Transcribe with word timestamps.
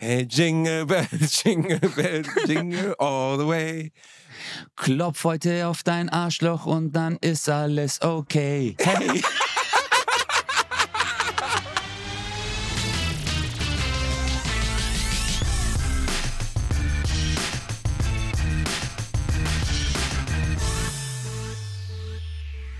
Hey, 0.00 0.26
Jingle 0.26 0.86
Bell, 0.86 1.08
Jingle 1.28 1.80
Bell, 1.80 2.22
Jingle 2.46 2.94
all 3.00 3.36
the 3.36 3.44
way. 3.44 3.90
Klopf 4.76 5.24
heute 5.24 5.66
auf 5.66 5.82
dein 5.82 6.08
Arschloch 6.08 6.66
und 6.66 6.92
dann 6.92 7.16
ist 7.20 7.48
alles 7.48 8.00
okay. 8.00 8.76
Hey. 8.78 9.20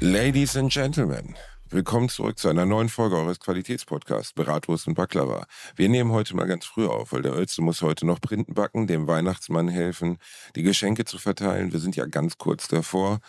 Ladies 0.00 0.56
and 0.56 0.70
Gentlemen, 0.72 1.34
willkommen 1.70 2.08
zurück 2.08 2.38
zu 2.38 2.48
einer 2.48 2.64
neuen 2.64 2.88
Folge 2.88 3.16
eures 3.16 3.40
Qualitätspodcasts 3.40 4.32
Bratwurst 4.32 4.86
und 4.86 4.94
Baklava. 4.94 5.46
Wir 5.76 5.88
nehmen 5.88 6.12
heute 6.12 6.34
mal 6.34 6.46
ganz 6.46 6.64
früh 6.64 6.86
auf, 6.86 7.12
weil 7.12 7.22
der 7.22 7.34
Ölze 7.34 7.60
muss 7.60 7.82
heute 7.82 8.06
noch 8.06 8.20
Printen 8.20 8.54
backen, 8.54 8.86
dem 8.86 9.06
Weihnachtsmann 9.06 9.68
helfen, 9.68 10.18
die 10.56 10.62
Geschenke 10.62 11.04
zu 11.04 11.18
verteilen. 11.18 11.72
Wir 11.72 11.80
sind 11.80 11.96
ja 11.96 12.06
ganz 12.06 12.38
kurz 12.38 12.68
davor. 12.68 13.20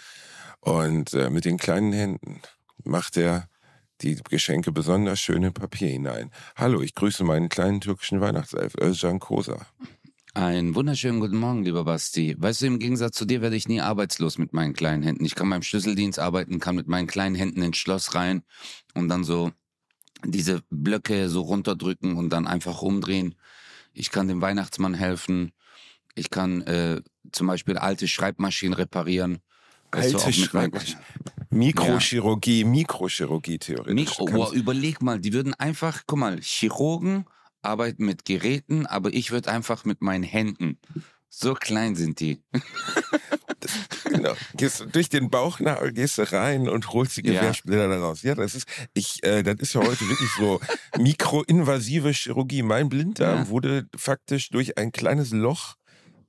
Und 0.62 1.14
äh, 1.14 1.30
mit 1.30 1.45
den 1.45 1.58
kleinen 1.58 1.91
Händen 1.91 2.41
macht 2.84 3.17
er 3.17 3.50
die 4.02 4.16
Geschenke 4.30 4.72
besonders 4.72 5.20
schön 5.20 5.44
in 5.44 5.53
Papier 5.53 5.90
hinein. 5.90 6.31
Hallo, 6.56 6.81
ich 6.81 6.95
grüße 6.95 7.23
meinen 7.23 7.50
kleinen 7.50 7.81
türkischen 7.81 8.22
Weihnachtself, 8.22 8.73
Özcan 8.80 9.20
Kosa. 9.20 9.66
Einen 10.40 10.74
wunderschönen 10.74 11.20
guten 11.20 11.36
Morgen, 11.36 11.66
lieber 11.66 11.84
Basti. 11.84 12.34
Weißt 12.40 12.62
du, 12.62 12.68
im 12.68 12.80
Gegensatz 12.80 13.18
zu 13.18 13.26
dir 13.26 13.42
werde 13.42 13.58
ich 13.58 13.68
nie 13.68 13.82
arbeitslos 13.82 14.38
mit 14.38 14.54
meinen 14.54 14.72
kleinen 14.72 15.04
Händen. 15.04 15.26
Ich 15.26 15.36
kann 15.36 15.50
beim 15.50 15.64
Schlüsseldienst 15.64 16.18
arbeiten, 16.18 16.62
kann 16.62 16.78
mit 16.78 16.88
meinen 16.88 17.08
kleinen 17.08 17.36
Händen 17.36 17.62
ins 17.62 17.76
Schloss 17.76 18.16
rein 18.16 18.44
und 18.94 19.10
dann 19.10 19.26
so 19.26 19.52
diese 20.24 20.62
Blöcke 20.70 21.28
so 21.28 21.42
runterdrücken 21.42 22.16
und 22.16 22.30
dann 22.30 22.48
einfach 22.48 22.82
umdrehen. 22.82 23.36
Ich 23.92 24.12
kann 24.12 24.30
dem 24.30 24.42
Weihnachtsmann 24.42 24.94
helfen. 24.94 25.52
Ich 26.16 26.30
kann 26.30 26.62
äh, 26.62 27.02
zum 27.34 27.48
Beispiel 27.48 27.78
alte 27.78 28.08
Schreibmaschinen 28.08 28.76
reparieren. 28.76 29.40
Weißt 29.92 30.16
Alte 30.16 30.31
Schreibmaschinen. 30.31 31.03
Mikrochirurgie, 31.50 32.64
Mikrochirurgie 32.64 33.59
theoretisch. 33.59 33.94
Mikro, 33.94 34.24
kannst- 34.24 34.38
boah, 34.38 34.53
überleg 34.53 35.02
mal, 35.02 35.20
die 35.20 35.34
würden 35.34 35.53
einfach, 35.56 36.03
guck 36.08 36.20
mal, 36.20 36.40
Chirurgen 36.40 37.26
arbeiten 37.62 38.06
mit 38.06 38.26
Geräten, 38.26 38.86
aber 38.86 39.14
ich 39.14 39.32
würde 39.32 39.52
einfach 39.52 39.86
mit 39.86 40.02
meinen 40.02 40.24
Händen. 40.24 40.80
So 41.30 41.54
klein 41.54 41.96
sind 41.96 42.20
die. 42.20 42.42
Genau. 44.06 44.34
Gehst 44.56 44.80
du 44.80 44.86
durch 44.86 45.10
den 45.10 45.30
Bauchnabel, 45.30 45.92
gehst 45.94 46.18
du 46.18 46.24
rein 46.32 46.68
und 46.70 46.92
holst 46.94 47.18
die 47.18 47.26
Ja. 47.28 47.34
Gewehrsplitter 47.42 47.88
da 47.90 48.00
raus. 48.00 48.22
Ja, 48.24 48.34
das 48.36 48.56
ist, 48.56 48.68
ich, 48.94 49.24
äh, 49.24 49.44
das 49.44 49.56
ist 49.60 49.74
ja 49.74 49.82
heute 49.82 50.08
wirklich 50.08 50.30
so 50.38 50.60
mikroinvasive 50.98 52.12
Chirurgie. 52.12 52.64
Mein 52.64 52.90
Blinddarm 52.90 53.40
Ja. 53.44 53.50
wurde 53.50 53.88
faktisch 53.96 54.50
durch 54.50 54.78
ein 54.78 54.92
kleines 54.92 55.32
Loch 55.32 55.76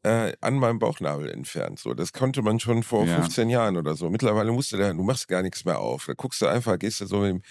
äh, 0.03 0.33
an 0.41 0.55
meinem 0.55 0.79
Bauchnabel 0.79 1.31
entfernt. 1.31 1.79
So, 1.79 1.93
das 1.95 2.13
konnte 2.13 2.43
man 2.43 2.59
schon 2.61 2.83
vor 2.83 3.05
Ja. 3.05 3.21
15 3.21 3.51
Jahren 3.51 3.77
oder 3.77 3.95
so. 3.97 4.09
Mittlerweile 4.09 4.51
musst 4.53 4.73
du 4.73 4.77
da, 4.79 4.93
du 4.93 5.03
machst 5.03 5.29
gar 5.29 5.43
nichts 5.43 5.65
mehr 5.65 5.79
auf. 5.79 6.07
Da 6.07 6.15
guckst 6.15 6.41
du 6.41 6.47
einfach, 6.47 6.79
gehst 6.79 7.01
du 7.01 7.07
so 7.07 7.25
im, 7.25 7.43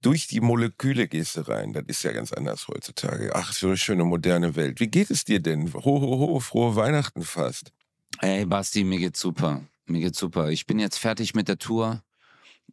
durch 0.00 0.26
die 0.28 0.40
Moleküle 0.40 1.08
gehst 1.08 1.36
du 1.36 1.48
rein. 1.48 1.72
Das 1.72 1.84
ist 1.88 2.02
ja 2.04 2.12
ganz 2.12 2.32
anders 2.32 2.68
heutzutage. 2.68 3.32
Ach, 3.34 3.52
so 3.52 3.66
eine 3.68 3.76
schöne 3.76 4.04
moderne 4.04 4.54
Welt. 4.54 4.78
Wie 4.80 4.86
geht 4.88 5.10
es 5.10 5.24
dir 5.24 5.40
denn? 5.40 5.72
Ho, 5.74 5.80
ho, 5.84 6.18
ho, 6.18 6.40
frohe 6.40 6.76
Weihnachten 6.76 7.22
fast. 7.22 7.72
Ey, 8.20 8.44
Basti, 8.46 8.84
mir 8.84 8.98
geht's 8.98 9.20
super. 9.20 9.62
Mir 9.86 10.00
geht's 10.00 10.18
super. 10.18 10.50
Ich 10.50 10.66
bin 10.66 10.78
jetzt 10.78 10.98
fertig 10.98 11.34
mit 11.34 11.48
der 11.48 11.58
Tour 11.58 12.02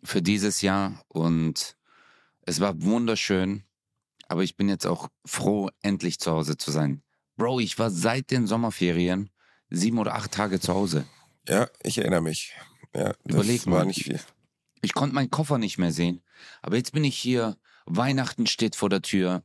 für 0.03 0.21
dieses 0.21 0.61
Jahr 0.61 1.03
und 1.07 1.75
es 2.41 2.59
war 2.59 2.81
wunderschön. 2.83 3.63
Aber 4.27 4.43
ich 4.43 4.55
bin 4.57 4.69
jetzt 4.69 4.85
auch 4.87 5.07
froh, 5.25 5.69
endlich 5.81 6.19
zu 6.19 6.31
Hause 6.31 6.57
zu 6.57 6.71
sein. 6.71 7.01
Bro, 7.37 7.59
ich 7.59 7.77
war 7.79 7.89
seit 7.91 8.31
den 8.31 8.47
Sommerferien 8.47 9.29
sieben 9.69 9.97
oder 9.99 10.15
acht 10.15 10.31
Tage 10.31 10.59
zu 10.59 10.73
Hause. 10.73 11.05
Ja, 11.47 11.67
ich 11.83 11.97
erinnere 11.97 12.21
mich. 12.21 12.53
Ja, 12.95 13.13
das 13.23 13.35
Überleg 13.35 13.65
war 13.65 13.79
mal. 13.79 13.85
nicht 13.85 14.03
viel. 14.03 14.19
Ich 14.81 14.93
konnte 14.93 15.15
meinen 15.15 15.31
Koffer 15.31 15.57
nicht 15.57 15.77
mehr 15.77 15.91
sehen. 15.91 16.21
Aber 16.61 16.77
jetzt 16.77 16.91
bin 16.93 17.03
ich 17.03 17.17
hier. 17.17 17.57
Weihnachten 17.87 18.47
steht 18.47 18.75
vor 18.75 18.89
der 18.89 19.01
Tür. 19.01 19.43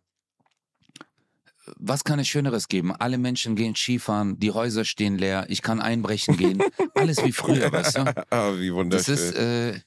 Was 1.76 2.04
kann 2.04 2.18
es 2.18 2.26
Schöneres 2.28 2.68
geben? 2.68 2.94
Alle 2.94 3.18
Menschen 3.18 3.54
gehen 3.54 3.76
Skifahren, 3.76 4.38
die 4.40 4.50
Häuser 4.50 4.84
stehen 4.84 5.18
leer, 5.18 5.44
ich 5.48 5.62
kann 5.62 5.80
einbrechen 5.80 6.36
gehen. 6.36 6.62
Alles 6.94 7.22
wie 7.24 7.32
früher, 7.32 7.70
weißt 7.70 7.98
du? 7.98 8.26
ah, 8.30 8.52
wie 8.58 8.68
Das 8.68 8.74
wunderschön. 8.76 9.14
ist, 9.14 9.34
äh, 9.34 9.80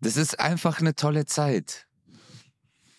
das 0.00 0.16
ist 0.16 0.40
einfach 0.40 0.80
eine 0.80 0.94
tolle 0.94 1.24
Zeit. 1.24 1.86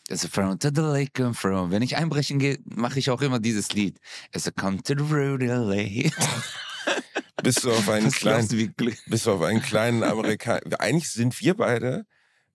Das 0.07 0.23
ist 0.23 0.33
from 0.33 0.59
to 0.59 0.69
the 0.73 0.81
lake 0.81 1.23
and 1.23 1.35
from. 1.35 1.71
Wenn 1.71 1.81
ich 1.81 1.97
einbrechen 1.97 2.37
gehe, 2.37 2.59
mache 2.65 2.99
ich 2.99 3.09
auch 3.09 3.21
immer 3.21 3.39
dieses 3.39 3.73
Lied. 3.73 3.99
Es 4.31 4.51
come 4.55 4.81
to 4.83 4.93
the 4.95 5.13
road 5.13 5.41
lake. 5.41 6.11
bist 7.43 7.63
du 7.63 7.71
auf 7.71 7.89
einen 7.89 8.11
kleinen, 8.11 8.73
bist 9.07 9.25
du 9.25 9.31
auf 9.31 9.41
einen 9.41 9.61
kleinen 9.61 10.03
Amerikaner. 10.03 10.79
Eigentlich 10.79 11.09
sind 11.09 11.39
wir 11.41 11.55
beide, 11.55 12.05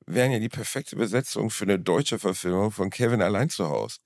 wären 0.07 0.31
ja 0.31 0.39
die 0.39 0.49
perfekte 0.49 0.97
Besetzung 0.97 1.51
für 1.51 1.65
eine 1.65 1.79
deutsche 1.79 2.19
Verfilmung 2.19 2.71
von 2.71 2.91
Kevin 2.91 3.21
allein 3.23 3.51
zu 3.51 3.69
Hause. 3.69 3.99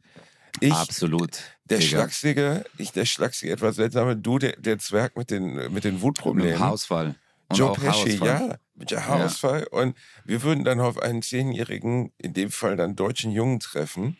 Ich, 0.60 0.72
Absolut. 0.72 1.38
der 1.64 1.78
Digga. 1.78 1.88
schlachsige, 1.88 2.64
ich 2.78 2.92
der 2.92 3.04
schlachsige, 3.04 3.52
etwas 3.52 3.76
seltsame, 3.76 4.16
du 4.16 4.38
der, 4.38 4.52
der 4.56 4.78
Zwerg 4.78 5.16
mit 5.16 5.30
den, 5.30 5.72
mit 5.72 5.84
den 5.84 5.94
Mit 5.94 6.02
Wutproblemen. 6.02 6.52
dem 6.52 6.60
Haarausfall. 6.60 7.16
Und 7.48 7.58
Joe 7.58 7.72
Pesci, 7.74 8.16
ja, 8.24 8.56
mit 8.74 8.90
der 8.90 9.06
Haarausfall. 9.06 9.66
Und 9.70 9.96
wir 10.24 10.42
würden 10.42 10.64
dann 10.64 10.80
auf 10.80 10.98
einen 10.98 11.22
zehnjährigen, 11.22 12.12
in 12.18 12.32
dem 12.32 12.50
Fall 12.50 12.76
dann 12.76 12.96
deutschen 12.96 13.30
Jungen 13.30 13.60
treffen, 13.60 14.16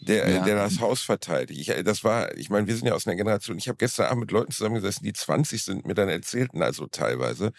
der, 0.00 0.28
Ja. 0.28 0.44
der 0.44 0.56
das 0.56 0.80
Haus 0.80 1.00
verteidigt. 1.02 1.60
Ich, 1.60 1.84
das 1.84 2.02
war, 2.02 2.36
ich 2.36 2.50
meine, 2.50 2.66
wir 2.66 2.74
sind 2.74 2.88
ja 2.88 2.94
aus 2.94 3.06
einer 3.06 3.14
Generation. 3.14 3.56
Ich 3.58 3.68
habe 3.68 3.76
gestern 3.76 4.06
Abend 4.06 4.20
mit 4.22 4.30
Leuten 4.32 4.50
zusammengesessen, 4.50 5.04
die 5.04 5.12
20 5.12 5.62
sind, 5.62 5.86
mir 5.86 5.94
dann 5.94 6.08
erzählten, 6.08 6.62
also 6.62 6.86
teilweise, 6.86 7.52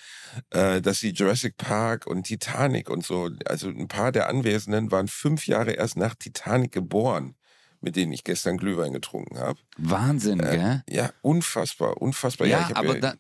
äh, 0.50 0.82
dass 0.82 1.00
sie 1.00 1.12
Jurassic 1.12 1.56
Park 1.58 2.06
und 2.06 2.24
Titanic 2.24 2.90
und 2.90 3.06
so, 3.06 3.30
also 3.46 3.70
ein 3.70 3.88
paar 3.88 4.12
der 4.12 4.28
Anwesenden 4.28 4.92
waren 4.92 5.08
fünf 5.08 5.48
Jahre 5.48 5.72
erst 5.72 5.96
nach 5.96 6.16
Titanic 6.16 6.74
geboren, 6.74 7.36
mit 7.80 7.96
denen 7.96 8.12
ich 8.12 8.24
gestern 8.26 8.58
Glühwein 8.58 8.92
getrunken 8.92 9.38
habe. 9.38 9.60
Wahnsinn, 9.78 10.40
gell? 10.40 10.84
Ja, 10.90 11.12
unfassbar, 11.22 12.02
unfassbar. 12.02 12.48
Ja, 12.48 12.68
hab 12.68 12.78
aber, 12.78 13.00
da, 13.00 13.14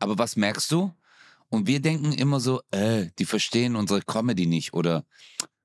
aber 0.00 0.18
was 0.18 0.36
merkst 0.36 0.70
du? 0.70 0.92
Und 1.50 1.66
wir 1.66 1.80
denken 1.80 2.12
immer 2.12 2.40
so, 2.40 2.62
äh, 2.70 3.06
die 3.18 3.24
verstehen 3.24 3.76
unsere 3.76 4.02
Comedy 4.02 4.46
nicht 4.46 4.74
oder 4.74 5.04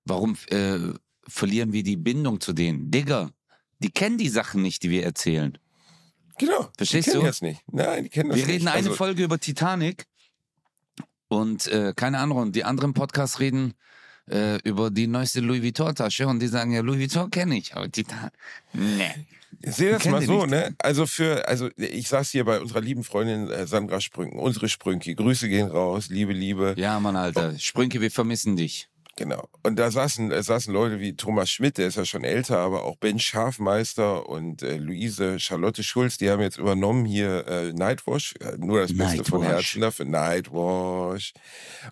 warum 0.05 0.37
äh, 0.49 0.77
verlieren 1.27 1.73
wir 1.73 1.83
die 1.83 1.97
Bindung 1.97 2.39
zu 2.39 2.53
denen? 2.53 2.91
Digga, 2.91 3.31
die 3.79 3.89
kennen 3.89 4.17
die 4.17 4.29
Sachen 4.29 4.61
nicht, 4.61 4.83
die 4.83 4.89
wir 4.89 5.03
erzählen. 5.03 5.57
Genau. 6.37 6.69
Verstehst 6.77 7.07
die 7.07 7.11
kennen 7.11 7.21
du? 7.23 7.27
das 7.27 7.41
nicht. 7.41 7.61
Nein, 7.71 8.03
die 8.03 8.09
kennen 8.09 8.29
das 8.29 8.37
Wir 8.39 8.45
nicht. 8.45 8.53
reden 8.55 8.67
eine 8.67 8.77
Also- 8.77 8.93
Folge 8.93 9.23
über 9.23 9.39
Titanic 9.39 10.05
und 11.27 11.67
äh, 11.67 11.93
keine 11.95 12.19
Ahnung, 12.19 12.37
und 12.37 12.55
die 12.55 12.63
anderen 12.63 12.93
Podcasts 12.93 13.39
reden 13.39 13.73
äh, 14.29 14.57
über 14.63 14.89
die 14.91 15.07
neueste 15.07 15.39
Louis 15.41 15.61
Vuitton-Tasche 15.63 16.27
und 16.27 16.39
die 16.39 16.47
sagen, 16.47 16.71
ja, 16.71 16.81
Louis 16.81 16.99
Vuitton 16.99 17.29
kenne 17.31 17.57
ich, 17.57 17.75
aber 17.75 17.91
Titan, 17.91 18.29
nee. 18.73 19.27
Ich 19.61 19.75
sehe 19.75 19.91
das 19.91 20.05
mal 20.05 20.21
so, 20.21 20.45
ne? 20.45 20.75
Also 20.79 21.05
für, 21.05 21.47
also 21.47 21.69
ich 21.75 22.07
saß 22.07 22.29
hier 22.29 22.45
bei 22.45 22.59
unserer 22.61 22.81
lieben 22.81 23.03
Freundin 23.03 23.49
äh, 23.49 23.67
Sandra 23.67 23.99
Sprünken, 23.99 24.39
unsere 24.39 24.69
Sprünki. 24.69 25.15
Grüße 25.15 25.49
gehen 25.49 25.67
raus, 25.67 26.09
liebe, 26.09 26.33
liebe. 26.33 26.75
Ja, 26.77 26.99
Mann, 26.99 27.15
Alter, 27.15 27.57
Sprünke, 27.57 27.99
wir 28.01 28.11
vermissen 28.11 28.55
dich. 28.55 28.89
Genau. 29.19 29.49
Und 29.63 29.77
da 29.77 29.91
saßen, 29.91 30.31
äh, 30.31 30.41
saßen 30.41 30.73
Leute 30.73 31.01
wie 31.01 31.13
Thomas 31.13 31.51
Schmidt, 31.51 31.77
der 31.77 31.87
ist 31.87 31.97
ja 31.97 32.05
schon 32.05 32.23
älter, 32.23 32.59
aber 32.59 32.85
auch 32.85 32.95
Ben 32.95 33.19
Schafmeister 33.19 34.29
und 34.29 34.61
äh, 34.61 34.77
Luise 34.77 35.41
Charlotte 35.41 35.83
Schulz, 35.83 36.17
die 36.17 36.29
haben 36.29 36.41
jetzt 36.41 36.57
übernommen 36.57 37.03
hier 37.03 37.45
äh, 37.45 37.73
Nightwash. 37.73 38.35
Äh, 38.39 38.57
nur 38.57 38.79
das 38.79 38.95
Beste 38.95 39.25
von 39.25 39.41
Nightwash. 39.41 39.73
Herzen 39.73 39.81
dafür. 39.81 40.05
Nightwash. 40.05 41.33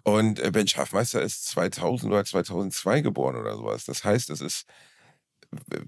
Und 0.03 0.39
äh, 0.39 0.51
Ben 0.51 0.69
Schafmeister 0.69 1.22
ist 1.22 1.50
2000 1.50 2.13
oder 2.13 2.24
2002 2.24 3.01
geboren 3.01 3.35
oder 3.35 3.57
sowas. 3.57 3.84
Das 3.84 4.06
heißt, 4.06 4.29
es 4.29 4.39
ist 4.39 4.66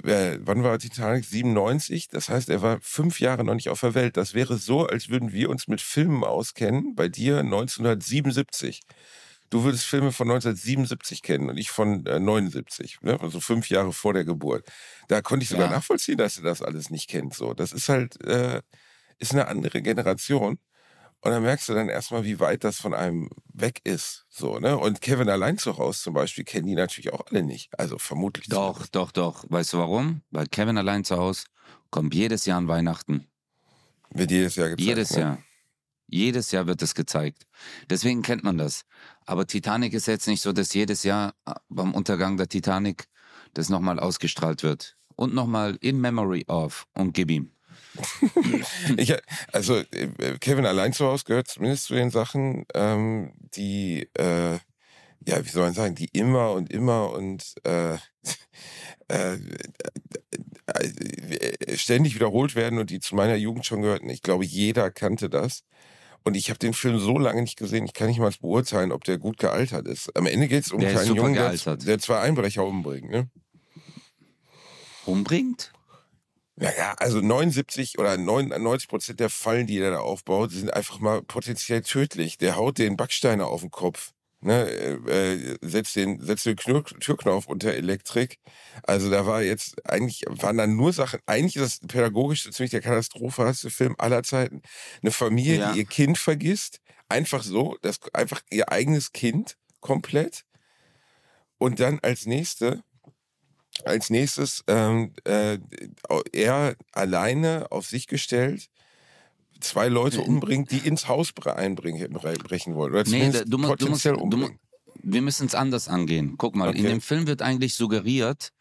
äh, 0.03 0.37
wann 0.41 0.63
war 0.63 0.79
Titanic? 0.79 1.25
97. 1.25 2.07
Das 2.09 2.29
heißt, 2.29 2.49
er 2.49 2.61
war 2.61 2.79
fünf 2.81 3.19
Jahre 3.19 3.43
noch 3.43 3.55
nicht 3.55 3.69
auf 3.69 3.81
der 3.81 3.93
Welt. 3.93 4.17
Das 4.17 4.33
wäre 4.33 4.57
so, 4.57 4.85
als 4.87 5.09
würden 5.09 5.31
wir 5.31 5.49
uns 5.49 5.67
mit 5.67 5.81
Filmen 5.81 6.23
auskennen. 6.23 6.95
Bei 6.95 7.07
dir 7.09 7.39
1977. 7.39 8.81
Du 9.49 9.63
würdest 9.63 9.85
Filme 9.85 10.11
von 10.11 10.29
1977 10.29 11.23
kennen 11.23 11.49
und 11.49 11.57
ich 11.57 11.71
von 11.71 12.05
äh, 12.05 12.19
79, 12.19 12.99
ne? 13.01 13.19
also 13.19 13.39
fünf 13.39 13.69
Jahre 13.69 13.93
vor 13.93 14.13
der 14.13 14.23
Geburt. 14.23 14.67
Da 15.07 15.21
konnte 15.21 15.43
ich 15.43 15.49
sogar 15.49 15.65
Ja. 15.67 15.71
nachvollziehen, 15.71 16.17
dass 16.19 16.35
du 16.35 16.43
das 16.43 16.61
alles 16.61 16.91
nicht 16.91 17.09
kennst. 17.09 17.39
So, 17.39 17.53
das 17.55 17.71
ist 17.73 17.89
halt 17.89 18.21
äh, 18.23 18.61
ist 19.17 19.33
eine 19.33 19.47
andere 19.47 19.81
Generation. 19.81 20.59
Und 21.21 21.31
dann 21.31 21.43
merkst 21.43 21.67
du 21.67 21.73
dann 21.73 21.89
erstmal, 21.89 22.23
wie 22.23 22.39
weit 22.39 22.63
das 22.63 22.77
von 22.77 22.93
einem 22.93 23.29
weg 23.53 23.81
ist. 23.83 24.25
So, 24.29 24.59
ne? 24.59 24.77
Und 24.77 25.01
Kevin 25.01 25.29
allein 25.29 25.57
zu 25.57 25.77
Hause 25.77 26.01
zum 26.01 26.13
Beispiel 26.13 26.45
kennen 26.45 26.67
die 26.67 26.75
natürlich 26.75 27.11
auch 27.11 27.25
alle 27.29 27.43
nicht. 27.43 27.77
Also 27.77 27.97
vermutlich. 27.97 28.47
Doch, 28.47 28.87
doch, 28.87 29.11
doch. 29.11 29.45
Weißt 29.49 29.73
du 29.73 29.79
warum? 29.79 30.21
Weil 30.31 30.47
Kevin 30.47 30.77
allein 30.77 31.03
zu 31.03 31.17
Hause 31.17 31.45
kommt 31.91 32.15
jedes 32.15 32.45
Jahr 32.45 32.57
an 32.57 32.67
Weihnachten. 32.67 33.27
Wird 34.11 34.31
jedes 34.31 34.55
Jahr 34.55 34.69
gezeigt. 34.69 34.87
Jedes 34.87 35.11
ne? 35.11 35.19
Jahr. 35.19 35.43
Jedes 36.07 36.51
Jahr 36.51 36.67
wird 36.67 36.81
es 36.81 36.95
gezeigt. 36.95 37.45
Deswegen 37.89 38.21
kennt 38.21 38.43
man 38.43 38.57
das. 38.57 38.85
Aber 39.25 39.45
Titanic 39.45 39.93
ist 39.93 40.07
jetzt 40.07 40.27
nicht 40.27 40.41
so, 40.41 40.53
dass 40.53 40.73
jedes 40.73 41.03
Jahr 41.03 41.35
äh, 41.45 41.53
beim 41.67 41.93
Untergang 41.93 42.37
der 42.37 42.47
Titanic 42.47 43.07
das 43.53 43.69
nochmal 43.69 43.99
ausgestrahlt 43.99 44.63
wird. 44.63 44.97
und 45.19 45.33
nochmal 45.33 45.77
in 45.81 45.99
memory 45.99 46.45
of 46.47 46.87
und 46.93 47.13
gib 47.13 47.29
ihm. 47.29 47.51
ich, 48.97 49.15
also 49.51 49.77
äh, 49.77 50.37
Kevin 50.39 50.65
allein 50.65 50.93
zu 50.93 51.05
Hause 51.05 51.23
gehört 51.25 51.47
zumindest 51.47 51.85
zu 51.85 51.93
den 51.93 52.11
Sachen, 52.11 52.65
ähm, 52.73 53.33
die, 53.55 54.09
äh, 54.13 54.59
ja, 55.27 55.43
wie 55.43 55.49
soll 55.49 55.63
man 55.63 55.73
sagen, 55.73 55.95
die 55.95 56.09
immer 56.13 56.51
und 56.51 56.71
immer 56.71 57.11
und 57.11 57.55
äh, 57.63 57.95
äh, 59.07 59.37
äh, 60.67 61.77
ständig 61.77 62.15
wiederholt 62.15 62.55
werden 62.55 62.79
und 62.79 62.89
die 62.89 62.99
zu 62.99 63.15
meiner 63.15 63.35
Jugend 63.35 63.65
schon 63.65 63.81
gehörten. 63.81 64.09
Ich 64.09 64.21
glaube, 64.21 64.45
jeder 64.45 64.91
kannte 64.91 65.29
das. 65.29 65.63
Und 66.25 66.35
ich 66.35 66.49
habe 66.49 66.59
den 66.59 66.73
Film 66.73 66.99
so 66.99 67.17
lange 67.17 67.41
nicht 67.41 67.57
gesehen, 67.57 67.85
ich 67.85 67.93
kann 67.93 68.07
nicht 68.07 68.19
mal 68.19 68.31
beurteilen, 68.41 68.91
ob 68.91 69.03
der 69.05 69.17
gut 69.17 69.37
gealtert 69.37 69.87
ist. 69.87 70.15
Am 70.15 70.25
Ende 70.25 70.47
geht 70.47 70.65
es 70.65 70.71
um 70.71 70.79
Der 70.79 70.99
einen 70.99 71.15
Jungen, 71.15 71.33
der, 71.33 71.77
der 71.77 71.99
zwei 71.99 72.19
Einbrecher 72.19 72.65
umbringt. 72.65 73.09
Ne? 73.09 73.29
Umbringt? 75.05 75.71
Naja, 76.61 76.93
also 76.97 77.21
79 77.21 77.97
oder 77.99 78.17
99 78.17 78.89
Prozent 78.89 79.19
der 79.21 79.29
Fallen, 79.29 79.65
die 79.65 79.79
er 79.79 79.91
da 79.91 79.99
aufbaut, 79.99 80.51
sind 80.51 80.73
einfach 80.73 80.99
mal 80.99 81.21
potenziell 81.23 81.81
tödlich. 81.81 82.37
Der 82.37 82.57
haut 82.57 82.77
den 82.77 82.97
Backsteiner 82.97 83.47
auf 83.47 83.61
den 83.61 83.71
Kopf. 83.71 84.11
Ne, 84.41 84.69
äh, 84.69 85.33
äh, 85.33 85.57
setzt 85.61 85.97
den, 85.97 86.21
setzt 86.21 86.45
den 86.45 86.55
Knür 86.55 86.83
Türknopf 86.85 87.47
unter 87.47 87.73
Elektrik. 87.73 88.39
Also 88.83 89.09
da 89.09 89.25
war 89.25 89.41
jetzt 89.41 89.85
eigentlich, 89.85 90.23
waren 90.27 90.57
da 90.57 90.65
nur 90.65 90.93
Sachen, 90.93 91.19
eigentlich 91.25 91.57
ist 91.57 91.81
das 91.83 91.87
pädagogisch 91.89 92.49
ziemlich 92.49 92.71
der 92.71 92.79
katastrophehafte 92.81 93.69
Film 93.69 93.95
aller 93.97 94.23
Zeiten. 94.23 94.61
Eine 95.01 95.11
Familie, 95.11 95.59
Ja. 95.59 95.73
die 95.73 95.79
ihr 95.79 95.85
Kind 95.85 96.17
vergisst, 96.17 96.79
einfach 97.09 97.43
so, 97.43 97.77
das 97.81 97.99
einfach 98.13 98.41
ihr 98.49 98.71
eigenes 98.71 99.11
Kind 99.11 99.57
komplett. 99.81 100.43
Und 101.57 101.81
dann 101.81 101.99
als 102.01 102.25
nächste, 102.25 102.81
als 103.85 104.09
nächstes 104.09 104.63
ähm, 104.67 105.13
äh, 105.25 105.57
er 106.33 106.75
alleine 106.91 107.67
auf 107.71 107.87
sich 107.87 108.07
gestellt 108.07 108.69
zwei 109.61 109.87
Leute 109.89 110.21
umbringt, 110.21 110.71
die 110.71 110.77
ins 110.79 111.07
Haus 111.07 111.29
bre- 111.31 111.53
einbringen, 111.55 112.13
bre- 112.13 112.41
brechen 112.41 112.75
wollen. 112.75 112.91
Oder 112.93 113.03
Nee, 113.03 113.09
zumindest 113.11 113.41
da- 113.45 113.49
du 113.49 113.57
musst, 113.57 113.81
du 113.81 113.89
musst, 113.89 114.03
potenziell 114.03 114.13
du, 114.13 114.19
mu- 114.19 114.23
umbringen. 114.45 114.59
wir 115.03 115.21
müssen 115.21 115.47
es 115.47 115.55
anders 115.55 115.87
angehen. 115.89 116.35
Guck 116.37 116.55
mal, 116.55 116.69
in 116.73 116.79
Okay. 116.79 116.87
dem 116.87 117.01
Film 117.01 117.27
wird 117.27 117.41
eigentlich 117.41 117.75
suggeriert, 117.75 118.51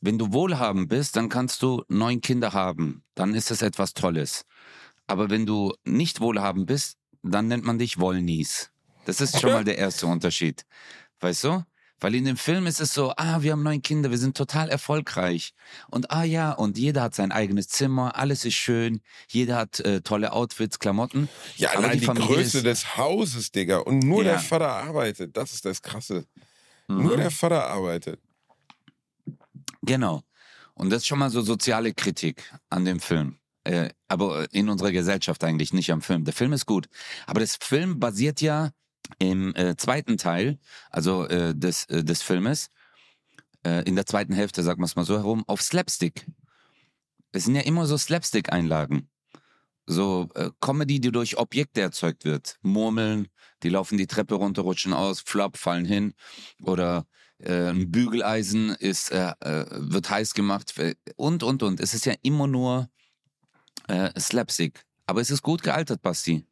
wenn 0.00 0.18
du 0.18 0.32
wohlhabend 0.32 0.88
bist, 0.88 1.16
dann 1.16 1.28
kannst 1.28 1.62
du 1.62 1.82
neun 1.88 2.20
Kinder 2.20 2.52
haben. 2.52 3.02
Dann 3.14 3.34
ist 3.34 3.50
es 3.50 3.62
etwas 3.62 3.94
Tolles. 3.94 4.44
Aber 5.06 5.28
wenn 5.30 5.44
du 5.46 5.74
nicht 5.84 6.20
wohlhabend 6.20 6.66
bist, 6.66 6.98
dann 7.22 7.48
nennt 7.48 7.64
man 7.64 7.78
dich 7.78 7.98
Wollnies. 7.98 8.70
Das 9.06 9.20
ist 9.20 9.40
schon 9.40 9.52
mal 9.52 9.64
der 9.64 9.78
erste 9.78 10.06
Unterschied. 10.06 10.64
Weißt 11.20 11.44
du? 11.44 11.64
Weil 12.00 12.14
in 12.16 12.24
dem 12.24 12.36
Film 12.36 12.66
ist 12.66 12.80
es 12.80 12.92
so, 12.92 13.12
ah, 13.16 13.40
wir 13.42 13.52
haben 13.52 13.62
neun 13.62 13.80
Kinder, 13.80 14.10
wir 14.10 14.18
sind 14.18 14.36
total 14.36 14.68
erfolgreich. 14.68 15.54
Und 15.90 16.10
ah 16.10 16.24
ja, 16.24 16.52
und 16.52 16.76
jeder 16.76 17.02
hat 17.02 17.14
sein 17.14 17.32
eigenes 17.32 17.68
Zimmer, 17.68 18.16
alles 18.16 18.44
ist 18.44 18.54
schön, 18.54 19.00
jeder 19.28 19.56
hat 19.56 19.80
äh, 19.80 20.00
tolle 20.02 20.32
Outfits, 20.32 20.78
Klamotten. 20.78 21.28
Ja, 21.56 21.70
Aber 21.70 21.84
allein 21.84 22.00
die, 22.00 22.04
Familie 22.04 22.28
Größe 22.28 22.58
ist- 22.58 22.66
des 22.66 22.96
Hauses, 22.96 23.52
Digga. 23.52 23.78
Und 23.78 24.00
nur 24.00 24.22
Ja. 24.24 24.32
der 24.32 24.40
Vater 24.40 24.68
arbeitet. 24.70 25.36
Das 25.36 25.52
ist 25.52 25.64
das 25.64 25.80
Krasse. 25.82 26.26
Mhm. 26.88 27.02
Nur 27.04 27.16
der 27.16 27.30
Vater 27.30 27.64
arbeitet. 27.66 28.20
Genau. 29.82 30.22
Und 30.74 30.90
das 30.90 31.02
ist 31.02 31.06
schon 31.06 31.18
mal 31.18 31.30
so 31.30 31.40
soziale 31.40 31.94
Kritik 31.94 32.52
an 32.70 32.84
dem 32.84 33.00
Film. 33.00 33.38
Äh, 33.64 33.90
aber 34.08 34.52
in 34.52 34.68
unserer 34.68 34.92
Gesellschaft 34.92 35.42
eigentlich, 35.44 35.72
nicht 35.72 35.90
am 35.90 36.02
Film. 36.02 36.24
Der 36.24 36.34
Film 36.34 36.52
ist 36.52 36.66
gut. 36.66 36.86
Aber 37.26 37.40
das 37.40 37.56
Film 37.56 37.98
basiert 38.00 38.40
ja 38.40 38.70
im 39.18 39.54
äh, 39.54 39.76
zweiten 39.76 40.16
Teil, 40.16 40.58
also 40.90 41.26
äh, 41.26 41.54
des, 41.54 41.84
äh, 41.86 42.04
des 42.04 42.22
Filmes, 42.22 42.70
äh, 43.64 43.82
in 43.84 43.96
der 43.96 44.06
zweiten 44.06 44.32
Hälfte, 44.32 44.62
sagen 44.62 44.80
wir 44.80 44.86
es 44.86 44.96
mal 44.96 45.04
so 45.04 45.16
herum, 45.16 45.44
auf 45.46 45.62
Slapstick. 45.62 46.26
Es 47.32 47.44
sind 47.44 47.54
ja 47.54 47.62
immer 47.62 47.86
so 47.86 47.96
Slapstick-Einlagen. 47.96 49.08
So 49.86 50.28
äh, 50.34 50.50
Comedy, 50.60 51.00
die 51.00 51.12
durch 51.12 51.36
Objekte 51.36 51.80
erzeugt 51.80 52.24
wird. 52.24 52.58
Murmeln, 52.62 53.28
die 53.62 53.68
laufen 53.68 53.98
die 53.98 54.06
Treppe 54.06 54.36
runter, 54.36 54.62
rutschen 54.62 54.92
aus, 54.92 55.20
flop, 55.20 55.56
fallen 55.56 55.84
hin. 55.84 56.14
Oder 56.62 57.06
äh, 57.38 57.70
ein 57.70 57.90
Bügeleisen 57.90 58.70
ist, 58.70 59.10
wird 59.10 60.08
heiß 60.08 60.34
gemacht 60.34 60.72
und, 61.16 61.42
und, 61.42 61.62
und. 61.62 61.80
Es 61.80 61.92
ist 61.92 62.06
ja 62.06 62.14
immer 62.22 62.46
nur 62.46 62.88
Slapstick. 64.18 64.84
Aber 65.06 65.20
es 65.20 65.30
ist 65.30 65.42
gut 65.42 65.62
gealtert, 65.62 66.00
Basti. 66.00 66.46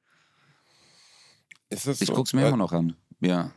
Ist 1.73 1.87
das 1.87 2.01
Ich 2.01 2.09
so? 2.09 2.15
guck's 2.15 2.33
mir 2.33 2.43
Äh, 2.45 2.49
immer 2.49 2.57
noch 2.57 2.73
an. 2.73 2.97
Ja. 3.21 3.53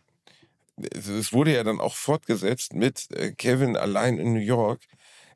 es 0.77 1.07
es 1.07 1.31
wurde 1.33 1.53
ja 1.53 1.63
dann 1.63 1.79
auch 1.79 1.95
fortgesetzt 1.95 2.73
mit 2.73 3.07
äh, 3.11 3.31
Kevin 3.33 3.77
allein 3.77 4.17
in 4.17 4.33
New 4.33 4.39
York. 4.39 4.81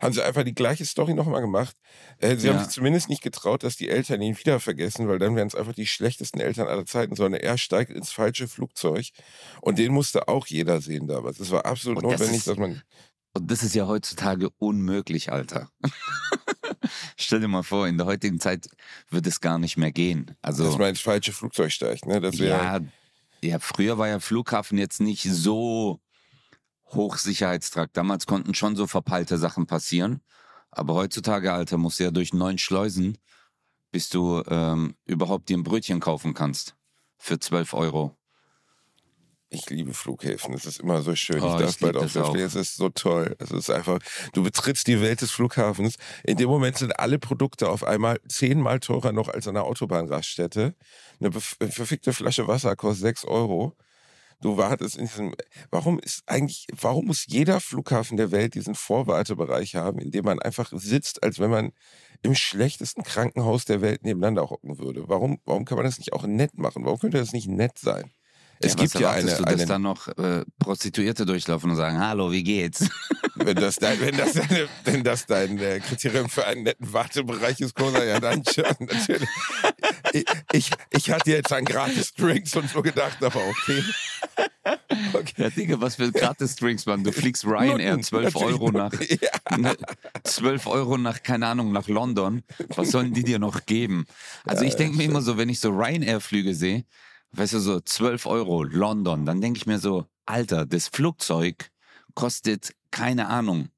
Haben 0.01 0.13
sie 0.13 0.23
einfach 0.23 0.43
die 0.43 0.55
gleiche 0.55 0.85
Story 0.85 1.13
nochmal 1.13 1.41
gemacht. 1.41 1.75
Äh, 2.19 2.37
sie 2.37 2.47
haben 2.47 2.55
Ja. 2.57 2.63
sich 2.63 2.73
zumindest 2.73 3.09
nicht 3.09 3.21
getraut, 3.21 3.63
dass 3.63 3.75
die 3.75 3.89
Eltern 3.89 4.21
ihn 4.21 4.37
wieder 4.37 4.61
vergessen, 4.61 5.09
weil 5.09 5.19
dann 5.19 5.35
wären 5.35 5.47
es 5.49 5.55
einfach 5.55 5.73
die 5.73 5.87
schlechtesten 5.87 6.39
Eltern 6.39 6.67
aller 6.69 6.85
Zeiten, 6.85 7.15
sondern 7.17 7.41
er 7.41 7.57
steigt 7.57 7.91
ins 7.91 8.09
falsche 8.11 8.47
Flugzeug. 8.47 9.07
Und 9.61 9.77
den 9.77 9.91
musste 9.91 10.29
auch 10.29 10.47
jeder 10.47 10.79
sehen 10.79 11.07
damals. 11.07 11.39
Es 11.41 11.51
war 11.51 11.65
absolut 11.65 11.97
Und 12.01 12.11
das 12.11 12.19
notwendig, 12.21 12.37
ist- 12.39 12.47
dass 12.47 12.57
man. 12.57 12.81
Und 13.33 13.51
das 13.51 13.61
ist 13.61 13.75
ja 13.75 13.87
heutzutage 13.87 14.49
unmöglich, 14.57 15.31
Alter. 15.33 15.69
Stell 17.17 17.39
dir 17.39 17.47
mal 17.47 17.63
vor, 17.63 17.87
in 17.87 17.97
der 17.97 18.05
heutigen 18.05 18.39
Zeit 18.39 18.69
wird 19.09 19.27
es 19.27 19.41
gar 19.41 19.57
nicht 19.59 19.77
mehr 19.77 19.91
gehen. 19.91 20.35
Also, 20.41 20.63
dass 20.63 20.77
man 20.77 20.89
ins 20.89 21.01
falsche 21.01 21.33
Flugzeug 21.33 21.71
steigt. 21.71 22.05
Ne? 22.05 22.21
Das 22.21 22.37
ja, 22.37 22.79
ja, 23.41 23.59
früher 23.59 23.97
war 23.97 24.07
ja 24.07 24.19
Flughafen 24.19 24.77
jetzt 24.77 24.99
nicht 24.99 25.23
so 25.23 26.01
Hochsicherheitstrakt. 26.91 27.95
Damals 27.95 28.25
konnten 28.25 28.53
schon 28.53 28.75
so 28.75 28.87
verpeilte 28.87 29.37
Sachen 29.37 29.65
passieren. 29.65 30.21
Aber 30.71 30.93
heutzutage, 30.95 31.53
Alter, 31.53 31.77
musst 31.77 31.99
du 31.99 32.03
ja 32.03 32.11
durch 32.11 32.33
neun 32.33 32.57
Schleusen, 32.57 33.17
bis 33.91 34.09
du 34.09 34.43
ähm, 34.47 34.95
überhaupt 35.05 35.49
dir 35.49 35.57
ein 35.57 35.63
Brötchen 35.63 35.99
kaufen 35.99 36.33
kannst. 36.33 36.75
Für 37.17 37.39
12 37.39 37.73
Euro. 37.73 38.18
Ich 39.51 39.67
liebe 39.69 39.93
Flughäfen. 39.95 40.53
Es 40.53 40.65
ist 40.65 40.79
immer 40.79 41.01
so 41.01 41.15
schön. 41.15 41.41
Oh, 41.41 41.47
ich 41.47 41.61
darf 41.61 41.71
ich 41.71 41.79
bald 41.79 41.97
auf 41.97 42.15
auch. 42.15 42.31
fliegen. 42.31 42.45
Es 42.45 42.53
ist 42.55 42.75
so 42.75 42.89
toll. 42.89 43.35
Es 43.39 43.49
ist 43.49 43.71
einfach, 43.71 43.99
du 44.33 44.43
betrittst 44.43 44.85
die 44.85 45.01
Welt 45.01 45.21
des 45.21 45.31
Flughafens. 45.31 45.95
In 46.23 46.37
dem 46.37 46.49
Moment 46.49 46.77
sind 46.77 46.99
alle 46.99 47.17
Produkte 47.17 47.69
auf 47.69 47.83
einmal 47.83 48.19
zehnmal 48.27 48.79
teurer 48.79 49.11
noch 49.11 49.27
als 49.27 49.47
an 49.47 49.57
einer 49.57 49.65
Autobahnraststätte. 49.65 50.75
Eine 51.19 51.31
eine 51.59 51.71
verfickte 51.71 52.13
Flasche 52.13 52.47
Wasser 52.47 52.75
kostet 52.75 53.01
sechs 53.01 53.25
Euro. 53.25 53.75
Du 54.41 54.55
wartest 54.57 54.97
in 54.97 55.05
diesem. 55.07 55.33
Warum 55.71 55.99
ist 55.99 56.23
eigentlich, 56.27 56.67
warum 56.79 57.07
muss 57.07 57.25
jeder 57.27 57.59
Flughafen 57.59 58.17
der 58.17 58.31
Welt 58.31 58.53
diesen 58.53 58.75
Vorwartebereich 58.75 59.75
haben, 59.75 59.99
in 59.99 60.11
dem 60.11 60.25
man 60.25 60.39
einfach 60.39 60.71
sitzt, 60.73 61.23
als 61.23 61.39
wenn 61.39 61.49
man 61.49 61.71
im 62.21 62.35
schlechtesten 62.35 63.03
Krankenhaus 63.03 63.65
der 63.65 63.81
Welt 63.81 64.03
nebeneinander 64.03 64.49
hocken 64.49 64.77
würde? 64.77 65.09
Warum, 65.09 65.39
warum 65.45 65.65
kann 65.65 65.77
man 65.77 65.85
das 65.85 65.97
nicht 65.97 66.13
auch 66.13 66.25
nett 66.25 66.57
machen? 66.57 66.85
Warum 66.85 66.99
könnte 66.99 67.17
das 67.17 67.33
nicht 67.33 67.47
nett 67.47 67.79
sein? 67.79 68.11
Es 68.61 68.73
ja, 68.73 68.77
gibt 68.77 68.99
ja 68.99 69.11
eine, 69.11 69.35
du, 69.35 69.43
dass 69.43 69.53
eine 69.53 69.65
da 69.65 69.79
noch 69.79 70.09
äh, 70.09 70.43
Prostituierte 70.59 71.25
durchlaufen 71.25 71.71
und 71.71 71.77
sagen, 71.77 71.97
hallo, 71.97 72.31
wie 72.31 72.43
geht's? 72.43 72.89
Wenn 73.35 73.55
das 73.55 73.77
dein, 73.77 74.01
wenn 74.01 74.17
das 74.17 74.33
deine, 74.33 74.67
wenn 74.83 75.01
das 75.01 75.25
dein 75.25 75.57
äh, 75.59 75.79
Kriterium 75.79 76.27
für 76.27 76.45
einen 76.45 76.63
netten 76.63 76.91
Wartebereich 76.91 77.61
ist, 77.61 77.73
Cola, 77.73 78.03
ja 78.03 78.19
dann 78.19 78.43
schon, 78.43 78.65
natürlich. 78.79 79.29
Ich, 80.11 80.25
ich, 80.51 80.71
ich 80.89 81.09
hatte 81.11 81.31
jetzt 81.31 81.53
an 81.53 81.63
gratis 81.63 82.13
Drinks 82.13 82.53
und 82.57 82.69
so 82.69 82.81
gedacht, 82.81 83.23
aber 83.23 83.39
okay. 83.47 83.81
okay. 85.13 85.33
Ja, 85.37 85.49
Digga, 85.49 85.79
was 85.79 85.95
für 85.95 86.11
gratis 86.11 86.57
Drinks, 86.57 86.85
Mann. 86.85 87.05
Du 87.05 87.13
fliegst 87.13 87.45
Ryanair 87.45 87.91
Nutten, 87.91 88.03
12 88.03 88.33
natürlich 88.33 88.53
Euro 88.53 88.71
nach, 88.71 88.93
Ja. 88.99 89.57
ne, 89.57 89.77
12 90.23 90.67
Euro 90.67 90.97
nach, 90.97 91.23
keine 91.23 91.47
Ahnung, 91.47 91.71
nach 91.71 91.87
London. 91.87 92.43
Was 92.75 92.91
sollen 92.91 93.13
die 93.13 93.23
dir 93.23 93.39
noch 93.39 93.65
geben? 93.65 94.05
Also 94.45 94.65
ich 94.65 94.75
denke 94.75 94.97
mir 94.97 95.05
immer 95.05 95.21
so, 95.21 95.37
wenn 95.37 95.47
ich 95.47 95.61
so 95.61 95.69
Ryanair-Flüge 95.69 96.53
sehe, 96.53 96.83
weißt 97.31 97.53
du, 97.53 97.59
so 97.59 97.79
12 97.79 98.25
Euro 98.25 98.63
London, 98.63 99.25
dann 99.25 99.41
denke 99.41 99.57
ich 99.57 99.65
mir 99.65 99.79
so, 99.79 100.05
Alter, 100.25 100.65
das 100.65 100.87
Flugzeug 100.87 101.71
kostet, 102.13 102.73
keine 102.91 103.27
Ahnung. 103.27 103.69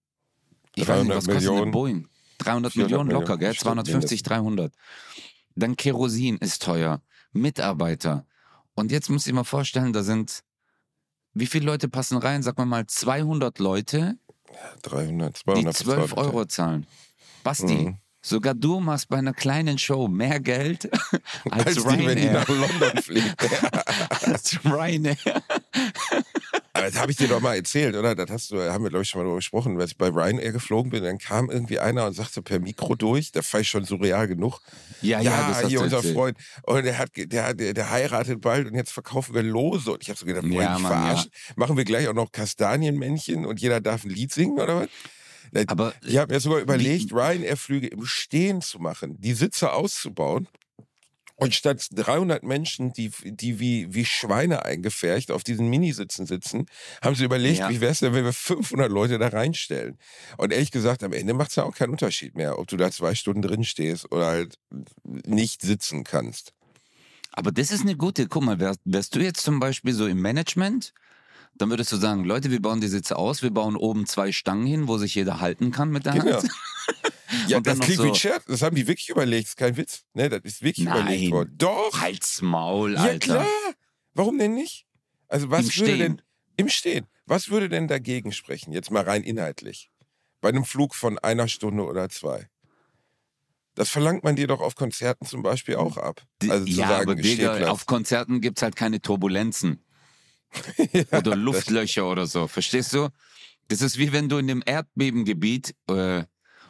Ich 0.75 0.88
weiß 0.88 1.03
nicht, 1.03 1.12
300 1.12 1.17
was 1.17 1.25
kostet 1.25 1.29
eine 1.36 1.50
Millionen. 1.51 1.72
Boeing? 1.72 2.08
300 2.39 2.74
400 2.74 2.75
Millionen 2.75 3.12
locker, 3.12 3.38
gell? 3.38 3.50
Millionen, 3.50 3.86
250, 3.86 4.24
300. 4.24 4.74
Dann 5.55 5.75
Kerosin 5.75 6.38
ist 6.38 6.63
teuer. 6.63 7.01
Mitarbeiter. 7.34 8.25
Und 8.74 8.91
jetzt 8.91 9.10
muss 9.10 9.27
ich 9.27 9.34
mal 9.34 9.43
vorstellen, 9.43 9.93
da 9.93 10.03
sind, 10.03 10.43
wie 11.34 11.46
viele 11.46 11.65
Leute 11.65 11.88
passen 11.88 12.17
rein? 12.17 12.41
Sag 12.41 12.58
mal 12.58 12.65
mal 12.65 12.88
200 12.88 13.60
Leute, 13.60 14.17
300, 14.81 15.38
die 15.38 15.43
200 15.43 15.75
12 15.75 16.01
bezahlt. 16.10 16.17
Euro 16.17 16.46
zahlen. 16.46 16.88
Basti, 17.43 17.74
Mhm. 17.74 17.98
Sogar 18.22 18.54
du 18.54 18.80
machst 18.80 19.10
bei 19.10 19.18
einer 19.18 19.34
kleinen 19.34 19.78
Show 19.78 20.08
mehr 20.08 20.40
Geld 20.40 20.90
als, 21.50 21.66
Als 21.66 21.75
die, 21.75 21.86
wenn 21.86 21.98
die 21.98 22.06
Ryanair. 22.08 22.34
nach 22.34 22.48
London 22.48 23.01
fliegt. 23.04 23.36
als 24.28 24.60
Ryanair. 24.66 25.18
Aber 26.74 26.86
das 26.90 26.98
habe 27.00 27.12
ich 27.12 27.18
dir 27.18 27.28
doch 27.28 27.42
mal 27.42 27.56
erzählt, 27.56 27.96
oder? 27.96 28.16
Das 28.16 28.30
hast 28.30 28.51
du, 28.51 28.62
haben 28.62 28.84
wir, 28.84 28.90
glaube 28.90 29.04
ich, 29.04 29.10
schon 29.10 29.20
mal 29.20 29.25
darüber 29.25 29.38
gesprochen. 29.38 29.80
Als 29.80 29.92
ich 29.92 29.98
bei 29.98 30.08
Ryanair 30.08 30.51
geflogen 30.54 30.90
bin, 30.90 31.04
dann 31.04 31.18
kam 31.18 31.50
irgendwie 31.51 31.80
einer 31.80 32.06
und 32.08 32.13
sagte 32.13 32.42
per 32.42 32.60
Mikro 32.60 32.96
durch, 32.96 33.32
da 33.32 33.42
war 33.51 33.60
ich 33.60 33.68
schon 33.68 33.84
surreal 33.84 34.28
genug. 34.28 34.60
Ja, 35.01 35.20
ja, 35.20 35.32
Ja, 35.32 35.50
das 35.62 35.68
hier 35.70 35.82
unser 35.82 35.98
erzählt. 35.98 36.16
Freund. 36.16 36.38
Und 36.63 36.86
der, 36.86 36.98
hat, 36.98 37.10
der, 37.16 37.54
der, 37.54 37.74
der 37.74 37.90
heiratet 37.92 38.40
bald 38.42 38.68
und 38.68 38.75
jetzt 38.75 38.92
verkaufen 38.92 39.36
wir 39.36 39.44
Lose. 39.44 39.92
Und 39.92 40.01
ich 40.01 40.10
habe 40.10 40.18
so 40.18 40.25
gedacht, 40.25 40.46
Ja, 40.46 40.80
Mann, 40.80 40.82
verarschen? 40.82 41.32
Machen 41.56 41.75
wir 41.75 41.84
gleich 41.84 42.08
auch 42.08 42.13
noch 42.13 42.32
Kastanienmännchen 42.32 43.46
und 43.46 43.60
jeder 43.60 43.82
darf 43.82 44.06
ein 44.06 44.10
Lied 44.10 44.32
singen 44.32 44.58
oder 44.60 44.82
was? 44.82 44.90
Aber 45.67 45.93
ich 46.05 46.17
habe 46.17 46.34
mir 46.34 46.39
sogar 46.39 46.60
überlegt, 46.60 47.12
Ryanair-Flüge 47.12 47.88
im 47.88 48.05
Stehen 48.05 48.62
zu 48.62 48.79
machen, 48.79 49.20
die 49.20 49.34
Sitze 49.34 49.74
auszubauen 49.74 50.48
und 51.41 51.55
statt 51.55 51.88
300 51.93 52.43
Menschen, 52.43 52.93
die, 52.93 53.10
die 53.24 53.60
wie, 53.60 53.91
wie 53.91 54.05
Schweine 54.05 54.63
eingefärcht 54.63 55.31
auf 55.31 55.43
diesen 55.43 55.72
Minisitzen 55.72 56.27
sitzen, 56.27 56.67
haben 57.01 57.15
sie 57.15 57.25
überlegt, 57.25 57.58
ja. 57.58 57.70
wie 57.72 57.81
wäre 57.81 57.91
es 57.91 58.00
denn, 58.00 58.13
wenn 58.13 58.25
wir 58.25 58.31
500 58.31 58.91
Leute 58.91 59.17
da 59.17 59.29
reinstellen? 59.29 59.98
Und 60.38 60.53
ehrlich 60.53 60.70
gesagt, 60.70 61.03
am 61.03 61.13
Ende 61.13 61.34
macht 61.34 61.50
es 61.50 61.55
ja 61.55 61.63
auch 61.63 61.75
keinen 61.75 61.89
Unterschied 61.89 62.36
mehr, 62.36 62.60
ob 62.60 62.67
du 62.67 62.77
da 62.77 62.91
zwei 62.91 63.15
Stunden 63.15 63.41
drin 63.41 63.63
stehst 63.63 64.12
oder 64.12 64.27
halt 64.27 64.60
nicht 65.03 65.63
sitzen 65.63 66.03
kannst. 66.03 66.53
Aber 67.31 67.51
das 67.51 67.72
ist 67.72 67.81
eine 67.81 67.96
gute, 67.96 68.27
guck 68.27 68.43
mal, 68.43 68.60
wärst, 68.60 68.81
wärst 68.86 69.15
du 69.15 69.20
jetzt 69.22 69.41
zum 69.41 69.60
Beispiel 69.60 69.93
so 69.93 70.05
im 70.05 70.22
Management, 70.22 70.93
dann 71.55 71.70
würdest 71.70 71.91
du 71.91 71.98
sagen, 71.98 72.24
Leute, 72.24 72.50
wir 72.51 72.62
bauen 72.62 72.81
die 72.81 72.88
Sitze 72.88 73.17
aus, 73.17 73.41
wir 73.41 73.51
bauen 73.51 73.75
oben 73.75 74.05
zwei 74.05 74.31
Stangen 74.31 74.65
hin, 74.65 74.88
wo 74.88 74.98
sich 74.98 75.15
jeder 75.15 75.39
halten 75.39 75.72
kann 75.72 75.89
mit 75.89 76.05
der 76.05 76.13
genau. 76.13 76.38
Hand. 76.38 76.50
Ja, 77.48 77.62
das 77.62 77.79
klingt 77.79 77.98
so, 77.98 78.03
wie 78.03 78.10
ein 78.10 78.15
Scherz. 78.15 78.43
Das 78.46 78.62
haben 78.62 78.75
die 78.75 78.88
wirklich 78.88 79.10
überlegt. 79.10 79.46
Das 79.46 79.51
ist 79.51 79.58
kein 79.58 79.77
Witz. 79.77 80.03
Ne, 80.13 80.27
das 80.27 80.41
ist 80.43 80.62
wirklich 80.62 80.86
Nein, 80.86 81.01
überlegt 81.01 81.31
worden. 81.31 81.55
Doch. 81.58 82.01
Halt's 82.01 82.41
Maul, 82.41 82.98
Alter. 82.98 83.12
Ja, 83.13 83.20
klar. 83.20 83.48
Warum 84.13 84.38
denn 84.38 84.53
nicht? 84.53 84.86
Also, 85.29 85.50
was 85.50 85.62
Im 85.62 85.65
würde 85.67 85.74
Stehen. 85.74 86.00
denn 86.00 86.22
im 86.58 86.70
Stehen? 86.70 87.08
Was 87.25 87.50
würde 87.50 87.70
denn 87.70 87.88
dagegen 87.88 88.34
sprechen? 88.34 88.74
Jetzt 88.74 88.91
mal 88.91 89.03
rein 89.03 89.24
inhaltlich. 89.24 89.89
Bei 90.41 90.50
einem 90.50 90.65
Flug 90.65 90.96
von 90.96 91.17
einer 91.20 91.48
Stunde 91.48 91.86
oder 91.86 92.10
zwei. 92.10 92.50
Das 93.75 93.89
verlangt 93.89 94.24
man 94.24 94.36
dir 94.36 94.48
doch 94.48 94.60
auf 94.60 94.75
Konzerten 94.75 95.25
zum 95.25 95.43
Beispiel 95.43 95.75
auch 95.75 95.98
ab. 95.98 96.22
Also 96.50 96.65
zu 96.65 96.72
ja, 96.72 96.88
sagen, 96.89 97.10
aber 97.10 97.15
Digga, 97.15 97.70
auf 97.70 97.86
Konzerten 97.86 98.41
gibt 98.41 98.60
es 98.60 98.63
halt 98.63 98.75
keine 98.75 99.01
Turbulenzen. 99.01 99.84
ja, 100.93 101.17
oder 101.17 101.36
Luftlöcher 101.36 102.08
oder 102.08 102.25
so. 102.25 102.48
Verstehst 102.48 102.93
du? 102.93 103.10
Das 103.67 103.81
ist 103.81 103.98
wie 103.98 104.12
wenn 104.12 104.29
du 104.29 104.38
in 104.38 104.48
dem 104.48 104.63
Erdbebengebiet 104.65 105.75
äh, 105.88 106.24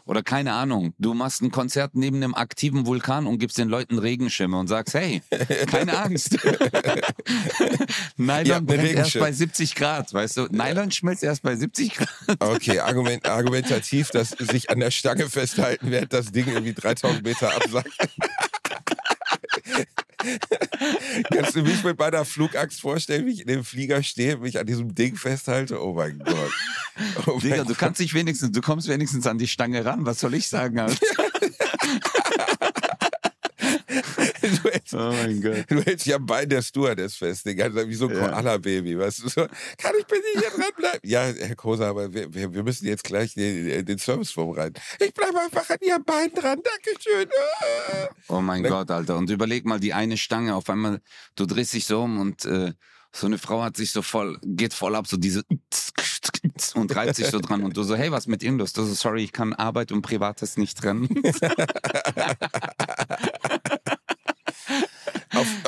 oder 0.05 0.23
keine 0.23 0.53
Ahnung, 0.53 0.93
du 0.97 1.13
machst 1.13 1.41
ein 1.41 1.51
Konzert 1.51 1.91
neben 1.93 2.17
einem 2.17 2.33
aktiven 2.33 2.85
Vulkan 2.85 3.27
und 3.27 3.38
gibst 3.38 3.57
den 3.57 3.69
Leuten 3.69 4.00
Regenschirme 4.00 4.57
und 4.57 4.67
sagst, 4.67 4.93
hey, 4.93 5.21
keine 5.67 5.97
Angst. 5.97 6.33
Nylon 8.17 8.45
ja, 8.45 8.59
brennt 8.59 8.91
erst 8.91 9.19
bei 9.19 9.31
70 9.31 9.75
Grad, 9.75 10.13
weißt 10.13 10.38
du? 10.38 10.47
Nylon 10.50 10.91
schmilzt 10.91 11.23
erst 11.23 11.43
bei 11.43 11.55
70 11.55 11.93
Grad. 11.93 12.09
okay, 12.39 12.79
Argument, 12.81 13.25
argumentativ, 13.25 14.09
dass 14.09 14.31
sich 14.31 14.69
an 14.69 14.79
der 14.79 14.91
Stange 14.91 15.29
festhalten, 15.29 15.91
während 15.91 16.13
das 16.13 16.31
Ding 16.31 16.47
irgendwie 16.47 16.73
3000 16.73 17.23
Meter 17.23 17.55
absackt. 17.55 17.93
Kannst 21.31 21.55
du 21.55 21.63
mich 21.63 21.83
mit 21.83 21.97
meiner 21.97 22.25
Flugaxt 22.25 22.81
vorstellen, 22.81 23.25
wie 23.25 23.31
ich 23.31 23.41
in 23.41 23.47
dem 23.47 23.63
Flieger 23.63 24.03
stehe, 24.03 24.37
mich 24.37 24.59
an 24.59 24.65
diesem 24.65 24.95
Ding 24.95 25.15
festhalte? 25.15 25.81
Oh 25.81 25.93
mein 25.93 26.19
Gott. 26.19 26.51
Oh 27.25 27.39
Digga, 27.39 27.57
mein 27.57 27.67
du 27.67 27.75
kannst 27.75 27.99
dich 27.99 28.13
wenigstens, 28.13 28.51
du 28.51 28.61
kommst 28.61 28.87
wenigstens 28.87 29.27
an 29.27 29.37
die 29.37 29.47
Stange 29.47 29.85
ran. 29.85 30.05
Was 30.05 30.19
soll 30.19 30.33
ich 30.33 30.47
sagen? 30.47 30.77
du, 30.77 30.87
hältst, 34.71 34.80
oh 34.93 35.12
mein 35.12 35.41
Gott. 35.41 35.65
du 35.69 35.81
hältst 35.81 36.05
ja 36.05 36.17
am 36.17 36.25
Bein 36.25 36.50
der 36.50 36.62
Stewardess 36.62 37.15
fest, 37.15 37.45
Digga, 37.45 37.69
wie 37.88 37.93
so 37.93 38.07
ein 38.07 38.15
ja. 38.15 38.27
Koala-Baby, 38.27 38.98
weißt 38.98 39.24
du, 39.24 39.29
so, 39.29 39.48
kann 39.77 39.93
ich 40.00 40.05
bitte 40.05 40.24
hier 40.33 40.50
dranbleiben? 40.50 41.00
Ja, 41.03 41.21
Herr 41.21 41.55
Kosa, 41.55 41.89
aber 41.89 42.13
wir, 42.13 42.33
wir, 42.33 42.63
müssen 42.63 42.88
jetzt 42.88 43.03
gleich 43.03 43.33
den, 43.33 43.86
den 43.86 43.98
Service 43.98 44.31
vorbereiten. 44.31 44.75
Ich 45.00 45.13
bleibe 45.13 45.39
einfach 45.39 45.69
an 45.69 45.77
Ihrem 45.81 46.03
Bein 46.03 46.31
dran, 46.33 46.60
Dankeschön. 46.63 47.29
Oh 48.27 48.41
mein 48.41 48.63
Dann, 48.63 48.71
Gott, 48.71 48.91
Alter, 48.91 49.17
und 49.17 49.29
überleg 49.29 49.65
mal, 49.65 49.79
die 49.79 49.93
eine 49.93 50.17
Stange, 50.17 50.55
auf 50.55 50.69
einmal, 50.69 51.01
du 51.36 51.45
drehst 51.45 51.74
dich 51.74 51.86
so 51.86 52.03
um 52.03 52.19
und 52.19 52.45
äh, 52.45 52.74
so 53.13 53.27
eine 53.27 53.38
Frau 53.38 53.62
hat 53.62 53.75
sich 53.75 53.91
so 53.91 54.01
voll, 54.01 54.39
geht 54.43 54.74
voll 54.74 54.95
ab, 54.95 55.05
so 55.07 55.17
diese 55.17 55.43
und 56.75 56.95
reibt 56.95 57.15
sich 57.15 57.27
so 57.27 57.39
dran 57.39 57.63
und 57.63 57.75
du 57.75 57.83
so, 57.83 57.95
hey, 57.95 58.12
was 58.12 58.27
mit 58.27 58.41
ihm 58.43 58.57
los? 58.57 58.74
Du 58.74 58.83
so, 58.83 58.93
sorry, 58.93 59.24
ich 59.24 59.31
kann 59.31 59.53
Arbeit 59.53 59.91
und 59.91 60.01
Privates 60.01 60.57
nicht 60.57 60.77
trennen. 60.77 61.10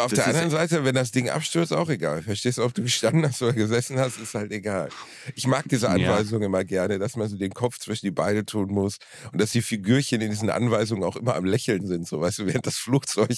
Auf, 0.04 0.12
auf 0.12 0.14
der 0.14 0.28
anderen 0.28 0.50
Seite, 0.50 0.84
wenn 0.84 0.96
das 0.96 1.12
Ding 1.12 1.30
abstürzt, 1.30 1.74
auch 1.74 1.90
egal. 1.90 2.22
Verstehst 2.22 2.58
du, 2.58 2.64
ob 2.64 2.74
du 2.74 2.84
gestanden 2.84 3.26
hast 3.26 3.42
oder 3.42 3.54
gesessen 3.54 4.00
hast, 4.00 4.20
ist 4.20 4.36
halt 4.36 4.52
egal. 4.52 4.90
Ich 5.36 5.48
mag 5.48 5.68
diese 5.70 5.90
Anweisung 5.90 6.42
ja. 6.42 6.48
immer 6.48 6.64
gerne, 6.64 7.00
dass 7.00 7.16
man 7.16 7.30
so 7.30 7.38
den 7.38 7.54
Kopf 7.54 7.80
zwischen 7.80 8.06
die 8.06 8.12
Beine 8.12 8.46
tun 8.46 8.72
muss 8.72 8.98
und 9.32 9.40
dass 9.40 9.52
die 9.52 9.62
Figürchen 9.62 10.22
in 10.22 10.30
diesen 10.30 10.50
Anweisungen 10.50 11.04
auch 11.04 11.16
immer 11.16 11.36
am 11.36 11.46
Lächeln 11.46 11.88
sind. 11.88 12.08
So, 12.08 12.22
weißt 12.22 12.40
du, 12.40 12.46
während 12.48 12.68
das 12.68 12.78
Flugzeug 12.78 13.30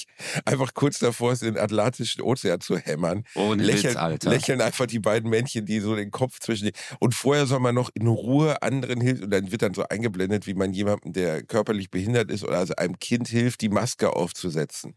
einfach 0.46 0.74
kurz 0.74 1.00
davor 1.00 1.34
ist, 1.34 1.44
in 1.44 1.54
den 1.54 1.64
Atlantischen 1.64 2.22
Ozean 2.22 2.62
zu 2.62 2.78
hämmern. 2.78 3.24
Ohne 3.36 3.64
lächeln, 3.64 3.94
Witz, 3.94 3.96
Alter. 3.96 4.30
lächeln 4.30 4.62
einfach 4.62 4.88
die 4.88 5.00
beiden 5.00 5.30
Männchen, 5.30 5.66
die 5.66 5.80
so 5.80 5.96
den 5.96 6.12
Kopf 6.12 6.40
zwischen 6.40 6.68
die. 6.68 6.74
Und 7.00 7.14
vorher 7.14 7.46
soll 7.46 7.60
man 7.60 7.76
noch 7.76 7.90
in 7.94 8.08
Ruhe 8.08 8.62
anderen 8.62 9.02
hilft 9.02 9.24
und 9.24 9.32
dann 9.32 9.52
wird 9.52 9.62
dann 9.62 9.74
so 9.74 9.84
eingeblendet, 9.84 10.48
wie 10.48 10.54
man 10.54 10.74
jemandem, 10.74 11.14
der 11.14 11.44
körperlich 11.44 11.92
behindert 11.92 12.32
ist 12.32 12.44
oder 12.44 12.58
also 12.58 12.76
einem 12.76 13.00
Kind 13.00 13.28
hilft, 13.28 13.62
die 13.62 13.70
Maske 13.70 14.14
aufzusetzen. 14.16 14.96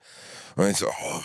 Und 0.58 0.70
ich 0.70 0.76
so, 0.76 0.88
oh, 0.88 1.20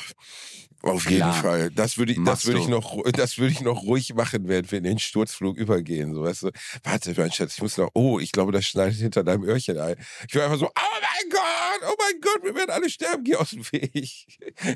auf 0.83 1.09
jeden 1.09 1.21
Klar. 1.21 1.33
Fall. 1.33 1.71
Das 1.71 1.97
würde 1.97 2.11
ich, 2.11 2.19
das 2.23 2.45
würde 2.45 2.59
ich 2.59 2.67
noch, 2.67 3.01
das 3.11 3.37
würde 3.37 3.53
ich 3.53 3.61
noch 3.61 3.83
ruhig 3.83 4.13
machen, 4.13 4.47
während 4.47 4.69
wir 4.71 4.77
in 4.77 4.83
den 4.83 4.99
Sturzflug 4.99 5.57
übergehen. 5.57 6.13
So, 6.13 6.23
weißt 6.23 6.43
du, 6.43 6.51
warte, 6.83 7.13
mein 7.17 7.31
Schatz, 7.31 7.55
ich 7.55 7.61
muss 7.61 7.77
noch, 7.77 7.89
oh, 7.93 8.19
ich 8.19 8.33
glaube, 8.33 8.51
das 8.51 8.65
schneidet 8.65 8.97
hinter 8.97 9.23
deinem 9.23 9.43
Öhrchen 9.43 9.77
ein. 9.77 9.95
Ich 10.27 10.35
will 10.35 10.41
einfach 10.41 10.59
so, 10.59 10.67
oh 10.67 10.71
mein 11.01 11.29
Gott, 11.31 11.89
oh 11.89 11.95
mein 11.97 12.21
Gott, 12.21 12.43
wir 12.43 12.55
werden 12.55 12.71
alle 12.71 12.89
sterben, 12.89 13.23
geh 13.23 13.35
aus 13.35 13.51
dem 13.51 13.63
Weg. 13.71 14.27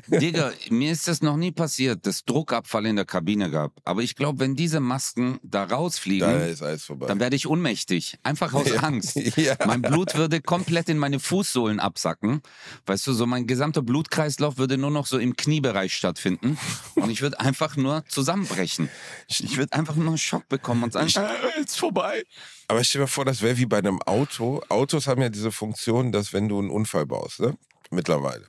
Digga, 0.08 0.52
mir 0.70 0.92
ist 0.92 1.08
das 1.08 1.20
noch 1.20 1.36
nie 1.36 1.52
passiert, 1.52 2.06
dass 2.06 2.24
Druckabfall 2.24 2.86
in 2.86 2.96
der 2.96 3.04
Kabine 3.04 3.50
gab. 3.50 3.72
Aber 3.84 4.02
ich 4.02 4.16
glaube, 4.16 4.40
wenn 4.40 4.56
diese 4.56 4.80
Masken 4.80 5.38
da 5.42 5.64
rausfliegen, 5.64 6.56
da 6.58 6.76
dann 7.06 7.20
werde 7.20 7.36
ich 7.36 7.46
ohnmächtig. 7.46 8.18
Einfach 8.22 8.54
aus 8.54 8.68
ja. 8.74 8.80
Angst. 8.80 9.16
Ja. 9.36 9.56
Mein 9.66 9.82
Blut 9.82 10.14
würde 10.14 10.40
komplett 10.40 10.88
in 10.88 10.96
meine 10.96 11.20
Fußsohlen 11.20 11.80
absacken. 11.80 12.40
Weißt 12.86 13.06
du, 13.06 13.12
so 13.12 13.26
mein 13.26 13.46
gesamter 13.46 13.82
Blutkreislauf 13.82 14.56
würde 14.56 14.78
nur 14.78 14.90
noch 14.90 15.06
so 15.06 15.18
im 15.18 15.36
Kniebereich 15.36 15.97
stattfinden. 15.98 16.56
Und 16.94 17.10
ich 17.10 17.20
würde 17.20 17.38
einfach 17.40 17.76
nur 17.76 18.04
zusammenbrechen. 18.06 18.88
Ich 19.28 19.56
würde 19.56 19.72
einfach 19.74 19.94
nur 19.94 20.08
einen 20.08 20.18
Schock 20.18 20.48
bekommen 20.48 20.84
und 20.84 20.92
sagen, 20.92 21.08
äh, 21.08 21.60
ist 21.60 21.78
vorbei. 21.78 22.24
Aber 22.68 22.82
stell 22.84 23.02
dir 23.02 23.08
vor, 23.08 23.24
das 23.24 23.42
wäre 23.42 23.58
wie 23.58 23.66
bei 23.66 23.78
einem 23.78 24.00
Auto. 24.02 24.62
Autos 24.68 25.06
haben 25.06 25.20
ja 25.20 25.28
diese 25.28 25.52
Funktion, 25.52 26.12
dass 26.12 26.32
wenn 26.32 26.48
du 26.48 26.58
einen 26.58 26.70
Unfall 26.70 27.06
baust, 27.06 27.40
ne? 27.40 27.58
mittlerweile. 27.90 28.46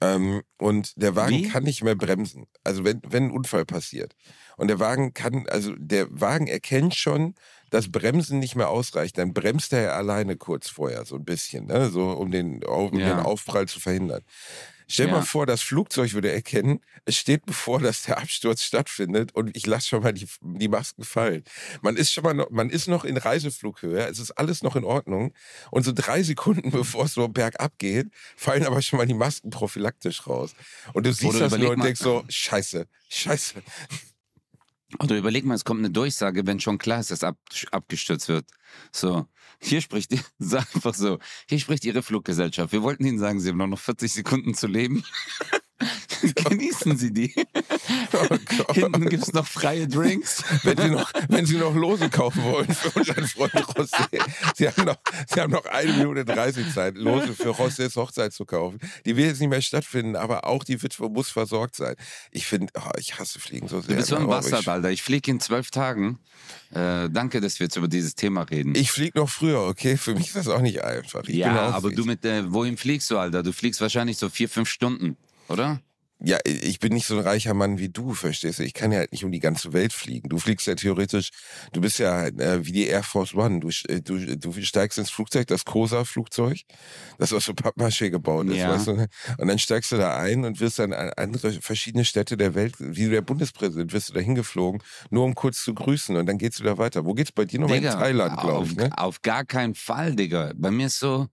Ähm, 0.00 0.42
und 0.58 1.00
der 1.00 1.14
Wagen 1.14 1.36
wie? 1.36 1.48
kann 1.48 1.62
nicht 1.62 1.84
mehr 1.84 1.94
bremsen. 1.94 2.46
Also 2.64 2.84
wenn, 2.84 3.00
wenn 3.06 3.26
ein 3.26 3.30
Unfall 3.30 3.64
passiert. 3.64 4.16
Und 4.56 4.68
der 4.68 4.80
Wagen 4.80 5.14
kann, 5.14 5.46
also 5.48 5.74
der 5.76 6.08
Wagen 6.10 6.48
erkennt 6.48 6.94
schon, 6.94 7.34
dass 7.70 7.90
Bremsen 7.90 8.38
nicht 8.38 8.56
mehr 8.56 8.68
ausreicht, 8.68 9.16
dann 9.16 9.32
bremst 9.32 9.72
er 9.72 9.94
alleine 9.94 10.36
kurz 10.36 10.68
vorher 10.68 11.04
so 11.04 11.16
ein 11.16 11.24
bisschen, 11.24 11.66
ne? 11.66 11.88
so 11.88 12.10
um 12.10 12.30
den, 12.30 12.64
um 12.64 12.98
ja. 12.98 13.14
den 13.14 13.20
Aufprall 13.20 13.66
zu 13.66 13.80
verhindern. 13.80 14.22
Stell 14.88 15.06
ja. 15.06 15.12
mal 15.14 15.22
vor, 15.22 15.46
das 15.46 15.62
Flugzeug 15.62 16.12
würde 16.14 16.30
erkennen, 16.30 16.80
es 17.04 17.16
steht 17.16 17.46
bevor, 17.46 17.80
dass 17.80 18.02
der 18.02 18.18
Absturz 18.18 18.62
stattfindet 18.62 19.34
und 19.34 19.56
ich 19.56 19.66
lasse 19.66 19.88
schon 19.88 20.02
mal 20.02 20.12
die, 20.12 20.28
die 20.40 20.68
Masken 20.68 21.04
fallen. 21.04 21.44
Man 21.80 21.96
ist 21.96 22.12
schon 22.12 22.24
mal 22.24 22.34
noch, 22.34 22.50
man 22.50 22.70
ist 22.70 22.88
noch 22.88 23.04
in 23.04 23.16
Reiseflughöhe, 23.16 24.06
es 24.06 24.18
ist 24.18 24.32
alles 24.32 24.62
noch 24.62 24.76
in 24.76 24.84
Ordnung 24.84 25.34
und 25.70 25.84
so 25.84 25.92
drei 25.92 26.22
Sekunden 26.22 26.70
bevor 26.70 27.04
es 27.04 27.14
so 27.14 27.28
bergab 27.28 27.78
geht, 27.78 28.08
fallen 28.36 28.64
aber 28.64 28.82
schon 28.82 28.98
mal 28.98 29.06
die 29.06 29.14
Masken 29.14 29.50
prophylaktisch 29.50 30.26
raus. 30.26 30.54
Und 30.92 31.06
du 31.06 31.12
siehst 31.12 31.36
Oder 31.36 31.48
das 31.48 31.58
nur 31.58 31.70
und 31.70 31.82
denkst 31.82 32.00
so, 32.00 32.24
scheiße, 32.28 32.86
scheiße. 33.08 33.62
Oder 34.98 35.16
überleg 35.16 35.44
mal, 35.44 35.54
es 35.54 35.64
kommt 35.64 35.80
eine 35.80 35.90
Durchsage, 35.90 36.46
wenn 36.46 36.60
schon 36.60 36.78
klar 36.78 37.00
ist, 37.00 37.10
dass 37.10 37.24
ab, 37.24 37.38
abgestürzt 37.70 38.28
wird. 38.28 38.46
So, 38.92 39.26
hier 39.62 39.80
spricht, 39.80 40.12
sag 40.38 40.74
einfach 40.74 40.94
so, 40.94 41.18
hier 41.48 41.58
spricht 41.58 41.84
Ihre 41.84 42.02
Fluggesellschaft. 42.02 42.72
Wir 42.72 42.82
wollten 42.82 43.04
Ihnen 43.04 43.18
sagen, 43.18 43.40
Sie 43.40 43.50
haben 43.50 43.70
noch 43.70 43.78
40 43.78 44.12
Sekunden 44.12 44.54
zu 44.54 44.66
leben. 44.66 45.04
Genießen 46.48 46.96
Sie 46.96 47.12
die. 47.12 47.34
Oh 48.12 48.72
Hinten 48.72 49.08
gibt 49.08 49.22
es 49.24 49.32
noch 49.32 49.46
freie 49.46 49.88
Drinks. 49.88 50.42
Wenn 50.62 50.76
Sie 50.76 50.90
noch, 50.90 51.10
wenn 51.28 51.46
Sie 51.46 51.56
noch 51.56 51.74
Lose 51.74 52.08
kaufen 52.10 52.42
wollen 52.44 52.72
für 52.72 52.90
unseren 52.98 53.26
Freund 53.26 53.52
José. 53.52 54.20
Sie 54.54 54.68
haben 54.68 54.84
noch, 54.84 54.96
Sie 55.26 55.40
haben 55.40 55.52
noch 55.52 55.64
eine 55.66 55.92
Minute 55.92 56.24
30 56.24 56.72
Zeit, 56.72 56.96
Lose 56.96 57.34
für 57.34 57.50
Josés 57.50 57.96
Hochzeit 57.96 58.32
zu 58.32 58.44
kaufen. 58.44 58.78
Die 59.04 59.16
will 59.16 59.26
jetzt 59.26 59.40
nicht 59.40 59.50
mehr 59.50 59.62
stattfinden, 59.62 60.16
aber 60.16 60.46
auch 60.46 60.64
die 60.64 60.82
Witwe 60.82 61.08
muss 61.08 61.30
versorgt 61.30 61.76
sein. 61.76 61.96
Ich 62.30 62.46
finde, 62.46 62.72
oh, 62.76 62.90
ich 62.98 63.18
hasse 63.18 63.40
Fliegen 63.40 63.68
so 63.68 63.80
sehr. 63.80 63.90
Du 63.90 63.96
bist 63.96 64.08
so 64.08 64.16
ein 64.16 64.26
Bastard, 64.26 64.68
Alter. 64.68 64.90
Ich 64.90 65.02
fliege 65.02 65.30
in 65.30 65.40
zwölf 65.40 65.70
Tagen. 65.70 66.18
Äh, 66.70 67.10
danke, 67.10 67.40
dass 67.40 67.60
wir 67.60 67.66
jetzt 67.66 67.76
über 67.76 67.88
dieses 67.88 68.14
Thema 68.14 68.42
reden. 68.42 68.74
Ich 68.74 68.90
fliege 68.90 69.18
noch 69.18 69.28
früher, 69.28 69.60
okay? 69.60 69.96
Für 69.96 70.14
mich 70.14 70.28
ist 70.28 70.36
das 70.36 70.48
auch 70.48 70.60
nicht 70.60 70.82
einfach. 70.82 71.24
Ich 71.24 71.36
ja, 71.36 71.70
aber 71.70 71.90
du 71.90 72.04
mit, 72.04 72.24
äh, 72.24 72.50
wohin 72.52 72.76
fliegst 72.76 73.10
du, 73.10 73.18
Alter? 73.18 73.42
Du 73.42 73.52
fliegst 73.52 73.80
wahrscheinlich 73.80 74.18
so 74.18 74.28
vier, 74.28 74.48
fünf 74.48 74.68
Stunden, 74.68 75.16
oder? 75.48 75.80
Ja, 76.24 76.38
ich 76.44 76.78
bin 76.78 76.92
nicht 76.92 77.06
so 77.06 77.16
ein 77.18 77.24
reicher 77.24 77.52
Mann 77.52 77.78
wie 77.78 77.88
du, 77.88 78.14
verstehst 78.14 78.60
du? 78.60 78.62
Ich 78.62 78.74
kann 78.74 78.92
ja 78.92 78.98
halt 78.98 79.10
nicht 79.10 79.24
um 79.24 79.32
die 79.32 79.40
ganze 79.40 79.72
Welt 79.72 79.92
fliegen. 79.92 80.28
Du 80.28 80.38
fliegst 80.38 80.66
ja 80.68 80.76
theoretisch, 80.76 81.30
du 81.72 81.80
bist 81.80 81.98
ja 81.98 82.26
äh, 82.26 82.64
wie 82.64 82.70
die 82.70 82.86
Air 82.86 83.02
Force 83.02 83.34
One. 83.34 83.58
Du, 83.60 83.68
äh, 83.88 84.00
du, 84.00 84.36
du 84.36 84.52
steigst 84.62 84.98
ins 84.98 85.10
Flugzeug, 85.10 85.48
das 85.48 85.64
COSA-Flugzeug, 85.64 86.60
das 87.18 87.32
aus 87.32 87.46
so 87.46 87.52
Pappmaché 87.52 88.10
gebaut 88.10 88.46
ist, 88.48 88.58
Ja. 88.58 88.70
weißt 88.70 88.86
du? 88.86 88.92
Und 89.38 89.48
dann 89.48 89.58
steigst 89.58 89.90
du 89.90 89.96
da 89.96 90.16
ein 90.16 90.44
und 90.44 90.60
wirst 90.60 90.78
dann 90.78 90.92
an 90.92 91.10
andere 91.16 91.52
verschiedene 91.60 92.04
Städte 92.04 92.36
der 92.36 92.54
Welt, 92.54 92.74
wie 92.78 93.08
der 93.08 93.22
Bundespräsident, 93.22 93.92
wirst 93.92 94.10
du 94.10 94.12
da 94.12 94.20
hingeflogen, 94.20 94.82
nur 95.10 95.24
um 95.24 95.34
kurz 95.34 95.64
zu 95.64 95.74
grüßen 95.74 96.14
und 96.16 96.26
dann 96.26 96.38
geht's 96.38 96.60
wieder 96.60 96.78
weiter. 96.78 97.04
Wo 97.04 97.14
geht's 97.14 97.32
bei 97.32 97.44
dir 97.44 97.58
nochmal 97.58 97.78
in 97.78 97.84
Thailand, 97.84 98.38
glaube 98.38 98.58
auf, 98.58 98.70
ich, 98.70 98.76
ne? 98.76 98.90
auf 98.96 99.22
gar 99.22 99.44
keinen 99.44 99.74
Fall, 99.74 100.14
Digga. 100.14 100.52
Bei 100.54 100.70
mir 100.70 100.86
ist 100.86 101.00
so, 101.00 101.26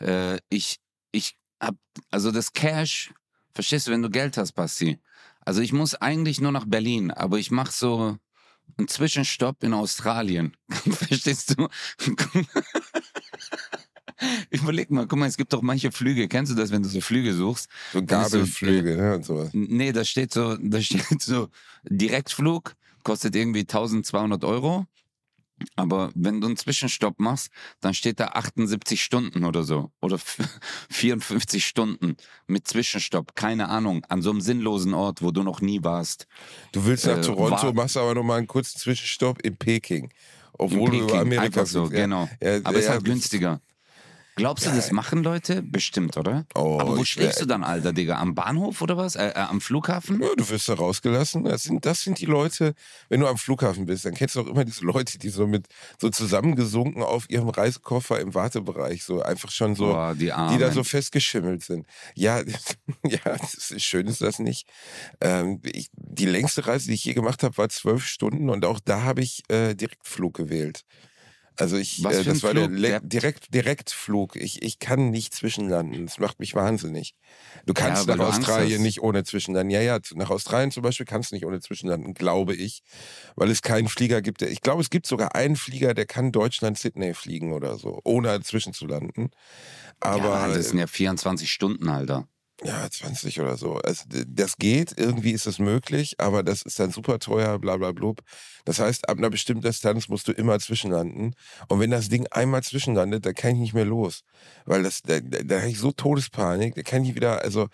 äh, 0.00 0.38
ich, 0.48 0.78
ich 1.12 1.36
hab, 1.60 1.74
also 2.10 2.30
das 2.30 2.52
Cash, 2.52 3.12
verstehst 3.54 3.86
du, 3.86 3.92
wenn 3.92 4.02
du 4.02 4.10
Geld 4.10 4.36
hast, 4.36 4.52
Basti. 4.52 4.98
Also 5.40 5.60
ich 5.60 5.72
muss 5.72 5.94
eigentlich 5.94 6.40
nur 6.40 6.52
nach 6.52 6.66
Berlin, 6.66 7.10
aber 7.10 7.38
ich 7.38 7.50
mache 7.50 7.72
so 7.72 8.16
einen 8.76 8.88
Zwischenstopp 8.88 9.62
in 9.62 9.74
Australien. 9.74 10.56
verstehst 10.70 11.56
du? 11.56 11.68
Überleg 14.50 14.90
mal, 14.90 15.06
guck 15.06 15.18
mal, 15.18 15.26
es 15.26 15.36
gibt 15.36 15.52
doch 15.52 15.62
manche 15.62 15.92
Flüge. 15.92 16.28
Kennst 16.28 16.52
du 16.52 16.56
das, 16.56 16.70
wenn 16.70 16.82
du 16.82 16.88
so 16.88 17.00
Flüge 17.00 17.34
suchst? 17.34 17.68
So 17.92 18.02
Gabelflüge, 18.04 18.96
ne? 18.96 19.16
Und 19.16 19.24
sowas. 19.24 19.50
Nee, 19.52 19.92
da 19.92 20.04
steht 20.04 20.32
so, 20.32 20.56
da 20.56 20.80
steht 20.82 21.20
so, 21.20 21.48
Direktflug 21.84 22.74
kostet 23.02 23.36
irgendwie 23.36 23.60
1200 23.60 24.44
Euro. 24.44 24.86
Aber 25.76 26.10
wenn 26.14 26.40
du 26.40 26.46
einen 26.46 26.56
Zwischenstopp 26.56 27.18
machst, 27.20 27.50
dann 27.80 27.94
steht 27.94 28.20
da 28.20 28.28
78 28.28 29.02
Stunden 29.02 29.44
oder 29.44 29.62
so. 29.62 29.90
Oder 30.00 30.18
54 30.90 31.64
Stunden 31.66 32.16
mit 32.46 32.66
Zwischenstopp. 32.68 33.34
Keine 33.34 33.68
Ahnung. 33.68 34.04
An 34.08 34.22
so 34.22 34.30
einem 34.30 34.40
sinnlosen 34.40 34.94
Ort, 34.94 35.22
wo 35.22 35.30
du 35.30 35.42
noch 35.42 35.60
nie 35.60 35.82
warst. 35.82 36.26
Du 36.72 36.84
willst 36.84 37.06
nach 37.06 37.18
Äh, 37.18 37.22
Toronto, 37.22 37.72
machst 37.72 37.96
aber 37.96 38.14
nochmal 38.14 38.38
einen 38.38 38.46
kurzen 38.46 38.78
Zwischenstopp 38.78 39.40
in 39.42 39.56
Peking. 39.56 40.04
In 40.04 40.10
Obwohl 40.58 40.90
du 40.90 40.96
über 40.98 41.06
Peking. 41.06 41.20
Amerika 41.20 41.42
Einfach 41.44 41.66
so, 41.66 41.84
ja. 41.84 41.88
genau. 41.88 42.28
Ja, 42.40 42.56
Aber 42.64 42.74
es 42.74 42.80
ist 42.80 42.86
ja, 42.86 42.92
halt 42.92 43.04
günstiger. 43.04 43.60
Glaubst 44.36 44.66
du, 44.66 44.70
das 44.70 44.90
machen 44.90 45.22
Leute? 45.22 45.62
Bestimmt, 45.62 46.16
oder? 46.16 46.46
Oh, 46.54 46.78
Aber 46.80 46.96
wo 46.96 47.04
schläfst 47.04 47.40
du 47.40 47.46
dann, 47.46 47.62
Alter, 47.62 47.92
Digga? 47.92 48.18
Am 48.18 48.34
Bahnhof 48.34 48.82
oder 48.82 48.96
was? 48.96 49.14
Äh, 49.14 49.28
äh, 49.28 49.34
am 49.34 49.60
Flughafen? 49.60 50.20
Ja, 50.20 50.28
du 50.36 50.48
wirst 50.48 50.68
da 50.68 50.74
rausgelassen. 50.74 51.44
Das 51.44 51.62
sind, 51.62 51.86
das 51.86 52.02
sind 52.02 52.20
die 52.20 52.26
Leute, 52.26 52.74
wenn 53.08 53.20
du 53.20 53.28
am 53.28 53.38
Flughafen 53.38 53.86
bist, 53.86 54.04
dann 54.04 54.14
kennst 54.14 54.34
du 54.34 54.40
auch 54.40 54.46
immer 54.46 54.64
diese 54.64 54.84
Leute, 54.84 55.18
die 55.18 55.28
so 55.28 55.46
mit 55.46 55.66
so 55.98 56.10
zusammengesunken 56.10 57.02
auf 57.02 57.30
ihrem 57.30 57.48
Reisekoffer 57.48 58.20
im 58.20 58.34
Wartebereich, 58.34 59.04
so 59.04 59.22
einfach 59.22 59.50
schon 59.50 59.76
so, 59.76 59.86
Boah, 59.86 60.14
die 60.14 60.32
die 60.52 60.58
da 60.58 60.72
so 60.72 60.82
festgeschimmelt 60.82 61.62
sind. 61.62 61.86
Ja, 62.14 62.42
ja, 63.04 63.18
das 63.24 63.70
ist 63.70 63.84
schön 63.84 64.06
ist 64.06 64.20
das 64.20 64.38
nicht. 64.38 64.68
Ähm, 65.20 65.60
ich, 65.62 65.90
die 65.94 66.26
längste 66.26 66.66
Reise, 66.66 66.88
die 66.88 66.94
ich 66.94 67.04
je 67.04 67.14
gemacht 67.14 67.42
habe, 67.42 67.56
war 67.56 67.68
zwölf 67.68 68.04
Stunden 68.04 68.50
und 68.50 68.64
auch 68.64 68.80
da 68.80 69.02
habe 69.02 69.22
ich 69.22 69.42
äh, 69.48 69.74
Direktflug 69.74 70.34
gewählt. 70.34 70.84
Also 71.56 71.76
ich, 71.76 72.02
Was 72.02 72.16
äh, 72.16 72.24
das 72.24 72.42
war 72.42 72.52
der 72.52 72.64
Flug? 72.66 72.78
Le 72.78 72.88
Der- 72.88 73.00
direkt 73.00 73.54
Direktflug. 73.54 74.36
Ich, 74.36 74.62
ich 74.62 74.78
kann 74.80 75.10
nicht 75.10 75.34
zwischenlanden. 75.34 76.06
Das 76.06 76.18
macht 76.18 76.40
mich 76.40 76.54
wahnsinnig. 76.54 77.14
Du 77.66 77.74
kannst 77.74 78.08
weil 78.08 78.16
nach 78.16 78.24
du 78.24 78.30
Australien 78.30 78.82
nicht 78.82 79.00
ohne 79.02 79.22
Zwischenlanden. 79.24 79.70
Ja, 79.70 79.80
ja, 79.80 79.98
nach 80.14 80.30
Australien 80.30 80.72
zum 80.72 80.82
Beispiel 80.82 81.06
kannst 81.06 81.30
du 81.30 81.36
nicht 81.36 81.46
ohne 81.46 81.60
Zwischenlanden, 81.60 82.14
glaube 82.14 82.54
ich, 82.54 82.82
weil 83.36 83.50
es 83.50 83.62
keinen 83.62 83.88
Flieger 83.88 84.20
gibt. 84.20 84.40
Der, 84.40 84.50
ich 84.50 84.62
glaube, 84.62 84.82
es 84.82 84.90
gibt 84.90 85.06
sogar 85.06 85.34
einen 85.34 85.56
Flieger, 85.56 85.94
der 85.94 86.06
kann 86.06 86.32
Deutschland-Sydney 86.32 87.14
fliegen 87.14 87.52
oder 87.52 87.78
so, 87.78 88.00
ohne 88.04 88.40
zwischenzulanden. 88.40 89.30
Aber 90.00 90.18
ja, 90.18 90.48
das 90.48 90.70
sind 90.70 90.78
ja 90.78 90.86
24 90.88 91.50
Stunden, 91.50 91.88
Alter. 91.88 92.26
Ja, 92.64 92.90
20 92.90 93.40
oder 93.40 93.56
so. 93.56 93.76
Also, 93.76 94.04
das 94.08 94.56
geht, 94.56 94.94
irgendwie 94.96 95.32
ist 95.32 95.46
es 95.46 95.58
möglich, 95.58 96.14
aber 96.18 96.42
das 96.42 96.62
ist 96.62 96.80
dann 96.80 96.90
super 96.90 97.18
teuer, 97.18 97.58
bla 97.58 97.76
bla 97.76 97.92
blub. 97.92 98.22
Das 98.64 98.78
heißt, 98.78 99.08
ab 99.08 99.18
einer 99.18 99.28
bestimmten 99.28 99.62
Distanz 99.62 100.08
musst 100.08 100.28
du 100.28 100.32
immer 100.32 100.58
zwischenlanden. 100.58 101.34
Und 101.68 101.80
wenn 101.80 101.90
das 101.90 102.08
Ding 102.08 102.26
einmal 102.30 102.62
zwischenlandet, 102.62 103.26
dann 103.26 103.34
kann 103.34 103.52
ich 103.52 103.58
nicht 103.58 103.74
mehr 103.74 103.84
los. 103.84 104.22
Weil 104.64 104.82
das, 104.82 105.02
da, 105.02 105.20
da, 105.20 105.42
da 105.42 105.60
habe 105.60 105.70
ich 105.70 105.78
so 105.78 105.92
Todespanik, 105.92 106.74
da 106.74 106.82
kann 106.82 107.04
ich 107.04 107.14
wieder, 107.14 107.42
also, 107.42 107.68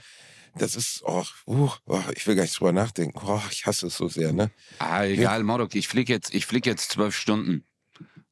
das 0.56 0.74
ist, 0.74 1.02
oh, 1.04 1.24
uh, 1.46 1.70
oh, 1.86 2.02
ich 2.16 2.26
will 2.26 2.34
gar 2.34 2.42
nicht 2.42 2.58
drüber 2.58 2.72
nachdenken. 2.72 3.16
Oh, 3.24 3.40
ich 3.52 3.66
hasse 3.66 3.86
es 3.86 3.96
so 3.96 4.08
sehr, 4.08 4.32
ne? 4.32 4.50
Ah, 4.80 5.04
egal, 5.04 5.44
Modok, 5.44 5.76
ich 5.76 5.86
flieg 5.86 6.08
jetzt, 6.08 6.34
ich 6.34 6.46
flieg 6.46 6.66
jetzt 6.66 6.90
zwölf 6.90 7.14
Stunden. 7.14 7.64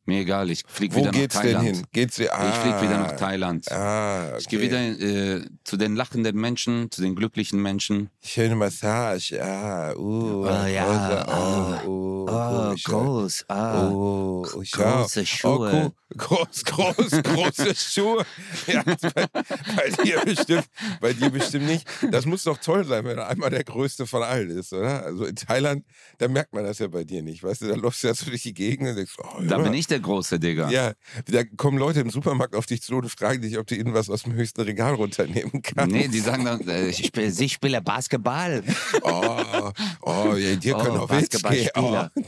Mir 0.09 0.21
egal, 0.21 0.49
ich 0.49 0.63
flieg 0.67 0.95
Wo 0.95 1.01
wieder 1.01 1.13
nach 1.13 1.19
geht's 1.19 1.35
denn 1.35 1.43
Thailand. 1.53 1.77
hin? 1.77 1.87
Geht's, 1.93 2.19
ah, 2.19 2.49
Ich 2.49 2.55
flieg 2.55 2.81
wieder 2.81 2.99
nach 2.99 3.13
Thailand. 3.17 3.71
Ah, 3.71 4.29
okay. 4.29 4.37
Ich 4.39 4.49
gehe 4.49 4.61
wieder 4.63 4.79
äh, 4.81 5.45
zu 5.65 5.77
den 5.77 5.97
lachenden 5.97 6.35
Menschen, 6.35 6.91
zu 6.91 7.03
den 7.03 7.15
glücklichen 7.15 7.61
Menschen. 7.61 8.09
Schöne 8.25 8.57
Massage, 8.57 9.39
ah, 9.45 9.93
uh, 9.95 10.47
Oh, 10.47 10.67
ja, 10.67 10.85
rosa, 10.87 11.23
ah. 11.29 11.83
oh, 11.85 11.91
uh, 11.91 12.09
Oh, 12.31 12.65
komisch, 12.65 12.85
groß, 12.85 13.45
ah. 13.49 13.89
Oh, 13.91 14.47
oh, 14.55 14.63
große 14.71 15.27
Schuhe. 15.27 15.93
Oh, 15.93 16.15
groß, 16.17 16.65
groß, 16.65 17.23
große 17.23 17.75
Schuhe. 17.75 18.25
Ja, 18.67 18.83
bei, 18.83 19.27
bei 19.33 20.05
dir 20.05 20.21
bestimmt, 20.25 20.65
bei 21.01 21.13
dir 21.13 21.31
bestimmt 21.31 21.67
nicht. 21.67 21.87
Das 22.11 22.27
muss 22.27 22.45
doch 22.45 22.59
toll 22.59 22.85
sein, 22.85 23.05
wenn 23.05 23.19
er 23.19 23.29
einmal 23.29 23.51
der 23.51 23.65
größte 23.65 24.07
von 24.07 24.23
allen 24.23 24.51
ist, 24.51 24.73
oder? 24.73 25.05
Also 25.05 25.25
in 25.25 25.37
Thailand, 25.37 25.85
da 26.19 26.29
merkt 26.29 26.53
man 26.53 26.65
das 26.65 26.79
ja 26.79 26.89
bei 26.89 27.05
dir 27.05 27.23
nicht, 27.23 27.43
weißt 27.43 27.63
du? 27.63 27.69
Da 27.69 27.75
läufst 27.77 28.03
du 28.03 28.09
ja 28.09 28.15
so 28.15 28.27
durch 28.27 28.43
die 28.43 28.55
Gegend 28.55 28.89
und 28.91 28.97
denkst, 28.97 29.15
oh, 29.23 29.41
Da 29.43 29.59
bin 29.59 29.73
ich 29.75 29.87
der 29.99 30.07
große 30.07 30.39
Digga. 30.39 30.71
Ja, 30.71 30.93
da 31.27 31.45
kommen 31.45 31.79
Leute 31.79 32.01
im 32.01 32.11
Supermarkt 32.11 32.55
auf 32.55 32.67
dich 32.67 32.83
zu 32.83 32.97
und 32.97 33.09
fragen 33.11 33.43
dich, 33.43 33.59
ob 33.59 33.67
du 33.67 33.75
ihnen 33.75 33.95
was 33.95 34.09
aus 34.09 34.23
dem 34.23 34.35
höchsten 34.35 34.63
Regal 34.63 34.95
runternehmen 34.95 35.63
kannst. 35.63 35.95
Nee, 35.95 36.09
die 36.09 36.21
sagen 36.21 36.45
dann, 36.45 36.67
äh, 36.69 36.89
ich 36.89 37.07
spiele, 37.07 37.31
sie 37.31 37.49
spiele 37.49 37.81
Basketball. 37.83 38.63
Oh, 39.03 39.73
oh, 40.03 40.35
ja, 40.35 40.57
dir 40.57 40.77
Oh, 40.77 40.83
können 40.83 40.97
auch 40.97 41.09
gehen. 41.09 41.29
Oh. 41.75 41.93
Basketballspieler. 41.93 42.13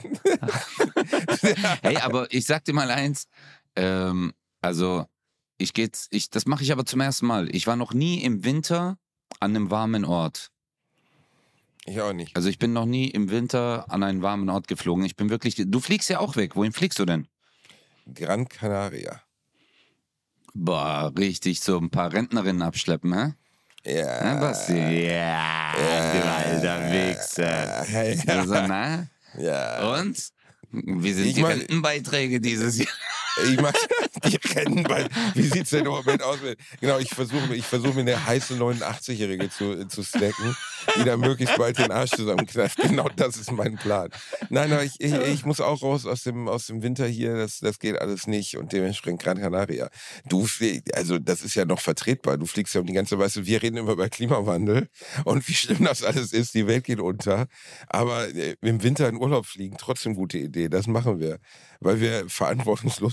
Hey, 1.83 1.97
aber 1.97 2.33
ich 2.33 2.47
sag 2.47 2.65
dir 2.65 2.73
mal 2.73 2.91
eins, 2.91 3.27
ähm, 3.77 4.33
also 4.61 5.07
ich 5.59 5.73
geht's, 5.73 6.07
ich, 6.11 6.31
das 6.31 6.47
mache 6.47 6.63
ich 6.63 6.73
aber 6.73 6.85
zum 6.85 7.01
ersten 7.01 7.27
Mal. 7.27 7.55
Ich 7.55 7.67
war 7.67 7.77
noch 7.77 7.93
nie 7.93 8.23
im 8.23 8.45
Winter 8.45 8.99
an 9.41 9.57
einem 9.57 9.71
warmen 9.71 10.05
Ort. 10.05 10.51
Ich 11.87 12.01
auch 12.01 12.13
nicht. 12.13 12.37
Also 12.37 12.49
ich 12.49 12.59
bin 12.59 12.73
noch 12.73 12.87
nie 12.87 13.09
im 13.09 13.31
Winter 13.31 13.87
an 13.89 14.03
einen 14.03 14.23
warmen 14.23 14.49
Ort 14.49 14.69
geflogen. 14.69 15.05
Ich 15.05 15.17
bin 15.17 15.31
wirklich, 15.31 15.57
du 15.57 15.81
fliegst 15.81 16.11
ja 16.11 16.21
auch 16.21 16.37
weg. 16.37 16.57
Wohin 16.57 16.73
fliegst 16.73 16.99
du 16.99 17.05
denn? 17.05 17.27
Gran 18.15 18.49
Canaria. 18.49 19.23
Boah, 20.55 21.13
richtig 21.17 21.61
so 21.61 21.79
ein 21.79 21.91
paar 21.91 22.13
Rentnerinnen 22.13 22.63
abschleppen, 22.63 23.15
hä? 23.15 23.35
Ja. 23.85 24.25
Ja, 24.25 24.35
Basti? 24.41 25.07
Ja, 25.07 25.73
du 26.13 26.25
alter 26.29 26.93
Wichser. 26.93 27.87
Ja, 27.89 28.03
ja. 28.03 28.41
Also, 28.41 28.55
na? 28.67 29.07
ja. 29.39 29.93
Und? 30.01 30.31
Wie 30.73 31.13
sind 31.13 31.27
Ich 31.27 31.35
die 31.35 31.43
mein- 31.43 31.59
Rentenbeiträge 31.59 32.41
dieses 32.41 32.79
Jahr? 32.79 32.89
Ich 33.45 33.61
mach 33.61 33.73
die 34.25 34.39
Rennen 34.55 34.83
bei. 34.83 35.07
Wie 35.35 35.43
sieht's 35.43 35.71
denn 35.71 35.87
im 35.87 35.93
Moment 35.93 36.23
aus? 36.23 36.39
Genau, 36.81 36.99
ich 36.99 37.11
versuche 37.11 37.55
ich 37.55 37.65
versuche 37.65 37.95
mir 37.95 38.01
eine 38.01 38.27
heiße 38.27 38.55
89-Jährige 38.55 39.51
zu, 39.51 39.87
zu 39.87 40.03
stacken, 40.03 40.57
die 40.97 41.05
da 41.05 41.17
möglichst 41.17 41.57
bald 41.57 41.79
den 41.79 41.91
Arsch 41.91 42.11
zusammenknallt. 42.11 42.77
Genau 42.77 43.09
das 43.17 43.37
ist 43.37 43.53
mein 43.53 43.77
Plan. 43.77 44.11
Nein, 44.49 44.73
aber 44.73 44.85
ich, 44.85 45.01
ich, 45.01 45.15
ich 45.15 45.45
muss 45.45 45.61
auch 45.61 45.83
raus 45.83 46.07
aus 46.07 46.23
dem, 46.25 46.49
aus 46.49 46.67
dem 46.67 46.83
Winter 46.83 47.07
hier. 47.07 47.37
Das, 47.37 47.61
das 47.61 47.79
geht 47.79 48.01
alles 48.01 48.27
nicht. 48.27 48.57
Und 48.57 48.73
dementsprechend 48.73 49.23
Gran 49.23 49.39
Canaria. 49.39 49.89
Du 50.29 50.47
fliegst, 50.47 50.95
also 50.95 51.19
das 51.19 51.43
ist 51.43 51.55
ja 51.55 51.65
noch 51.65 51.81
vertretbar. 51.81 52.37
Du 52.37 52.47
fliegst 52.47 52.75
ja 52.75 52.81
um 52.81 52.87
die 52.87 52.93
ganze, 52.93 53.17
du, 53.17 53.47
wir 53.47 53.63
reden 53.63 53.77
immer 53.77 53.93
über 53.93 54.09
Klimawandel 54.09 54.89
und 55.25 55.47
wie 55.49 55.55
schlimm 55.55 55.85
das 55.85 56.03
alles 56.03 56.33
ist. 56.33 56.55
Die 56.55 56.67
Welt 56.67 56.85
geht 56.85 57.01
unter. 57.01 57.47
Aber 57.87 58.29
äh, 58.29 58.57
im 58.61 58.83
Winter 58.83 59.09
in 59.09 59.17
Urlaub 59.17 59.47
fliegen, 59.47 59.77
trotzdem 59.79 60.15
gute 60.15 60.39
Idee. 60.39 60.69
Das 60.69 60.87
machen 60.87 61.21
wir. 61.21 61.39
Weil 61.81 62.01
wir 62.01 62.29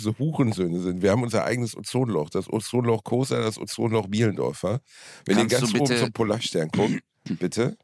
verantwortungslose 0.08 0.17
Hurensöhne 0.17 0.80
sind. 0.80 1.02
Wir 1.02 1.12
haben 1.12 1.24
unser 1.24 1.46
eigenes 1.46 1.76
Ozonloch. 1.76 2.30
Das 2.30 2.52
Ozonloch 2.52 3.04
Kosa, 3.04 3.41
das 3.41 3.58
Ozonloch 3.58 4.08
Bielendorfer. 4.08 4.82
Wenn 5.26 5.38
Kannst 5.38 5.54
ihr 5.54 5.60
ganz 5.60 5.74
oben 5.76 5.98
zum 5.98 6.12
Polarstern 6.12 6.70
guckt, 6.70 7.02
bitte. 7.39 7.78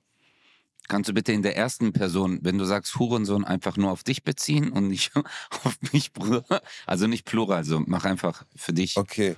Kannst 0.89 1.09
du 1.09 1.13
bitte 1.13 1.31
in 1.31 1.43
der 1.43 1.55
ersten 1.55 1.93
Person, 1.93 2.39
wenn 2.41 2.57
du 2.57 2.65
sagst 2.65 2.99
Hurensohn, 2.99 3.45
einfach 3.45 3.77
nur 3.77 3.91
auf 3.91 4.03
dich 4.03 4.23
beziehen 4.23 4.69
und 4.69 4.89
nicht 4.89 5.11
auf 5.63 5.77
mich, 5.93 6.11
Bruder? 6.11 6.61
Also 6.85 7.07
nicht 7.07 7.25
plural, 7.25 7.57
also 7.57 7.81
mach 7.85 8.05
einfach 8.05 8.45
für 8.55 8.73
dich. 8.73 8.97
Okay. 8.97 9.35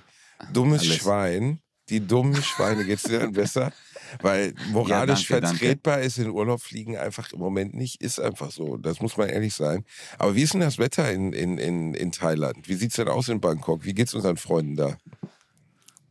Dummes 0.52 0.82
Alles. 0.82 0.96
Schwein. 0.96 1.60
Die 1.88 2.04
dummen 2.04 2.42
Schweine 2.42 2.84
geht's 2.84 3.04
dir 3.04 3.20
dann 3.20 3.32
besser? 3.32 3.72
Weil 4.20 4.54
moralisch 4.70 5.28
danke, 5.28 5.46
danke. 5.46 5.58
vertretbar 5.58 6.00
ist 6.00 6.18
in 6.18 6.30
Urlaub 6.30 6.60
fliegen 6.60 6.96
einfach 6.96 7.32
im 7.32 7.38
Moment 7.38 7.74
nicht. 7.74 8.02
Ist 8.02 8.20
einfach 8.20 8.50
so. 8.50 8.76
Das 8.76 9.00
muss 9.00 9.16
man 9.16 9.28
ehrlich 9.28 9.54
sein. 9.54 9.84
Aber 10.18 10.34
wie 10.34 10.42
ist 10.42 10.54
denn 10.54 10.60
das 10.60 10.78
Wetter 10.78 11.10
in, 11.10 11.32
in, 11.32 11.58
in, 11.58 11.94
in 11.94 12.12
Thailand? 12.12 12.68
Wie 12.68 12.74
sieht's 12.74 12.96
denn 12.96 13.08
aus 13.08 13.28
in 13.28 13.40
Bangkok? 13.40 13.84
Wie 13.84 13.94
geht's 13.94 14.14
unseren 14.14 14.36
Freunden 14.36 14.76
da? 14.76 14.96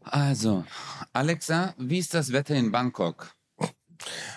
Also, 0.03 0.63
Alexa, 1.13 1.73
wie 1.77 1.97
ist 1.97 2.13
das 2.13 2.31
Wetter 2.31 2.55
in 2.55 2.71
Bangkok? 2.71 3.35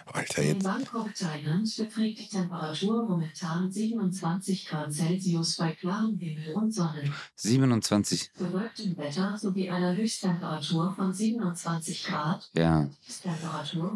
Alter, 0.06 0.42
In 0.42 0.48
jetzt. 0.48 0.64
Bangkok, 0.64 1.14
Thailand 1.14 1.76
beträgt 1.76 2.18
die 2.18 2.28
Temperatur 2.28 3.06
momentan 3.08 3.70
27 3.70 4.66
Grad 4.66 4.92
Celsius 4.92 5.56
bei 5.56 5.72
klarem 5.72 6.18
Himmel 6.18 6.54
und 6.54 6.72
Sonne. 6.72 7.12
27. 7.36 8.32
Bewölktem 8.38 8.96
Wetter 8.96 9.36
sowie 9.38 9.70
einer 9.70 9.96
Höchsttemperatur 9.96 10.94
von 10.94 11.12
27 11.12 12.04
Grad. 12.04 12.50
Ja. 12.54 12.88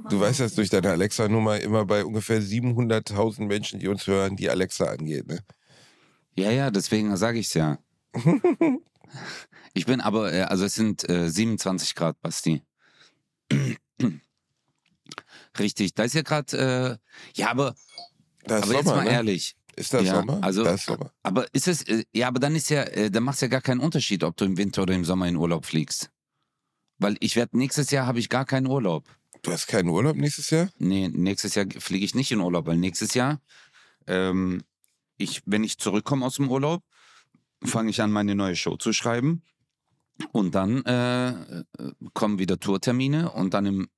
Du 0.09 0.21
weißt, 0.21 0.41
dass 0.41 0.55
durch 0.55 0.71
deine 0.71 0.91
Alexa-Nummer 0.91 1.61
immer 1.61 1.85
bei 1.85 2.05
ungefähr 2.05 2.43
700.000 2.43 3.47
Menschen, 3.47 3.81
die 3.81 3.89
uns 3.89 4.07
hören, 4.07 4.37
die 4.37 4.51
Alexa 4.51 4.87
angeht. 4.87 5.27
Ne? 5.27 5.41
Ja, 6.35 6.51
ja, 6.51 6.71
deswegen 6.71 7.17
sage 7.17 7.39
ich's 7.39 7.55
ja. 7.55 7.79
Ich 9.75 9.87
bin 9.87 10.01
aber, 10.01 10.33
äh, 10.33 10.43
also 10.43 10.65
es 10.65 10.75
sind 10.75 11.09
äh, 11.09 11.29
27 11.31 11.95
Grad, 11.95 12.21
Basti. 12.21 12.63
Richtig, 15.59 15.95
da 15.95 16.05
ist 16.05 16.15
ja 16.15 16.23
gerade, 16.23 16.99
äh, 17.37 17.41
ja, 17.41 17.51
aber, 17.51 17.75
aber 18.47 18.57
jetzt 18.59 18.67
Sommer, 18.69 18.97
mal 18.97 19.05
ne? 19.05 19.11
ehrlich. 19.13 19.55
Ist 19.77 19.95
das 19.95 20.03
Ja, 20.05 20.17
Sommer? 20.17 20.43
also- 20.43 20.65
da 20.65 20.75
ist 20.75 20.85
Sommer. 20.87 21.13
Aber 21.23 21.47
ist 21.55 21.69
es, 21.69 21.83
äh, 21.89 22.05
ja, 22.13 22.29
aber 22.29 22.41
dann 22.41 22.55
ist 22.55 22.69
ja, 22.71 22.83
äh, 22.83 23.11
dann 23.11 23.23
macht 23.23 23.37
es 23.37 23.41
ja 23.43 23.49
gar 23.49 23.61
keinen 23.63 23.81
Unterschied, 23.81 24.23
ob 24.25 24.37
du 24.37 24.45
im 24.45 24.57
Winter 24.57 24.83
oder 24.83 24.95
im 24.95 25.05
Sommer 25.05 25.27
in 25.29 25.37
Urlaub 25.37 25.65
fliegst. 25.67 26.11
Weil 26.99 27.17
ich 27.21 27.37
werde, 27.37 27.57
nächstes 27.59 27.91
Jahr 27.91 28.07
habe 28.07 28.19
ich 28.19 28.29
gar 28.29 28.45
keinen 28.45 28.67
Urlaub. 28.67 29.09
Du 29.43 29.51
hast 29.51 29.67
keinen 29.67 29.89
Urlaub 29.89 30.17
nächstes 30.17 30.51
Jahr? 30.51 30.69
Nee, 30.79 31.09
nächstes 31.09 31.55
Jahr 31.55 31.67
fliege 31.79 32.05
ich 32.05 32.15
nicht 32.15 32.31
in 32.31 32.41
Urlaub, 32.41 32.67
weil 32.67 32.77
nächstes 32.77 33.15
Jahr, 33.15 33.41
ähm, 34.07 34.63
ich, 35.17 35.43
wenn 35.47 35.65
ich 35.65 35.79
zurückkomme 35.79 36.25
aus 36.25 36.37
dem 36.37 36.49
Urlaub, 36.51 36.83
fange 37.65 37.91
ich 37.91 38.01
an, 38.03 38.13
meine 38.13 38.35
neue 38.35 38.57
Show 38.57 38.77
zu 38.77 38.93
schreiben. 38.93 39.43
Und 40.33 40.55
dann 40.55 40.85
äh, 40.85 41.29
äh, 41.31 41.65
kommen 42.13 42.39
wieder 42.39 42.61
Tourtermine 42.61 43.33
und 43.33 43.55
dann 43.55 43.67
im- 43.67 43.89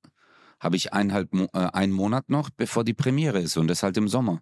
habe 0.65 0.75
ich 0.75 0.91
eineinhalb 0.93 1.33
äh, 1.33 1.47
einen 1.53 1.93
Monat 1.93 2.29
noch, 2.29 2.49
bevor 2.49 2.83
die 2.83 2.95
Premiere 2.95 3.39
ist. 3.39 3.55
Und 3.55 3.67
das 3.67 3.83
halt 3.83 3.95
im 3.97 4.07
Sommer. 4.07 4.41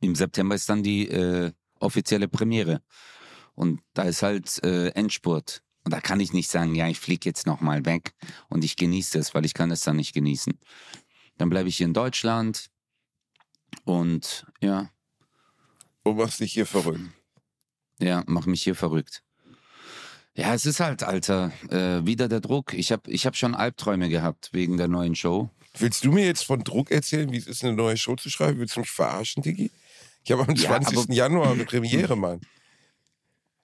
Im 0.00 0.14
September 0.14 0.54
ist 0.54 0.68
dann 0.68 0.82
die 0.84 1.08
äh, 1.08 1.52
offizielle 1.80 2.28
Premiere. 2.28 2.82
Und 3.54 3.80
da 3.94 4.04
ist 4.04 4.22
halt 4.22 4.62
äh, 4.64 4.90
Endspurt. 4.90 5.62
Und 5.84 5.92
da 5.92 6.00
kann 6.00 6.20
ich 6.20 6.32
nicht 6.32 6.48
sagen, 6.48 6.74
ja, 6.76 6.86
ich 6.88 7.00
fliege 7.00 7.28
jetzt 7.28 7.46
nochmal 7.46 7.84
weg 7.84 8.14
und 8.48 8.62
ich 8.64 8.76
genieße 8.76 9.18
es, 9.18 9.34
weil 9.34 9.44
ich 9.44 9.54
kann 9.54 9.70
es 9.70 9.80
dann 9.80 9.96
nicht 9.96 10.12
genießen. 10.12 10.56
Dann 11.36 11.50
bleibe 11.50 11.68
ich 11.68 11.78
hier 11.78 11.86
in 11.86 11.94
Deutschland 11.94 12.68
und 13.84 14.46
ja, 14.60 14.90
Du 16.04 16.12
machst 16.14 16.40
dich 16.40 16.52
hier 16.52 16.66
verrückt. 16.66 17.00
ja, 18.00 18.22
mach 18.26 18.46
mich 18.46 18.62
hier 18.62 18.74
verrückt. 18.74 19.22
Ja, 20.38 20.54
es 20.54 20.66
ist 20.66 20.78
halt, 20.78 21.02
Alter, 21.02 21.50
äh, 21.68 22.06
wieder 22.06 22.28
der 22.28 22.38
Druck. 22.40 22.72
Ich 22.72 22.92
habe 22.92 23.10
ich 23.10 23.26
hab 23.26 23.34
schon 23.34 23.56
Albträume 23.56 24.08
gehabt 24.08 24.50
wegen 24.52 24.76
der 24.76 24.86
neuen 24.86 25.16
Show. 25.16 25.50
Willst 25.76 26.04
du 26.04 26.12
mir 26.12 26.24
jetzt 26.24 26.44
von 26.44 26.62
Druck 26.62 26.92
erzählen, 26.92 27.32
wie 27.32 27.38
es 27.38 27.48
ist, 27.48 27.64
eine 27.64 27.72
neue 27.72 27.96
Show 27.96 28.14
zu 28.14 28.30
schreiben? 28.30 28.60
Willst 28.60 28.76
du 28.76 28.80
mich 28.80 28.90
verarschen, 28.90 29.42
Digi? 29.42 29.72
Ich 30.24 30.30
habe 30.30 30.42
am 30.46 30.54
Ja, 30.54 30.68
20. 30.68 30.96
aber- 30.96 31.12
Januar 31.12 31.50
eine 31.52 31.64
Premiere, 31.64 32.14
Mann. 32.16 32.40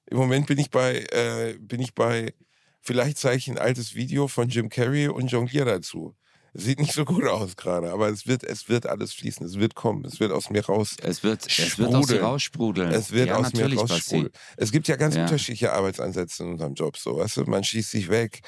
Im 0.06 0.16
Moment 0.16 0.48
bin 0.48 0.58
ich 0.58 0.68
bei, 0.70 0.96
äh, 1.12 1.56
bin 1.60 1.80
ich 1.80 1.94
bei, 1.94 2.34
vielleicht 2.80 3.18
zeige 3.18 3.36
ich 3.36 3.46
ein 3.48 3.58
altes 3.58 3.94
Video 3.94 4.26
von 4.26 4.48
Jim 4.48 4.68
Carrey 4.68 5.06
und 5.06 5.30
jongliere 5.30 5.66
dazu. 5.66 6.16
Sieht 6.56 6.78
nicht 6.78 6.92
so 6.92 7.04
gut 7.04 7.24
aus 7.24 7.56
gerade, 7.56 7.90
aber 7.92 8.08
es 8.08 8.28
wird, 8.28 8.44
es 8.44 8.68
wird 8.68 8.86
alles 8.86 9.12
fließen, 9.12 9.44
es 9.44 9.58
wird 9.58 9.74
kommen, 9.74 10.04
es 10.04 10.20
wird 10.20 10.30
aus 10.30 10.50
mir 10.50 10.64
raus. 10.64 10.96
Es 11.02 11.24
wird, 11.24 11.46
es 11.48 11.78
wird 11.78 11.88
aus 11.92 12.06
dir 12.06 12.14
Sprudeln. 12.14 12.24
raussprudeln. 12.24 12.90
Es 12.92 13.10
wird 13.10 13.28
ja, 13.28 13.36
aus 13.38 13.52
mir 13.52 13.62
natürlich, 13.62 13.80
raussprudeln. 13.80 14.30
Es 14.56 14.70
gibt 14.70 14.86
ja 14.86 14.94
ganz 14.94 15.16
Ja. 15.16 15.22
unterschiedliche 15.24 15.72
Arbeitsansätze 15.72 16.44
in 16.44 16.52
unserem 16.52 16.74
Job. 16.74 16.96
So, 16.96 17.16
weißt 17.18 17.38
du? 17.38 17.44
Man 17.46 17.64
schießt 17.64 17.90
sich 17.90 18.08
weg. 18.08 18.42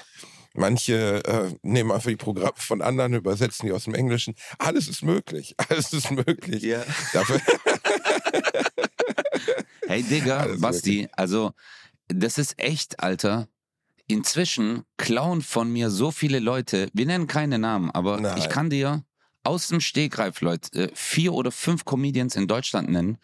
Manche 0.54 1.22
äh, 1.26 1.52
nehmen 1.62 1.90
einfach 1.90 2.08
die 2.08 2.16
Programme 2.16 2.52
von 2.56 2.80
anderen, 2.80 3.12
übersetzen 3.14 3.66
die 3.66 3.72
aus 3.72 3.84
dem 3.84 3.94
Englischen. 3.94 4.34
Alles 4.58 4.86
ist 4.88 5.02
möglich. 5.02 5.54
Alles 5.68 5.92
ist 5.92 6.10
möglich. 6.12 6.62
Dafür, 7.12 7.40
Hey 9.88 10.02
Digga, 10.02 10.38
Alles 10.38 10.60
Basti, 10.60 11.08
also 11.12 11.52
das 12.08 12.38
ist 12.38 12.54
echt, 12.58 13.00
Alter. 13.00 13.48
Inzwischen 14.08 14.84
klauen 14.96 15.42
von 15.42 15.70
mir 15.72 15.90
so 15.90 16.10
viele 16.12 16.38
Leute, 16.38 16.88
wir 16.92 17.06
nennen 17.06 17.26
keine 17.26 17.58
Namen, 17.58 17.90
aber 17.90 18.20
Nein. 18.20 18.38
ich 18.38 18.48
kann 18.48 18.70
dir 18.70 19.04
aus 19.42 19.68
dem 19.68 19.80
Stegreif, 19.80 20.40
Leute, 20.40 20.90
äh, 20.90 20.90
vier 20.94 21.32
oder 21.32 21.50
fünf 21.50 21.84
Comedians 21.84 22.36
in 22.36 22.46
Deutschland 22.46 22.88
nennen, 22.88 23.18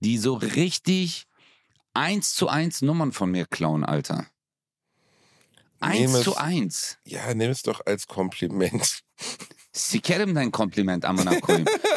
die 0.00 0.16
so 0.18 0.34
richtig 0.34 1.26
eins 1.94 2.34
zu 2.34 2.48
eins 2.48 2.80
Nummern 2.82 3.12
von 3.12 3.30
mir 3.30 3.46
klauen, 3.46 3.84
Alter. 3.84 4.26
Eins 5.80 6.14
es- 6.14 6.22
zu 6.24 6.36
eins. 6.36 6.98
ja, 7.04 7.34
nimm 7.34 7.50
es 7.50 7.62
doch 7.62 7.84
als 7.84 8.06
Kompliment. 8.06 9.00
Sie 9.72 10.00
kennen 10.00 10.34
dein 10.34 10.52
Kompliment, 10.52 11.04
Amanakoy. 11.04 11.64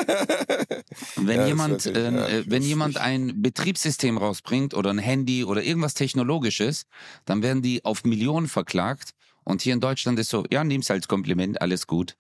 Wenn 1.16 1.40
Ja, 1.42 1.48
jemand, 1.48 1.78
ist 1.78 1.86
natürlich- 1.88 2.14
ja, 2.14 2.28
äh, 2.28 2.44
wenn 2.48 2.64
jemand 2.64 2.98
ein 2.98 3.42
Betriebssystem 3.42 4.18
rausbringt 4.18 4.74
oder 4.74 4.90
ein 4.92 4.98
Handy 5.00 5.44
oder 5.44 5.64
irgendwas 5.64 5.94
Technologisches, 5.94 6.86
dann 7.26 7.44
werden 7.44 7.62
die 7.62 7.84
auf 7.84 8.04
Millionen 8.04 8.48
verklagt. 8.48 9.12
Und 9.44 9.62
hier 9.62 9.74
in 9.74 9.80
Deutschland 9.80 10.18
ist 10.20 10.30
so, 10.30 10.44
ja, 10.50 10.64
nimm's 10.64 10.90
als 10.90 11.08
Kompliment, 11.08 11.62
alles 11.62 11.86
gut. 11.86 12.16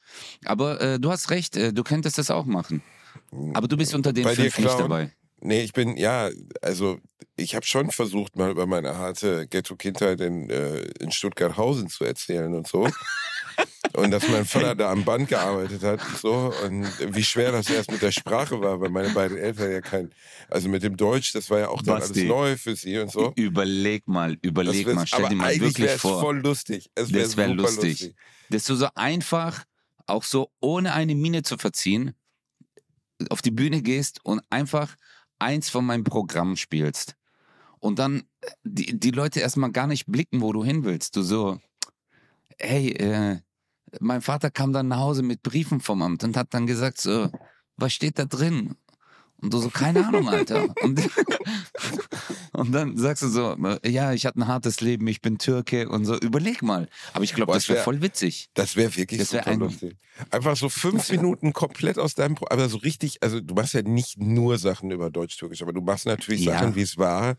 Aber 0.46 0.80
äh, 0.80 1.00
du 1.00 1.12
hast 1.12 1.32
recht, 1.32 1.58
äh, 1.58 1.74
du 1.74 1.84
könntest 1.84 2.18
das 2.18 2.30
auch 2.30 2.46
machen. 2.46 2.84
Aber 3.54 3.68
du 3.68 3.78
bist 3.78 3.96
unter 3.96 4.14
den 4.14 4.24
Bei 4.26 4.36
fünf 4.36 4.58
nicht 4.60 4.80
dabei. 4.80 5.12
Nee, 5.42 5.62
ich 5.62 5.74
bin, 5.74 5.98
ja, 5.98 6.30
also 6.62 7.00
ich 7.36 7.56
habe 7.56 7.66
schon 7.66 7.92
versucht, 7.92 8.36
mal 8.36 8.52
über 8.52 8.66
meine 8.68 8.98
harte 8.98 9.48
Ghetto-Kindheit 9.48 10.22
in, 10.22 10.50
äh, 10.50 10.82
in 11.00 11.12
Stuttgarthausen 11.12 11.90
zu 11.90 12.04
erzählen 12.06 12.54
und 12.54 12.68
so. 12.68 12.88
und 13.94 14.12
dass 14.12 14.28
mein 14.28 14.46
Vater 14.46 14.76
da 14.76 14.92
am 14.92 15.04
Band 15.06 15.30
gearbeitet 15.30 15.84
hat 15.84 16.00
und 16.06 16.18
so. 16.18 16.54
Und 16.64 16.88
wie 17.16 17.24
schwer 17.24 17.52
das 17.52 17.70
erst 17.70 17.92
mit 17.92 18.02
der 18.02 18.12
Sprache 18.12 18.60
war, 18.62 18.80
weil 18.82 18.90
meine 18.90 19.10
beiden 19.10 19.38
Eltern 19.38 19.72
ja 19.72 19.82
kein, 19.82 20.12
also 20.50 20.70
mit 20.70 20.84
dem 20.84 20.98
Deutsch, 20.98 21.34
das 21.34 21.50
war 21.50 21.60
ja 21.60 21.70
auch 21.70 21.82
dann 21.82 22.00
Basti. 22.00 22.22
alles 22.22 22.30
neu 22.30 22.58
für 22.58 22.76
sie 22.76 23.00
und 23.00 23.12
so. 23.12 23.34
Überleg 23.36 24.08
mal, 24.08 24.38
überleg 24.42 24.94
mal, 24.94 25.08
stell 25.08 25.30
dir 25.30 25.36
mal 25.36 25.60
wirklich 25.60 25.92
vor. 25.92 26.22
voll 26.22 26.40
lustig. 26.40 26.90
Es 26.96 27.14
wär 27.14 27.24
Das 27.24 27.38
wäre 27.38 27.50
super 27.50 27.62
lustig. 27.62 28.16
Dass 28.50 28.66
du 28.66 28.76
so 28.76 28.88
einfach, 28.96 29.64
auch 30.08 30.24
so 30.24 30.52
ohne 30.60 30.94
eine 30.94 31.16
Miene 31.16 31.44
zu 31.44 31.58
verziehen, 31.58 32.14
auf 33.30 33.42
die 33.42 33.52
Bühne 33.52 33.82
gehst 33.82 34.20
und 34.24 34.42
einfach 34.50 34.96
eins 35.40 35.70
von 35.70 35.86
meinem 35.86 36.04
Programm 36.04 36.56
spielst. 36.58 37.16
Und 37.80 38.00
dann 38.00 38.24
die, 38.64 39.00
die 39.00 39.12
Leute 39.12 39.40
erstmal 39.40 39.72
gar 39.72 39.88
nicht 39.88 40.06
blicken, 40.08 40.42
wo 40.42 40.52
du 40.54 40.64
hin 40.64 40.84
willst. 40.84 41.16
Du 41.16 41.22
so, 41.22 41.60
hey, 42.60 42.92
äh, 42.94 43.40
mein 44.00 44.22
Vater 44.22 44.52
kam 44.52 44.74
dann 44.74 44.88
nach 44.90 45.00
Hause 45.00 45.24
mit 45.24 45.44
Briefen 45.44 45.80
vom 45.82 46.02
Amt 46.02 46.24
und 46.24 46.38
hat 46.38 46.54
dann 46.54 46.68
gesagt 46.68 47.00
so, 47.00 47.30
was 47.78 47.94
steht 47.94 48.20
da 48.20 48.26
drin? 48.26 48.76
Und 49.46 49.54
du 49.54 49.60
so, 49.60 49.70
keine 49.70 50.08
Ahnung, 50.08 50.28
Alter. 50.28 50.74
Und, 50.82 51.00
und 52.54 52.72
dann 52.72 52.98
sagst 52.98 53.24
du 53.24 53.28
so, 53.28 53.56
äh, 53.84 53.90
ja, 53.90 54.14
ich 54.14 54.26
hatte 54.26 54.40
ein 54.40 54.48
hartes 54.48 54.82
Leben, 54.82 55.08
ich 55.08 55.22
bin 55.22 55.38
Türke 55.38 55.88
und 55.90 56.06
so. 56.06 56.18
Überleg 56.18 56.62
mal. 56.62 56.88
Aber 57.14 57.24
ich 57.24 57.34
glaube, 57.34 57.54
das 57.54 57.68
wäre 57.70 57.78
wär- 57.78 57.84
voll 57.84 58.02
witzig. 58.02 58.50
Das 58.56 58.76
wäre 58.76 58.96
wirklich 58.96 59.20
Das 59.20 59.34
wär 59.34 59.40
super 59.42 59.52
ein- 59.52 59.60
lustig. 59.60 59.96
Einfach 60.32 60.56
so 60.56 60.70
fünf 60.70 61.12
Minuten 61.12 61.52
komplett 61.52 62.00
aus 62.00 62.16
deinem, 62.16 62.36
Pro 62.36 62.48
aber 62.50 62.70
so 62.70 62.78
richtig, 62.78 63.22
also 63.22 63.42
du 63.42 63.54
machst 63.54 63.74
ja 63.74 63.82
nicht 63.82 64.18
nur 64.18 64.58
Sachen 64.58 64.90
über 64.92 65.10
Deutsch-Türkisch, 65.10 65.62
aber 65.62 65.74
du 65.74 65.82
machst 65.82 66.06
natürlich 66.06 66.46
Ja. 66.46 66.54
Sachen, 66.58 66.76
wie 66.76 66.84
es 66.84 66.98
war, 66.98 67.36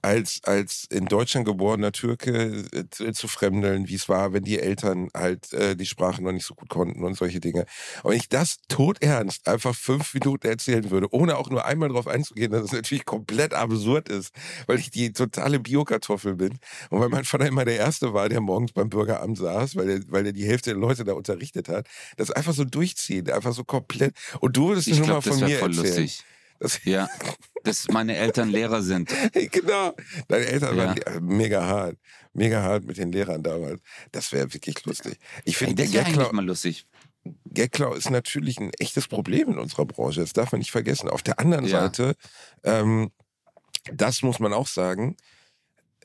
als, 0.00 0.40
als 0.44 0.86
in 0.90 1.04
Deutschland 1.06 1.46
geborener 1.46 1.92
Türke 1.92 2.64
äh, 2.72 2.84
zu, 2.90 3.12
zu 3.12 3.28
fremdeln, 3.28 3.88
wie 3.88 3.96
es 3.96 4.08
war, 4.08 4.32
wenn 4.32 4.44
die 4.44 4.58
Eltern 4.58 5.08
halt 5.14 5.52
äh, 5.52 5.76
die 5.76 5.84
Sprache 5.84 6.22
noch 6.22 6.32
nicht 6.32 6.46
so 6.46 6.54
gut 6.54 6.70
konnten 6.70 7.04
und 7.04 7.16
solche 7.18 7.38
Dinge. 7.40 7.66
Und 8.02 8.12
wenn 8.12 8.18
ich 8.18 8.30
das 8.30 8.58
todernst 8.68 9.46
einfach 9.46 9.74
fünf 9.74 10.14
Minuten 10.14 10.46
erzählen 10.46 10.90
würde, 10.90 11.12
ohne 11.12 11.35
auch 11.36 11.50
nur 11.50 11.64
einmal 11.64 11.88
darauf 11.88 12.06
einzugehen, 12.06 12.52
dass 12.52 12.62
es 12.64 12.72
natürlich 12.72 13.04
komplett 13.04 13.54
absurd 13.54 14.08
ist, 14.08 14.32
weil 14.66 14.78
ich 14.78 14.90
die 14.90 15.12
totale 15.12 15.58
Biokartoffel 15.60 16.34
bin 16.36 16.58
und 16.90 17.00
weil 17.00 17.08
mein 17.08 17.24
Vater 17.24 17.46
immer 17.46 17.64
der 17.64 17.76
Erste 17.76 18.12
war, 18.14 18.28
der 18.28 18.40
morgens 18.40 18.72
beim 18.72 18.88
Bürgeramt 18.88 19.38
saß, 19.38 19.76
weil 19.76 19.88
er, 19.90 20.00
weil 20.08 20.26
er 20.26 20.32
die 20.32 20.44
Hälfte 20.46 20.70
der 20.70 20.78
Leute 20.80 21.04
da 21.04 21.12
unterrichtet 21.14 21.68
hat, 21.68 21.86
das 22.16 22.30
einfach 22.30 22.54
so 22.54 22.64
durchziehen, 22.64 23.30
einfach 23.30 23.52
so 23.52 23.64
komplett. 23.64 24.14
Und 24.40 24.56
du 24.56 24.68
würdest 24.68 24.86
Ich 24.88 24.94
es 24.94 24.98
nur 25.00 25.08
mal 25.08 25.20
von 25.22 25.38
mir 25.40 25.58
voll 25.58 25.70
erzählen. 25.76 25.86
lustig. 25.86 26.24
Das, 26.58 26.80
Ja, 26.84 27.08
dass 27.64 27.88
meine 27.88 28.16
Eltern 28.16 28.48
Lehrer 28.48 28.80
sind. 28.82 29.10
genau. 29.52 29.94
Deine 30.28 30.46
Eltern 30.46 30.76
Ja. 30.78 30.86
waren 30.86 31.26
mega 31.26 31.62
hart. 31.66 31.96
Mega 32.32 32.62
hart 32.62 32.84
mit 32.84 32.98
den 32.98 33.12
Lehrern 33.12 33.42
damals. 33.42 33.80
Das 34.12 34.30
wäre 34.32 34.52
wirklich 34.52 34.84
lustig. 34.84 35.18
Ich 35.44 35.56
finde, 35.56 35.82
das 35.82 35.92
wäre 35.92 36.04
eigentlich 36.06 36.32
mal 36.32 36.44
lustig. 36.44 36.86
Gagklau 37.52 37.94
ist 37.94 38.10
natürlich 38.10 38.58
ein 38.58 38.70
echtes 38.78 39.08
Problem 39.08 39.50
in 39.50 39.58
unserer 39.58 39.86
Branche. 39.86 40.20
Das 40.20 40.32
darf 40.32 40.52
man 40.52 40.60
nicht 40.60 40.70
vergessen. 40.70 41.08
Auf 41.08 41.22
der 41.22 41.38
anderen 41.38 41.66
Ja. 41.66 41.82
Seite, 41.82 42.16
ähm, 42.64 43.10
das 43.92 44.22
muss 44.22 44.38
man 44.38 44.52
auch 44.52 44.66
sagen, 44.66 45.16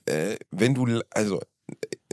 äh, 0.05 0.37
wenn 0.51 0.73
du, 0.73 1.01
also 1.09 1.41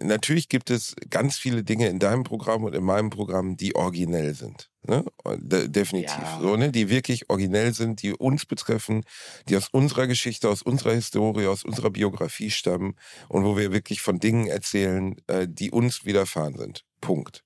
natürlich 0.01 0.49
gibt 0.49 0.71
es 0.71 0.95
ganz 1.11 1.37
viele 1.37 1.65
Dinge 1.65 1.89
in 1.89 1.99
deinem 1.99 2.25
Programm 2.25 2.65
und 2.65 2.75
in 2.75 2.85
meinem 2.85 3.11
Programm, 3.11 3.57
die 3.57 3.75
originell 3.75 4.35
sind. 4.35 4.71
Ne? 4.87 5.05
De 5.37 5.69
definitiv. 5.69 6.17
Ja. 6.17 6.39
So, 6.41 6.57
ne? 6.57 6.71
Die 6.71 6.89
wirklich 6.89 7.29
originell 7.29 7.75
sind, 7.75 8.03
die 8.03 8.13
uns 8.13 8.47
betreffen, 8.47 9.05
die 9.49 9.57
aus 9.57 9.69
unserer 9.71 10.07
Geschichte, 10.07 10.49
aus 10.49 10.63
unserer 10.63 10.95
Historie, 10.95 11.47
aus 11.47 11.65
unserer 11.65 11.91
Biografie 11.91 12.51
stammen 12.51 12.95
und 13.29 13.45
wo 13.45 13.57
wir 13.57 13.73
wirklich 13.73 14.01
von 14.01 14.19
Dingen 14.19 14.47
erzählen, 14.47 15.17
äh, 15.27 15.47
die 15.49 15.71
uns 15.71 16.05
widerfahren 16.05 16.57
sind. 16.57 16.85
Punkt. 17.01 17.45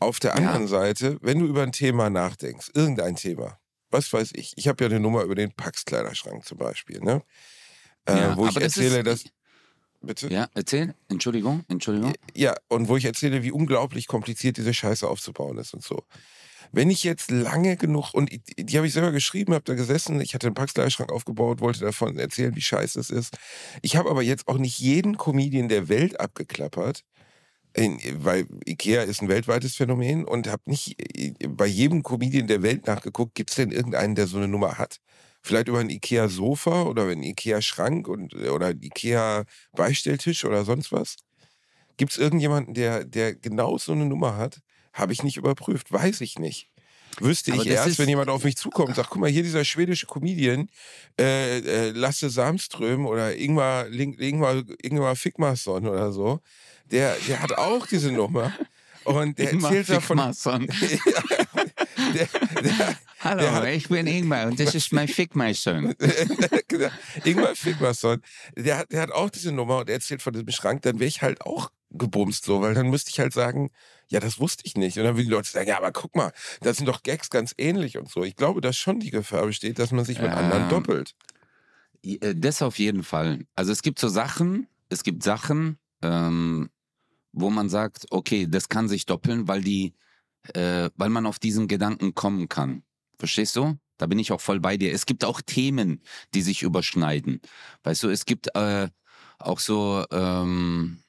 Auf 0.00 0.20
der 0.20 0.30
Ja. 0.30 0.36
anderen 0.36 0.68
Seite, 0.68 1.18
wenn 1.22 1.38
du 1.40 1.46
über 1.46 1.62
ein 1.62 1.72
Thema 1.72 2.10
nachdenkst, 2.10 2.70
irgendein 2.74 3.16
Thema, 3.16 3.58
was 3.90 4.12
weiß 4.12 4.30
ich, 4.34 4.52
ich 4.56 4.68
habe 4.68 4.84
ja 4.84 4.90
eine 4.90 5.00
Nummer 5.00 5.22
über 5.22 5.34
den 5.34 5.52
Pax-Kleiderschrank 5.52 6.44
zum 6.44 6.58
Beispiel, 6.58 7.00
ne? 7.00 7.22
Äh, 8.06 8.16
Ja, 8.16 8.36
wo 8.36 8.46
ich 8.46 8.54
das 8.54 8.62
erzähle, 8.62 8.98
ist- 8.98 9.06
dass. 9.06 9.24
Bitte? 10.00 10.28
Ja, 10.32 10.48
erzähl. 10.54 10.94
Entschuldigung, 11.08 11.64
Entschuldigung. 11.66 12.12
Ja, 12.34 12.54
und 12.68 12.88
wo 12.88 12.96
ich 12.96 13.04
erzähle, 13.04 13.42
wie 13.42 13.50
unglaublich 13.50 14.06
kompliziert 14.06 14.56
diese 14.56 14.72
Scheiße 14.72 15.08
aufzubauen 15.08 15.58
ist 15.58 15.74
und 15.74 15.82
so. 15.82 16.04
Wenn 16.70 16.88
ich 16.90 17.02
jetzt 17.02 17.30
lange 17.32 17.76
genug, 17.76 18.12
und 18.14 18.30
die, 18.58 18.76
habe 18.76 18.86
ich 18.86 18.92
selber 18.92 19.10
geschrieben, 19.10 19.54
habe 19.54 19.64
da 19.64 19.74
gesessen, 19.74 20.20
ich 20.20 20.34
hatte 20.34 20.46
einen 20.46 20.54
Pax-Kleiderschrank 20.54 21.10
aufgebaut, 21.10 21.60
wollte 21.60 21.80
davon 21.80 22.16
erzählen, 22.18 22.54
wie 22.54 22.60
scheiße 22.60 23.00
es 23.00 23.10
ist. 23.10 23.36
Ich 23.82 23.96
habe 23.96 24.08
aber 24.10 24.22
jetzt 24.22 24.46
auch 24.46 24.58
nicht 24.58 24.78
jeden 24.78 25.16
Comedian 25.16 25.68
der 25.68 25.88
Welt 25.88 26.20
abgeklappert, 26.20 27.02
weil 28.18 28.46
Ikea 28.66 29.02
ist 29.02 29.22
ein 29.22 29.28
weltweites 29.28 29.76
Phänomen 29.76 30.24
und 30.24 30.48
habe 30.48 30.62
nicht 30.66 30.96
bei 31.48 31.66
jedem 31.66 32.02
Comedian 32.02 32.46
der 32.46 32.62
Welt 32.62 32.86
nachgeguckt, 32.86 33.34
gibt 33.34 33.50
es 33.50 33.56
denn 33.56 33.70
irgendeinen, 33.70 34.14
der 34.14 34.26
so 34.26 34.36
eine 34.36 34.48
Nummer 34.48 34.78
hat? 34.78 35.00
Vielleicht 35.42 35.68
über 35.68 35.78
ein 35.78 35.90
Ikea-Sofa 35.90 36.82
oder 36.82 37.04
einen 37.04 37.22
Ikea-Schrank 37.22 38.08
oder 38.08 38.66
einen 38.66 38.82
Ikea-Beistelltisch 38.82 40.44
oder 40.44 40.64
sonst 40.64 40.92
was? 40.92 41.16
Gibt 41.96 42.12
es 42.12 42.18
irgendjemanden, 42.18 42.74
der, 42.74 43.04
der 43.04 43.34
genau 43.34 43.78
so 43.78 43.92
eine 43.92 44.06
Nummer 44.06 44.36
hat? 44.36 44.60
Habe 44.92 45.12
ich 45.12 45.22
nicht 45.22 45.36
überprüft, 45.36 45.92
weiß 45.92 46.20
ich 46.20 46.38
nicht. 46.38 46.70
Wüsste 47.20 47.52
Aber 47.52 47.62
ich 47.62 47.68
erst, 47.68 47.98
wenn 47.98 48.08
jemand 48.08 48.30
auf 48.30 48.44
mich 48.44 48.56
zukommt 48.56 48.88
und 48.90 48.94
sagt, 48.94 49.10
guck 49.10 49.20
mal, 49.20 49.30
hier 49.30 49.42
dieser 49.42 49.64
schwedische 49.64 50.06
Comedian, 50.06 50.68
äh, 51.18 51.58
äh, 51.58 51.90
Lasse 51.90 52.30
Samström 52.30 53.06
oder 53.06 53.36
Ingmar, 53.36 53.86
Ingmar, 53.88 54.62
Ingmar 54.82 55.16
Fickmarsson 55.16 55.86
oder 55.86 56.12
so, 56.12 56.40
der, 56.90 57.16
der 57.26 57.42
hat 57.42 57.52
auch 57.58 57.86
diese 57.86 58.12
Nummer. 58.12 58.52
Und 59.04 59.38
der 59.38 59.52
Ingmar 59.52 59.74
erzählt 59.74 59.98
davon. 59.98 60.18
Fickmarsson. 60.18 60.66
der, 62.14 62.28
der, 62.62 62.98
Hallo, 63.20 63.50
hat- 63.50 63.66
ich 63.68 63.88
bin 63.88 64.06
Ingmar 64.06 64.46
und 64.46 64.60
das 64.60 64.74
ist 64.74 64.92
mein 64.92 65.08
Fickmeister. 65.08 65.80
genau. 66.68 66.88
Ingmar 67.24 67.54
Fickmarsson, 67.54 68.22
der, 68.56 68.78
hat- 68.78 68.92
der 68.92 69.00
hat 69.02 69.12
auch 69.12 69.30
diese 69.30 69.52
Nummer 69.52 69.78
und 69.78 69.88
er 69.88 69.94
erzählt 69.94 70.22
von 70.22 70.32
diesem 70.32 70.50
Schrank, 70.50 70.82
dann 70.82 70.98
wäre 70.98 71.08
ich 71.08 71.22
halt 71.22 71.40
auch 71.42 71.70
gebumst 71.98 72.44
so, 72.44 72.60
weil 72.60 72.74
dann 72.74 72.88
müsste 72.88 73.10
ich 73.10 73.20
halt 73.20 73.32
sagen, 73.32 73.70
ja, 74.08 74.20
das 74.20 74.40
wusste 74.40 74.62
ich 74.64 74.76
nicht. 74.76 74.96
Und 74.96 75.04
dann 75.04 75.16
würden 75.16 75.26
die 75.26 75.32
Leute 75.32 75.50
sagen, 75.50 75.68
ja, 75.68 75.76
aber 75.76 75.92
guck 75.92 76.16
mal, 76.16 76.32
da 76.60 76.72
sind 76.72 76.86
doch 76.86 77.02
Gags 77.02 77.28
ganz 77.30 77.54
ähnlich 77.58 77.98
und 77.98 78.08
so. 78.10 78.24
Ich 78.24 78.36
glaube, 78.36 78.60
dass 78.60 78.76
schon 78.76 79.00
die 79.00 79.10
Gefahr 79.10 79.46
besteht, 79.46 79.78
dass 79.78 79.90
man 79.92 80.04
sich 80.04 80.20
mit 80.20 80.30
anderen 80.30 80.62
Ähm, 80.64 80.68
doppelt. 80.68 81.14
Äh, 82.02 82.34
Das 82.34 82.62
auf 82.62 82.78
jeden 82.78 83.02
Fall. 83.02 83.44
Also 83.54 83.72
es 83.72 83.82
gibt 83.82 83.98
so 83.98 84.08
Sachen, 84.08 84.66
es 84.88 85.02
gibt 85.02 85.22
Sachen, 85.22 85.78
ähm, 86.02 86.70
wo 87.32 87.50
man 87.50 87.68
sagt, 87.68 88.06
okay, 88.10 88.46
das 88.48 88.68
kann 88.68 88.88
sich 88.88 89.04
doppeln, 89.04 89.48
weil 89.48 89.62
die, 89.62 89.94
äh, 90.54 90.88
weil 90.96 91.10
man 91.10 91.26
auf 91.26 91.38
diesen 91.38 91.68
Gedanken 91.68 92.14
kommen 92.14 92.48
kann. 92.48 92.82
Verstehst 93.18 93.56
du? 93.56 93.78
Da 93.98 94.06
bin 94.06 94.18
ich 94.20 94.30
auch 94.32 94.40
voll 94.40 94.60
bei 94.60 94.76
dir. 94.76 94.92
Es 94.92 95.06
gibt 95.06 95.24
auch 95.24 95.42
Themen, 95.42 96.02
die 96.32 96.42
sich 96.42 96.62
überschneiden. 96.62 97.40
Weißt 97.82 98.02
du, 98.04 98.08
es 98.08 98.24
gibt 98.24 98.54
äh, 98.54 98.88
auch 99.40 99.58
so 99.58 100.04
ähm, 100.12 101.02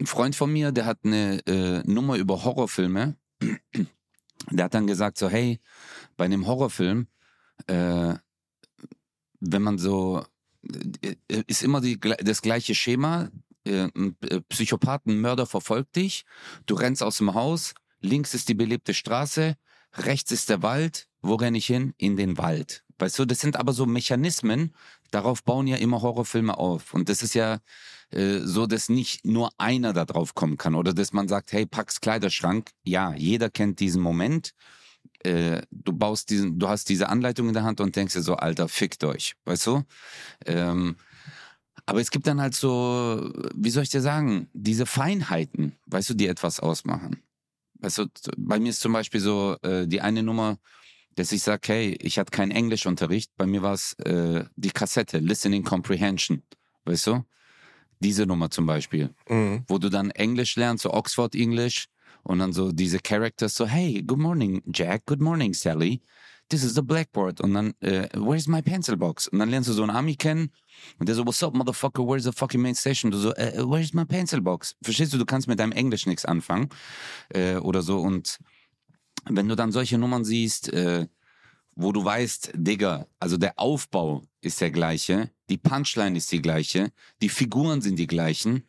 ein 0.00 0.06
Freund 0.06 0.36
von 0.36 0.52
mir, 0.52 0.72
der 0.72 0.86
hat 0.86 0.98
eine 1.04 1.40
äh, 1.46 1.82
Nummer 1.84 2.16
über 2.16 2.44
Horrorfilme. 2.44 3.16
Der 4.50 4.64
hat 4.64 4.74
dann 4.74 4.86
gesagt 4.86 5.18
so, 5.18 5.28
hey, 5.28 5.60
bei 6.16 6.24
einem 6.24 6.46
Horrorfilm 6.46 7.08
äh, 7.66 8.14
wenn 9.40 9.62
man 9.62 9.78
so, 9.78 10.24
äh, 11.02 11.16
äh, 11.28 11.42
ist 11.46 11.62
immer 11.62 11.80
die, 11.80 11.98
das 11.98 12.42
gleiche 12.42 12.74
Schema. 12.74 13.30
Äh, 13.64 13.88
Ein 13.94 14.16
äh, 14.22 14.40
Psychopath, 14.48 15.06
ein 15.06 15.20
Mörder 15.20 15.46
verfolgt 15.46 15.96
dich. 15.96 16.24
Du 16.66 16.74
rennst 16.74 17.02
aus 17.02 17.18
dem 17.18 17.34
Haus. 17.34 17.74
Links 18.00 18.34
ist 18.34 18.48
die 18.48 18.54
belebte 18.54 18.94
Straße. 18.94 19.56
Rechts 19.94 20.32
ist 20.32 20.48
der 20.48 20.62
Wald. 20.62 21.08
Wo 21.20 21.34
renne 21.34 21.58
ich 21.58 21.66
hin? 21.66 21.94
In 21.96 22.16
den 22.16 22.38
Wald. 22.38 22.84
Weißt 22.98 23.18
du, 23.18 23.24
das 23.24 23.40
sind 23.40 23.56
aber 23.56 23.72
so 23.72 23.86
Mechanismen. 23.86 24.74
Darauf 25.10 25.42
bauen 25.42 25.66
ja 25.66 25.76
immer 25.76 26.02
Horrorfilme 26.02 26.56
auf. 26.56 26.94
Und 26.94 27.08
das 27.08 27.22
ist 27.22 27.34
ja 27.34 27.58
äh, 28.10 28.40
so, 28.40 28.66
dass 28.66 28.88
nicht 28.88 29.24
nur 29.24 29.50
einer 29.58 29.92
da 29.92 30.04
drauf 30.04 30.34
kommen 30.34 30.56
kann. 30.56 30.74
Oder 30.74 30.94
dass 30.94 31.12
man 31.12 31.28
sagt, 31.28 31.52
hey, 31.52 31.66
Pax 31.66 32.00
Kleiderschrank. 32.00 32.70
Ja, 32.84 33.14
jeder 33.14 33.50
kennt 33.50 33.80
diesen 33.80 34.02
Moment 34.02 34.54
äh, 35.20 35.62
du 35.70 35.92
baust 35.92 36.30
diesen, 36.30 36.58
du 36.58 36.68
hast 36.68 36.88
diese 36.88 37.08
Anleitung 37.08 37.48
in 37.48 37.54
der 37.54 37.64
Hand 37.64 37.80
und 37.80 37.96
denkst 37.96 38.14
dir 38.14 38.22
so, 38.22 38.34
Alter, 38.34 38.68
fickt 38.68 39.02
euch, 39.04 39.34
weißt 39.44 39.66
du? 39.66 39.82
Ähm, 40.46 40.96
aber 41.86 42.00
es 42.00 42.10
gibt 42.10 42.26
dann 42.26 42.40
halt 42.40 42.54
so, 42.54 43.32
wie 43.54 43.70
soll 43.70 43.82
ich 43.82 43.90
dir 43.90 44.00
sagen, 44.00 44.48
diese 44.52 44.86
Feinheiten, 44.86 45.76
weißt 45.86 46.10
du, 46.10 46.14
die 46.14 46.26
etwas 46.26 46.60
ausmachen. 46.60 47.22
Weißt 47.80 47.98
du, 47.98 48.06
bei 48.36 48.58
mir 48.58 48.70
ist 48.70 48.80
zum 48.80 48.92
Beispiel 48.92 49.20
so 49.20 49.56
äh, 49.62 49.86
die 49.86 50.00
eine 50.00 50.22
Nummer, 50.22 50.58
dass 51.14 51.32
ich 51.32 51.42
sage, 51.42 51.62
hey, 51.66 51.98
ich 52.00 52.18
hatte 52.18 52.30
keinen 52.30 52.50
Englischunterricht, 52.50 53.32
bei 53.36 53.46
mir 53.46 53.62
war 53.62 53.72
es 53.72 53.94
äh, 53.94 54.44
die 54.56 54.70
Kassette, 54.70 55.18
Listening 55.18 55.64
Comprehension, 55.64 56.42
weißt 56.84 57.06
du? 57.08 57.24
Diese 58.00 58.26
Nummer 58.26 58.50
zum 58.50 58.66
Beispiel 58.66 59.14
Mhm. 59.28 59.64
wo 59.68 59.78
du 59.78 59.88
dann 59.88 60.10
Englisch 60.10 60.56
lernst, 60.56 60.82
so 60.84 60.92
Oxford 60.92 61.34
English 61.34 61.86
und 62.22 62.38
dann 62.38 62.52
so 62.52 62.72
diese 62.72 62.98
Characters 62.98 63.54
so, 63.54 63.66
hey, 63.66 64.02
good 64.02 64.18
morning 64.18 64.62
Jack, 64.72 65.06
good 65.06 65.20
morning 65.20 65.52
Sally, 65.54 66.00
this 66.48 66.62
is 66.62 66.74
the 66.74 66.82
blackboard 66.82 67.40
und 67.40 67.54
dann, 67.54 67.74
äh, 67.80 68.08
where's 68.14 68.46
my 68.46 68.62
pencil 68.62 68.96
box? 68.96 69.28
Und 69.28 69.38
dann 69.38 69.50
lernst 69.50 69.68
du 69.68 69.72
so 69.74 69.82
einen 69.82 69.90
Ami 69.94 70.16
kennen 70.16 70.50
und 70.98 71.08
der 71.08 71.14
so, 71.14 71.24
what's 71.26 71.42
up 71.42 71.54
motherfucker, 71.54 72.02
where's 72.06 72.24
the 72.24 72.32
fucking 72.32 72.60
main 72.62 72.74
station? 72.74 73.10
Du 73.10 73.18
so, 73.18 73.34
äh, 73.34 73.52
where's 73.66 73.92
my 73.92 74.04
pencil 74.04 74.40
box? 74.40 74.74
Verstehst 74.82 75.12
du, 75.12 75.18
du 75.18 75.26
kannst 75.26 75.48
mit 75.48 75.58
deinem 75.58 75.72
Englisch 75.72 76.06
nichts 76.06 76.24
anfangen 76.24 76.68
äh, 77.30 77.56
oder 77.56 77.82
so 77.82 77.98
und 77.98 78.38
wenn 79.24 79.48
du 79.48 79.56
dann 79.56 79.72
solche 79.72 79.98
Nummern 79.98 80.24
siehst, 80.24 80.72
äh, 80.72 81.06
wo 81.74 81.92
du 81.92 82.04
weißt, 82.04 82.52
Digga, 82.54 83.06
also 83.20 83.36
der 83.36 83.58
Aufbau 83.58 84.22
ist 84.40 84.60
der 84.60 84.70
gleiche, 84.70 85.30
die 85.48 85.58
Punchline 85.58 86.16
ist 86.16 86.30
die 86.32 86.42
gleiche, 86.42 86.90
die 87.22 87.28
Figuren 87.28 87.80
sind 87.80 87.98
die 87.98 88.06
gleichen, 88.06 88.64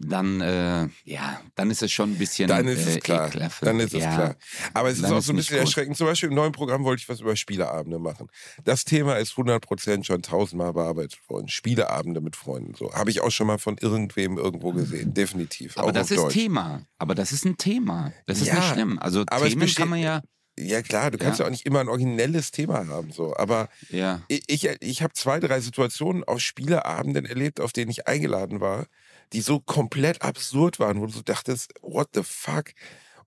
dann, 0.00 0.40
äh, 0.40 0.88
ja, 1.04 1.40
dann 1.54 1.70
ist 1.70 1.82
es 1.82 1.90
schon 1.90 2.12
ein 2.12 2.18
bisschen 2.18 2.48
Dann 2.48 2.68
ist 2.68 2.86
äh, 2.86 2.96
es 2.96 3.02
klar. 3.02 3.28
ekelhaft. 3.28 3.64
Dann 3.64 3.80
ist 3.80 3.94
es 3.94 4.02
ja. 4.02 4.14
klar. 4.14 4.36
Aber 4.74 4.88
es 4.88 4.96
ist 4.96 5.04
dann 5.04 5.12
auch 5.12 5.18
ist 5.18 5.26
so 5.26 5.32
ein 5.32 5.36
bisschen 5.36 5.58
erschreckend. 5.58 5.96
Zum 5.96 6.06
Beispiel 6.06 6.28
im 6.28 6.34
neuen 6.34 6.52
Programm 6.52 6.84
wollte 6.84 7.02
ich 7.02 7.08
was 7.08 7.20
über 7.20 7.34
Spieleabende 7.36 7.98
machen. 7.98 8.28
Das 8.64 8.84
Thema 8.84 9.16
ist 9.16 9.32
100% 9.32 10.04
schon 10.04 10.22
tausendmal 10.22 10.72
bearbeitet 10.72 11.18
worden. 11.28 11.48
Spieleabende 11.48 12.20
mit 12.20 12.36
Freunden. 12.36 12.74
So 12.74 12.92
habe 12.92 13.10
ich 13.10 13.20
auch 13.22 13.30
schon 13.30 13.48
mal 13.48 13.58
von 13.58 13.76
irgendwem 13.78 14.38
irgendwo 14.38 14.72
gesehen. 14.72 15.14
Definitiv. 15.14 15.76
Aber 15.76 15.88
auch 15.88 15.92
das 15.92 16.10
ist 16.10 16.18
Deutsch. 16.18 16.34
Thema. 16.34 16.82
Aber 16.98 17.14
das 17.14 17.32
ist 17.32 17.44
ein 17.44 17.56
Thema. 17.56 18.12
Das 18.26 18.40
ist 18.40 18.48
Ja, 18.48 18.54
nicht 18.56 18.72
schlimm. 18.72 18.98
Also 18.98 19.24
Themen 19.24 19.74
kann 19.74 19.88
man 19.88 20.00
ja, 20.00 20.22
Ja 20.58 20.82
klar, 20.82 21.10
du 21.10 21.18
kannst 21.18 21.38
ja. 21.38 21.44
Ja. 21.44 21.48
auch 21.48 21.50
nicht 21.52 21.66
immer 21.66 21.80
ein 21.80 21.88
originelles 21.88 22.50
Thema 22.50 22.86
haben. 22.88 23.12
So. 23.12 23.36
Aber 23.36 23.68
ja. 23.90 24.22
ich, 24.28 24.42
ich, 24.48 24.68
ich 24.80 25.02
habe 25.02 25.12
zwei, 25.12 25.40
drei 25.40 25.60
Situationen 25.60 26.24
auf 26.24 26.40
Spieleabenden 26.40 27.26
erlebt, 27.26 27.60
auf 27.60 27.72
denen 27.72 27.90
ich 27.90 28.08
eingeladen 28.08 28.60
war, 28.60 28.86
die 29.32 29.40
so 29.40 29.60
komplett 29.60 30.22
absurd 30.22 30.80
waren, 30.80 31.00
wo 31.00 31.06
du 31.06 31.12
so 31.12 31.22
dachtest, 31.22 31.74
what 31.82 32.08
the 32.14 32.22
fuck? 32.24 32.72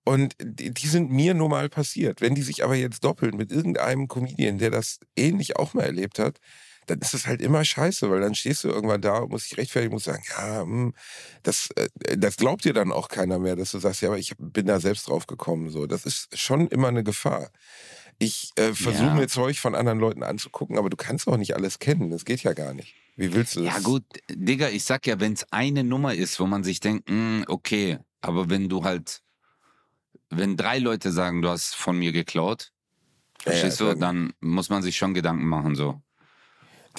Und 0.04 0.34
die, 0.42 0.74
die 0.74 0.88
sind 0.88 1.10
mir 1.10 1.32
nur 1.34 1.48
mal 1.48 1.68
passiert. 1.68 2.20
Wenn 2.20 2.34
die 2.34 2.42
sich 2.42 2.64
aber 2.64 2.74
jetzt 2.74 3.04
doppeln 3.04 3.36
mit 3.36 3.52
irgendeinem 3.52 4.08
Comedian, 4.08 4.58
der 4.58 4.70
das 4.70 4.98
ähnlich 5.16 5.56
auch 5.56 5.74
mal 5.74 5.84
erlebt 5.84 6.18
hat, 6.18 6.38
dann 6.86 6.98
ist 6.98 7.14
es 7.14 7.26
halt 7.26 7.40
immer 7.42 7.64
scheiße, 7.64 8.10
weil 8.10 8.20
dann 8.20 8.34
stehst 8.34 8.64
du 8.64 8.68
irgendwann 8.68 9.00
da 9.00 9.18
und 9.18 9.30
musst 9.30 9.50
dich 9.50 9.58
rechtfertigen, 9.58 9.92
musst 9.94 10.06
sagen, 10.06 10.22
ja, 10.36 10.62
hm, 10.62 10.94
das, 11.42 11.70
äh, 11.76 11.88
das 12.18 12.36
glaubt 12.36 12.64
dir 12.64 12.72
dann 12.72 12.92
auch 12.92 13.08
keiner 13.08 13.38
mehr, 13.38 13.56
dass 13.56 13.70
du 13.70 13.78
sagst, 13.78 14.02
ja, 14.02 14.08
aber 14.08 14.18
ich 14.18 14.34
bin 14.38 14.66
da 14.66 14.80
selbst 14.80 15.08
drauf 15.08 15.26
gekommen. 15.26 15.70
So, 15.70 15.86
das 15.86 16.04
ist 16.04 16.36
schon 16.38 16.66
immer 16.68 16.88
eine 16.88 17.04
Gefahr. 17.04 17.50
Ich 18.18 18.52
äh, 18.56 18.72
versuche 18.74 19.06
Ja. 19.06 19.14
mir 19.14 19.28
Zeug 19.28 19.58
von 19.58 19.74
anderen 19.74 19.98
Leuten 19.98 20.22
anzugucken, 20.22 20.76
aber 20.78 20.90
du 20.90 20.96
kannst 20.96 21.26
auch 21.28 21.36
nicht 21.36 21.54
alles 21.56 21.78
kennen. 21.78 22.10
Das 22.10 22.24
geht 22.24 22.42
ja 22.42 22.52
gar 22.52 22.74
nicht. 22.74 22.94
Wie 23.16 23.32
willst 23.34 23.56
du 23.56 23.64
das? 23.64 23.74
Ja 23.74 23.80
gut, 23.80 24.04
Digga, 24.30 24.68
ich 24.68 24.84
sag 24.84 25.06
ja, 25.06 25.20
wenn 25.20 25.34
es 25.34 25.44
eine 25.52 25.84
Nummer 25.84 26.14
ist, 26.14 26.38
wo 26.40 26.46
man 26.46 26.64
sich 26.64 26.80
denkt, 26.80 27.08
hm, 27.08 27.44
okay, 27.48 27.98
aber 28.20 28.48
wenn 28.50 28.68
du 28.68 28.84
halt, 28.84 29.22
wenn 30.30 30.56
drei 30.56 30.78
Leute 30.78 31.12
sagen, 31.12 31.42
du 31.42 31.48
hast 31.48 31.74
von 31.74 31.98
mir 31.98 32.12
geklaut, 32.12 32.72
Ja, 33.44 33.52
ja, 33.52 33.58
verstehst 33.58 33.80
du, 33.80 33.84
dann- 33.86 34.00
dann 34.00 34.32
muss 34.40 34.70
man 34.70 34.82
sich 34.82 34.96
schon 34.96 35.14
Gedanken 35.14 35.46
machen 35.46 35.74
so. 35.74 36.00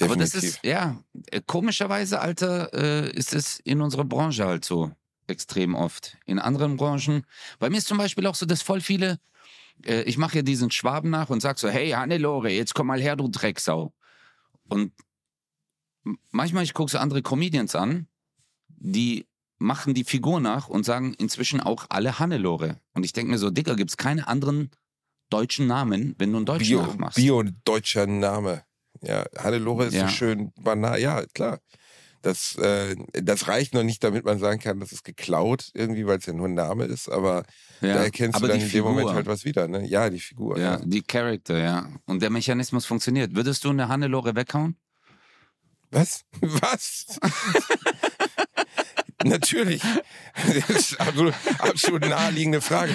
Aber 0.00 0.16
das 0.16 0.30
Definitiv. 0.30 0.56
ist, 0.56 0.64
ja, 0.64 0.96
äh, 1.30 1.40
komischerweise, 1.46 2.20
Alter, 2.20 2.72
äh, 2.74 3.10
ist 3.10 3.34
es 3.34 3.60
in 3.60 3.80
unserer 3.80 4.04
Branche 4.04 4.44
halt 4.44 4.64
so 4.64 4.90
extrem 5.26 5.74
oft. 5.74 6.16
In 6.26 6.38
anderen 6.38 6.76
Branchen, 6.76 7.24
bei 7.58 7.70
mir 7.70 7.78
ist 7.78 7.86
zum 7.86 7.98
Beispiel 7.98 8.26
auch 8.26 8.34
so, 8.34 8.46
dass 8.46 8.62
voll 8.62 8.80
viele, 8.80 9.20
äh, 9.84 10.02
ich 10.02 10.18
mache 10.18 10.36
ja 10.36 10.42
diesen 10.42 10.70
Schwaben 10.70 11.10
nach 11.10 11.30
und 11.30 11.40
sag 11.40 11.58
so, 11.58 11.68
hey 11.68 11.90
Hannelore, 11.90 12.50
jetzt 12.50 12.74
komm 12.74 12.88
mal 12.88 13.00
her, 13.00 13.16
du 13.16 13.28
Drecksau. 13.28 13.92
Und 14.68 14.92
manchmal, 16.30 16.64
ich 16.64 16.74
gucke 16.74 16.90
so 16.90 16.98
andere 16.98 17.22
Comedians 17.22 17.74
an, 17.74 18.08
die 18.68 19.26
machen 19.58 19.94
die 19.94 20.04
Figur 20.04 20.40
nach 20.40 20.68
und 20.68 20.84
sagen 20.84 21.14
inzwischen 21.14 21.60
auch 21.60 21.86
alle 21.88 22.18
Hannelore. 22.18 22.80
Und 22.92 23.04
ich 23.04 23.12
denke 23.12 23.30
mir 23.30 23.38
so, 23.38 23.50
Dicker, 23.50 23.76
gibt's 23.76 23.96
keine 23.96 24.28
anderen 24.28 24.70
deutschen 25.30 25.66
Namen, 25.66 26.14
wenn 26.18 26.32
du 26.32 26.38
einen 26.38 26.46
Deutschen 26.46 26.68
Bio, 26.68 26.82
nachmachst. 26.82 27.16
Bio 27.16 27.42
deutscher 27.64 28.06
Name. 28.06 28.64
Ja, 29.06 29.24
Hannelore 29.38 29.86
ist 29.86 29.94
Ja. 29.94 30.08
so 30.08 30.14
schön 30.14 30.52
banal. 30.60 31.00
Ja, 31.00 31.24
klar. 31.34 31.58
Das, 32.22 32.56
äh, 32.56 32.96
das 33.12 33.48
reicht 33.48 33.74
noch 33.74 33.82
nicht, 33.82 34.02
damit 34.02 34.24
man 34.24 34.38
sagen 34.38 34.58
kann, 34.58 34.80
das 34.80 34.92
ist 34.92 35.04
geklaut 35.04 35.70
irgendwie, 35.74 36.06
weil 36.06 36.18
es 36.18 36.26
ja 36.26 36.32
nur 36.32 36.48
ein 36.48 36.54
Name 36.54 36.84
ist, 36.86 37.10
aber 37.10 37.44
Ja. 37.82 37.94
da 37.94 38.04
erkennst 38.04 38.36
Aber 38.36 38.46
du 38.46 38.54
dann 38.54 38.62
in 38.62 38.70
dem 38.70 38.82
Moment 38.82 39.00
Figur. 39.00 39.14
halt 39.14 39.26
was 39.26 39.44
wieder. 39.44 39.68
Ne? 39.68 39.86
Ja, 39.86 40.08
die 40.08 40.20
Figur. 40.20 40.58
Ja, 40.58 40.78
Ja. 40.78 40.80
die 40.82 41.02
Charakter, 41.02 41.58
ja. 41.58 41.86
Und 42.06 42.22
der 42.22 42.30
Mechanismus 42.30 42.86
funktioniert. 42.86 43.34
Würdest 43.34 43.62
du 43.64 43.70
eine 43.70 43.88
Hannelore 43.88 44.34
weghauen? 44.34 44.76
Was? 45.90 46.22
Was? 46.40 47.18
Natürlich. 49.24 49.82
Das 50.46 50.70
ist 50.70 51.00
absolut, 51.00 51.34
absolut 51.58 52.02
naheliegende 52.08 52.60
Frage. 52.60 52.92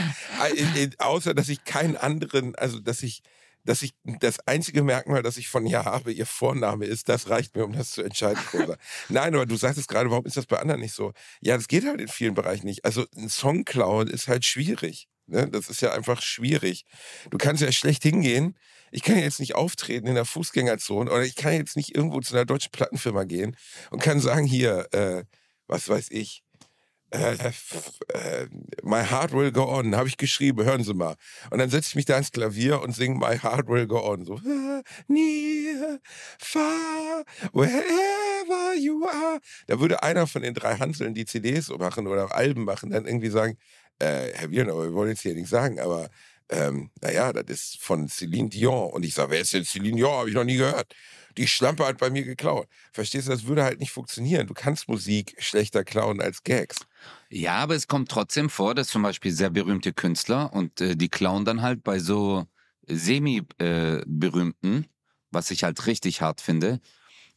Äh, 0.56 0.84
äh, 0.84 0.90
Außer, 1.00 1.34
dass 1.34 1.50
ich 1.50 1.64
keinen 1.64 1.98
anderen, 1.98 2.56
also 2.56 2.80
dass 2.80 3.02
ich, 3.04 3.22
dass 3.70 3.84
ich 3.84 3.94
das 4.04 4.40
einzige 4.48 4.82
Merkmal, 4.82 5.22
das 5.22 5.38
ich 5.38 5.48
von 5.48 5.64
ihr 5.68 5.86
habe, 5.86 6.12
ihr 6.12 6.26
Vorname 6.26 6.86
ist, 6.86 7.08
das 7.08 7.30
reicht 7.30 7.56
mir, 7.56 7.66
um 7.66 7.72
das 7.72 7.92
zu 7.92 8.02
entscheiden. 8.02 8.42
Rosa. 8.52 8.78
Nein, 9.10 9.36
aber 9.36 9.46
du 9.46 9.56
sagtest 9.58 9.88
gerade, 9.88 10.10
warum 10.10 10.26
ist 10.26 10.38
das 10.38 10.48
bei 10.48 10.58
anderen 10.58 10.82
nicht 10.82 10.96
so? 10.96 11.14
Ja, 11.40 11.56
das 11.56 11.68
geht 11.68 11.86
halt 11.86 12.02
in 12.02 12.08
vielen 12.08 12.34
Bereichen 12.34 12.66
nicht. 12.66 12.84
Also 12.84 13.06
ein 13.16 13.30
Song 13.30 13.66
klauen 13.66 14.08
ist 14.08 14.28
halt 14.28 14.44
schwierig. 14.44 15.08
Ne? 15.28 15.48
Das 15.52 15.70
ist 15.70 15.82
ja 15.82 15.94
einfach 15.94 16.24
schwierig. 16.24 16.86
Du 17.30 17.38
kannst 17.38 17.62
ja 17.62 17.72
schlecht 17.72 18.02
hingehen. 18.02 18.58
Ich 18.90 19.04
kann 19.04 19.20
jetzt 19.20 19.40
nicht 19.40 19.54
auftreten 19.54 20.08
in 20.08 20.16
der 20.16 20.26
Fußgängerzone 20.26 21.12
oder 21.12 21.22
ich 21.22 21.36
kann 21.36 21.54
jetzt 21.54 21.76
nicht 21.76 21.96
irgendwo 21.96 22.22
zu 22.22 22.34
einer 22.34 22.46
deutschen 22.46 22.72
Plattenfirma 22.72 23.26
gehen 23.26 23.56
und 23.92 24.02
kann 24.02 24.20
sagen, 24.20 24.48
hier, 24.48 24.88
äh, 24.94 25.26
was 25.68 25.88
weiß 25.88 26.10
ich, 26.10 26.42
äh, 27.12 27.34
äh, 27.34 28.48
My 28.84 29.04
Heart 29.04 29.32
Will 29.34 29.52
Go 29.52 29.64
On, 29.64 29.96
habe 29.96 30.08
ich 30.08 30.18
geschrieben, 30.18 30.64
hören 30.64 30.84
Sie 30.84 30.94
mal. 30.94 31.16
Und 31.50 31.60
dann 31.60 31.70
setze 31.70 31.90
ich 31.90 31.96
mich 31.96 32.06
da 32.06 32.14
ans 32.14 32.32
Klavier 32.32 32.82
und 32.82 32.96
singe 32.96 33.16
My 33.16 33.38
Heart 33.38 33.68
Will 33.68 33.88
Go 33.88 34.00
On. 34.04 34.26
So, 34.26 34.36
"Ah, 34.36 34.82
near, 35.08 36.00
far, 36.40 37.24
wherever 37.54 38.76
you 38.80 39.06
are. 39.06 39.40
Da 39.68 39.80
würde 39.80 40.04
einer 40.04 40.28
von 40.28 40.42
den 40.42 40.54
drei 40.54 40.76
Hanseln, 40.78 41.14
die 41.14 41.26
CDs 41.26 41.70
machen 41.70 42.08
oder 42.08 42.34
Alben 42.36 42.64
machen, 42.66 42.92
dann 42.92 43.06
irgendwie 43.06 43.30
sagen, 43.30 43.58
äh, 44.00 44.32
Herr 44.34 44.52
Wiener, 44.52 44.78
wir 44.78 44.94
wollen 44.94 45.10
jetzt 45.10 45.22
hier 45.22 45.34
nichts 45.34 45.50
sagen, 45.50 45.80
aber 45.80 46.10
ähm, 46.50 46.90
naja, 47.02 47.32
das 47.34 47.46
ist 47.50 47.82
von 47.82 48.08
Celine 48.08 48.50
Dion. 48.50 48.92
Und 48.92 49.04
ich 49.04 49.14
sage, 49.14 49.32
wer 49.32 49.42
ist 49.42 49.54
denn 49.54 49.66
Celine 49.66 49.98
Dion? 49.98 50.12
Habe 50.12 50.30
ich 50.30 50.36
noch 50.36 50.44
nie 50.44 50.58
gehört. 50.58 50.96
Die 51.38 51.48
Schlampe 51.48 51.86
hat 51.86 51.98
bei 52.00 52.10
mir 52.10 52.24
geklaut. 52.24 52.68
Verstehst 52.92 53.28
du, 53.28 53.32
das 53.32 53.46
würde 53.46 53.64
halt 53.64 53.80
nicht 53.80 53.92
funktionieren. 53.92 54.48
Du 54.48 54.54
kannst 54.54 54.88
Musik 54.90 55.36
schlechter 55.38 55.84
klauen 55.84 56.22
als 56.22 56.44
Gags. 56.44 56.80
Ja, 57.32 57.58
aber 57.58 57.76
es 57.76 57.88
kommt 57.88 58.10
trotzdem 58.10 58.50
vor, 58.50 58.74
dass 58.74 58.88
zum 58.88 59.04
Beispiel 59.04 59.32
sehr 59.32 59.52
berühmte 59.52 59.94
Künstler 59.94 60.52
und 60.54 60.82
äh, 60.82 60.96
die 60.96 61.10
klauen 61.10 61.46
dann 61.46 61.62
halt 61.62 61.84
bei 61.84 62.00
so 62.00 62.46
semi-berühmten, 62.88 64.88
was 65.32 65.52
ich 65.52 65.64
halt 65.64 65.86
richtig 65.86 66.22
hart 66.22 66.42
finde. 66.42 66.80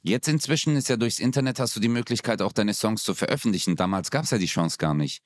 Jetzt 0.03 0.29
inzwischen 0.29 0.77
ist 0.77 0.89
ja 0.89 0.97
durchs 0.97 1.21
Internet 1.21 1.61
hast 1.61 1.77
du 1.77 1.81
die 1.81 1.89
Möglichkeit, 1.89 2.43
auch 2.43 2.53
deine 2.53 2.75
Songs 2.75 3.03
zu 3.05 3.15
veröffentlichen. 3.15 3.77
Damals 3.77 4.11
gab 4.11 4.25
es 4.25 4.31
ja 4.31 4.39
die 4.39 4.47
Chance 4.47 4.79
gar 4.79 4.95
nicht. 4.95 5.23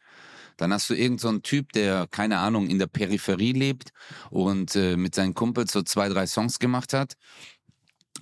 Dann 0.56 0.72
hast 0.72 0.90
du 0.90 0.94
irgend 0.94 1.20
so 1.20 1.32
Typ, 1.38 1.72
der, 1.72 2.06
keine 2.10 2.38
Ahnung, 2.38 2.68
in 2.68 2.78
der 2.78 2.86
Peripherie 2.88 3.52
lebt 3.52 3.90
und 4.30 4.74
äh, 4.76 4.96
mit 4.96 5.14
seinen 5.14 5.34
Kumpels 5.34 5.72
so 5.72 5.82
zwei, 5.82 6.08
drei 6.08 6.26
Songs 6.26 6.58
gemacht 6.58 6.92
hat. 6.92 7.14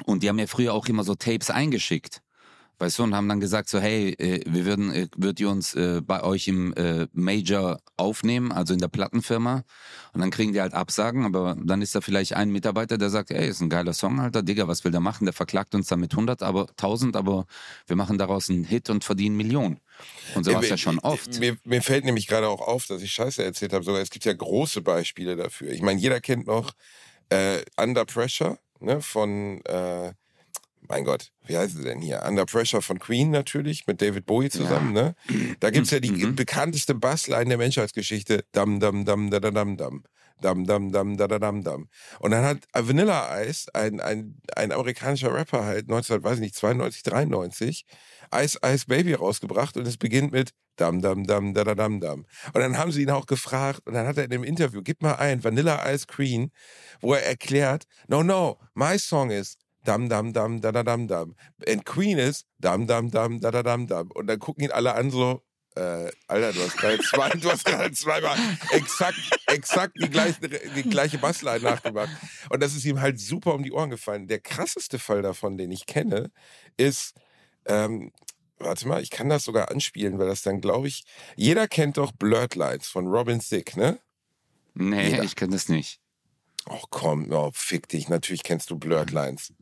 Und 0.04 0.22
die 0.22 0.28
haben 0.28 0.36
mir 0.36 0.48
früher 0.48 0.74
auch 0.74 0.86
immer 0.86 1.04
so 1.04 1.14
Tapes 1.14 1.50
eingeschickt. 1.50 2.20
Weißt 2.78 2.98
du, 2.98 3.04
und 3.04 3.14
haben 3.14 3.28
dann 3.28 3.40
gesagt 3.40 3.68
so, 3.68 3.78
hey, 3.78 4.10
äh, 4.18 4.40
wir 4.46 4.64
würden, 4.64 4.92
äh, 4.92 5.08
würdet 5.16 5.40
ihr 5.40 5.48
uns 5.48 5.74
äh, 5.74 6.00
bei 6.02 6.22
euch 6.22 6.48
im 6.48 6.74
äh, 6.74 7.06
Major 7.12 7.80
aufnehmen, 7.96 8.50
also 8.50 8.74
in 8.74 8.80
der 8.80 8.88
Plattenfirma. 8.88 9.62
Und 10.12 10.20
dann 10.20 10.30
kriegen 10.30 10.52
die 10.52 10.60
halt 10.60 10.74
Absagen, 10.74 11.24
aber 11.24 11.56
dann 11.62 11.82
ist 11.82 11.94
da 11.94 12.00
vielleicht 12.00 12.34
ein 12.34 12.50
Mitarbeiter, 12.50 12.98
der 12.98 13.10
sagt, 13.10 13.30
ey, 13.30 13.48
ist 13.48 13.60
ein 13.60 13.70
geiler 13.70 13.92
Song, 13.92 14.18
Alter, 14.18 14.42
Digga, 14.42 14.66
was 14.66 14.84
will 14.84 14.90
der 14.90 15.00
machen? 15.00 15.24
Der 15.24 15.32
verklagt 15.32 15.74
uns 15.74 15.86
dann 15.86 16.00
mit 16.00 16.12
100, 16.12 16.42
aber 16.42 16.68
1000, 16.70 17.16
aber 17.16 17.46
wir 17.86 17.96
machen 17.96 18.18
daraus 18.18 18.50
einen 18.50 18.64
Hit 18.64 18.90
und 18.90 19.04
verdienen 19.04 19.36
Millionen. 19.36 19.80
Und 20.34 20.44
so 20.44 20.52
war 20.52 20.62
es 20.62 20.68
ja 20.68 20.76
schon 20.76 20.98
oft. 20.98 21.38
Mir, 21.38 21.56
mir 21.64 21.82
fällt 21.82 22.04
nämlich 22.04 22.26
gerade 22.26 22.48
auch 22.48 22.60
auf, 22.60 22.86
dass 22.86 23.02
ich 23.02 23.12
Scheiße 23.12 23.44
erzählt 23.44 23.72
habe. 23.72 23.84
Sogar 23.84 24.00
es 24.00 24.10
gibt 24.10 24.24
ja 24.24 24.32
große 24.32 24.82
Beispiele 24.82 25.36
dafür. 25.36 25.70
Ich 25.70 25.82
meine, 25.82 26.00
jeder 26.00 26.20
kennt 26.20 26.46
noch 26.46 26.72
äh, 27.28 27.62
Under 27.76 28.04
Pressure 28.04 28.58
ne, 28.80 29.00
von, 29.00 29.64
äh, 29.64 30.12
mein 30.88 31.04
Gott, 31.04 31.30
wie 31.46 31.56
heißt 31.56 31.76
sie 31.76 31.82
denn 31.84 32.00
hier? 32.00 32.22
Under 32.26 32.44
Pressure 32.46 32.82
von 32.82 32.98
Queen 32.98 33.30
natürlich, 33.30 33.86
mit 33.86 34.00
David 34.02 34.26
Bowie 34.26 34.50
zusammen. 34.50 34.92
Ne? 34.92 35.14
Da 35.60 35.70
gibt 35.70 35.86
es 35.86 35.90
ja 35.92 36.00
die 36.00 36.10
Mhm. 36.12 36.34
bekannteste 36.36 36.94
Bassline 36.94 37.46
der 37.48 37.58
Menschheitsgeschichte. 37.58 38.44
Dam, 38.52 38.80
dam, 38.80 39.04
dam, 39.04 39.30
da, 39.30 39.40
da, 39.40 39.50
dam, 39.50 39.76
dam. 39.76 40.04
Dam, 40.40 40.66
dam, 40.66 40.90
dam, 40.92 41.16
da, 41.16 41.28
da, 41.28 41.38
dam, 41.38 41.62
dam. 41.62 41.88
Und 42.18 42.32
dann 42.32 42.44
hat 42.44 42.58
Vanilla 42.74 43.40
Ice, 43.42 43.70
ein, 43.72 44.00
ein, 44.00 44.36
ein 44.56 44.72
amerikanischer 44.72 45.32
Rapper 45.32 45.64
halt, 45.64 45.88
19, 45.88 46.22
weiß 46.24 46.34
ich 46.34 46.40
nicht, 46.40 46.56
92, 46.56 47.02
93, 47.04 47.86
Ice 48.34 48.58
Ice 48.66 48.84
Baby 48.88 49.14
rausgebracht 49.14 49.76
und 49.76 49.86
es 49.86 49.96
beginnt 49.96 50.32
mit 50.32 50.50
Dam, 50.76 51.00
dam, 51.00 51.24
dam, 51.24 51.54
da, 51.54 51.62
da, 51.62 51.76
dam, 51.76 52.00
dam. 52.00 52.26
Und 52.52 52.60
dann 52.60 52.76
haben 52.76 52.90
sie 52.90 53.02
ihn 53.02 53.10
auch 53.10 53.26
gefragt 53.26 53.82
und 53.86 53.94
dann 53.94 54.08
hat 54.08 54.18
er 54.18 54.24
in 54.24 54.30
dem 54.30 54.42
Interview, 54.42 54.82
gib 54.82 55.02
mal 55.02 55.14
ein, 55.14 55.44
Vanilla 55.44 55.88
Ice 55.92 56.06
Queen, 56.08 56.50
wo 57.00 57.14
er 57.14 57.24
erklärt, 57.24 57.84
no, 58.08 58.24
no, 58.24 58.58
my 58.74 58.98
song 58.98 59.30
is 59.30 59.56
Dam, 59.84 60.08
dam, 60.08 60.32
dam, 60.32 60.60
da, 60.60 60.72
da, 60.72 60.82
dam, 60.82 61.06
dam. 61.06 61.34
And 61.68 61.84
Queen 61.84 62.18
ist 62.18 62.46
Dam, 62.58 62.86
dam, 62.86 63.10
dam, 63.10 63.40
da, 63.40 63.50
da, 63.50 63.62
dam, 63.62 63.86
dam. 63.86 64.10
Und 64.10 64.26
dann 64.26 64.38
gucken 64.38 64.64
ihn 64.64 64.70
alle 64.70 64.94
an 64.94 65.10
so, 65.10 65.42
äh, 65.76 66.10
Alter, 66.28 66.52
du 66.52 66.60
hast 66.60 66.76
gerade 66.76 66.98
zwei, 66.98 67.28
du 67.30 67.50
hast 67.50 67.64
gerade 67.64 67.92
zweimal 67.92 68.38
exakt, 68.70 69.18
exakt 69.46 69.96
die 70.00 70.08
gleiche, 70.08 70.40
die 70.48 70.82
gleiche 70.84 71.18
Bassline 71.18 71.60
nachgemacht. 71.60 72.10
Und 72.48 72.62
das 72.62 72.74
ist 72.74 72.84
ihm 72.84 73.00
halt 73.00 73.18
super 73.18 73.54
um 73.54 73.62
die 73.62 73.72
Ohren 73.72 73.90
gefallen. 73.90 74.26
Der 74.26 74.40
krasseste 74.40 74.98
Fall 74.98 75.22
davon, 75.22 75.58
den 75.58 75.72
ich 75.72 75.86
kenne, 75.86 76.30
ist, 76.76 77.14
ähm, 77.66 78.12
warte 78.58 78.86
mal, 78.86 79.02
ich 79.02 79.10
kann 79.10 79.28
das 79.28 79.44
sogar 79.44 79.70
anspielen, 79.70 80.18
weil 80.18 80.28
das 80.28 80.42
dann, 80.42 80.60
glaube 80.60 80.88
ich, 80.88 81.04
jeder 81.36 81.66
kennt 81.66 81.96
doch 81.96 82.12
Blurred 82.12 82.54
Lines 82.54 82.86
von 82.86 83.08
Robin 83.08 83.40
Thicke, 83.40 83.78
ne? 83.78 83.98
Nee, 84.74 85.10
jeder. 85.10 85.24
ich 85.24 85.36
kann 85.36 85.50
das 85.50 85.68
nicht. 85.68 86.00
Oh 86.66 86.82
komm, 86.88 87.30
oh, 87.30 87.50
fick 87.52 87.88
dich, 87.88 88.08
natürlich 88.08 88.42
kennst 88.42 88.70
du 88.70 88.78
Blurred 88.78 89.10
Lines. 89.10 89.52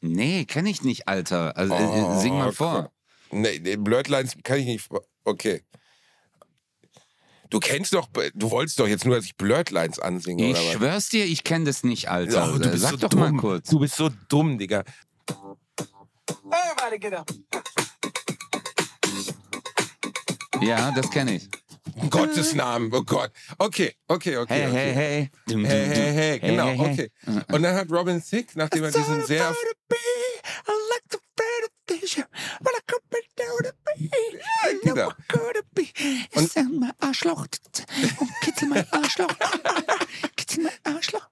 Nee, 0.00 0.44
kenne 0.46 0.70
ich 0.70 0.82
nicht, 0.82 1.06
Alter. 1.08 1.56
Also, 1.56 1.74
äh, 1.74 1.78
Oh, 1.82 2.18
sing 2.20 2.36
mal 2.36 2.52
vor. 2.52 2.90
Nee, 3.30 3.58
nee, 3.62 3.76
Blurred 3.76 4.08
Lines 4.08 4.36
kann 4.42 4.58
ich 4.58 4.66
nicht. 4.66 4.88
Okay. 5.24 5.62
Du 7.50 7.58
kennst 7.58 7.92
doch, 7.94 8.08
du 8.34 8.50
wolltest 8.50 8.78
doch 8.78 8.86
jetzt 8.86 9.04
nur, 9.04 9.16
dass 9.16 9.24
ich 9.24 9.36
Blurred 9.36 9.70
Lines 9.70 9.98
ansinge, 9.98 10.44
Ich 10.50 10.56
oder 10.56 10.60
was? 10.66 10.72
schwör's 10.72 11.08
dir, 11.08 11.24
ich 11.24 11.42
kenne 11.44 11.64
das 11.64 11.82
nicht, 11.82 12.08
Alter. 12.08 12.52
Oh, 12.54 12.58
du 12.58 12.70
bist 12.70 12.82
Sag 12.82 12.90
so 12.92 12.96
doch 12.98 13.08
dumm. 13.08 13.20
mal 13.20 13.32
kurz. 13.36 13.68
Du 13.70 13.78
bist 13.80 13.96
so 13.96 14.08
dumm, 14.28 14.56
Digga. 14.58 14.84
Everybody 16.48 16.98
get 16.98 17.12
up. 17.14 17.30
Ja, 20.60 20.90
das 20.92 21.10
kenne 21.10 21.36
ich. 21.36 21.48
Um 22.00 22.10
Gottes 22.10 22.54
Namen, 22.54 22.92
oh 22.92 23.02
Gott. 23.02 23.30
Okay, 23.58 23.94
okay, 24.08 24.36
okay. 24.38 24.54
Hey, 24.54 24.68
okay. 24.68 24.92
hey, 24.92 24.94
hey. 24.94 25.30
Hey, 25.46 25.64
hey, 25.66 26.12
hey, 26.12 26.38
genau, 26.38 26.66
hey, 26.66 26.76
hey. 26.76 27.10
okay. 27.26 27.44
Und 27.52 27.62
dann 27.62 27.74
hat 27.74 27.90
Robin 27.90 28.22
Thicke, 28.22 28.52
nachdem 28.56 28.84
er 28.84 28.90
diesen 28.90 29.24
sehr. 29.26 29.54
Genau. 34.82 35.12
Und 36.34 36.80
mal 36.80 36.92
Arschloch. 36.98 37.46
Und 38.18 38.30
kitzel 38.42 38.68
mein 38.68 38.86
Arschloch. 38.92 39.28
kitzel 40.36 40.64
mein 40.64 40.94
Arschloch. 40.94 41.28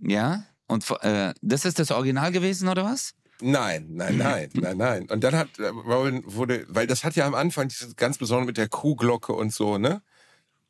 Ja? 0.00 0.44
Und 0.66 0.84
äh, 1.02 1.32
das 1.40 1.64
ist 1.64 1.78
das 1.78 1.90
Original 1.90 2.32
gewesen, 2.32 2.68
oder 2.68 2.84
was? 2.84 3.14
Nein, 3.40 3.86
nein, 3.90 4.16
nein, 4.16 4.50
nein, 4.54 4.76
nein. 4.76 5.10
Und 5.10 5.22
dann 5.22 5.36
hat 5.36 5.58
äh, 5.58 5.68
Robin 5.68 6.22
wurde, 6.26 6.66
weil 6.68 6.86
das 6.86 7.04
hat 7.04 7.14
ja 7.16 7.26
am 7.26 7.34
Anfang 7.34 7.68
dieses 7.68 7.94
ganz 7.96 8.18
besondere 8.18 8.46
mit 8.46 8.56
der 8.56 8.68
Kuhglocke 8.68 9.32
und 9.32 9.52
so, 9.54 9.78
ne? 9.78 10.02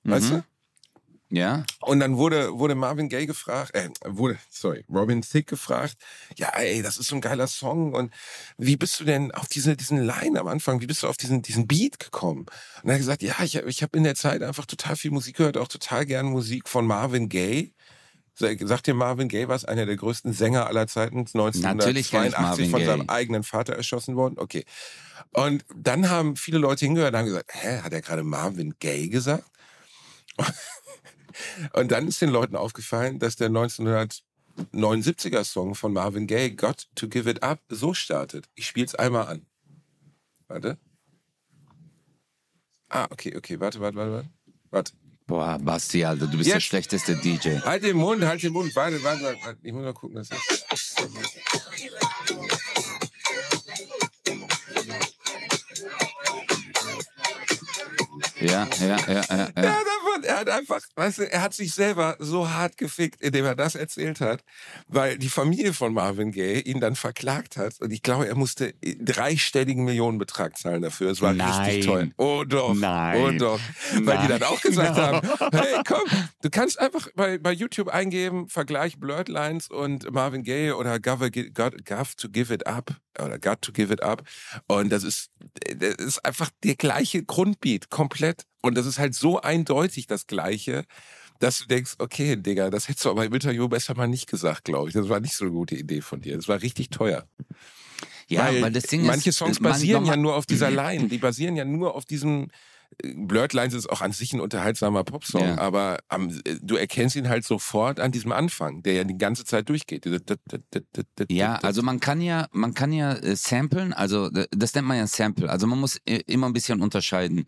Weißt 0.04 0.30
Mhm. 0.32 0.36
du? 0.36 0.44
Ja. 1.30 1.64
Und 1.80 2.00
dann 2.00 2.16
wurde, 2.16 2.58
wurde 2.58 2.74
Marvin 2.74 3.08
Gaye 3.10 3.26
gefragt, 3.26 3.74
äh, 3.74 3.90
wurde, 4.04 4.38
sorry, 4.50 4.84
Robin 4.88 5.20
Thicke 5.20 5.50
gefragt, 5.50 5.96
ja, 6.36 6.48
ey, 6.56 6.80
das 6.82 6.96
ist 6.96 7.08
so 7.08 7.16
ein 7.16 7.20
geiler 7.20 7.46
Song 7.46 7.92
und 7.92 8.12
wie 8.56 8.76
bist 8.76 8.98
du 9.00 9.04
denn 9.04 9.30
auf 9.32 9.46
diese, 9.46 9.76
diesen 9.76 10.02
Line 10.04 10.40
am 10.40 10.46
Anfang, 10.46 10.80
wie 10.80 10.86
bist 10.86 11.02
du 11.02 11.06
auf 11.06 11.18
diesen, 11.18 11.42
diesen 11.42 11.66
Beat 11.66 11.98
gekommen? 11.98 12.46
Und 12.82 12.88
er 12.88 12.94
hat 12.94 13.00
gesagt, 13.00 13.22
ja, 13.22 13.34
ich, 13.42 13.56
ich 13.56 13.82
habe 13.82 13.96
in 13.98 14.04
der 14.04 14.14
Zeit 14.14 14.42
einfach 14.42 14.64
total 14.64 14.96
viel 14.96 15.10
Musik 15.10 15.36
gehört, 15.36 15.58
auch 15.58 15.68
total 15.68 16.06
gern 16.06 16.26
Musik 16.26 16.66
von 16.68 16.86
Marvin 16.86 17.28
Gaye. 17.28 17.72
Sagt 18.38 18.86
dir 18.86 18.94
Marvin 18.94 19.28
Gaye 19.28 19.48
was? 19.48 19.64
Einer 19.64 19.84
der 19.84 19.96
größten 19.96 20.32
Sänger 20.32 20.68
aller 20.68 20.86
Zeiten, 20.86 21.26
Natürlich 21.34 22.10
kenn 22.10 22.24
ich 22.24 22.36
1982 22.36 22.40
Marvin 22.40 22.70
von 22.70 22.84
seinem 22.84 23.06
Gaye. 23.06 23.16
eigenen 23.16 23.42
Vater 23.42 23.74
erschossen 23.74 24.14
worden. 24.14 24.38
Okay. 24.38 24.64
Und 25.32 25.64
dann 25.74 26.08
haben 26.08 26.36
viele 26.36 26.58
Leute 26.58 26.84
hingehört 26.84 27.12
und 27.14 27.18
haben 27.18 27.26
gesagt, 27.26 27.50
hä, 27.52 27.80
hat 27.80 27.92
er 27.92 28.00
gerade 28.00 28.22
Marvin 28.22 28.74
Gaye 28.78 29.08
gesagt? 29.08 29.44
Und 31.72 31.92
dann 31.92 32.08
ist 32.08 32.20
den 32.20 32.30
Leuten 32.30 32.56
aufgefallen, 32.56 33.18
dass 33.18 33.36
der 33.36 33.48
1979er 33.50 35.44
Song 35.44 35.74
von 35.74 35.92
Marvin 35.92 36.26
Gaye, 36.26 36.50
Got 36.50 36.88
to 36.94 37.08
Give 37.08 37.30
It 37.30 37.42
Up, 37.42 37.60
so 37.68 37.94
startet. 37.94 38.48
Ich 38.54 38.66
spiel's 38.66 38.94
einmal 38.94 39.26
an. 39.26 39.46
Warte. 40.48 40.78
Ah, 42.88 43.06
okay, 43.10 43.36
okay, 43.36 43.60
warte, 43.60 43.80
warte, 43.80 43.96
warte, 43.96 44.12
warte. 44.12 44.30
Warte. 44.70 44.92
Boah, 45.28 45.58
Basti, 45.60 46.04
Alter, 46.06 46.26
du 46.26 46.38
bist 46.38 46.48
der 46.48 46.56
Jetzt. 46.56 46.64
schlechteste 46.64 47.14
DJ. 47.16 47.58
Halt 47.60 47.84
den 47.84 47.98
Mund, 47.98 48.24
halt 48.24 48.42
den 48.42 48.50
Mund, 48.52 48.74
warte, 48.74 49.00
warte, 49.04 49.22
warte. 49.44 49.58
Ich 49.62 49.72
muss 49.74 49.84
mal 49.84 49.92
gucken, 49.92 50.16
was 50.18 50.30
das 50.30 50.38
ist. 50.72 51.37
Ja, 58.40 58.68
ja, 58.80 58.86
ja, 58.86 58.96
ja. 59.08 59.48
Er 59.54 59.64
ja. 59.64 59.70
hat, 59.70 59.86
einfach, 59.86 60.22
er 60.22 60.36
hat 60.38 60.48
einfach, 60.48 60.80
weißt 60.94 61.18
du, 61.18 61.32
er 61.32 61.42
hat 61.42 61.54
sich 61.54 61.72
selber 61.74 62.16
so 62.18 62.48
hart 62.50 62.76
gefickt, 62.76 63.20
indem 63.20 63.44
er 63.44 63.54
das 63.56 63.74
erzählt 63.74 64.20
hat, 64.20 64.44
weil 64.86 65.18
die 65.18 65.28
Familie 65.28 65.72
von 65.72 65.92
Marvin 65.92 66.30
Gaye 66.30 66.60
ihn 66.60 66.80
dann 66.80 66.94
verklagt 66.94 67.56
hat. 67.56 67.80
Und 67.80 67.90
ich 67.90 68.02
glaube, 68.02 68.28
er 68.28 68.34
musste 68.36 68.74
dreistelligen 68.82 69.84
Millionenbetrag 69.84 70.56
zahlen 70.56 70.82
dafür. 70.82 71.10
Es 71.10 71.20
war 71.20 71.34
Nein. 71.34 71.64
richtig 71.64 71.86
toll. 71.86 72.12
Oh 72.16 72.44
doch. 72.46 72.74
Nein. 72.74 73.22
Oh 73.22 73.38
doch. 73.38 73.60
Weil 74.02 74.18
die 74.18 74.28
dann 74.28 74.42
auch 74.44 74.60
gesagt 74.60 74.96
No. 74.96 75.02
haben, 75.02 75.28
hey, 75.52 75.82
komm, 75.86 76.04
du 76.42 76.50
kannst 76.50 76.78
einfach 76.78 77.08
bei, 77.14 77.38
bei 77.38 77.52
YouTube 77.52 77.88
eingeben, 77.88 78.48
Vergleich 78.48 78.98
Blurred 78.98 79.28
Lines 79.28 79.68
und 79.68 80.10
Marvin 80.12 80.42
Gaye 80.44 80.72
oder 80.72 81.00
Gov, 81.00 81.20
Gov 81.84 82.14
to 82.16 82.28
Give 82.28 82.52
It 82.54 82.66
Up 82.66 82.94
oder 83.18 83.38
Got 83.38 83.62
to 83.62 83.72
Give 83.72 83.92
It 83.92 84.02
Up. 84.02 84.22
Und 84.68 84.90
das 84.90 85.02
ist, 85.02 85.30
das 85.76 85.94
ist 85.96 86.24
einfach 86.24 86.50
der 86.62 86.76
gleiche 86.76 87.24
Grundbeat, 87.24 87.90
komplett. 87.90 88.27
Und 88.62 88.76
das 88.76 88.86
ist 88.86 88.98
halt 88.98 89.14
so 89.14 89.40
eindeutig 89.40 90.06
das 90.06 90.26
Gleiche, 90.26 90.84
dass 91.40 91.58
du 91.58 91.66
denkst, 91.66 91.94
okay, 91.98 92.36
Digga, 92.36 92.70
das 92.70 92.88
hättest 92.88 93.04
du 93.04 93.10
aber 93.10 93.24
im 93.24 93.32
Interview 93.32 93.68
besser 93.68 93.94
mal 93.94 94.08
nicht 94.08 94.28
gesagt, 94.28 94.64
glaube 94.64 94.88
ich. 94.88 94.94
Das 94.94 95.08
war 95.08 95.20
nicht 95.20 95.34
so 95.34 95.44
eine 95.44 95.52
gute 95.52 95.76
Idee 95.76 96.00
von 96.00 96.20
dir. 96.20 96.36
Das 96.36 96.48
war 96.48 96.60
richtig 96.62 96.90
teuer. 96.90 97.28
Ja, 98.28 98.50
weil, 98.60 98.72
das 98.72 98.84
Ding 98.84 99.06
manche 99.06 99.30
ist, 99.30 99.36
Songs 99.38 99.60
man- 99.60 99.72
basieren 99.72 100.04
ja 100.04 100.10
normal- 100.16 100.18
nur 100.22 100.36
auf 100.36 100.46
dieser 100.46 100.70
Line. 100.70 101.08
Die 101.08 101.18
basieren 101.18 101.56
ja 101.56 101.64
nur 101.64 101.94
auf 101.94 102.04
diesem. 102.04 102.48
Blurred 103.02 103.52
Lines 103.52 103.74
ist 103.74 103.88
auch 103.88 104.00
an 104.00 104.12
sich 104.12 104.32
ein 104.32 104.40
unterhaltsamer 104.40 105.04
Popsong, 105.04 105.42
Ja. 105.42 105.58
aber 105.58 105.98
am, 106.08 106.30
äh, 106.44 106.56
du 106.60 106.76
erkennst 106.76 107.14
ihn 107.16 107.28
halt 107.28 107.44
sofort 107.44 108.00
an 108.00 108.10
diesem 108.10 108.32
Anfang, 108.32 108.82
der 108.82 108.94
ja 108.94 109.04
die 109.04 109.16
ganze 109.18 109.44
Zeit 109.44 109.68
durchgeht. 109.68 110.04
Ja, 111.30 111.56
also 111.56 111.82
man 111.82 112.00
kann 112.00 112.20
ja, 112.20 112.48
man 112.52 112.74
kann 112.74 112.92
ja 112.92 113.12
äh, 113.12 113.36
samplen, 113.36 113.92
also 113.92 114.30
das 114.30 114.74
nennt 114.74 114.88
man 114.88 114.96
ja 114.96 115.06
Sample. 115.06 115.48
Also 115.48 115.66
man 115.66 115.78
muss 115.78 115.98
äh, 116.06 116.22
immer 116.26 116.46
ein 116.48 116.52
bisschen 116.52 116.82
unterscheiden. 116.82 117.46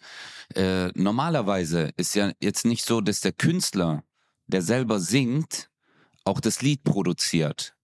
Äh, 0.54 0.88
normalerweise 0.94 1.90
ist 1.96 2.14
ja 2.14 2.32
jetzt 2.40 2.64
nicht 2.64 2.84
so, 2.84 3.00
dass 3.00 3.20
der 3.20 3.32
Künstler, 3.32 4.04
der 4.46 4.62
selber 4.62 5.00
singt, 5.00 5.68
auch 6.24 6.40
das 6.40 6.62
Lied 6.62 6.84
produziert. 6.84 7.74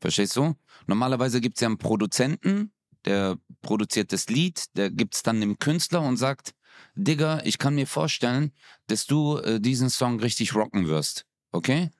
Verstehst 0.00 0.36
du? 0.36 0.54
Normalerweise 0.86 1.40
gibt's 1.40 1.60
ja 1.60 1.68
einen 1.68 1.78
Produzenten, 1.78 2.72
der 3.04 3.36
produziert 3.62 4.12
das 4.12 4.28
Lied, 4.28 4.64
der 4.76 4.90
gibt's 4.90 5.22
dann 5.22 5.40
dem 5.40 5.58
Künstler 5.58 6.02
und 6.02 6.16
sagt, 6.18 6.52
Digga, 6.94 7.40
ich 7.44 7.58
kann 7.58 7.74
mir 7.74 7.86
vorstellen, 7.86 8.52
dass 8.86 9.06
du 9.06 9.38
äh, 9.38 9.60
diesen 9.60 9.90
Song 9.90 10.20
richtig 10.20 10.54
rocken 10.54 10.86
wirst. 10.88 11.24
Okay? 11.52 11.90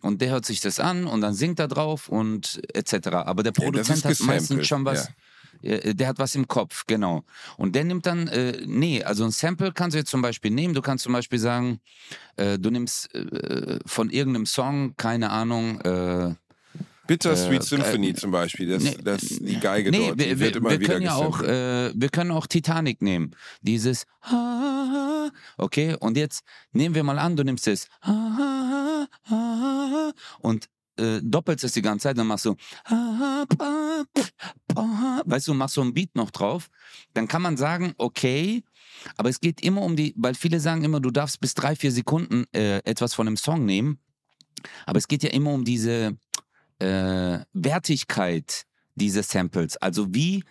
Und 0.00 0.20
der 0.20 0.30
hört 0.30 0.44
sich 0.44 0.60
das 0.60 0.80
an 0.80 1.06
und 1.06 1.20
dann 1.22 1.34
singt 1.34 1.58
er 1.58 1.68
drauf 1.68 2.08
und 2.08 2.60
etc. 2.74 3.08
Aber 3.08 3.42
der 3.42 3.52
Ja, 3.56 3.62
Produzent 3.64 4.04
ist 4.04 4.20
hat 4.20 4.26
meistens 4.26 4.66
schon 4.66 4.84
was. 4.84 5.08
äh, 5.62 5.94
Der 5.94 6.08
hat 6.08 6.18
was 6.18 6.34
im 6.34 6.46
Kopf, 6.46 6.84
genau. 6.86 7.24
Und 7.56 7.74
der 7.74 7.84
nimmt 7.84 8.04
dann, 8.04 8.28
äh, 8.28 8.60
nee, 8.66 9.02
also 9.02 9.24
ein 9.24 9.30
Sample 9.30 9.72
kannst 9.72 9.94
du 9.94 9.98
jetzt 9.98 10.10
zum 10.10 10.20
Beispiel 10.20 10.50
nehmen. 10.50 10.74
Du 10.74 10.82
kannst 10.82 11.04
zum 11.04 11.14
Beispiel 11.14 11.38
sagen, 11.38 11.80
äh, 12.36 12.58
du 12.58 12.70
nimmst 12.70 13.14
äh, 13.14 13.78
von 13.86 14.10
irgendeinem 14.10 14.44
Song, 14.46 14.94
keine 14.96 15.30
Ahnung, 15.30 15.80
äh, 15.80 16.34
Bitter 17.06 17.36
Sweet 17.36 17.62
äh, 17.62 17.64
Symphony 17.64 18.10
äh, 18.10 18.14
zum 18.14 18.30
Beispiel, 18.30 18.68
das, 18.68 18.82
nee, 18.82 18.96
das, 19.02 19.20
die 19.20 19.60
Geige 19.60 19.90
nee, 19.90 20.08
dort, 20.08 20.18
wir, 20.18 20.38
wird 20.38 20.54
wir, 20.54 20.56
immer 20.56 20.70
wir 20.70 20.80
wieder 20.80 20.94
können 20.94 21.04
ja 21.04 21.14
auch, 21.14 21.42
äh, 21.42 21.92
wir 21.94 22.08
können 22.08 22.30
auch 22.30 22.46
Titanic 22.46 23.02
nehmen. 23.02 23.36
Dieses, 23.62 24.06
okay, 25.58 25.96
und 26.00 26.16
jetzt 26.16 26.44
nehmen 26.72 26.94
wir 26.94 27.02
mal 27.04 27.18
an, 27.18 27.36
du 27.36 27.44
nimmst 27.44 27.68
es. 27.68 27.88
Und 30.40 30.68
äh, 30.96 31.20
doppelst 31.22 31.64
es 31.64 31.72
die 31.72 31.82
ganze 31.82 32.04
Zeit, 32.04 32.18
dann 32.18 32.26
machst 32.26 32.44
du, 32.44 32.54
weißt 35.24 35.48
du, 35.48 35.54
machst 35.54 35.74
so 35.74 35.82
ein 35.82 35.92
Beat 35.92 36.14
noch 36.14 36.30
drauf, 36.30 36.68
dann 37.14 37.28
kann 37.28 37.42
man 37.42 37.56
sagen, 37.56 37.94
okay, 37.98 38.62
aber 39.16 39.28
es 39.28 39.40
geht 39.40 39.60
immer 39.60 39.82
um 39.82 39.96
die, 39.96 40.14
weil 40.16 40.34
viele 40.34 40.60
sagen 40.60 40.84
immer, 40.84 41.00
du 41.00 41.10
darfst 41.10 41.40
bis 41.40 41.54
drei, 41.54 41.74
vier 41.76 41.90
Sekunden 41.90 42.44
äh, 42.52 42.78
etwas 42.84 43.14
von 43.14 43.26
einem 43.26 43.36
Song 43.36 43.64
nehmen, 43.64 43.98
aber 44.86 44.98
es 44.98 45.08
geht 45.08 45.22
ja 45.22 45.30
immer 45.30 45.52
um 45.52 45.64
diese 45.64 46.16
äh, 46.84 47.44
Wertigkeit 47.52 48.66
dieses 48.94 49.28
Samples. 49.28 49.76
Also 49.78 50.14
wie 50.14 50.44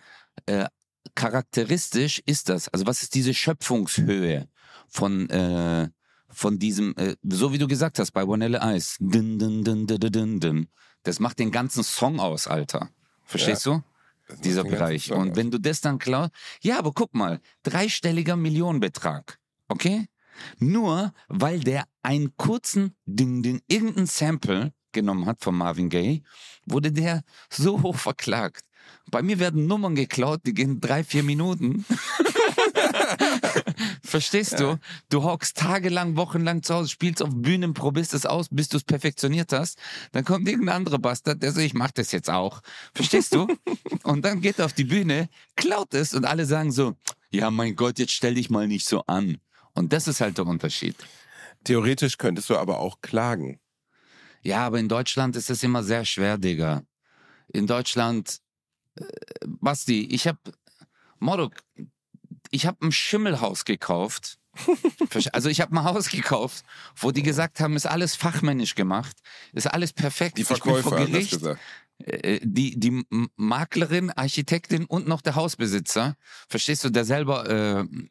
äh, 0.46 0.66
charakteristisch 1.14 2.22
ist 2.26 2.48
das? 2.48 2.68
Also 2.68 2.86
was 2.86 3.02
ist 3.02 3.14
diese 3.14 3.32
Schöpfungshöhe 3.32 4.48
von, 4.88 5.30
äh, 5.30 5.88
von 6.28 6.58
diesem, 6.58 6.94
äh, 6.96 7.16
so 7.22 7.52
wie 7.52 7.58
du 7.58 7.68
gesagt 7.68 7.98
hast 7.98 8.12
bei 8.12 8.26
Vanilla 8.26 8.74
Ice. 8.74 8.96
Dun, 9.00 9.38
dun, 9.38 9.64
dun, 9.64 9.86
dun, 9.86 10.00
dun, 10.00 10.40
dun. 10.40 10.68
Das 11.04 11.20
macht 11.20 11.38
den 11.38 11.52
ganzen 11.52 11.84
Song 11.84 12.18
aus, 12.18 12.46
Alter. 12.46 12.90
Verstehst 13.24 13.66
du? 13.66 13.82
Das 14.26 14.40
Dieser 14.40 14.64
Bereich. 14.64 15.12
Und 15.12 15.36
wenn 15.36 15.50
du 15.50 15.58
das 15.58 15.82
dann 15.82 15.98
klaust, 15.98 16.32
ja, 16.62 16.78
aber 16.78 16.92
guck 16.92 17.14
mal, 17.14 17.40
dreistelliger 17.62 18.36
Millionenbetrag, 18.36 19.38
okay? 19.68 20.06
Nur 20.58 21.12
weil 21.28 21.60
der 21.60 21.84
einen 22.02 22.34
kurzen 22.36 22.96
Ding, 23.04 23.42
Ding, 23.42 23.60
irgendein 23.68 24.06
Sample 24.06 24.72
genommen 24.94 25.26
hat 25.26 25.42
von 25.42 25.54
Marvin 25.54 25.90
Gaye, 25.90 26.22
wurde 26.64 26.92
der 26.92 27.22
so 27.50 27.82
hoch 27.82 27.96
verklagt. 27.96 28.64
Bei 29.10 29.22
mir 29.22 29.38
werden 29.38 29.66
Nummern 29.66 29.94
geklaut, 29.94 30.40
die 30.46 30.54
gehen 30.54 30.80
drei, 30.80 31.04
vier 31.04 31.22
Minuten. 31.22 31.84
Verstehst 34.02 34.60
du? 34.60 34.78
Du 35.08 35.22
hockst 35.22 35.56
tagelang, 35.56 36.16
wochenlang 36.16 36.62
zu 36.62 36.74
Hause, 36.74 36.88
spielst 36.88 37.22
auf 37.22 37.30
Bühnen, 37.32 37.74
probierst 37.74 38.14
es 38.14 38.26
aus, 38.26 38.48
bis 38.50 38.68
du 38.68 38.76
es 38.76 38.84
perfektioniert 38.84 39.52
hast. 39.52 39.78
Dann 40.12 40.24
kommt 40.24 40.48
irgendein 40.48 40.76
anderer 40.76 40.98
Bastard, 40.98 41.42
der 41.42 41.52
so, 41.52 41.60
ich 41.60 41.74
mach 41.74 41.90
das 41.90 42.12
jetzt 42.12 42.30
auch. 42.30 42.60
Verstehst 42.94 43.34
du? 43.34 43.46
Und 44.02 44.24
dann 44.24 44.40
geht 44.40 44.58
er 44.58 44.66
auf 44.66 44.72
die 44.72 44.84
Bühne, 44.84 45.28
klaut 45.56 45.94
es 45.94 46.14
und 46.14 46.24
alle 46.24 46.44
sagen 46.44 46.72
so, 46.72 46.94
ja 47.30 47.50
mein 47.50 47.74
Gott, 47.74 47.98
jetzt 47.98 48.12
stell 48.12 48.34
dich 48.34 48.50
mal 48.50 48.68
nicht 48.68 48.86
so 48.86 49.02
an. 49.06 49.38
Und 49.72 49.92
das 49.92 50.08
ist 50.08 50.20
halt 50.20 50.38
der 50.38 50.46
Unterschied. 50.46 50.96
Theoretisch 51.64 52.18
könntest 52.18 52.50
du 52.50 52.56
aber 52.56 52.78
auch 52.78 53.00
klagen. 53.00 53.58
Ja, 54.44 54.66
aber 54.66 54.78
in 54.78 54.88
Deutschland 54.88 55.36
ist 55.36 55.50
es 55.50 55.62
immer 55.62 55.82
sehr 55.82 56.04
schwer, 56.04 56.38
Digga. 56.38 56.82
In 57.48 57.66
Deutschland, 57.66 58.38
äh, 58.96 59.04
Basti, 59.46 60.04
ich 60.10 60.28
hab, 60.28 60.38
Morok, 61.18 61.54
ich 62.50 62.66
hab 62.66 62.80
ein 62.82 62.92
Schimmelhaus 62.92 63.64
gekauft. 63.64 64.38
Also 65.32 65.48
ich 65.48 65.60
habe 65.60 65.74
ein 65.76 65.84
Haus 65.84 66.08
gekauft, 66.10 66.64
wo 66.96 67.10
die 67.10 67.22
gesagt 67.22 67.60
haben, 67.60 67.74
ist 67.76 67.86
alles 67.86 68.14
fachmännisch 68.16 68.74
gemacht, 68.74 69.16
ist 69.52 69.66
alles 69.66 69.92
perfekt. 69.92 70.38
Die 70.38 70.44
Verkäufer 70.44 70.90
haben 70.98 71.12
das 71.12 71.30
gesagt. 71.30 71.60
Äh, 71.98 72.40
die, 72.42 72.78
die 72.78 72.88
M- 72.88 73.28
Maklerin, 73.36 74.10
Architektin 74.10 74.84
und 74.84 75.06
noch 75.08 75.20
der 75.22 75.34
Hausbesitzer, 75.34 76.16
verstehst 76.48 76.84
du, 76.84 76.90
der 76.90 77.04
selber 77.04 77.48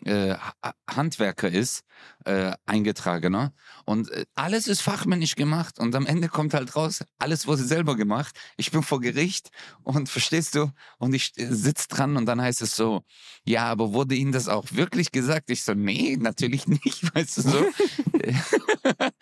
äh, 0.06 0.10
äh, 0.10 0.38
Ha- 0.38 0.74
Handwerker 0.90 1.50
ist, 1.50 1.84
äh, 2.26 2.54
eingetragener. 2.66 3.54
Und 3.86 4.10
äh, 4.12 4.26
alles 4.36 4.68
ist 4.68 4.82
fachmännisch 4.82 5.36
gemacht 5.36 5.80
und 5.80 5.96
am 5.96 6.06
Ende 6.06 6.30
kommt 6.30 6.54
halt 6.54 6.76
raus, 6.76 7.04
alles 7.20 7.48
wurde 7.48 7.64
selber 7.64 7.96
gemacht. 7.96 8.36
Ich 8.58 8.72
bin 8.72 8.84
vor 8.84 9.02
Gericht 9.02 9.50
und 9.84 10.10
verstehst 10.10 10.56
du, 10.56 10.72
und 10.98 11.14
ich 11.14 11.34
äh, 11.38 11.48
sitz 11.52 11.88
dran 11.88 12.18
und 12.18 12.26
dann 12.26 12.42
heißt 12.42 12.62
es 12.62 12.76
so, 12.76 13.04
ja, 13.46 13.66
aber 13.66 13.94
wurde 13.94 14.16
Ihnen 14.16 14.32
das 14.32 14.48
auch 14.48 14.66
wirklich 14.72 15.12
gesagt? 15.12 15.50
Ich 15.50 15.64
so, 15.64 15.74
nee, 15.74 16.18
natürlich 16.20 16.68
nicht, 16.68 17.14
weißt 17.16 17.38
du 17.38 17.42
so. 17.42 17.66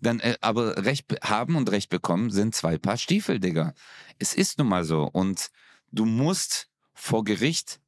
dann, 0.00 0.20
äh, 0.20 0.36
aber 0.40 0.84
Recht 0.84 1.08
be- 1.08 1.18
haben 1.22 1.56
und 1.56 1.70
Recht 1.70 1.90
bekommen 1.90 2.30
sind 2.30 2.54
zwei 2.54 2.78
Paar 2.78 2.96
Stiefel, 2.96 3.40
Digga. 3.40 3.74
Es 4.18 4.34
ist 4.34 4.58
nun 4.58 4.68
mal 4.68 4.84
so. 4.84 5.04
Und 5.04 5.48
du 5.90 6.04
musst 6.04 6.68
vor 6.94 7.24
Gericht, 7.24 7.80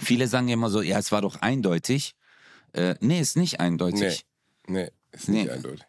viele 0.00 0.28
sagen 0.28 0.48
immer 0.48 0.70
so, 0.70 0.82
ja, 0.82 0.98
es 0.98 1.12
war 1.12 1.22
doch 1.22 1.36
eindeutig. 1.36 2.14
Äh, 2.72 2.94
nee, 3.00 3.20
ist 3.20 3.36
nicht 3.36 3.60
eindeutig. 3.60 4.24
Nee, 4.66 4.90
ist 5.12 5.28
nicht 5.28 5.46
Nee. 5.46 5.50
eindeutig. 5.50 5.84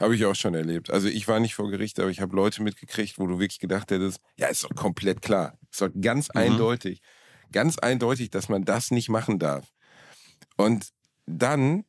Habe 0.00 0.16
ich 0.16 0.24
auch 0.24 0.34
schon 0.34 0.54
erlebt. 0.54 0.90
Also 0.90 1.08
ich 1.08 1.28
war 1.28 1.38
nicht 1.40 1.54
vor 1.54 1.70
Gericht, 1.70 2.00
aber 2.00 2.10
ich 2.10 2.20
habe 2.20 2.34
Leute 2.34 2.62
mitgekriegt, 2.62 3.18
wo 3.18 3.26
du 3.26 3.38
wirklich 3.38 3.60
gedacht 3.60 3.90
hättest, 3.90 4.18
ja, 4.36 4.48
ist 4.48 4.64
doch 4.64 4.74
komplett 4.74 5.22
klar. 5.22 5.56
Ist 5.70 5.80
doch 5.82 5.90
ganz 6.00 6.28
Mhm. 6.34 6.40
eindeutig. 6.40 7.00
Ganz 7.52 7.78
eindeutig, 7.78 8.30
dass 8.30 8.48
man 8.48 8.64
das 8.64 8.90
nicht 8.90 9.08
machen 9.08 9.38
darf. 9.38 9.72
Und 10.56 10.88
dann 11.26 11.84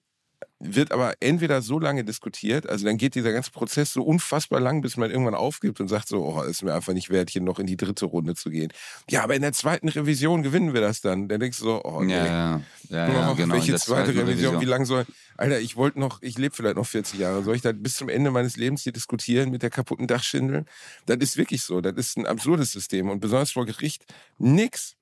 wird 0.60 0.92
aber 0.92 1.14
entweder 1.20 1.62
so 1.62 1.80
lange 1.80 2.04
diskutiert, 2.04 2.68
also 2.68 2.86
dann 2.86 2.98
geht 2.98 3.16
dieser 3.16 3.34
ganze 3.34 3.52
Prozess 3.52 3.94
so 3.94 4.04
unfassbar 4.04 4.60
lang, 4.60 4.82
bis 4.82 4.98
man 4.98 5.12
irgendwann 5.12 5.36
aufgibt 5.36 5.80
und 5.80 5.88
sagt 5.88 6.08
so, 6.08 6.24
oh, 6.26 6.42
ist 6.42 6.64
mir 6.64 6.74
einfach 6.74 6.94
nicht 6.94 7.10
wert, 7.10 7.30
hier 7.30 7.42
noch 7.42 7.60
in 7.60 7.68
die 7.68 7.78
dritte 7.78 8.06
Runde 8.06 8.36
zu 8.36 8.50
gehen. 8.50 8.72
Ja, 9.10 9.24
aber 9.24 9.36
in 9.36 9.42
der 9.42 9.54
zweiten 9.54 9.90
Revision 9.90 10.44
gewinnen 10.44 10.74
wir 10.74 10.82
das 10.82 11.02
dann. 11.02 11.28
Dann 11.28 11.40
denkst 11.40 11.60
du 11.60 11.66
so, 11.66 11.84
oh, 11.84 12.02
nee. 12.02 12.16
Ja, 12.16 12.26
ja, 12.26 12.62
ja, 12.90 13.08
ja, 13.14 13.32
Oh, 13.32 13.36
genau. 13.36 13.56
Welche 13.56 13.76
zweite 13.76 14.12
eine 14.12 14.22
Revision? 14.22 14.62
Wie 14.62 14.66
lange 14.66 14.86
soll. 14.86 15.06
Alter, 15.38 15.60
ich 15.60 15.76
wollte 15.76 16.00
noch, 16.00 16.22
ich 16.22 16.38
lebe 16.38 16.56
vielleicht 16.56 16.78
noch 16.78 16.86
40 16.86 17.20
Jahre. 17.20 17.44
Soll 17.44 17.56
ich 17.56 17.62
da 17.62 17.72
bis 17.72 17.96
zum 17.96 18.10
Ende 18.10 18.32
meines 18.32 18.56
Lebens 18.56 18.84
hier 18.84 18.94
diskutieren 18.94 19.52
mit 19.52 19.64
der 19.64 19.70
kaputten 19.70 20.08
Dachschindel? 20.08 20.66
Das 21.06 21.18
ist 21.18 21.38
wirklich 21.38 21.64
so. 21.64 21.82
Das 21.82 21.94
ist 21.96 22.18
ein 22.18 22.26
absurdes 22.26 22.72
System. 22.72 23.10
Und 23.10 23.20
besonders 23.20 23.52
vor 23.52 23.66
Gericht 23.66 24.06
nix. 24.38 24.96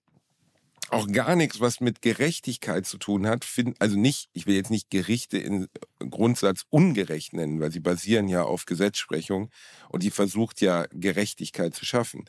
Auch 0.94 1.08
gar 1.12 1.36
nichts, 1.36 1.60
was 1.60 1.80
mit 1.82 2.02
Gerechtigkeit 2.02 2.86
zu 2.86 2.98
tun 2.98 3.28
hat. 3.28 3.48
Also 3.80 3.98
nicht, 3.98 4.30
ich 4.34 4.46
will 4.46 4.56
jetzt 4.56 4.70
nicht 4.70 4.90
Gerichte 4.90 5.38
im 5.38 5.68
Grundsatz 6.00 6.66
ungerecht 6.70 7.34
nennen, 7.34 7.60
weil 7.60 7.72
sie 7.72 7.80
basieren 7.80 8.28
ja 8.28 8.44
auf 8.44 8.66
Gesetzesprechung 8.66 9.50
und 9.90 10.04
die 10.04 10.12
versucht 10.12 10.62
ja 10.62 10.86
Gerechtigkeit 10.92 11.74
zu 11.74 11.86
schaffen. 11.86 12.26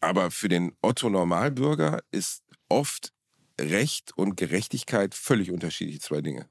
Aber 0.00 0.30
für 0.30 0.48
den 0.48 0.72
Otto 0.82 1.08
Normalbürger 1.10 2.00
ist 2.10 2.42
oft 2.68 3.12
Recht 3.60 4.12
und 4.16 4.36
Gerechtigkeit 4.36 5.14
völlig 5.14 5.50
unterschiedliche 5.50 6.00
zwei 6.00 6.20
Dinge. 6.20 6.48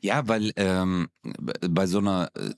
Ja, 0.00 0.26
weil 0.26 0.52
ähm, 0.56 1.08
bei 1.22 1.86
so 1.86 1.98
einer 1.98 2.30
äh, 2.34 2.54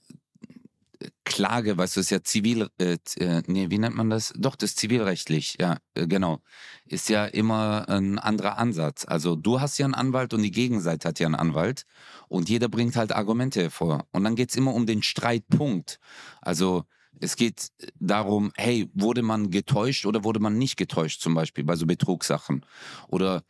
Klage, 1.23 1.77
weißt 1.77 1.95
du, 1.95 1.99
ist 2.01 2.09
ja 2.09 2.21
zivil, 2.23 2.69
äh, 2.77 2.97
äh, 3.17 3.41
nee, 3.47 3.69
wie 3.69 3.77
nennt 3.77 3.95
man 3.95 4.09
das? 4.09 4.33
Doch, 4.35 4.55
das 4.55 4.71
ist 4.71 4.79
zivilrechtlich, 4.79 5.57
ja, 5.59 5.77
äh, 5.93 6.07
genau. 6.07 6.41
Ist 6.85 7.09
ja 7.09 7.25
immer 7.25 7.87
ein 7.87 8.19
anderer 8.19 8.57
Ansatz. 8.57 9.05
Also 9.07 9.35
du 9.35 9.61
hast 9.61 9.77
ja 9.77 9.85
einen 9.85 9.93
Anwalt 9.93 10.33
und 10.33 10.41
die 10.41 10.51
Gegenseite 10.51 11.07
hat 11.07 11.19
ja 11.19 11.27
einen 11.27 11.35
Anwalt 11.35 11.85
und 12.27 12.49
jeder 12.49 12.67
bringt 12.67 12.95
halt 12.95 13.13
Argumente 13.13 13.61
hervor. 13.61 14.07
Und 14.11 14.23
dann 14.23 14.35
geht's 14.35 14.55
immer 14.55 14.73
um 14.73 14.85
den 14.85 15.01
Streitpunkt. 15.01 15.99
Also 16.41 16.83
es 17.21 17.35
geht 17.35 17.69
darum, 17.99 18.51
hey, 18.55 18.89
wurde 18.93 19.21
man 19.21 19.51
getäuscht 19.51 20.05
oder 20.05 20.23
wurde 20.23 20.39
man 20.39 20.57
nicht 20.57 20.77
getäuscht, 20.77 21.21
zum 21.21 21.33
Beispiel 21.33 21.63
bei 21.63 21.75
so 21.75 21.85
Betrugssachen. 21.85 22.65
Oder 23.07 23.43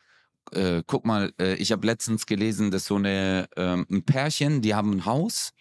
äh, 0.52 0.84
guck 0.86 1.06
mal, 1.06 1.34
äh, 1.40 1.56
ich 1.56 1.72
habe 1.72 1.86
letztens 1.86 2.26
gelesen, 2.26 2.72
dass 2.72 2.86
so 2.86 2.96
eine, 2.96 3.48
ähm, 3.56 3.86
ein 3.90 4.04
Pärchen, 4.04 4.62
die 4.62 4.76
haben 4.76 4.92
ein 4.92 5.06
Haus 5.06 5.52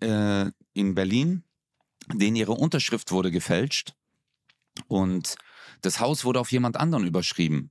äh, 0.00 0.46
in 0.72 0.94
Berlin, 0.94 1.44
denen 2.12 2.36
ihre 2.36 2.52
Unterschrift 2.52 3.10
wurde 3.10 3.30
gefälscht 3.30 3.94
und 4.86 5.36
das 5.82 6.00
Haus 6.00 6.24
wurde 6.24 6.40
auf 6.40 6.52
jemand 6.52 6.76
anderen 6.76 7.06
überschrieben. 7.06 7.70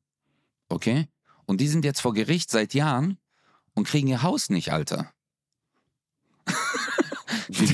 Okay? 0.70 1.08
Und 1.46 1.62
die 1.62 1.68
sind 1.68 1.86
jetzt 1.86 2.02
vor 2.02 2.14
Gericht 2.14 2.50
seit 2.50 2.74
Jahren 2.74 3.18
und 3.74 3.88
kriegen 3.88 4.08
ihr 4.08 4.24
Haus 4.24 4.50
nicht, 4.50 4.72
Alter. 4.72 5.12
Wie, 7.50 7.70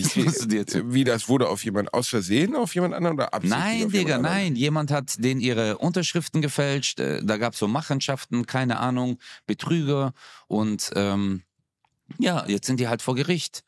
wie 0.94 1.04
das 1.04 1.28
wurde 1.30 1.50
auf 1.50 1.64
jemand 1.66 1.94
aus 1.96 2.08
Versehen 2.08 2.56
auf 2.56 2.76
jemand 2.76 2.94
anderen 2.94 3.16
oder 3.18 3.34
absichtlich? 3.34 3.60
Nein, 3.60 3.90
Digga, 3.90 4.16
jemand 4.18 4.24
nein. 4.24 4.56
Jemand 4.56 4.92
hat 4.92 5.16
denen 5.18 5.42
ihre 5.42 5.80
Unterschriften 5.80 6.44
gefälscht. 6.44 7.00
äh, 7.00 7.24
Da 7.24 7.38
gab 7.38 7.54
es 7.54 7.60
so 7.60 7.68
Machenschaften, 7.68 8.46
keine 8.46 8.80
Ahnung, 8.80 9.18
Betrüger. 9.48 10.14
Und 10.48 10.92
ähm, 10.96 11.42
ja, 12.20 12.46
jetzt 12.48 12.68
sind 12.68 12.80
die 12.80 12.88
halt 12.88 13.02
vor 13.02 13.16
Gericht 13.16 13.64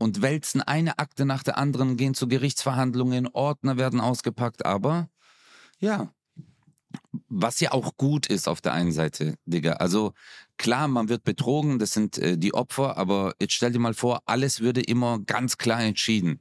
und 0.00 0.22
wälzen 0.22 0.62
eine 0.62 0.98
Akte 0.98 1.24
nach 1.24 1.42
der 1.44 1.58
anderen, 1.58 1.96
gehen 1.96 2.14
zu 2.14 2.26
Gerichtsverhandlungen, 2.26 3.28
Ordner 3.28 3.76
werden 3.76 4.00
ausgepackt. 4.00 4.64
Aber 4.64 5.08
ja, 5.78 6.12
was 7.28 7.60
ja 7.60 7.72
auch 7.72 7.96
gut 7.96 8.26
ist 8.26 8.48
auf 8.48 8.60
der 8.60 8.72
einen 8.72 8.92
Seite, 8.92 9.34
Digga. 9.44 9.74
Also 9.74 10.12
klar, 10.56 10.88
man 10.88 11.08
wird 11.08 11.22
betrogen, 11.22 11.78
das 11.78 11.92
sind 11.92 12.18
äh, 12.18 12.36
die 12.36 12.54
Opfer, 12.54 12.96
aber 12.96 13.34
jetzt 13.40 13.52
stell 13.54 13.70
dir 13.72 13.78
mal 13.78 13.94
vor, 13.94 14.22
alles 14.26 14.60
würde 14.60 14.80
immer 14.80 15.20
ganz 15.20 15.58
klar 15.58 15.82
entschieden. 15.82 16.40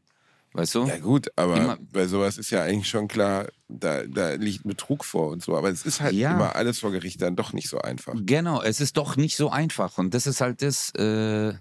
Weißt 0.53 0.73
du? 0.73 0.85
Ja 0.87 0.97
gut, 0.97 1.27
aber 1.35 1.57
Immer- 1.57 1.77
bei 1.91 2.07
sowas 2.07 2.39
ist 2.39 2.49
ja 2.49 2.63
eigentlich 2.63 2.89
schon 2.89 3.07
klar, 3.07 3.47
da, 3.67 4.03
da 4.07 4.33
liegt 4.33 4.63
Betrug 4.63 5.05
vor 5.05 5.29
und 5.29 5.43
so. 5.43 5.55
Aber 5.55 5.69
es 5.69 5.85
ist 5.85 6.01
halt 6.01 6.13
Ja. 6.13 6.31
immer 6.33 6.55
alles 6.55 6.79
vor 6.79 6.91
Gericht 6.91 7.21
dann 7.21 7.35
doch 7.35 7.53
nicht 7.53 7.69
so 7.69 7.77
einfach. 7.79 8.15
Genau, 8.17 8.61
es 8.63 8.81
ist 8.81 8.97
doch 8.97 9.15
nicht 9.15 9.35
so 9.37 9.51
einfach 9.51 9.97
und 9.99 10.13
das 10.15 10.25
ist 10.25 10.41
halt 10.41 10.61
das. 10.63 10.89
Äh, 10.95 11.53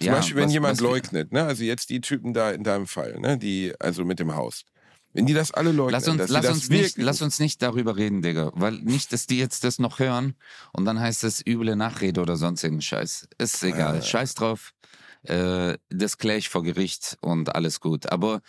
Zum 0.00 0.06
ja, 0.06 0.14
Beispiel, 0.14 0.36
wenn 0.36 0.44
was- 0.46 0.52
jemand 0.52 0.72
was 0.74 0.80
leugnet, 0.80 1.32
ne? 1.32 1.44
also 1.44 1.64
jetzt 1.64 1.90
die 1.90 2.00
Typen 2.00 2.32
da 2.32 2.50
in 2.52 2.62
deinem 2.62 2.86
Fall, 2.86 3.18
ne? 3.18 3.36
die, 3.36 3.72
also 3.80 4.04
mit 4.04 4.20
dem 4.20 4.34
Haus. 4.34 4.64
Wenn 5.12 5.26
die 5.26 5.32
das 5.34 5.50
alle 5.50 5.72
leugnen, 5.72 5.92
Lass 5.92 6.06
uns, 6.06 6.28
lass, 6.28 6.42
das 6.44 6.54
uns 6.54 6.68
nicht, 6.68 6.98
lass 6.98 7.22
uns 7.22 7.40
nicht 7.40 7.62
darüber 7.62 7.96
reden, 7.96 8.20
Digga. 8.22 8.52
Weil 8.54 8.74
nicht, 8.74 9.12
dass 9.12 9.26
die 9.26 9.38
jetzt 9.38 9.64
das 9.64 9.78
noch 9.78 9.98
hören 9.98 10.34
und 10.72 10.84
dann 10.84 11.00
heißt 11.00 11.24
es 11.24 11.44
üble 11.44 11.74
Nachrede 11.76 12.20
oder 12.20 12.36
sonst 12.36 12.62
irgendein 12.62 12.82
Scheiß. 12.82 13.28
Ist 13.38 13.62
egal. 13.64 13.96
Ja. 13.96 14.02
Scheiß 14.02 14.34
drauf. 14.34 14.74
Äh, 15.22 15.78
das 15.88 16.18
kläre 16.18 16.38
ich 16.38 16.50
vor 16.50 16.62
Gericht 16.62 17.16
und 17.22 17.54
alles 17.54 17.80
gut. 17.80 18.12
Aber 18.12 18.42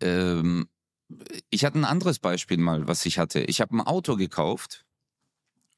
ähm, 0.00 0.68
ich 1.50 1.64
hatte 1.64 1.78
ein 1.78 1.84
anderes 1.84 2.18
Beispiel 2.18 2.56
mal, 2.56 2.88
was 2.88 3.04
ich 3.06 3.18
hatte. 3.18 3.40
Ich 3.40 3.60
habe 3.60 3.76
ein 3.76 3.80
Auto 3.82 4.16
gekauft. 4.16 4.86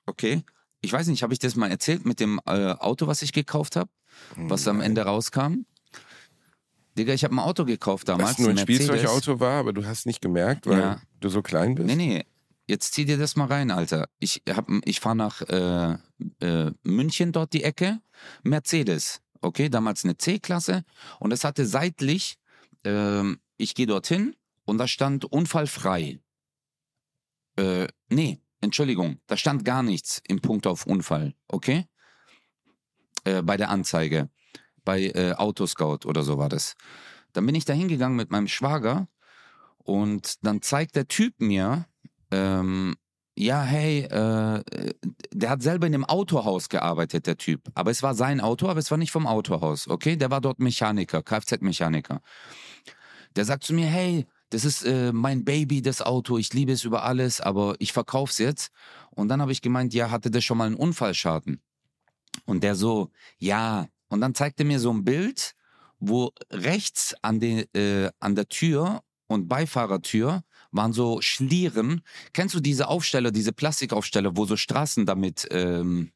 Okay. 0.06 0.44
Ich 0.80 0.92
weiß 0.92 1.08
nicht, 1.08 1.22
habe 1.22 1.32
ich 1.32 1.38
das 1.40 1.56
mal 1.56 1.70
erzählt 1.70 2.06
mit 2.06 2.20
dem 2.20 2.40
äh, 2.46 2.72
Auto, 2.72 3.06
was 3.08 3.20
ich 3.22 3.32
gekauft 3.32 3.76
habe? 3.76 3.90
Was 4.36 4.66
am 4.68 4.80
Ende 4.80 5.02
rauskam? 5.02 5.64
Digga, 6.98 7.12
ich 7.14 7.24
habe 7.24 7.34
ein 7.34 7.38
Auto 7.38 7.64
gekauft 7.64 8.08
damals. 8.08 8.30
was 8.30 8.38
nur 8.38 8.48
ein 8.50 8.54
Mercedes. 8.56 8.86
Spielzeugauto 8.86 9.40
war, 9.40 9.60
aber 9.60 9.72
du 9.72 9.84
hast 9.84 10.06
nicht 10.06 10.20
gemerkt, 10.20 10.66
weil 10.66 10.78
Ja. 10.80 11.00
du 11.20 11.28
so 11.28 11.40
klein 11.42 11.74
bist. 11.74 11.86
Nee, 11.86 11.96
nee. 11.96 12.24
Jetzt 12.66 12.94
zieh 12.94 13.04
dir 13.04 13.16
das 13.18 13.34
mal 13.36 13.46
rein, 13.46 13.70
Alter. 13.70 14.08
Ich, 14.20 14.42
hab, 14.48 14.68
ich 14.84 15.00
fahre 15.00 15.16
nach 15.16 15.42
äh, 15.42 15.96
äh, 16.40 16.70
München, 16.84 17.32
dort 17.32 17.52
die 17.52 17.64
Ecke. 17.64 18.00
Mercedes. 18.44 19.20
Okay, 19.40 19.68
damals 19.68 20.04
eine 20.04 20.16
C-Klasse. 20.16 20.84
Und 21.18 21.32
es 21.32 21.42
hatte 21.44 21.66
seitlich, 21.66 22.36
ähm, 22.84 23.40
ich 23.56 23.74
gehe 23.74 23.86
dorthin 23.86 24.36
und 24.66 24.78
da 24.78 24.86
stand 24.86 25.24
unfallfrei. 25.24 26.20
Äh, 27.56 27.88
nee, 28.08 28.40
Entschuldigung, 28.60 29.18
da 29.26 29.36
stand 29.36 29.64
gar 29.64 29.82
nichts 29.82 30.22
im 30.28 30.40
Punkt 30.40 30.66
auf 30.66 30.86
Unfall. 30.86 31.34
Okay? 31.48 31.86
Äh, 33.24 33.42
bei 33.42 33.56
der 33.56 33.70
Anzeige. 33.70 34.28
Bei 34.84 35.02
äh, 35.02 35.32
Autoscout 35.34 36.06
oder 36.06 36.22
so 36.22 36.38
war 36.38 36.48
das. 36.48 36.74
Dann 37.32 37.46
bin 37.46 37.54
ich 37.54 37.64
da 37.64 37.72
hingegangen 37.72 38.16
mit 38.16 38.30
meinem 38.30 38.48
Schwager 38.48 39.08
und 39.78 40.44
dann 40.44 40.62
zeigt 40.62 40.96
der 40.96 41.06
Typ 41.06 41.40
mir, 41.40 41.86
ähm, 42.30 42.96
ja, 43.36 43.62
hey, 43.62 44.00
äh, 44.02 44.62
der 45.32 45.50
hat 45.50 45.62
selber 45.62 45.86
in 45.86 45.94
einem 45.94 46.04
Autohaus 46.04 46.68
gearbeitet, 46.68 47.26
der 47.26 47.38
Typ. 47.38 47.62
Aber 47.74 47.90
es 47.90 48.02
war 48.02 48.14
sein 48.14 48.40
Auto, 48.40 48.68
aber 48.68 48.80
es 48.80 48.90
war 48.90 48.98
nicht 48.98 49.12
vom 49.12 49.26
Autohaus, 49.26 49.88
okay? 49.88 50.16
Der 50.16 50.30
war 50.30 50.40
dort 50.40 50.58
Mechaniker, 50.58 51.22
Kfz-Mechaniker. 51.22 52.20
Der 53.36 53.44
sagt 53.44 53.64
zu 53.64 53.72
mir, 53.72 53.86
hey, 53.86 54.26
das 54.50 54.64
ist 54.64 54.82
äh, 54.84 55.12
mein 55.12 55.44
Baby, 55.44 55.80
das 55.80 56.02
Auto, 56.02 56.36
ich 56.36 56.52
liebe 56.52 56.72
es 56.72 56.84
über 56.84 57.04
alles, 57.04 57.40
aber 57.40 57.76
ich 57.78 57.92
verkauf's 57.92 58.38
jetzt. 58.38 58.72
Und 59.10 59.28
dann 59.28 59.40
habe 59.40 59.52
ich 59.52 59.62
gemeint, 59.62 59.94
ja, 59.94 60.10
hatte 60.10 60.30
der 60.30 60.40
schon 60.40 60.58
mal 60.58 60.66
einen 60.66 60.74
Unfallschaden? 60.74 61.62
Und 62.46 62.62
der 62.62 62.74
so, 62.74 63.10
ja. 63.38 63.88
Und 64.08 64.20
dann 64.20 64.34
zeigte 64.34 64.64
mir 64.64 64.80
so 64.80 64.92
ein 64.92 65.04
Bild, 65.04 65.54
wo 65.98 66.32
rechts 66.50 67.14
an, 67.22 67.40
de, 67.40 67.66
äh, 67.74 68.10
an 68.18 68.34
der 68.34 68.48
Tür 68.48 69.02
und 69.26 69.48
Beifahrertür 69.48 70.42
waren 70.72 70.92
so 70.92 71.20
Schlieren. 71.20 72.02
Kennst 72.32 72.54
du 72.54 72.60
diese 72.60 72.88
Aufsteller, 72.88 73.30
diese 73.30 73.52
Plastikaufsteller, 73.52 74.36
wo 74.36 74.44
so 74.46 74.56
Straßen 74.56 75.06
damit, 75.06 75.46
ähm, 75.50 76.10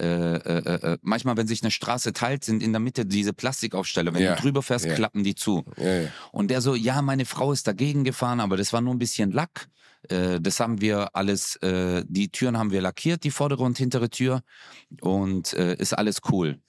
äh, 0.00 0.34
äh, 0.36 0.92
äh, 0.92 0.98
manchmal, 1.02 1.36
wenn 1.36 1.46
sich 1.46 1.62
eine 1.62 1.70
Straße 1.70 2.12
teilt, 2.12 2.44
sind 2.44 2.62
in 2.62 2.72
der 2.72 2.80
Mitte 2.80 3.04
diese 3.06 3.32
Plastikaufsteller. 3.32 4.14
Wenn 4.14 4.22
Ja, 4.22 4.34
du 4.34 4.42
drüber 4.42 4.62
fährst, 4.62 4.86
ja. 4.86 4.94
klappen 4.94 5.22
die 5.24 5.34
zu. 5.34 5.64
Ja. 5.76 6.08
Und 6.32 6.50
der 6.50 6.60
so, 6.60 6.74
ja, 6.74 7.02
meine 7.02 7.24
Frau 7.24 7.52
ist 7.52 7.66
dagegen 7.66 8.04
gefahren, 8.04 8.40
aber 8.40 8.56
das 8.56 8.72
war 8.72 8.80
nur 8.80 8.94
ein 8.94 8.98
bisschen 8.98 9.32
Lack. 9.32 9.68
Äh, 10.08 10.40
das 10.40 10.60
haben 10.60 10.80
wir 10.80 11.14
alles, 11.14 11.56
äh, 11.56 12.04
die 12.08 12.30
Türen 12.30 12.56
haben 12.58 12.70
wir 12.70 12.80
lackiert, 12.80 13.24
die 13.24 13.30
vordere 13.30 13.62
und 13.64 13.78
hintere 13.78 14.10
Tür. 14.10 14.42
Und 15.00 15.52
ist 15.52 15.92
alles 15.92 16.20
cool. 16.30 16.60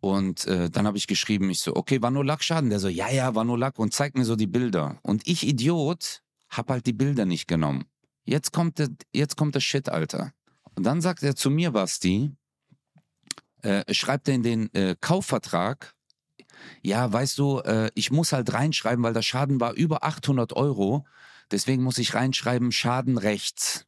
Und 0.00 0.46
äh, 0.46 0.70
dann 0.70 0.86
habe 0.86 0.96
ich 0.96 1.06
geschrieben, 1.06 1.50
ich 1.50 1.60
so, 1.60 1.76
okay, 1.76 2.00
war 2.00 2.10
nur 2.10 2.24
Lackschaden? 2.24 2.70
Der 2.70 2.80
so, 2.80 2.88
ja, 2.88 3.10
ja, 3.10 3.34
war 3.34 3.44
nur 3.44 3.58
Lack 3.58 3.78
und 3.78 3.92
zeigt 3.92 4.16
mir 4.16 4.24
so 4.24 4.34
die 4.34 4.46
Bilder. 4.46 4.98
Und 5.02 5.26
ich, 5.26 5.46
Idiot, 5.46 6.22
hab 6.48 6.70
halt 6.70 6.86
die 6.86 6.94
Bilder 6.94 7.26
nicht 7.26 7.46
genommen. 7.46 7.84
Jetzt 8.24 8.52
kommt 8.52 8.78
der, 8.78 8.88
jetzt 9.12 9.36
kommt 9.36 9.54
der 9.54 9.60
Shit, 9.60 9.88
Alter. 9.88 10.32
Und 10.74 10.84
dann 10.84 11.00
sagt 11.02 11.22
er 11.22 11.36
zu 11.36 11.50
mir, 11.50 11.72
Basti, 11.72 12.32
äh, 13.62 13.94
schreibt 13.94 14.28
er 14.28 14.34
in 14.34 14.42
den 14.42 14.74
äh, 14.74 14.96
Kaufvertrag, 15.00 15.94
ja, 16.82 17.12
weißt 17.12 17.38
du, 17.38 17.60
äh, 17.60 17.90
ich 17.94 18.10
muss 18.10 18.32
halt 18.32 18.52
reinschreiben, 18.52 19.02
weil 19.02 19.12
der 19.12 19.22
Schaden 19.22 19.60
war 19.60 19.72
über 19.74 20.04
800 20.04 20.52
Euro. 20.54 21.06
Deswegen 21.50 21.82
muss 21.82 21.98
ich 21.98 22.14
reinschreiben, 22.14 22.72
Schaden 22.72 23.18
rechts. 23.18 23.86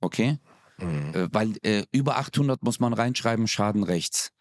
Okay? 0.00 0.38
Mhm. 0.78 1.14
Äh, 1.14 1.28
weil 1.32 1.54
äh, 1.62 1.84
über 1.92 2.18
800 2.18 2.62
muss 2.62 2.80
man 2.80 2.92
reinschreiben, 2.92 3.48
Schaden 3.48 3.82
rechts. 3.82 4.32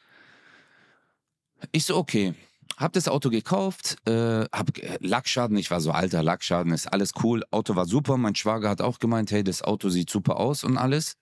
Ich 1.71 1.85
so, 1.85 1.97
okay. 1.97 2.33
Hab 2.75 2.93
das 2.93 3.07
Auto 3.07 3.31
gekauft, 3.31 3.97
äh, 4.07 4.45
hab 4.51 4.71
Lackschaden, 4.99 5.57
ich 5.57 5.71
war 5.71 5.81
so, 5.81 5.91
alter, 5.91 6.21
Lackschaden 6.21 6.71
ist 6.73 6.85
alles 6.85 7.13
cool, 7.23 7.43
Auto 7.49 7.75
war 7.75 7.87
super, 7.87 8.17
mein 8.17 8.35
Schwager 8.35 8.69
hat 8.69 8.81
auch 8.81 8.99
gemeint, 8.99 9.31
hey, 9.31 9.43
das 9.43 9.63
Auto 9.63 9.89
sieht 9.89 10.11
super 10.11 10.37
aus 10.37 10.63
und 10.63 10.77
alles. 10.77 11.15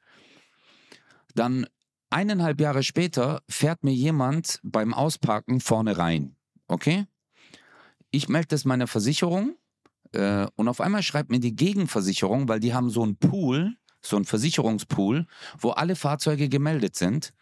Dann 1.34 1.66
eineinhalb 2.10 2.62
Jahre 2.62 2.84
später 2.84 3.42
fährt 3.50 3.84
mir 3.84 3.94
jemand 3.94 4.60
beim 4.64 4.94
Ausparken 4.94 5.60
vorne 5.60 5.98
rein, 5.98 6.36
okay? 6.68 7.06
Ich 8.12 8.30
melde 8.30 8.50
das 8.50 8.66
meiner 8.66 8.88
Versicherung 8.88 9.56
äh, 10.14 10.48
und 10.56 10.68
auf 10.68 10.82
einmal 10.82 11.04
schreibt 11.04 11.30
mir 11.30 11.40
die 11.40 11.56
Gegenversicherung, 11.56 12.48
weil 12.48 12.60
die 12.60 12.74
haben 12.74 12.90
so 12.90 13.04
einen 13.04 13.18
Pool, 13.18 13.76
so 14.02 14.16
einen 14.16 14.26
Versicherungspool, 14.26 15.28
wo 15.58 15.72
alle 15.72 15.96
Fahrzeuge 15.96 16.50
gemeldet 16.50 16.96
sind. 16.96 17.34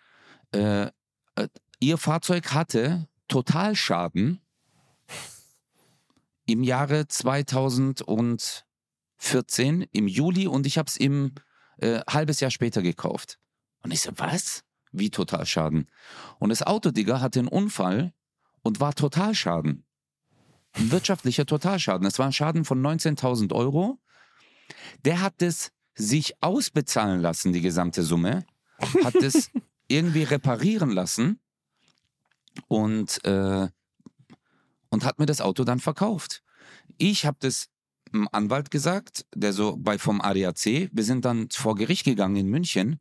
Äh, 0.53 0.87
äh, 1.35 1.47
ihr 1.79 1.97
Fahrzeug 1.97 2.53
hatte 2.53 3.07
Totalschaden 3.27 4.39
im 6.45 6.63
Jahre 6.63 7.07
2014 7.07 9.85
im 9.91 10.07
Juli 10.07 10.47
und 10.47 10.65
ich 10.65 10.77
habe 10.77 10.87
es 10.87 10.97
im 10.97 11.33
äh, 11.77 12.01
halbes 12.09 12.39
Jahr 12.39 12.51
später 12.51 12.81
gekauft. 12.81 13.39
Und 13.83 13.91
ich 13.91 14.01
so, 14.01 14.11
was? 14.15 14.63
Wie 14.91 15.09
Totalschaden? 15.09 15.89
Und 16.39 16.49
das 16.49 16.63
Auto, 16.63 16.91
Digga, 16.91 17.19
hatte 17.19 17.39
einen 17.39 17.47
Unfall 17.47 18.13
und 18.61 18.79
war 18.79 18.93
Totalschaden. 18.93 19.85
Ein 20.73 20.91
wirtschaftlicher 20.91 21.45
Totalschaden. 21.45 22.07
Es 22.07 22.17
war 22.19 22.25
ein 22.25 22.33
Schaden 22.33 22.65
von 22.65 22.81
19.000 22.81 23.53
Euro. 23.53 23.99
Der 25.05 25.21
hat 25.21 25.41
es 25.41 25.71
sich 25.95 26.41
ausbezahlen 26.41 27.21
lassen, 27.21 27.53
die 27.53 27.61
gesamte 27.61 28.03
Summe, 28.03 28.45
hat 29.03 29.15
es 29.15 29.51
irgendwie 29.87 30.23
reparieren 30.23 30.89
lassen 30.89 31.39
und, 32.67 33.23
äh, 33.25 33.67
und 34.89 35.05
hat 35.05 35.19
mir 35.19 35.25
das 35.25 35.41
Auto 35.41 35.63
dann 35.63 35.79
verkauft. 35.79 36.43
Ich 36.97 37.25
habe 37.25 37.37
das 37.39 37.69
einem 38.11 38.27
Anwalt 38.31 38.71
gesagt, 38.71 39.25
der 39.33 39.53
so 39.53 39.75
bei 39.77 39.97
vom 39.97 40.21
ADAC, 40.21 40.89
wir 40.91 41.03
sind 41.03 41.25
dann 41.25 41.49
vor 41.49 41.75
Gericht 41.75 42.05
gegangen 42.05 42.35
in 42.35 42.47
München. 42.47 42.99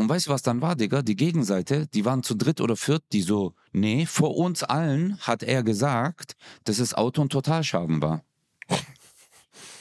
Und 0.00 0.08
weißt 0.08 0.28
du, 0.28 0.30
was 0.30 0.40
dann 0.40 0.62
war, 0.62 0.76
Digga? 0.76 1.02
Die 1.02 1.14
Gegenseite, 1.14 1.86
die 1.88 2.06
waren 2.06 2.22
zu 2.22 2.34
dritt 2.34 2.62
oder 2.62 2.74
viert, 2.74 3.04
die 3.12 3.20
so, 3.20 3.54
nee, 3.72 4.06
vor 4.06 4.34
uns 4.34 4.62
allen 4.62 5.18
hat 5.18 5.42
er 5.42 5.62
gesagt, 5.62 6.36
dass 6.64 6.78
das 6.78 6.94
Auto 6.94 7.20
ein 7.20 7.28
Totalschaden 7.28 8.00
war. 8.00 8.24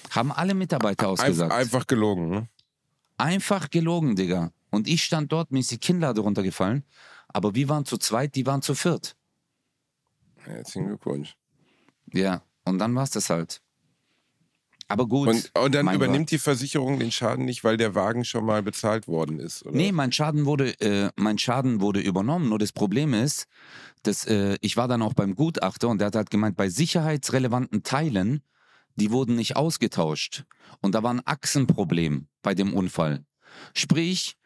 Haben 0.10 0.34
alle 0.34 0.56
Mitarbeiter 0.56 1.08
ausgesagt. 1.08 1.54
Einfach, 1.54 1.58
einfach 1.58 1.88
gelogen. 1.88 2.30
Ne? 2.32 2.50
Einfach 3.16 3.70
gelogen, 3.70 4.18
Digga. 4.18 4.52
Und 4.72 4.90
ich 4.90 5.06
stand 5.06 5.32
dort, 5.32 5.52
mir 5.52 5.60
ist 5.60 5.72
die 5.72 5.78
Kinnlade 5.78 6.20
runtergefallen. 6.20 6.84
Aber 7.30 7.56
wir 7.56 7.70
waren 7.70 7.86
zu 7.86 7.98
zweit, 7.98 8.36
die 8.36 8.46
waren 8.46 8.62
zu 8.62 8.76
viert. 8.76 9.16
Herzlichen 10.44 10.88
Glückwunsch. 10.88 11.38
Ja, 12.12 12.44
und 12.66 12.80
dann 12.80 12.94
war 12.94 13.04
es 13.04 13.12
das 13.12 13.30
halt. 13.30 13.62
Aber 14.90 15.08
gut. 15.08 15.28
Und, 15.28 15.52
und 15.58 15.76
dann 15.76 15.94
übernimmt 15.94 16.26
Gott. 16.26 16.32
die 16.32 16.40
Versicherung 16.40 16.98
den 16.98 17.12
Schaden 17.12 17.46
nicht, 17.46 17.64
weil 17.64 17.78
der 17.78 17.94
Wagen 17.94 18.26
schon 18.26 18.44
mal 18.44 18.64
bezahlt 18.64 19.08
worden 19.08 19.40
ist. 19.40 19.64
Oder? 19.66 19.78
Nee, 19.78 19.92
mein 19.92 20.12
Schaden 20.12 20.46
wurde, 20.46 20.80
äh, 20.82 21.12
mein 21.16 21.38
Schaden 21.38 21.80
wurde 21.80 22.00
übernommen. 22.00 22.50
Nur 22.50 22.58
das 22.58 22.72
Problem 22.72 23.14
ist, 23.14 23.46
dass 24.02 24.26
äh, 24.26 24.58
ich 24.62 24.78
war 24.78 24.88
dann 24.88 25.04
auch 25.04 25.14
beim 25.14 25.36
Gutachter 25.36 25.90
und 25.90 26.00
der 26.00 26.08
hat 26.08 26.16
halt 26.16 26.32
gemeint, 26.32 26.58
bei 26.58 26.70
sicherheitsrelevanten 26.70 27.84
Teilen, 27.84 28.42
die 28.96 29.12
wurden 29.12 29.36
nicht 29.36 29.56
ausgetauscht. 29.56 30.46
Und 30.82 30.96
da 30.96 31.04
war 31.04 31.14
ein 31.14 31.26
Achsenproblem 31.26 32.28
bei 32.42 32.56
dem 32.56 32.74
Unfall. 32.74 33.24
Sprich, 33.76 34.38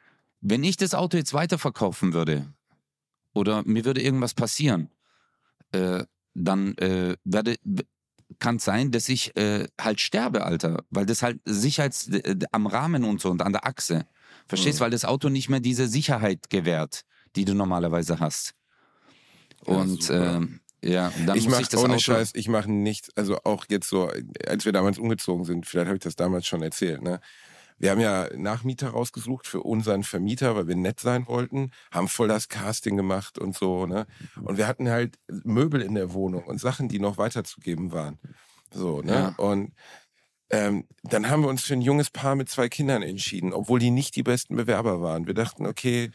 wenn 0.42 0.66
ich 0.66 0.76
das 0.76 0.94
Auto 0.94 1.16
jetzt 1.16 1.34
weiterverkaufen 1.34 2.14
würde 2.14 2.54
oder 3.34 3.64
mir 3.64 3.86
würde 3.86 4.02
irgendwas 4.02 4.34
passieren, 4.34 4.90
äh, 5.72 6.04
dann 6.34 6.78
äh, 6.80 7.16
werde 7.24 7.56
kann 8.40 8.58
es 8.58 8.64
sein, 8.66 8.92
dass 8.92 9.10
ich 9.10 9.36
äh, 9.38 9.68
halt 9.80 10.00
sterbe, 10.02 10.44
Alter, 10.46 10.84
weil 10.90 11.06
das 11.06 11.22
halt 11.22 11.40
Sicherheits 11.46 12.08
äh, 12.10 12.36
am 12.52 12.68
Rahmen 12.68 13.04
und 13.04 13.22
so 13.22 13.30
und 13.30 13.42
an 13.42 13.54
der 13.54 13.66
Achse. 13.66 14.06
Verstehst, 14.48 14.80
Mhm. 14.80 14.84
weil 14.86 14.92
das 14.92 15.06
Auto 15.06 15.30
nicht 15.30 15.50
mehr 15.50 15.62
diese 15.62 15.88
Sicherheit 15.88 16.50
gewährt, 16.50 17.04
die 17.36 17.46
du 17.46 17.54
normalerweise 17.54 18.20
hast. 18.20 18.54
Ja, 19.66 19.74
Und 19.76 20.10
ähm, 20.10 20.60
ja, 20.84 21.14
dann 21.26 21.38
ich 21.38 21.46
muss 21.46 21.52
mache 21.54 21.62
ich 21.62 21.70
das 21.70 21.80
ohne 21.82 21.94
Auto. 21.94 22.02
Scheiß, 22.02 22.32
ich 22.34 22.50
mache 22.50 22.70
nichts, 22.70 23.10
also 23.16 23.40
auch 23.46 23.66
jetzt 23.70 23.88
so, 23.88 24.12
als 24.46 24.66
wir 24.66 24.74
damals 24.74 24.98
umgezogen 25.00 25.46
sind, 25.46 25.66
vielleicht 25.66 25.88
habe 25.88 25.96
ich 25.96 26.04
das 26.04 26.18
damals 26.18 26.46
schon 26.46 26.62
erzählt, 26.62 27.02
ne? 27.02 27.22
Wir 27.78 27.92
haben 27.92 28.00
ja 28.00 28.30
Nachmieter 28.36 28.90
rausgesucht 28.90 29.48
für 29.48 29.62
unseren 29.62 30.04
Vermieter, 30.04 30.56
weil 30.56 30.68
wir 30.68 30.76
nett 30.76 31.00
sein 31.00 31.28
wollten, 31.28 31.72
haben 31.92 32.08
voll 32.08 32.28
das 32.28 32.48
Casting 32.48 32.98
gemacht 32.98 33.38
und 33.38 33.56
so, 33.56 33.86
ne? 33.86 34.06
Und 34.42 34.58
wir 34.58 34.68
hatten 34.68 34.90
halt 34.90 35.18
Möbel 35.28 35.82
in 35.82 35.96
der 35.96 36.14
Wohnung 36.14 36.46
und 36.46 36.60
Sachen, 36.60 36.88
die 36.88 37.00
noch 37.00 37.18
weiterzugeben 37.18 37.92
waren. 37.92 38.20
So, 38.72 39.02
ne? 39.02 39.14
Ja. 39.14 39.28
Und 39.38 39.74
ähm, 40.50 40.88
dann 41.04 41.30
haben 41.30 41.42
wir 41.42 41.50
uns 41.50 41.64
für 41.64 41.74
ein 41.74 41.82
junges 41.82 42.12
Paar 42.12 42.36
mit 42.36 42.50
zwei 42.50 42.70
Kindern 42.70 43.02
entschieden, 43.02 43.54
obwohl 43.54 43.80
die 43.80 43.92
nicht 43.92 44.16
die 44.16 44.24
besten 44.24 44.56
Bewerber 44.56 45.02
waren. 45.02 45.26
Wir 45.26 45.34
dachten, 45.34 45.66
okay, 45.66 46.12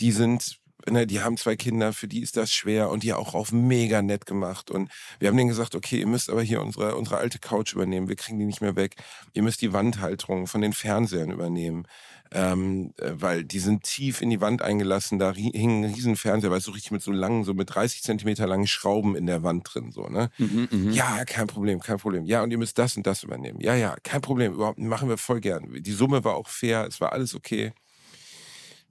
die 0.00 0.12
sind, 0.12 0.58
ne, 0.86 1.06
die 1.06 1.20
haben 1.20 1.36
zwei 1.36 1.56
Kinder, 1.56 1.92
für 1.92 2.08
die 2.08 2.20
ist 2.22 2.36
das 2.36 2.52
schwer 2.52 2.90
und 2.90 3.02
die 3.02 3.12
auch 3.12 3.34
auf 3.34 3.52
mega 3.52 4.02
nett 4.02 4.26
gemacht. 4.26 4.70
Und 4.70 4.90
wir 5.18 5.28
haben 5.28 5.36
denen 5.36 5.48
gesagt, 5.48 5.74
okay, 5.74 6.00
ihr 6.00 6.06
müsst 6.06 6.30
aber 6.30 6.42
hier 6.42 6.60
unsere, 6.60 6.96
unsere 6.96 7.18
alte 7.18 7.38
Couch 7.38 7.72
übernehmen, 7.72 8.08
wir 8.08 8.16
kriegen 8.16 8.38
die 8.38 8.46
nicht 8.46 8.60
mehr 8.60 8.76
weg. 8.76 8.96
Ihr 9.32 9.42
müsst 9.42 9.62
die 9.62 9.72
Wandhalterung 9.72 10.46
von 10.46 10.60
den 10.60 10.72
Fernsehern 10.72 11.30
übernehmen. 11.30 11.86
Ähm, 12.30 12.92
äh, 12.98 13.12
weil 13.14 13.42
die 13.42 13.58
sind 13.58 13.84
tief 13.84 14.20
in 14.20 14.28
die 14.28 14.42
Wand 14.42 14.60
eingelassen, 14.60 15.18
da 15.18 15.32
hing 15.32 15.84
ein 15.84 15.94
riesen 15.94 16.14
Fernseher, 16.14 16.50
weil 16.50 16.60
so 16.60 16.72
richtig 16.72 16.90
mit 16.90 17.00
so 17.00 17.10
langen, 17.10 17.44
so 17.44 17.54
mit 17.54 17.74
30 17.74 18.02
Zentimeter 18.02 18.46
langen 18.46 18.66
Schrauben 18.66 19.16
in 19.16 19.24
der 19.24 19.42
Wand 19.42 19.66
drin, 19.72 19.92
so, 19.92 20.08
ne? 20.08 20.28
Mhm, 20.36 20.68
mhm. 20.70 20.90
Ja, 20.92 21.24
kein 21.24 21.46
Problem, 21.46 21.80
kein 21.80 21.96
Problem. 21.96 22.26
Ja, 22.26 22.42
und 22.42 22.50
ihr 22.50 22.58
müsst 22.58 22.76
das 22.76 22.98
und 22.98 23.06
das 23.06 23.22
übernehmen. 23.22 23.60
Ja, 23.60 23.74
ja, 23.74 23.96
kein 24.02 24.20
Problem, 24.20 24.52
überhaupt 24.52 24.78
machen 24.78 25.08
wir 25.08 25.16
voll 25.16 25.40
gern. 25.40 25.82
Die 25.82 25.92
Summe 25.92 26.22
war 26.22 26.34
auch 26.34 26.48
fair, 26.48 26.86
es 26.86 27.00
war 27.00 27.12
alles 27.14 27.34
okay. 27.34 27.72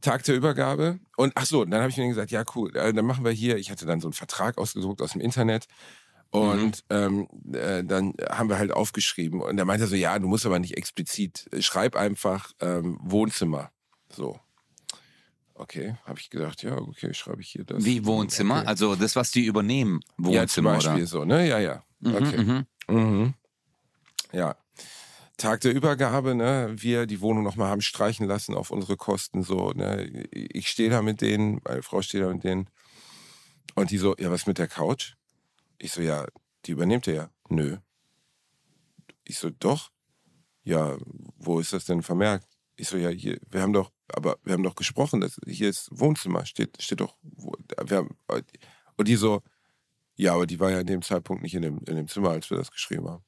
Tag 0.02 0.24
der 0.24 0.36
Übergabe 0.36 1.00
und 1.16 1.34
ach 1.36 1.46
so, 1.46 1.66
dann 1.66 1.82
habe 1.82 1.90
ich 1.90 1.98
mir 1.98 2.08
gesagt, 2.08 2.32
ja 2.32 2.44
cool, 2.56 2.76
äh, 2.76 2.94
dann 2.94 3.06
machen 3.06 3.26
wir 3.26 3.32
hier. 3.32 3.58
Ich 3.58 3.72
hatte 3.72 3.86
dann 3.86 4.00
so 4.00 4.08
einen 4.08 4.14
Vertrag 4.14 4.58
ausgesucht 4.58 5.02
aus 5.02 5.14
dem 5.14 5.22
Internet 5.22 5.68
und 6.30 6.84
ähm, 6.90 7.28
äh, 7.54 7.84
dann 7.84 8.14
haben 8.30 8.50
wir 8.50 8.58
halt 8.60 8.72
aufgeschrieben 8.72 9.42
und 9.42 9.58
er 9.58 9.66
meinte 9.66 9.88
so, 9.88 9.96
ja, 9.96 10.20
du 10.20 10.28
musst 10.28 10.46
aber 10.46 10.60
nicht 10.60 10.78
explizit, 10.78 11.48
äh, 11.52 11.62
schreib 11.62 11.96
einfach 11.96 12.52
ähm, 12.60 13.00
Wohnzimmer. 13.02 13.72
So. 14.14 14.40
Okay, 15.56 15.96
habe 16.06 16.20
ich 16.20 16.30
gedacht, 16.30 16.62
ja, 16.62 16.78
okay, 16.78 17.14
schreibe 17.16 17.42
ich 17.42 17.50
hier 17.50 17.64
das. 17.64 17.84
Wie 17.84 18.06
Wohnzimmer? 18.06 18.60
Okay. 18.60 18.68
Also 18.68 18.96
das, 18.96 19.16
was 19.16 19.32
die 19.32 19.46
übernehmen, 19.46 20.02
ja, 20.20 20.46
zum 20.46 20.66
Wohnzimmer, 20.66 20.74
Beispiel 20.74 20.94
oder? 20.94 21.08
so, 21.08 21.26
ne? 21.26 21.48
Ja, 21.48 21.58
ja. 21.60 21.84
Mhm, 22.00 22.16
Okay. 22.16 22.38
mhm. 22.38 22.66
Mhm. 22.96 23.34
Ja. 24.32 24.56
Tag 25.38 25.62
der 25.62 25.74
Übergabe, 25.74 26.34
ne, 26.34 26.74
wir 26.78 27.06
die 27.06 27.22
Wohnung 27.22 27.44
nochmal 27.44 27.70
haben 27.70 27.82
streichen 27.82 28.28
lassen 28.28 28.56
auf 28.56 28.72
unsere 28.72 28.98
Kosten, 28.98 29.44
so, 29.44 29.72
ne. 29.72 30.28
Ich 30.32 30.70
stehe 30.70 30.90
da 30.90 31.02
mit 31.02 31.22
denen, 31.22 31.62
meine 31.64 31.84
Frau 31.84 32.02
steht 32.02 32.24
da 32.24 32.34
mit 32.34 32.44
denen. 32.44 32.70
Und 33.76 33.92
die 33.92 34.00
so, 34.00 34.16
ja, 34.18 34.32
was 34.32 34.48
mit 34.48 34.58
der 34.58 34.68
Couch? 34.68 35.14
Ich 35.78 35.92
so, 35.92 36.02
ja, 36.02 36.26
die 36.66 36.72
übernehmt 36.72 37.06
ihr 37.06 37.14
ja. 37.14 37.30
Nö. 37.50 37.78
Ich 39.24 39.38
so, 39.38 39.52
doch. 39.52 39.92
Ja, 40.64 40.98
wo 41.38 41.60
ist 41.60 41.72
das 41.72 41.86
denn 41.86 42.02
vermerkt? 42.02 42.48
Ich 42.76 42.88
so, 42.90 42.98
ja, 42.98 43.10
hier, 43.10 43.40
wir 43.50 43.62
haben 43.62 43.74
doch, 43.74 43.92
aber 44.08 44.38
wir 44.44 44.54
haben 44.54 44.64
doch 44.64 44.76
gesprochen, 44.76 45.22
das, 45.22 45.40
hier 45.46 45.70
ist 45.70 45.90
Wohnzimmer, 45.92 46.46
steht, 46.46 46.82
steht 46.82 47.00
doch, 47.00 47.16
wo, 47.22 47.54
wir 47.86 47.98
haben, 47.98 48.18
und 48.98 49.08
die 49.08 49.16
so, 49.16 49.42
ja, 50.16 50.34
aber 50.34 50.48
die 50.48 50.60
war 50.60 50.72
ja 50.72 50.80
in 50.80 50.88
dem 50.88 51.04
Zeitpunkt 51.04 51.44
nicht 51.44 51.54
in 51.54 51.62
dem, 51.62 51.78
in 51.86 51.96
dem 51.96 52.08
Zimmer, 52.08 52.32
als 52.32 52.50
wir 52.50 52.58
das 52.58 52.72
geschrieben 52.72 53.08
haben. 53.08 53.24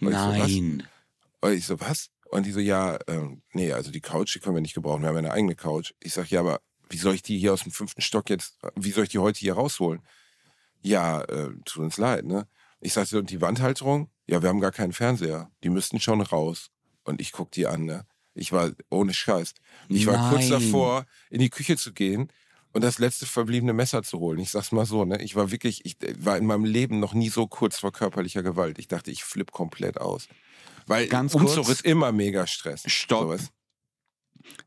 Ich 0.00 0.08
so? 0.08 0.08
Nein. 0.08 0.82
Und 1.40 1.52
ich 1.52 1.66
so, 1.66 1.80
was? 1.80 2.10
Und 2.30 2.46
die 2.46 2.52
so, 2.52 2.60
ja, 2.60 2.98
ähm, 3.08 3.42
nee, 3.52 3.72
also 3.72 3.90
die 3.90 4.00
Couch, 4.00 4.34
die 4.34 4.40
können 4.40 4.54
wir 4.54 4.62
nicht 4.62 4.74
gebrauchen. 4.74 5.02
Wir 5.02 5.08
haben 5.08 5.16
eine 5.16 5.32
eigene 5.32 5.56
Couch. 5.56 5.92
Ich 6.00 6.12
sag, 6.12 6.30
ja, 6.30 6.40
aber 6.40 6.60
wie 6.88 6.96
soll 6.96 7.14
ich 7.14 7.22
die 7.22 7.38
hier 7.38 7.52
aus 7.52 7.62
dem 7.62 7.72
fünften 7.72 8.02
Stock 8.02 8.30
jetzt, 8.30 8.58
wie 8.76 8.92
soll 8.92 9.04
ich 9.04 9.10
die 9.10 9.18
heute 9.18 9.38
hier 9.38 9.54
rausholen? 9.54 10.02
Ja, 10.82 11.22
äh, 11.22 11.50
tut 11.64 11.84
uns 11.84 11.98
leid, 11.98 12.24
ne? 12.24 12.46
Ich 12.80 12.94
sagte, 12.94 13.18
und 13.18 13.30
die 13.30 13.40
Wandhalterung? 13.40 14.10
Ja, 14.26 14.42
wir 14.42 14.48
haben 14.48 14.60
gar 14.60 14.72
keinen 14.72 14.92
Fernseher. 14.92 15.50
Die 15.62 15.68
müssten 15.68 16.00
schon 16.00 16.20
raus. 16.20 16.70
Und 17.04 17.20
ich 17.20 17.32
guck 17.32 17.50
die 17.50 17.66
an, 17.66 17.84
ne? 17.84 18.06
Ich 18.32 18.52
war 18.52 18.70
ohne 18.88 19.12
Scheiß. 19.12 19.54
Ich 19.88 20.06
war 20.06 20.30
kurz 20.30 20.48
davor, 20.48 21.04
in 21.30 21.40
die 21.40 21.50
Küche 21.50 21.76
zu 21.76 21.92
gehen 21.92 22.32
und 22.72 22.82
das 22.82 22.98
letzte 22.98 23.26
verbliebene 23.26 23.72
Messer 23.72 24.02
zu 24.02 24.18
holen. 24.18 24.38
Ich 24.38 24.50
sag's 24.50 24.72
mal 24.72 24.86
so, 24.86 25.04
ne? 25.04 25.20
Ich 25.22 25.36
war 25.36 25.50
wirklich, 25.50 25.84
ich 25.84 25.96
war 26.18 26.36
in 26.36 26.46
meinem 26.46 26.64
Leben 26.64 27.00
noch 27.00 27.14
nie 27.14 27.28
so 27.28 27.46
kurz 27.46 27.78
vor 27.78 27.92
körperlicher 27.92 28.42
Gewalt. 28.42 28.78
Ich 28.78 28.88
dachte, 28.88 29.10
ich 29.10 29.24
flipp 29.24 29.50
komplett 29.50 30.00
aus. 30.00 30.28
Weil 30.86 31.06
Ganz 31.08 31.34
Umzug 31.34 31.66
kurz. 31.66 31.78
ist 31.80 31.84
immer 31.84 32.12
mega 32.12 32.46
Stress. 32.46 32.82
Stopp. 32.86 33.22
Sowas. 33.22 33.50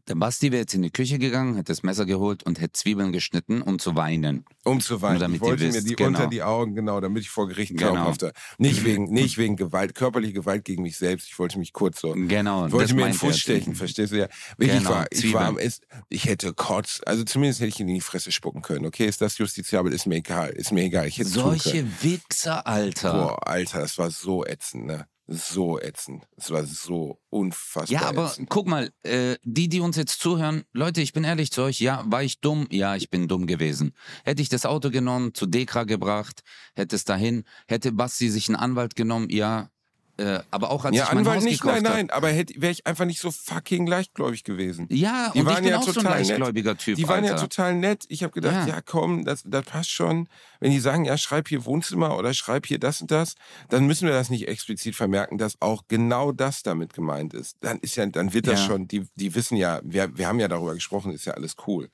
Der 0.07 0.15
Basti 0.15 0.51
wäre 0.51 0.61
jetzt 0.61 0.73
in 0.73 0.81
die 0.81 0.91
Küche 0.91 1.17
gegangen, 1.17 1.55
hätte 1.55 1.71
das 1.71 1.81
Messer 1.81 2.05
geholt 2.05 2.43
und 2.43 2.59
hätte 2.59 2.73
Zwiebeln 2.73 3.13
geschnitten, 3.13 3.61
um 3.61 3.79
zu 3.79 3.95
weinen. 3.95 4.45
Um 4.65 4.81
zu 4.81 5.01
weinen. 5.01 5.13
Nur 5.13 5.19
damit 5.21 5.35
ich 5.37 5.41
wollte 5.41 5.63
ihr 5.63 5.69
mir 5.69 5.75
wisst, 5.75 5.89
die 5.89 5.95
genau. 5.95 6.09
unter 6.09 6.27
die 6.27 6.43
Augen, 6.43 6.75
genau, 6.75 6.99
damit 6.99 7.23
ich 7.23 7.29
vor 7.29 7.47
Gericht 7.47 7.75
Genau. 7.77 7.93
glaubhafter. 7.93 8.33
Nicht 8.57 8.83
wegen, 8.85 9.05
nicht 9.05 9.37
wegen 9.37 9.55
Gewalt, 9.55 9.95
körperliche 9.95 10.33
Gewalt 10.33 10.65
gegen 10.65 10.83
mich 10.83 10.97
selbst. 10.97 11.27
Ich 11.27 11.39
wollte 11.39 11.57
mich 11.57 11.71
kurz 11.71 12.01
so. 12.01 12.13
Genau. 12.13 12.67
Ich 12.67 12.73
wollte 12.73 12.93
mir 12.95 13.05
den. 13.05 13.13
Fuß 13.13 13.37
stechen, 13.37 13.75
verstehst 13.75 14.11
du 14.11 14.17
ja? 14.17 14.27
Genau, 14.57 14.75
ich 14.75 14.85
war, 14.85 15.07
ich 15.11 15.33
war 15.33 15.45
am 15.45 15.57
Ess, 15.57 15.79
ich 16.09 16.25
hätte 16.25 16.53
Kotz, 16.53 17.01
also 17.05 17.23
zumindest 17.23 17.61
hätte 17.61 17.69
ich 17.69 17.79
ihn 17.79 17.87
in 17.87 17.95
die 17.95 18.01
Fresse 18.01 18.31
spucken 18.31 18.61
können. 18.61 18.85
Okay, 18.85 19.05
ist 19.05 19.21
das 19.21 19.37
justiziabel? 19.37 19.93
Ist 19.93 20.05
mir 20.05 20.15
egal, 20.15 20.49
ist 20.49 20.71
mir 20.71 20.83
egal. 20.83 21.07
Ich 21.07 21.17
hätte. 21.17 21.29
Solche 21.29 21.85
Wichser, 22.01 22.67
Alter. 22.67 23.13
Boah, 23.13 23.47
Alter, 23.47 23.79
das 23.79 23.97
war 23.97 24.11
so 24.11 24.45
ätzend, 24.45 24.85
ne? 24.85 25.07
So 25.27 25.79
ätzend. 25.79 26.25
Es 26.35 26.51
war 26.51 26.65
so 26.65 27.19
unfassbar 27.29 28.01
Ja, 28.01 28.07
aber 28.09 28.25
ätzend. 28.25 28.49
guck 28.49 28.67
mal, 28.67 28.91
äh, 29.03 29.37
die, 29.43 29.69
die 29.69 29.79
uns 29.79 29.95
jetzt 29.95 30.19
zuhören, 30.19 30.63
Leute, 30.73 31.01
ich 31.01 31.13
bin 31.13 31.23
ehrlich 31.23 31.51
zu 31.51 31.61
euch, 31.63 31.79
ja, 31.79 32.03
war 32.07 32.23
ich 32.23 32.41
dumm? 32.41 32.67
Ja, 32.71 32.95
ich 32.97 33.09
bin 33.09 33.29
dumm 33.29 33.47
gewesen. 33.47 33.95
Hätte 34.25 34.41
ich 34.41 34.49
das 34.49 34.65
Auto 34.65 34.89
genommen, 34.89 35.33
zu 35.33 35.45
Dekra 35.45 35.85
gebracht, 35.85 36.41
hätte 36.75 36.95
es 36.97 37.05
dahin, 37.05 37.45
hätte 37.67 37.93
Basti 37.93 38.29
sich 38.29 38.49
einen 38.49 38.57
Anwalt 38.57 38.95
genommen, 38.97 39.29
ja, 39.29 39.69
äh, 40.17 40.39
aber 40.51 40.69
auch 40.69 40.85
als 40.85 40.95
Ja, 40.95 41.05
ich 41.05 41.09
mein 41.09 41.17
Anwalt 41.19 41.37
Haus 41.37 41.43
nicht, 41.43 41.61
gekauft 41.61 41.81
nein, 41.81 41.91
nein, 41.93 42.09
aber 42.11 42.29
wäre 42.29 42.71
ich 42.71 42.85
einfach 42.85 43.05
nicht 43.05 43.19
so 43.19 43.31
fucking 43.31 43.87
leichtgläubig 43.87 44.43
gewesen. 44.43 44.87
Ja, 44.91 45.31
Die 45.33 45.39
und 45.39 45.47
ich 45.47 45.53
waren 45.53 45.63
bin 45.63 45.71
ja 45.71 45.79
auch 45.79 45.83
so 45.83 45.89
ein 45.91 45.93
total 45.95 46.11
leichtgläubiger 46.19 46.77
Typ, 46.77 46.97
Die 46.97 47.07
waren 47.07 47.23
Alter. 47.23 47.35
ja 47.35 47.41
total 47.41 47.75
nett. 47.75 48.05
Ich 48.09 48.21
habe 48.21 48.31
gedacht, 48.31 48.67
Ja. 48.67 48.75
ja, 48.75 48.81
komm, 48.81 49.25
das, 49.25 49.41
das 49.45 49.65
passt 49.65 49.89
schon. 49.89 50.29
Wenn 50.59 50.69
die 50.71 50.79
sagen, 50.79 51.05
ja, 51.05 51.17
schreib 51.17 51.47
hier 51.47 51.65
Wohnzimmer 51.65 52.15
oder 52.17 52.33
schreib 52.35 52.67
hier 52.67 52.77
das 52.79 53.01
und 53.01 53.09
das, 53.09 53.33
dann 53.69 53.87
müssen 53.87 54.07
wir 54.07 54.13
das 54.13 54.29
nicht 54.29 54.47
explizit 54.47 54.95
vermerken, 54.95 55.37
dass 55.39 55.59
auch 55.61 55.83
genau 55.87 56.31
das 56.31 56.61
damit 56.61 56.93
gemeint 56.93 57.33
ist. 57.33 57.57
Dann 57.61 57.79
ist 57.79 57.95
ja, 57.95 58.05
dann 58.05 58.33
wird 58.33 58.45
das 58.47 58.59
Ja. 58.59 58.65
schon, 58.67 58.87
die, 58.87 59.07
die 59.15 59.33
wissen 59.33 59.57
ja, 59.57 59.81
wir, 59.83 60.15
wir 60.15 60.27
haben 60.27 60.39
ja 60.39 60.47
darüber 60.47 60.75
gesprochen, 60.75 61.11
ist 61.11 61.25
ja 61.25 61.33
alles 61.33 61.55
cool. 61.65 61.89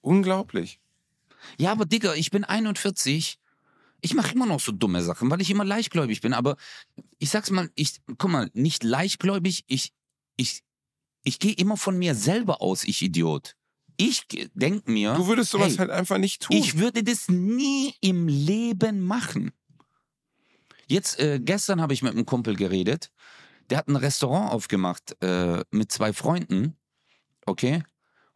Unglaublich. 0.00 0.80
Ja, 1.58 1.72
aber 1.72 1.84
Digga, 1.84 2.14
ich 2.14 2.30
bin 2.30 2.44
41. 2.44 3.38
Ich 4.00 4.14
mache 4.14 4.34
immer 4.34 4.46
noch 4.46 4.60
so 4.60 4.72
dumme 4.72 5.02
Sachen, 5.02 5.30
weil 5.30 5.40
ich 5.40 5.50
immer 5.50 5.64
leichtgläubig 5.64 6.20
bin. 6.20 6.32
Aber 6.32 6.56
ich 7.18 7.30
sag's 7.30 7.50
mal, 7.50 7.70
ich, 7.74 8.00
guck 8.18 8.30
mal, 8.30 8.50
nicht 8.52 8.84
leichtgläubig, 8.84 9.64
ich, 9.66 9.92
ich, 10.36 10.62
ich 11.24 11.38
gehe 11.38 11.54
immer 11.54 11.76
von 11.76 11.98
mir 11.98 12.14
selber 12.14 12.60
aus, 12.62 12.84
ich 12.84 13.02
Idiot. 13.02 13.56
Ich 13.96 14.26
denke 14.54 14.90
mir. 14.90 15.14
Du 15.14 15.26
würdest 15.26 15.50
sowas 15.50 15.70
hey, 15.70 15.78
halt 15.78 15.90
einfach 15.90 16.18
nicht 16.18 16.42
tun. 16.42 16.56
Ich 16.56 16.78
würde 16.78 17.02
das 17.02 17.28
nie 17.28 17.94
im 18.00 18.28
Leben 18.28 19.00
machen. 19.00 19.52
Jetzt, 20.86 21.18
äh, 21.18 21.40
gestern 21.40 21.80
habe 21.80 21.94
ich 21.94 22.02
mit 22.02 22.12
einem 22.12 22.26
Kumpel 22.26 22.56
geredet. 22.56 23.10
Der 23.70 23.78
hat 23.78 23.88
ein 23.88 23.96
Restaurant 23.96 24.52
aufgemacht 24.52 25.16
äh, 25.22 25.64
mit 25.70 25.90
zwei 25.90 26.12
Freunden. 26.12 26.76
Okay. 27.46 27.82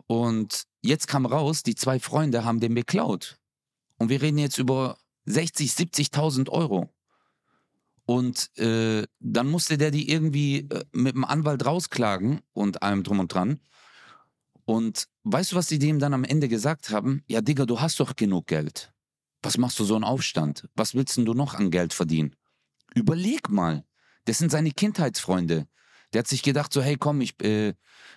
Und 0.07 0.65
jetzt 0.83 1.07
kam 1.07 1.27
raus, 1.27 1.63
die 1.63 1.77
zwei 1.77 2.01
Freunde 2.01 2.45
haben 2.45 2.59
den 2.59 2.75
beklaut. 2.75 3.39
Und 3.99 4.09
wir 4.09 4.23
reden 4.23 4.39
jetzt 4.39 4.59
über 4.59 4.99
60, 5.31 5.71
70.000 5.71 6.49
Euro. 6.49 6.91
Und 8.07 8.51
äh, 8.59 9.07
dann 9.21 9.49
musste 9.49 9.79
der 9.79 9.91
die 9.91 10.11
irgendwie 10.11 10.69
äh, 10.69 10.85
mit 10.93 11.15
dem 11.15 11.25
Anwalt 11.25 11.65
rausklagen 11.65 12.41
und 12.53 12.83
allem 12.83 13.05
drum 13.05 13.21
und 13.21 13.33
dran. 13.33 13.61
Und 14.65 15.07
weißt 15.25 15.53
du, 15.53 15.57
was 15.57 15.69
die 15.69 15.79
dem 15.79 15.99
dann 15.99 16.15
am 16.15 16.25
Ende 16.25 16.49
gesagt 16.49 16.91
haben? 16.91 17.23
Ja, 17.29 17.41
Digga, 17.41 17.67
du 17.67 17.81
hast 17.81 18.01
doch 18.01 18.17
genug 18.17 18.47
Geld. 18.47 18.93
Was 19.43 19.59
machst 19.59 19.79
du 19.79 19.85
so 19.85 19.95
einen 19.95 20.05
Aufstand? 20.05 20.69
Was 20.75 20.95
willst 20.95 21.17
denn 21.17 21.25
du 21.25 21.35
noch 21.35 21.55
an 21.55 21.71
Geld 21.71 21.95
verdienen? 21.95 22.35
Überleg 22.95 23.49
mal. 23.49 23.85
Das 24.25 24.39
sind 24.39 24.51
seine 24.51 24.71
Kindheitsfreunde. 24.71 25.67
Der 26.13 26.19
hat 26.19 26.29
sich 26.29 26.43
gedacht, 26.43 26.73
so, 26.73 26.83
hey, 26.83 26.97
komm, 26.97 27.21
ich, 27.21 27.41
äh, 27.43 27.75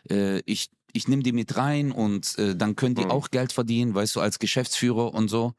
äh, 0.10 0.42
ich, 0.46 0.70
ich 0.92 1.08
nehme 1.08 1.24
die 1.24 1.32
mit 1.32 1.56
rein 1.56 1.92
und 1.92 2.38
äh, 2.38 2.56
dann 2.56 2.76
können 2.76 2.96
die 2.96 3.06
mhm. 3.06 3.12
auch 3.12 3.30
Geld 3.30 3.54
verdienen, 3.54 3.94
weißt 3.94 4.16
du, 4.16 4.22
als 4.22 4.40
Geschäftsführer 4.40 5.14
und 5.14 5.28
so. 5.28 5.54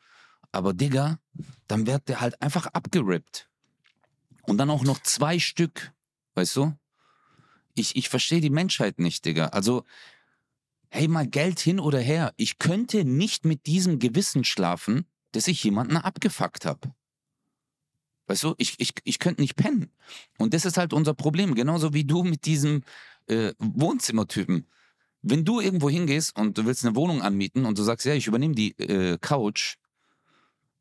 Aber 0.54 0.72
Digga, 0.72 1.18
dann 1.66 1.88
wird 1.88 2.08
der 2.08 2.20
halt 2.20 2.40
einfach 2.40 2.66
abgerippt. 2.66 3.50
Und 4.42 4.56
dann 4.58 4.70
auch 4.70 4.84
noch 4.84 5.02
zwei 5.02 5.40
Stück, 5.40 5.92
weißt 6.36 6.54
du? 6.54 6.78
Ich, 7.74 7.96
ich 7.96 8.08
verstehe 8.08 8.40
die 8.40 8.50
Menschheit 8.50 9.00
nicht, 9.00 9.24
Digga. 9.24 9.46
Also, 9.46 9.82
hey, 10.90 11.08
mal 11.08 11.26
Geld 11.26 11.58
hin 11.58 11.80
oder 11.80 11.98
her. 11.98 12.32
Ich 12.36 12.60
könnte 12.60 13.04
nicht 13.04 13.44
mit 13.44 13.66
diesem 13.66 13.98
Gewissen 13.98 14.44
schlafen, 14.44 15.06
dass 15.32 15.48
ich 15.48 15.64
jemanden 15.64 15.96
abgefuckt 15.96 16.66
habe. 16.66 16.94
Weißt 18.28 18.44
du, 18.44 18.54
ich, 18.56 18.76
ich, 18.78 18.92
ich 19.02 19.18
könnte 19.18 19.42
nicht 19.42 19.56
pennen. 19.56 19.90
Und 20.38 20.54
das 20.54 20.64
ist 20.64 20.76
halt 20.76 20.92
unser 20.92 21.14
Problem. 21.14 21.56
Genauso 21.56 21.94
wie 21.94 22.04
du 22.04 22.22
mit 22.22 22.46
diesem 22.46 22.84
äh, 23.26 23.54
Wohnzimmertypen. 23.58 24.68
Wenn 25.20 25.44
du 25.44 25.60
irgendwo 25.60 25.90
hingehst 25.90 26.38
und 26.38 26.56
du 26.56 26.64
willst 26.64 26.84
eine 26.84 26.94
Wohnung 26.94 27.22
anmieten 27.22 27.66
und 27.66 27.76
du 27.76 27.82
sagst, 27.82 28.06
ja, 28.06 28.14
ich 28.14 28.28
übernehme 28.28 28.54
die 28.54 28.78
äh, 28.78 29.18
Couch, 29.20 29.78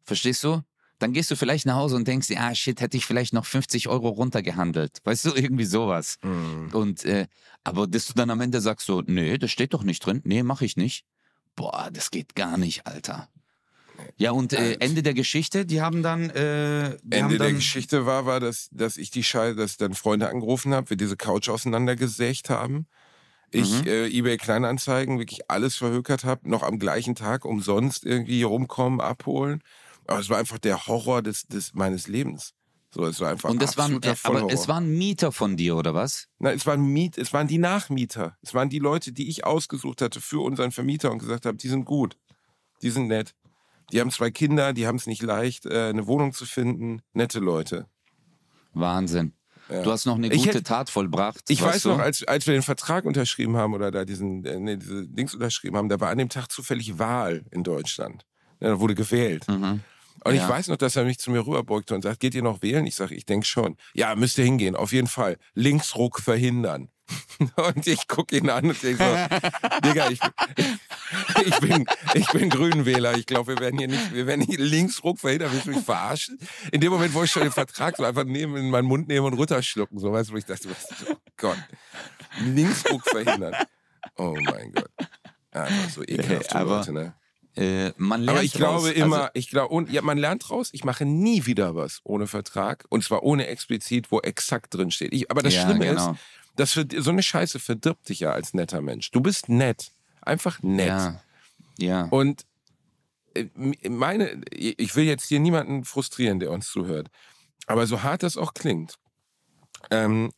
verstehst 0.03 0.43
du? 0.43 0.61
Dann 0.99 1.11
gehst 1.11 1.31
du 1.31 1.35
vielleicht 1.35 1.65
nach 1.65 1.75
Hause 1.75 1.95
und 1.95 2.07
denkst, 2.07 2.29
ah 2.37 2.55
shit, 2.55 2.79
hätte 2.79 2.95
ich 2.95 3.05
vielleicht 3.05 3.33
noch 3.33 3.45
50 3.45 3.89
Euro 3.89 4.09
runtergehandelt. 4.09 4.99
Weißt 5.03 5.25
du, 5.25 5.33
irgendwie 5.35 5.65
sowas. 5.65 6.17
Mhm. 6.23 6.69
Und 6.73 7.03
äh, 7.05 7.27
aber 7.63 7.87
dass 7.87 8.07
du 8.07 8.13
dann 8.13 8.29
am 8.29 8.41
Ende 8.41 8.61
sagst 8.61 8.85
so, 8.85 9.01
nee, 9.05 9.37
das 9.37 9.51
steht 9.51 9.73
doch 9.73 9.83
nicht 9.83 10.05
drin. 10.05 10.21
Nee, 10.23 10.43
mach 10.43 10.61
ich 10.61 10.77
nicht. 10.77 11.05
Boah, 11.55 11.89
das 11.91 12.11
geht 12.11 12.35
gar 12.35 12.57
nicht, 12.57 12.87
Alter. 12.87 13.29
Ja, 14.17 14.31
und 14.31 14.53
äh, 14.53 14.77
Ende 14.79 15.03
der 15.03 15.13
Geschichte, 15.13 15.65
die 15.65 15.81
haben 15.81 16.03
dann. 16.03 16.29
Äh, 16.29 16.97
die 17.03 17.15
Ende 17.15 17.23
haben 17.23 17.29
dann 17.29 17.37
der 17.39 17.53
Geschichte 17.53 18.05
war, 18.05 18.25
war, 18.25 18.39
dass, 18.39 18.69
dass 18.71 18.97
ich 18.97 19.11
die 19.11 19.23
Scheiße, 19.23 19.55
dass 19.55 19.77
dann 19.77 19.93
Freunde 19.93 20.29
angerufen 20.29 20.73
habe, 20.73 20.89
wir 20.89 20.97
diese 20.97 21.15
Couch 21.15 21.49
auseinandergesägt 21.49 22.49
haben. 22.49 22.87
Ich 23.51 23.83
mhm. 23.83 23.87
äh, 23.87 24.07
eBay 24.07 24.37
Kleinanzeigen 24.37 25.19
wirklich 25.19 25.49
alles 25.51 25.75
verhökert 25.75 26.23
habe, 26.23 26.49
noch 26.49 26.63
am 26.63 26.79
gleichen 26.79 27.13
Tag 27.13 27.45
umsonst 27.45 28.03
irgendwie 28.03 28.41
rumkommen, 28.41 28.99
abholen. 28.99 29.61
Aber 30.07 30.19
es 30.19 30.29
war 30.29 30.37
einfach 30.37 30.59
der 30.59 30.87
Horror 30.87 31.21
des, 31.21 31.47
des 31.47 31.73
meines 31.73 32.07
Lebens. 32.07 32.53
So, 32.93 33.05
es 33.05 33.19
war 33.19 33.31
einfach 33.31 33.49
Und 33.49 33.59
das 33.59 33.75
waren, 33.75 34.03
äh, 34.03 34.15
aber 34.21 34.51
es 34.53 34.67
waren 34.67 34.87
Mieter 34.97 35.31
von 35.31 35.57
dir, 35.57 35.75
oder 35.75 35.95
was? 35.95 36.27
Nein, 36.37 36.55
es 36.55 36.67
waren 36.67 36.81
Miet, 36.81 37.17
es 37.17 37.33
waren 37.33 37.47
die 37.47 37.57
Nachmieter. 37.57 38.37
Es 38.43 38.53
waren 38.53 38.69
die 38.69 38.77
Leute, 38.77 39.11
die 39.11 39.29
ich 39.29 39.45
ausgesucht 39.45 40.01
hatte 40.01 40.21
für 40.21 40.41
unseren 40.43 40.71
Vermieter 40.71 41.11
und 41.11 41.17
gesagt 41.17 41.47
habe, 41.47 41.57
die 41.57 41.69
sind 41.69 41.85
gut. 41.85 42.17
Die 42.83 42.91
sind 42.91 43.07
nett. 43.07 43.33
Die 43.91 43.99
haben 43.99 44.11
zwei 44.11 44.29
Kinder, 44.29 44.73
die 44.73 44.85
haben 44.85 44.97
es 44.97 45.07
nicht 45.07 45.23
leicht, 45.23 45.65
äh, 45.65 45.89
eine 45.89 46.05
Wohnung 46.05 46.33
zu 46.33 46.45
finden. 46.45 47.01
Nette 47.13 47.39
Leute. 47.39 47.87
Wahnsinn. 48.73 49.33
Ja. 49.69 49.81
Du 49.81 49.91
hast 49.91 50.05
noch 50.05 50.15
eine 50.15 50.29
gute 50.29 50.49
hätte, 50.49 50.63
Tat 50.63 50.89
vollbracht. 50.91 51.45
Ich 51.47 51.61
weiß 51.61 51.83
du? 51.83 51.89
noch, 51.89 51.99
als, 51.99 52.23
als 52.25 52.45
wir 52.45 52.53
den 52.53 52.63
Vertrag 52.63 53.05
unterschrieben 53.05 53.55
haben 53.57 53.73
oder 53.73 53.89
da 53.89 54.05
diesen, 54.05 54.45
äh, 54.45 54.59
nee, 54.59 54.77
diese 54.77 55.07
Dings 55.07 55.33
unterschrieben 55.33 55.77
haben, 55.77 55.89
da 55.89 55.99
war 55.99 56.09
an 56.09 56.17
dem 56.19 56.29
Tag 56.29 56.51
zufällig 56.51 56.99
Wahl 56.99 57.43
in 57.49 57.63
Deutschland. 57.63 58.25
Ja, 58.59 58.69
da 58.69 58.79
wurde 58.79 58.93
gewählt. 58.93 59.47
Mhm. 59.47 59.81
Und 60.23 60.35
ja. 60.35 60.43
ich 60.43 60.49
weiß 60.49 60.67
noch, 60.69 60.77
dass 60.77 60.95
er 60.95 61.03
mich 61.03 61.19
zu 61.19 61.31
mir 61.31 61.45
rüberbeugte 61.45 61.95
und 61.95 62.01
sagt, 62.01 62.19
geht 62.19 62.35
ihr 62.35 62.43
noch 62.43 62.61
wählen? 62.61 62.85
Ich 62.85 62.95
sage, 62.95 63.15
ich 63.15 63.25
denke 63.25 63.45
schon. 63.45 63.77
Ja, 63.93 64.15
müsst 64.15 64.37
ihr 64.37 64.45
hingehen, 64.45 64.75
auf 64.75 64.93
jeden 64.93 65.07
Fall. 65.07 65.37
Linksruck 65.53 66.19
verhindern. 66.19 66.89
Und 67.55 67.85
ich 67.85 68.07
gucke 68.07 68.37
ihn 68.37 68.49
an 68.49 68.65
und 68.65 68.81
denke 68.81 69.03
so, 69.03 69.79
Digga, 69.83 70.09
ich, 70.09 70.19
ich, 71.45 71.59
bin, 71.59 71.85
ich 72.13 72.27
bin 72.29 72.49
Grünwähler. 72.49 73.17
Ich 73.17 73.25
glaube, 73.25 73.55
wir 73.55 73.59
werden 73.59 73.77
hier 73.77 73.89
nicht, 73.89 74.13
wir 74.13 74.25
werden 74.25 74.41
hier 74.41 74.57
Linksruck 74.57 75.19
verhindern. 75.19 75.51
Willst 75.51 75.65
du 75.65 75.71
mich 75.71 75.83
verarschen? 75.83 76.39
In 76.71 76.81
dem 76.81 76.91
Moment, 76.91 77.13
wo 77.13 77.23
ich 77.23 77.31
schon 77.31 77.43
den 77.43 77.51
Vertrag 77.51 77.97
so 77.97 78.05
einfach 78.05 78.23
neben, 78.23 78.55
in 78.55 78.69
meinen 78.69 78.87
Mund 78.87 79.07
nehmen 79.07 79.25
und 79.25 79.33
runterschlucken, 79.33 79.99
so 79.99 80.13
weißt 80.13 80.29
du, 80.29 80.33
wo 80.33 80.37
ich 80.37 80.45
dachte, 80.45 80.69
oh 81.11 81.15
Gott, 81.37 81.57
Linksruck 82.39 83.03
verhindern. 83.03 83.55
Oh 84.15 84.35
mein 84.41 84.71
Gott. 84.71 84.91
Einfach 85.51 85.89
so 85.89 86.03
ekelhaft, 86.07 86.55
aber, 86.55 86.77
Leute, 86.77 86.93
ne? 86.93 87.15
Äh, 87.55 87.91
man 87.97 88.21
lernt 88.21 88.37
Aber 88.37 88.43
ich 88.43 88.53
glaube 88.53 88.87
raus, 88.87 88.95
immer, 88.95 89.17
also 89.17 89.29
ich 89.35 89.49
glaube, 89.49 89.73
und 89.73 89.91
ja, 89.91 90.01
man 90.01 90.17
lernt 90.17 90.49
raus, 90.49 90.69
ich 90.71 90.83
mache 90.83 91.05
nie 91.05 91.45
wieder 91.45 91.75
was 91.75 92.01
ohne 92.03 92.27
Vertrag. 92.27 92.85
Und 92.89 93.03
zwar 93.03 93.23
ohne 93.23 93.47
explizit, 93.47 94.11
wo 94.11 94.19
exakt 94.21 94.73
drin 94.73 94.91
steht. 94.91 95.13
Ich, 95.13 95.29
aber 95.29 95.43
das 95.43 95.53
ja, 95.53 95.65
Schlimme 95.65 95.85
genau. 95.85 96.11
ist, 96.11 96.19
das 96.55 96.71
für, 96.71 96.85
so 96.97 97.11
eine 97.11 97.23
Scheiße 97.23 97.59
verdirbt 97.59 98.09
dich 98.09 98.21
ja 98.21 98.31
als 98.31 98.53
netter 98.53 98.81
Mensch. 98.81 99.11
Du 99.11 99.21
bist 99.21 99.49
nett. 99.49 99.91
Einfach 100.21 100.61
nett. 100.63 100.87
Ja. 100.87 101.21
ja. 101.77 102.03
Und 102.05 102.45
äh, 103.35 103.45
meine, 103.89 104.41
ich 104.51 104.95
will 104.95 105.05
jetzt 105.05 105.27
hier 105.27 105.39
niemanden 105.39 105.83
frustrieren, 105.85 106.39
der 106.39 106.51
uns 106.51 106.67
zuhört. 106.69 107.09
Aber 107.67 107.87
so 107.87 108.03
hart 108.03 108.23
das 108.23 108.37
auch 108.37 108.53
klingt, 108.53 108.95
ähm, 109.89 110.31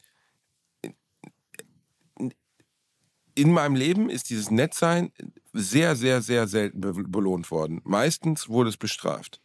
in 3.36 3.52
meinem 3.52 3.76
Leben 3.76 4.10
ist 4.10 4.30
dieses 4.30 4.50
Nettsein 4.50 5.12
sehr, 5.54 5.96
sehr, 5.96 6.22
sehr 6.22 6.48
selten 6.48 6.82
belohnt 7.12 7.52
worden. 7.52 7.82
Meistens 7.84 8.50
wurde 8.50 8.70
es 8.70 8.78
bestraft. 8.78 9.42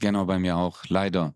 Genau, 0.00 0.24
bei 0.24 0.38
mir 0.38 0.56
auch, 0.56 0.84
leider. 0.88 1.34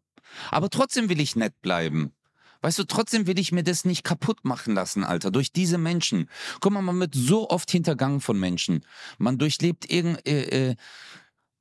Aber 0.51 0.70
trotzdem 0.70 1.09
will 1.09 1.20
ich 1.20 1.36
nett 1.36 1.61
bleiben. 1.61 2.12
Weißt 2.61 2.78
du, 2.78 2.84
trotzdem 2.84 3.26
will 3.26 3.38
ich 3.38 3.53
mir 3.53 3.62
das 3.62 3.84
nicht 3.84 4.03
kaputt 4.03 4.44
machen 4.44 4.74
lassen, 4.74 5.05
Alter, 5.05 5.30
durch 5.30 5.53
diese 5.53 5.78
Menschen. 5.78 6.28
Guck 6.61 6.72
mal, 6.72 6.82
man 6.82 6.99
wird 6.99 7.14
so 7.14 7.51
oft 7.51 7.70
hintergangen 7.70 8.20
von 8.20 8.38
Menschen. 8.38 8.84
Man 9.18 9.38
durchlebt 9.38 9.90
irgend, 9.90 10.26
äh, 10.26 10.70
äh, 10.70 10.76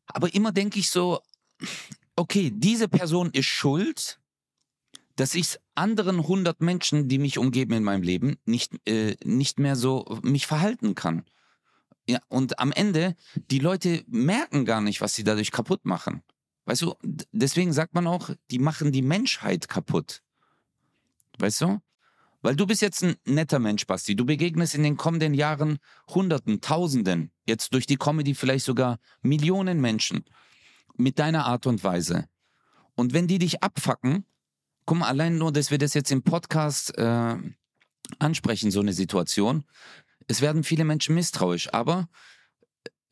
aber 0.07 0.33
immer 0.33 0.51
denke 0.51 0.79
ich 0.79 0.89
so, 0.89 1.19
okay, 2.15 2.51
diese 2.53 2.87
Person 2.87 3.29
ist 3.31 3.45
schuld, 3.45 4.19
dass 5.17 5.35
ich 5.35 5.57
anderen 5.75 6.19
100 6.19 6.61
Menschen, 6.61 7.09
die 7.09 7.17
mich 7.17 7.37
umgeben 7.37 7.73
in 7.73 7.83
meinem 7.83 8.03
Leben, 8.03 8.37
nicht, 8.45 8.73
äh, 8.87 9.17
nicht 9.23 9.59
mehr 9.59 9.75
so 9.75 10.19
mich 10.21 10.47
verhalten 10.47 10.95
kann. 10.95 11.25
Ja, 12.07 12.19
und 12.29 12.59
am 12.59 12.71
Ende, 12.71 13.15
die 13.51 13.59
Leute 13.59 14.03
merken 14.07 14.63
gar 14.63 14.79
nicht, 14.79 15.01
was 15.01 15.15
sie 15.15 15.23
dadurch 15.23 15.51
kaputt 15.51 15.85
machen. 15.85 16.21
Weißt 16.65 16.83
du, 16.83 16.95
deswegen 17.31 17.73
sagt 17.73 17.95
man 17.95 18.07
auch, 18.07 18.29
die 18.51 18.59
machen 18.59 18.91
die 18.91 19.01
Menschheit 19.01 19.67
kaputt. 19.67 20.21
Weißt 21.39 21.61
du? 21.61 21.79
Weil 22.41 22.55
du 22.55 22.67
bist 22.67 22.81
jetzt 22.81 23.03
ein 23.03 23.15
netter 23.25 23.59
Mensch, 23.59 23.87
Basti. 23.87 24.15
Du 24.15 24.25
begegnest 24.25 24.75
in 24.75 24.83
den 24.83 24.97
kommenden 24.97 25.33
Jahren 25.33 25.79
Hunderten, 26.07 26.61
Tausenden, 26.61 27.31
jetzt 27.45 27.73
durch 27.73 27.87
die 27.87 27.97
Comedy 27.97 28.35
vielleicht 28.35 28.65
sogar 28.65 28.99
Millionen 29.21 29.81
Menschen 29.81 30.23
mit 30.95 31.17
deiner 31.17 31.45
Art 31.45 31.65
und 31.65 31.83
Weise. 31.83 32.29
Und 32.95 33.13
wenn 33.13 33.27
die 33.27 33.39
dich 33.39 33.63
abfacken, 33.63 34.25
guck 34.87 34.97
mal, 34.97 35.07
allein 35.07 35.37
nur, 35.37 35.51
dass 35.51 35.69
wir 35.69 35.77
das 35.77 35.93
jetzt 35.93 36.11
im 36.11 36.23
Podcast 36.23 36.97
äh, 36.97 37.35
ansprechen, 38.17 38.71
so 38.71 38.79
eine 38.79 38.93
Situation, 38.93 39.65
es 40.27 40.41
werden 40.41 40.63
viele 40.63 40.85
Menschen 40.85 41.13
misstrauisch, 41.13 41.71
aber 41.73 42.09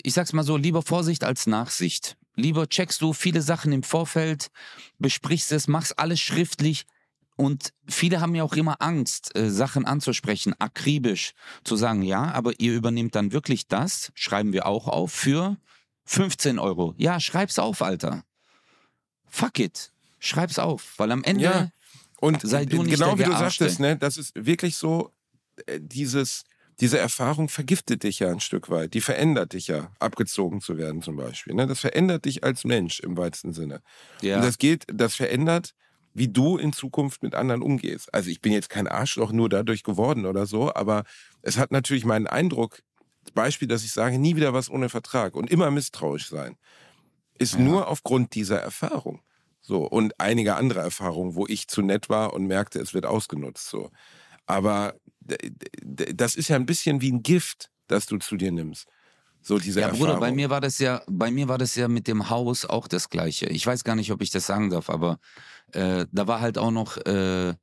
ich 0.02 0.14
sag's 0.14 0.34
mal 0.34 0.44
so, 0.44 0.58
lieber 0.58 0.82
Vorsicht 0.82 1.24
als 1.24 1.48
Nachsicht. 1.48 2.18
Lieber 2.36 2.68
checkst 2.68 3.02
du 3.02 3.14
viele 3.14 3.42
Sachen 3.42 3.72
im 3.72 3.84
Vorfeld, 3.84 4.52
besprichst 5.00 5.52
es, 5.52 5.68
machst 5.68 6.00
alles 6.00 6.20
schriftlich, 6.20 6.86
und 7.38 7.74
viele 7.86 8.22
haben 8.22 8.34
ja 8.34 8.44
auch 8.44 8.54
immer 8.54 8.82
Angst, 8.82 9.36
äh, 9.36 9.50
Sachen 9.50 9.86
anzusprechen, 9.86 10.54
akribisch 10.60 11.34
zu 11.66 11.76
sagen, 11.76 12.02
ja, 12.02 12.32
aber 12.32 12.54
ihr 12.60 12.74
übernehmt 12.74 13.14
dann 13.16 13.34
wirklich 13.34 13.68
das, 13.68 14.12
schreiben 14.16 14.54
wir 14.54 14.66
auch 14.66 14.88
auf, 14.88 15.12
für 15.12 15.58
15 16.06 16.60
Euro. 16.60 16.94
Ja, 16.98 17.20
schreib's 17.20 17.60
auf, 17.60 17.82
Alter. 17.82 18.24
Fuck 19.28 19.60
it. 19.60 19.92
Schreib's 20.26 20.60
auf, 20.60 20.94
weil 20.98 21.12
am 21.12 21.24
Ende 21.24 21.44
ja. 21.44 21.70
und 22.20 22.42
sei 22.42 22.66
du 22.66 22.84
nicht 22.84 23.00
genau 23.00 23.18
wie 23.18 23.24
du 23.24 23.32
sagtest, 23.32 23.80
ne, 23.80 23.98
das 23.98 24.18
ist 24.18 24.34
wirklich 24.36 24.78
so 24.78 25.12
äh, 25.66 25.80
dieses 25.82 26.44
diese 26.82 27.00
Erfahrung 27.00 27.48
vergiftet 27.48 28.04
dich 28.04 28.20
ja 28.20 28.30
ein 28.30 28.42
Stück 28.42 28.70
weit. 28.70 28.94
Die 28.96 29.00
verändert 29.00 29.54
dich 29.54 29.68
ja, 29.68 29.92
abgezogen 30.00 30.60
zu 30.60 30.78
werden 30.78 31.02
zum 31.02 31.16
Beispiel. 31.16 31.54
Ne? 31.54 31.68
Das 31.68 31.80
verändert 31.80 32.26
dich 32.26 32.44
als 32.44 32.66
Mensch 32.66 33.00
im 33.00 33.16
weitesten 33.16 33.54
Sinne. 33.54 33.82
Ja. 34.22 34.36
Und 34.36 34.44
das 34.44 34.58
geht, 34.58 34.84
das 34.92 35.16
verändert 35.16 35.74
wie 36.16 36.30
du 36.30 36.58
in 36.58 36.72
Zukunft 36.72 37.24
mit 37.24 37.36
anderen 37.36 37.62
umgehst. 37.62 38.12
Also 38.14 38.30
ich 38.30 38.40
bin 38.40 38.54
jetzt 38.54 38.70
kein 38.70 38.88
Arschloch 38.88 39.34
nur 39.34 39.50
dadurch 39.50 39.84
geworden 39.84 40.26
oder 40.26 40.46
so, 40.46 40.74
aber 40.74 41.04
es 41.42 41.58
hat 41.58 41.72
natürlich 41.72 42.06
meinen 42.06 42.26
Eindruck, 42.26 42.82
Beispiel, 43.34 43.68
dass 43.68 43.84
ich 43.84 43.92
sage, 43.92 44.18
nie 44.18 44.36
wieder 44.36 44.54
was 44.54 44.70
ohne 44.70 44.88
Vertrag 44.88 45.36
und 45.36 45.50
immer 45.50 45.72
misstrauisch 45.72 46.30
sein, 46.30 46.58
ist 47.38 47.56
Ja. 47.56 47.60
nur 47.60 47.88
aufgrund 47.90 48.34
dieser 48.34 48.62
Erfahrung. 48.62 49.22
So, 49.66 49.84
und 49.84 50.20
einiger 50.20 50.58
anderer 50.58 50.84
Erfahrungen, 50.84 51.36
wo 51.36 51.48
ich 51.48 51.68
zu 51.68 51.82
nett 51.82 52.08
war 52.08 52.34
und 52.34 52.46
merkte, 52.46 52.80
es 52.80 52.94
wird 52.94 53.06
ausgenutzt. 53.08 53.68
So. 53.68 53.90
Aber 54.46 54.94
das 55.84 56.36
ist 56.36 56.50
ja 56.50 56.56
ein 56.56 56.68
bisschen 56.68 57.02
wie 57.02 57.12
ein 57.12 57.24
Gift, 57.24 57.72
das 57.88 58.06
du 58.06 58.18
zu 58.18 58.38
dir 58.38 58.52
nimmst. 58.52 58.88
So 59.42 59.58
diese 59.58 59.82
Ja, 59.82 59.88
Erfahrung. 59.88 60.08
Bruder, 60.08 60.20
bei 60.20 60.32
mir 60.32 60.50
war 60.52 60.62
das 60.62 60.78
ja, 60.78 61.02
bei 61.08 61.32
mir 61.32 61.48
war 61.48 61.58
das 61.58 61.76
ja 61.76 61.88
mit 61.88 62.08
dem 62.08 62.30
Haus 62.30 62.66
auch 62.66 62.88
das 62.88 63.10
Gleiche. 63.10 63.48
Ich 63.48 63.66
weiß 63.66 63.84
gar 63.84 63.96
nicht, 63.96 64.12
ob 64.12 64.22
ich 64.22 64.30
das 64.30 64.46
sagen 64.46 64.70
darf, 64.70 64.90
aber 64.90 65.18
äh, 65.72 66.06
da 66.12 66.28
war 66.28 66.42
halt 66.42 66.58
auch 66.60 66.72
noch, 66.72 66.98
äh, 66.98 67.54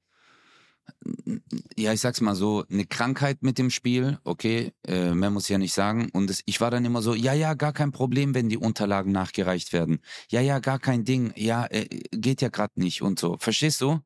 ja, 1.76 1.93
ich 1.93 2.01
sag's 2.01 2.20
mal 2.20 2.34
so, 2.34 2.64
eine 2.70 2.86
Krankheit 2.86 3.43
mit 3.43 3.59
dem 3.59 3.70
Spiel. 3.70 4.18
Okay, 4.24 4.72
äh, 4.86 5.14
mehr 5.14 5.30
muss 5.30 5.45
ich 5.45 5.51
ja 5.51 5.59
nicht 5.59 5.74
sagen. 5.74 6.09
Und 6.12 6.30
es, 6.30 6.43
ich 6.47 6.61
war 6.61 6.70
dann 6.70 6.84
immer 6.84 7.03
so, 7.03 7.14
ja, 7.14 7.32
ja, 7.32 7.55
gar 7.55 7.72
kein 7.72 7.93
Problem, 7.93 8.34
wenn 8.34 8.49
die 8.49 8.59
Unterlagen 8.59 9.12
nachgereicht 9.12 9.72
werden. 9.72 10.01
Ja, 10.28 10.40
ja, 10.40 10.59
gar 10.59 10.78
kein 10.78 11.05
Ding. 11.05 11.32
Ja, 11.36 11.66
äh, 11.66 11.86
geht 12.12 12.43
ja 12.43 12.49
gerade 12.49 12.80
nicht 12.80 13.03
und 13.03 13.18
so. 13.18 13.36
Verstehst 13.38 13.80
du? 13.80 14.01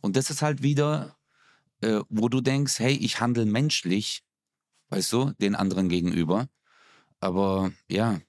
Und 0.00 0.16
das 0.16 0.30
ist 0.30 0.42
halt 0.42 0.62
wieder, 0.62 1.16
äh, 1.82 2.00
wo 2.08 2.28
du 2.28 2.40
denkst, 2.40 2.78
hey, 2.78 2.94
ich 2.94 3.20
handle 3.20 3.46
menschlich, 3.46 4.22
weißt 4.90 5.12
du, 5.12 5.32
den 5.40 5.54
anderen 5.54 5.88
gegenüber. 5.88 6.48
Aber 7.20 7.72
ja. 7.88 8.20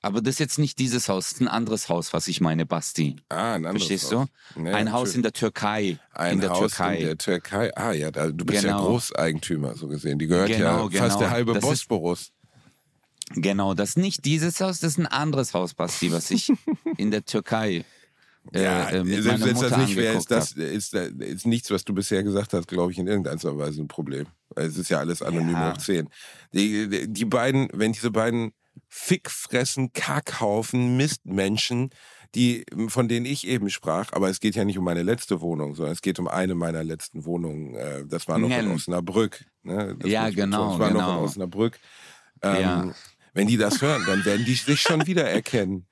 Aber 0.00 0.20
das 0.20 0.34
ist 0.34 0.38
jetzt 0.38 0.58
nicht 0.60 0.78
dieses 0.78 1.08
Haus, 1.08 1.24
das 1.24 1.32
ist 1.34 1.40
ein 1.40 1.48
anderes 1.48 1.88
Haus, 1.88 2.12
was 2.12 2.28
ich 2.28 2.40
meine, 2.40 2.66
Basti. 2.66 3.16
ah, 3.30 3.54
ein 3.54 3.66
anderes 3.66 3.88
Verstehst 3.88 4.12
Haus. 4.14 4.28
du? 4.54 4.62
Ja, 4.64 4.74
ein 4.76 4.92
Haus 4.92 5.14
in 5.16 5.22
der 5.22 5.32
Türkei. 5.32 5.98
Ein 6.12 6.34
in 6.34 6.40
der 6.40 6.50
Haus 6.50 6.58
Türkei. 6.72 6.96
in 6.98 7.06
der 7.06 7.18
Türkei. 7.18 7.76
Ah 7.76 7.92
ja, 7.92 8.10
da, 8.12 8.28
du 8.30 8.44
bist 8.44 8.62
ja 8.62 8.70
Genau. 8.72 8.86
Großeigentümer, 8.86 9.74
so 9.74 9.88
gesehen. 9.88 10.18
Die 10.20 10.28
gehört 10.28 10.48
Genau, 10.48 10.88
ja 10.88 11.00
fast 11.00 11.16
genau. 11.16 11.18
der 11.18 11.30
halbe 11.30 11.52
Das 11.54 11.64
ist- 11.64 11.68
Bosporus. 11.88 12.32
Genau, 13.34 13.74
das 13.74 13.90
ist 13.90 13.98
nicht 13.98 14.24
dieses 14.24 14.60
Haus, 14.60 14.80
das 14.80 14.92
ist 14.92 14.98
ein 14.98 15.06
anderes 15.06 15.52
Haus, 15.52 15.74
Basti, 15.74 16.10
was 16.12 16.30
ich 16.30 16.50
in 16.96 17.10
der 17.10 17.24
Türkei 17.24 17.84
äh, 18.54 18.62
ja, 18.62 18.88
äh, 18.88 19.04
selbst 19.20 19.44
wenn 19.44 19.60
das 19.60 19.76
nicht 19.76 19.96
wäre, 19.96 20.16
ist 20.16 20.30
das 20.30 20.52
ist, 20.52 20.94
ist 20.94 21.46
nichts, 21.46 21.70
was 21.70 21.84
du 21.84 21.92
bisher 21.92 22.22
gesagt 22.22 22.54
hast, 22.54 22.66
glaube 22.68 22.92
ich, 22.92 22.98
in 22.98 23.06
irgendeiner 23.06 23.58
Weise 23.58 23.82
ein 23.82 23.88
Problem. 23.88 24.26
Es 24.56 24.78
ist 24.78 24.88
ja 24.88 25.00
alles 25.00 25.20
anonym 25.20 25.50
Ja. 25.52 25.72
hoch 25.74 25.76
10. 25.76 26.08
Die, 26.54 26.88
die, 26.88 27.12
die 27.12 27.24
beiden, 27.26 27.68
wenn 27.74 27.92
diese 27.92 28.10
beiden 28.10 28.52
Fickfressen, 28.88 29.92
Kackhaufen, 29.92 30.96
Mistmenschen, 30.96 31.90
die, 32.34 32.64
von 32.88 33.08
denen 33.08 33.26
ich 33.26 33.46
eben 33.46 33.70
sprach, 33.70 34.12
aber 34.12 34.28
es 34.28 34.40
geht 34.40 34.54
ja 34.54 34.64
nicht 34.64 34.78
um 34.78 34.84
meine 34.84 35.02
letzte 35.02 35.40
Wohnung, 35.40 35.74
sondern 35.74 35.92
es 35.94 36.02
geht 36.02 36.18
um 36.18 36.28
eine 36.28 36.54
meiner 36.54 36.84
letzten 36.84 37.24
Wohnungen. 37.24 37.74
äh, 37.74 38.04
Das 38.06 38.28
war 38.28 38.38
noch 38.38 38.50
in. 38.50 38.70
Osnabrück. 38.70 39.44
Ne? 39.62 39.96
Ja, 40.04 40.28
genau. 40.30 40.70
Das 40.70 40.78
war 40.78 40.90
noch 40.90 41.00
genau. 41.00 41.18
in 41.18 41.24
Osnabrück. 41.24 41.78
Ähm, 42.42 42.60
Ja. 42.60 42.94
Wenn 43.34 43.46
die 43.46 43.56
das 43.56 43.80
hören, 43.82 44.02
dann 44.06 44.24
werden 44.24 44.44
die 44.44 44.54
sich 44.54 44.80
schon 44.80 45.06
wiedererkennen. 45.06 45.86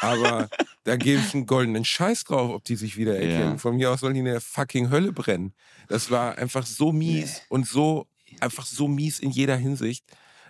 Aber 0.00 0.48
da 0.84 0.96
gebe 0.96 1.20
ich 1.20 1.34
einen 1.34 1.44
goldenen 1.44 1.84
Scheiß 1.84 2.24
drauf, 2.24 2.50
ob 2.54 2.64
die 2.64 2.76
sich 2.76 2.96
wiedererkennen. 2.96 3.52
Ja. 3.52 3.58
Von 3.58 3.76
mir 3.76 3.90
aus 3.90 4.00
sollen 4.00 4.14
die 4.14 4.20
in 4.20 4.26
der 4.26 4.40
fucking 4.40 4.88
Hölle 4.90 5.12
brennen. 5.12 5.52
Das 5.88 6.10
war 6.10 6.38
einfach 6.38 6.64
so 6.64 6.92
mies 6.92 7.42
und 7.48 7.66
so, 7.66 8.06
einfach 8.40 8.64
so 8.64 8.88
mies 8.88 9.18
in 9.20 9.30
jeder 9.30 9.56
Hinsicht. 9.56 10.04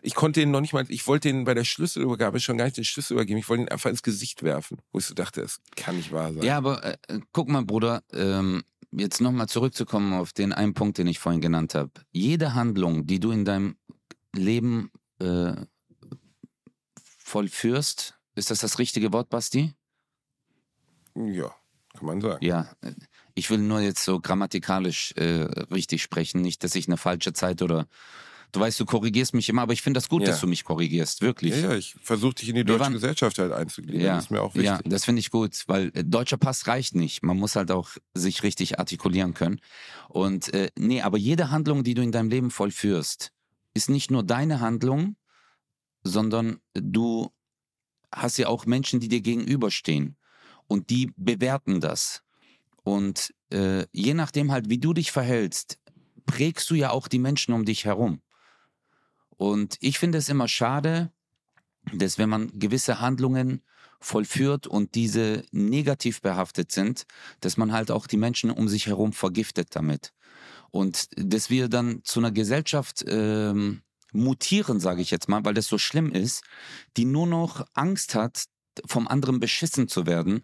Ich 0.06 0.14
konnte 0.14 0.40
ihnen 0.40 0.52
noch 0.52 0.60
nicht 0.60 0.72
mal, 0.72 0.84
ich 0.88 1.08
wollte 1.08 1.28
ihnen 1.28 1.42
bei 1.42 1.52
der 1.52 1.64
Schlüsselübergabe 1.64 2.38
schon 2.38 2.56
gar 2.56 2.66
nicht 2.66 2.76
den 2.76 2.84
Schlüssel 2.84 3.14
übergeben. 3.14 3.40
Ich 3.40 3.48
wollte 3.48 3.64
ihn 3.64 3.68
einfach 3.68 3.90
ins 3.90 4.04
Gesicht 4.04 4.44
werfen. 4.44 4.78
Wo 4.92 5.00
ich 5.00 5.04
so 5.04 5.14
dachte, 5.14 5.40
es 5.40 5.60
kann 5.74 5.96
nicht 5.96 6.12
wahr 6.12 6.32
sein. 6.32 6.44
Ja, 6.44 6.56
aber 6.58 6.84
äh, 6.84 6.96
äh, 7.08 7.18
guck 7.32 7.48
mal, 7.48 7.64
Bruder, 7.64 8.04
ähm, 8.12 8.62
jetzt 8.92 9.20
nochmal 9.20 9.48
zurückzukommen 9.48 10.12
auf 10.12 10.32
den 10.32 10.52
einen 10.52 10.74
Punkt, 10.74 10.98
den 10.98 11.08
ich 11.08 11.18
vorhin 11.18 11.40
genannt 11.40 11.74
habe. 11.74 11.90
Jede 12.12 12.54
Handlung, 12.54 13.08
die 13.08 13.18
du 13.18 13.32
in 13.32 13.44
deinem 13.44 13.78
Leben 14.32 14.92
äh, 15.18 15.54
vollführst, 17.18 18.14
ist 18.36 18.52
das 18.52 18.60
das 18.60 18.78
richtige 18.78 19.12
Wort, 19.12 19.28
Basti? 19.28 19.74
Ja, 21.16 21.52
kann 21.96 22.06
man 22.06 22.20
sagen. 22.20 22.44
Ja, 22.44 22.70
äh, 22.80 22.92
ich 23.34 23.50
will 23.50 23.58
nur 23.58 23.80
jetzt 23.80 24.04
so 24.04 24.20
grammatikalisch 24.20 25.14
äh, 25.16 25.48
richtig 25.72 26.00
sprechen, 26.00 26.42
nicht, 26.42 26.62
dass 26.62 26.76
ich 26.76 26.86
eine 26.86 26.96
falsche 26.96 27.32
Zeit 27.32 27.60
oder 27.60 27.88
du 28.52 28.60
weißt, 28.60 28.78
du 28.80 28.84
korrigierst 28.86 29.34
mich 29.34 29.48
immer, 29.48 29.62
aber 29.62 29.72
ich 29.72 29.82
finde 29.82 29.98
das 29.98 30.08
gut, 30.08 30.22
Ja. 30.22 30.28
dass 30.28 30.40
du 30.40 30.46
mich 30.46 30.64
korrigierst, 30.64 31.20
wirklich. 31.22 31.52
Ja, 31.54 31.70
ja, 31.72 31.76
ich 31.76 31.94
versuche 32.02 32.34
dich 32.34 32.48
in 32.48 32.54
die 32.54 32.64
deutsche 32.64 32.80
waren- 32.80 32.92
Gesellschaft 32.92 33.38
halt 33.38 33.52
einzugliedern. 33.52 34.00
Ja, 34.02 34.14
Das 34.16 34.24
ist 34.24 34.30
mir 34.30 34.42
auch 34.42 34.54
ja, 34.54 34.74
wichtig. 34.76 34.90
das 34.90 35.04
finde 35.04 35.20
ich 35.20 35.30
gut, 35.30 35.62
weil 35.66 35.90
äh, 35.94 36.04
deutscher 36.04 36.36
Pass 36.36 36.66
reicht 36.66 36.94
nicht. 36.94 37.22
Man 37.22 37.36
muss 37.36 37.56
halt 37.56 37.70
auch 37.70 37.90
sich 38.14 38.42
richtig 38.42 38.78
artikulieren 38.78 39.34
können. 39.34 39.60
Und 40.08 40.52
äh, 40.54 40.70
nee, 40.78 41.02
aber 41.02 41.18
jede 41.18 41.50
Handlung, 41.50 41.84
die 41.84 41.94
du 41.94 42.02
in 42.02 42.12
deinem 42.12 42.30
Leben 42.30 42.50
vollführst, 42.50 43.32
ist 43.74 43.90
nicht 43.90 44.10
nur 44.10 44.22
deine 44.22 44.60
Handlung, 44.60 45.16
sondern 46.02 46.58
du 46.74 47.30
hast 48.12 48.38
ja 48.38 48.48
auch 48.48 48.64
Menschen, 48.66 49.00
die 49.00 49.08
dir 49.08 49.20
gegenüberstehen 49.20 50.16
und 50.66 50.90
die 50.90 51.12
bewerten 51.16 51.80
das. 51.80 52.22
Und 52.84 53.34
äh, 53.52 53.84
je 53.92 54.14
nachdem 54.14 54.52
halt, 54.52 54.70
wie 54.70 54.78
du 54.78 54.92
dich 54.94 55.10
verhältst, 55.12 55.78
prägst 56.24 56.70
du 56.70 56.74
ja 56.74 56.90
auch 56.90 57.08
die 57.08 57.18
Menschen 57.18 57.52
um 57.52 57.64
dich 57.64 57.84
herum. 57.84 58.20
Und 59.36 59.76
ich 59.80 59.98
finde 59.98 60.18
es 60.18 60.28
immer 60.28 60.48
schade, 60.48 61.12
dass 61.92 62.18
wenn 62.18 62.28
man 62.28 62.50
gewisse 62.58 63.00
Handlungen 63.00 63.62
vollführt 64.00 64.66
und 64.66 64.94
diese 64.94 65.44
negativ 65.52 66.20
behaftet 66.20 66.72
sind, 66.72 67.06
dass 67.40 67.56
man 67.56 67.72
halt 67.72 67.90
auch 67.90 68.06
die 68.06 68.16
Menschen 68.16 68.50
um 68.50 68.68
sich 68.68 68.86
herum 68.86 69.12
vergiftet 69.12 69.68
damit. 69.74 70.12
Und 70.70 71.08
dass 71.16 71.50
wir 71.50 71.68
dann 71.68 72.02
zu 72.04 72.20
einer 72.20 72.32
Gesellschaft 72.32 73.04
ähm, 73.08 73.82
mutieren, 74.12 74.80
sage 74.80 75.02
ich 75.02 75.10
jetzt 75.10 75.28
mal, 75.28 75.44
weil 75.44 75.54
das 75.54 75.66
so 75.66 75.78
schlimm 75.78 76.12
ist, 76.12 76.44
die 76.96 77.04
nur 77.04 77.26
noch 77.26 77.66
Angst 77.74 78.14
hat, 78.14 78.44
vom 78.84 79.08
anderen 79.08 79.40
beschissen 79.40 79.88
zu 79.88 80.06
werden, 80.06 80.42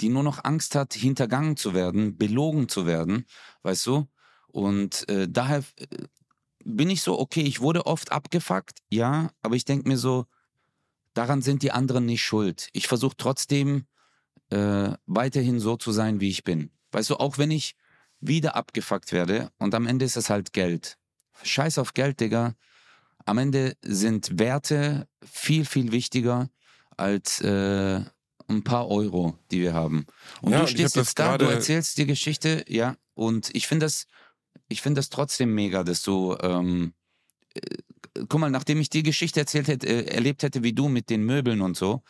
die 0.00 0.08
nur 0.08 0.22
noch 0.22 0.42
Angst 0.44 0.74
hat, 0.74 0.94
hintergangen 0.94 1.56
zu 1.56 1.74
werden, 1.74 2.16
belogen 2.16 2.68
zu 2.68 2.86
werden, 2.86 3.26
weißt 3.62 3.86
du? 3.86 4.08
Und 4.46 5.08
äh, 5.08 5.28
daher 5.28 5.64
äh, 5.76 5.86
bin 6.64 6.90
ich 6.90 7.02
so, 7.02 7.18
okay, 7.18 7.42
ich 7.42 7.60
wurde 7.60 7.86
oft 7.86 8.12
abgefuckt, 8.12 8.78
ja, 8.88 9.30
aber 9.42 9.56
ich 9.56 9.64
denke 9.64 9.88
mir 9.88 9.98
so, 9.98 10.26
daran 11.14 11.42
sind 11.42 11.62
die 11.62 11.72
anderen 11.72 12.06
nicht 12.06 12.22
schuld. 12.22 12.68
Ich 12.72 12.88
versuche 12.88 13.16
trotzdem 13.16 13.86
äh, 14.50 14.90
weiterhin 15.06 15.60
so 15.60 15.76
zu 15.76 15.92
sein, 15.92 16.20
wie 16.20 16.30
ich 16.30 16.44
bin. 16.44 16.70
Weißt 16.92 17.10
du, 17.10 17.16
auch 17.16 17.38
wenn 17.38 17.50
ich 17.50 17.76
wieder 18.20 18.56
abgefuckt 18.56 19.12
werde 19.12 19.50
und 19.58 19.74
am 19.74 19.86
Ende 19.86 20.04
ist 20.04 20.16
es 20.16 20.30
halt 20.30 20.52
Geld. 20.52 20.98
Scheiß 21.42 21.78
auf 21.78 21.94
Geld, 21.94 22.20
Digga. 22.20 22.54
Am 23.26 23.38
Ende 23.38 23.76
sind 23.82 24.38
Werte 24.38 25.08
viel, 25.24 25.64
viel 25.64 25.92
wichtiger 25.92 26.50
als 26.96 27.40
äh, 27.40 28.02
ein 28.48 28.64
paar 28.64 28.88
Euro, 28.88 29.38
die 29.50 29.60
wir 29.60 29.74
haben. 29.74 30.06
Und 30.42 30.52
Ja, 30.52 30.60
du 30.60 30.66
stehst 30.66 30.96
jetzt 30.96 31.18
da, 31.18 31.38
du 31.38 31.46
erzählst 31.46 31.98
die 31.98 32.06
Geschichte, 32.06 32.64
ja, 32.68 32.96
und 33.14 33.54
ich 33.54 33.66
finde 33.66 33.86
das, 33.86 34.06
ich 34.68 34.82
finde 34.82 34.98
das 34.98 35.10
trotzdem 35.10 35.54
mega, 35.54 35.84
dass 35.84 36.02
du, 36.02 36.36
ähm, 36.40 36.94
äh, 37.54 37.60
guck 38.28 38.40
mal, 38.40 38.50
nachdem 38.50 38.80
ich 38.80 38.90
die 38.90 39.02
Geschichte 39.02 39.40
erzählt 39.40 39.68
hätte, 39.68 39.86
äh, 39.86 40.06
erlebt 40.06 40.42
hätte 40.42 40.62
wie 40.62 40.72
du 40.72 40.88
mit 40.88 41.10
den 41.10 41.24
Möbeln 41.24 41.60
und 41.60 41.76
so, 41.76 42.02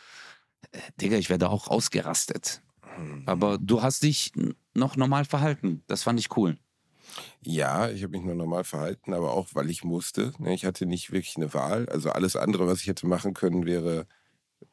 äh, 0.71 0.79
Digga, 1.01 1.17
ich 1.17 1.29
wäre 1.29 1.49
auch 1.49 1.67
ausgerastet. 1.67 2.61
Hm. 2.95 3.23
Aber 3.25 3.57
du 3.57 3.81
hast 3.81 4.03
dich 4.03 4.31
noch 4.73 4.95
normal 4.95 5.25
verhalten. 5.25 5.83
Das 5.87 6.03
fand 6.03 6.19
ich 6.19 6.35
cool. 6.37 6.57
Ja, 7.41 7.89
ich 7.89 8.03
habe 8.03 8.11
mich 8.11 8.23
nur 8.23 8.35
normal 8.35 8.63
verhalten, 8.63 9.13
aber 9.13 9.31
auch, 9.31 9.49
weil 9.53 9.69
ich 9.69 9.83
musste. 9.83 10.33
ne, 10.39 10.53
Ich 10.53 10.65
hatte 10.65 10.85
nicht 10.85 11.11
wirklich 11.11 11.37
eine 11.37 11.53
Wahl. 11.53 11.87
Also 11.89 12.09
alles 12.09 12.35
andere, 12.35 12.67
was 12.67 12.81
ich 12.81 12.87
hätte 12.87 13.07
machen 13.07 13.33
können, 13.33 13.65
wäre 13.65 14.07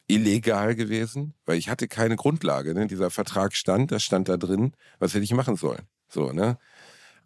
illegal 0.07 0.75
gewesen, 0.75 1.33
weil 1.45 1.57
ich 1.57 1.69
hatte 1.69 1.87
keine 1.87 2.15
Grundlage. 2.15 2.73
Ne? 2.73 2.87
Dieser 2.87 3.09
Vertrag 3.09 3.55
stand, 3.55 3.91
das 3.91 4.03
stand 4.03 4.29
da 4.29 4.37
drin. 4.37 4.73
Was 4.99 5.13
hätte 5.13 5.23
ich 5.23 5.33
machen 5.33 5.55
sollen? 5.55 5.83
So, 6.07 6.31
ne? 6.31 6.57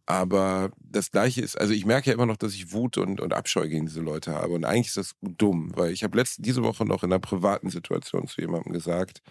Aber 0.07 0.71
das 0.79 1.11
Gleiche 1.11 1.41
ist, 1.41 1.59
also 1.59 1.73
ich 1.73 1.85
merke 1.85 2.09
ja 2.09 2.13
immer 2.13 2.25
noch, 2.25 2.37
dass 2.37 2.53
ich 2.53 2.71
Wut 2.71 2.97
und, 2.97 3.19
und 3.19 3.33
Abscheu 3.33 3.67
gegen 3.67 3.87
diese 3.87 3.99
Leute 3.99 4.33
habe. 4.33 4.53
Und 4.53 4.63
eigentlich 4.63 4.87
ist 4.87 4.97
das 4.97 5.15
dumm, 5.21 5.73
weil 5.75 5.91
ich 5.91 6.03
habe 6.03 6.17
letzte 6.17 6.41
diese 6.41 6.63
Woche 6.63 6.85
noch 6.85 7.03
in 7.03 7.11
einer 7.11 7.19
privaten 7.19 7.69
Situation 7.69 8.25
zu 8.25 8.39
jemandem 8.39 8.71
gesagt, 8.71 9.21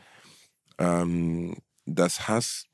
ähm, 0.79 1.57
dass 1.87 2.29
Hass 2.29 2.67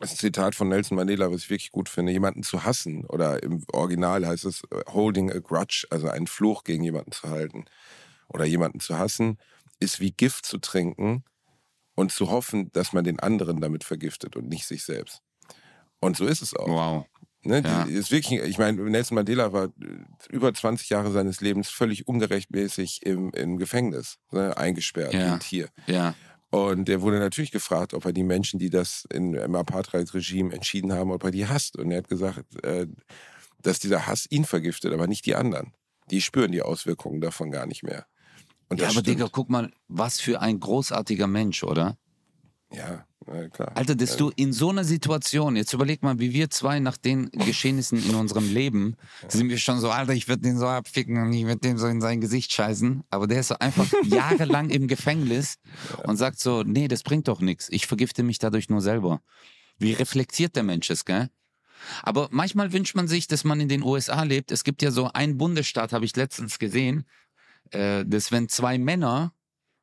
das 0.00 0.12
ist 0.12 0.16
ein 0.16 0.32
Zitat 0.32 0.54
von 0.54 0.70
Nelson 0.70 0.96
Mandela, 0.96 1.30
was 1.30 1.42
ich 1.42 1.50
wirklich 1.50 1.72
gut 1.72 1.90
finde, 1.90 2.12
jemanden 2.12 2.42
zu 2.42 2.64
hassen 2.64 3.04
oder 3.04 3.42
im 3.42 3.62
Original 3.70 4.26
heißt 4.26 4.46
es 4.46 4.62
äh, 4.70 4.80
holding 4.90 5.30
a 5.30 5.40
grudge, 5.40 5.86
also 5.90 6.08
einen 6.08 6.26
Fluch 6.26 6.64
gegen 6.64 6.82
jemanden 6.82 7.12
zu 7.12 7.28
halten 7.28 7.66
oder 8.28 8.46
jemanden 8.46 8.80
zu 8.80 8.96
hassen, 8.98 9.36
ist 9.78 10.00
wie 10.00 10.12
Gift 10.12 10.46
zu 10.46 10.56
trinken 10.56 11.24
und 11.96 12.12
zu 12.12 12.30
hoffen, 12.30 12.72
dass 12.72 12.94
man 12.94 13.04
den 13.04 13.20
anderen 13.20 13.60
damit 13.60 13.84
vergiftet 13.84 14.36
und 14.36 14.48
nicht 14.48 14.66
sich 14.66 14.84
selbst. 14.84 15.22
Und 16.00 16.16
so 16.16 16.26
ist 16.26 16.42
es 16.42 16.54
auch. 16.54 16.68
Wow. 16.68 17.06
Ne? 17.42 17.62
Ja. 17.64 17.84
Ist 17.84 18.10
wirklich, 18.10 18.40
ich 18.42 18.58
meine, 18.58 18.82
Nelson 18.82 19.14
Mandela 19.14 19.52
war 19.52 19.66
äh, 19.66 19.70
über 20.28 20.52
20 20.52 20.90
Jahre 20.90 21.10
seines 21.10 21.40
Lebens 21.40 21.68
völlig 21.70 22.06
ungerechtmäßig 22.06 23.00
im, 23.04 23.30
im 23.32 23.56
Gefängnis, 23.56 24.18
ne? 24.30 24.56
eingesperrt, 24.56 25.14
Ja. 25.14 25.34
ein 25.34 25.40
Tier. 25.40 25.68
Ja. 25.86 26.14
Und 26.50 26.88
der 26.88 27.00
wurde 27.00 27.18
natürlich 27.18 27.50
gefragt, 27.52 27.94
ob 27.94 28.04
er 28.04 28.12
die 28.12 28.24
Menschen, 28.24 28.58
die 28.58 28.70
das 28.70 29.06
in, 29.12 29.34
im 29.34 29.54
Apartheid-Regime 29.54 30.52
entschieden 30.52 30.92
haben, 30.92 31.12
ob 31.12 31.22
er 31.24 31.30
die 31.30 31.46
hasst. 31.46 31.76
Und 31.78 31.90
er 31.92 31.98
hat 31.98 32.08
gesagt, 32.08 32.44
äh, 32.64 32.86
dass 33.62 33.78
dieser 33.78 34.06
Hass 34.06 34.26
ihn 34.30 34.44
vergiftet, 34.44 34.92
aber 34.92 35.06
nicht 35.06 35.24
die 35.26 35.34
anderen. 35.36 35.72
Die 36.10 36.20
spüren 36.20 36.50
die 36.52 36.62
Auswirkungen 36.62 37.20
davon 37.20 37.50
gar 37.50 37.66
nicht 37.66 37.84
mehr. 37.84 38.06
Und 38.68 38.80
Ja, 38.80 38.86
aber 38.86 38.92
stimmt. 39.00 39.06
Digga, 39.06 39.28
guck 39.30 39.48
mal, 39.48 39.70
was 39.88 40.20
für 40.20 40.40
ein 40.40 40.58
großartiger 40.60 41.26
Mensch, 41.28 41.62
oder? 41.62 41.96
Ja, 42.72 43.06
klar. 43.24 43.72
Alter, 43.74 43.94
dass 43.94 44.16
du 44.16 44.30
in 44.34 44.52
so 44.52 44.70
einer 44.70 44.84
Situation, 44.84 45.56
jetzt 45.56 45.72
überleg 45.72 46.02
mal, 46.02 46.18
wie 46.18 46.32
wir 46.32 46.50
zwei 46.50 46.80
nach 46.80 46.96
den 46.96 47.30
Geschehnissen 47.30 48.02
in 48.02 48.14
unserem 48.14 48.52
Leben, 48.52 48.96
sind 49.28 49.48
wir 49.48 49.58
schon 49.58 49.78
so, 49.80 49.90
Alter, 49.90 50.12
ich 50.12 50.28
würde 50.28 50.42
den 50.42 50.58
so 50.58 50.66
abficken 50.66 51.20
und 51.22 51.32
ich 51.32 51.44
würde 51.44 51.60
dem 51.60 51.78
so 51.78 51.86
in 51.86 52.00
sein 52.00 52.20
Gesicht 52.20 52.52
scheißen. 52.52 53.04
Aber 53.10 53.26
der 53.26 53.40
ist 53.40 53.48
so 53.48 53.56
einfach 53.58 53.86
jahrelang 54.04 54.70
im 54.70 54.88
Gefängnis 54.88 55.56
und 56.04 56.16
sagt 56.16 56.38
so, 56.40 56.62
nee, 56.62 56.88
das 56.88 57.02
bringt 57.02 57.28
doch 57.28 57.40
nichts. 57.40 57.68
Ich 57.70 57.86
vergifte 57.86 58.22
mich 58.22 58.38
dadurch 58.38 58.68
nur 58.68 58.80
selber. 58.80 59.20
Wie 59.78 59.92
reflektiert 59.92 60.56
der 60.56 60.62
Mensch 60.62 60.90
ist, 60.90 61.04
gell? 61.04 61.30
Aber 62.02 62.28
manchmal 62.30 62.72
wünscht 62.72 62.94
man 62.94 63.08
sich, 63.08 63.26
dass 63.26 63.44
man 63.44 63.60
in 63.60 63.68
den 63.68 63.82
USA 63.82 64.22
lebt. 64.22 64.52
Es 64.52 64.64
gibt 64.64 64.82
ja 64.82 64.90
so 64.90 65.10
einen 65.12 65.38
Bundesstaat, 65.38 65.92
habe 65.92 66.04
ich 66.04 66.14
letztens 66.16 66.58
gesehen, 66.58 67.06
äh, 67.70 68.04
dass 68.04 68.32
wenn 68.32 68.48
zwei 68.48 68.78
Männer 68.78 69.32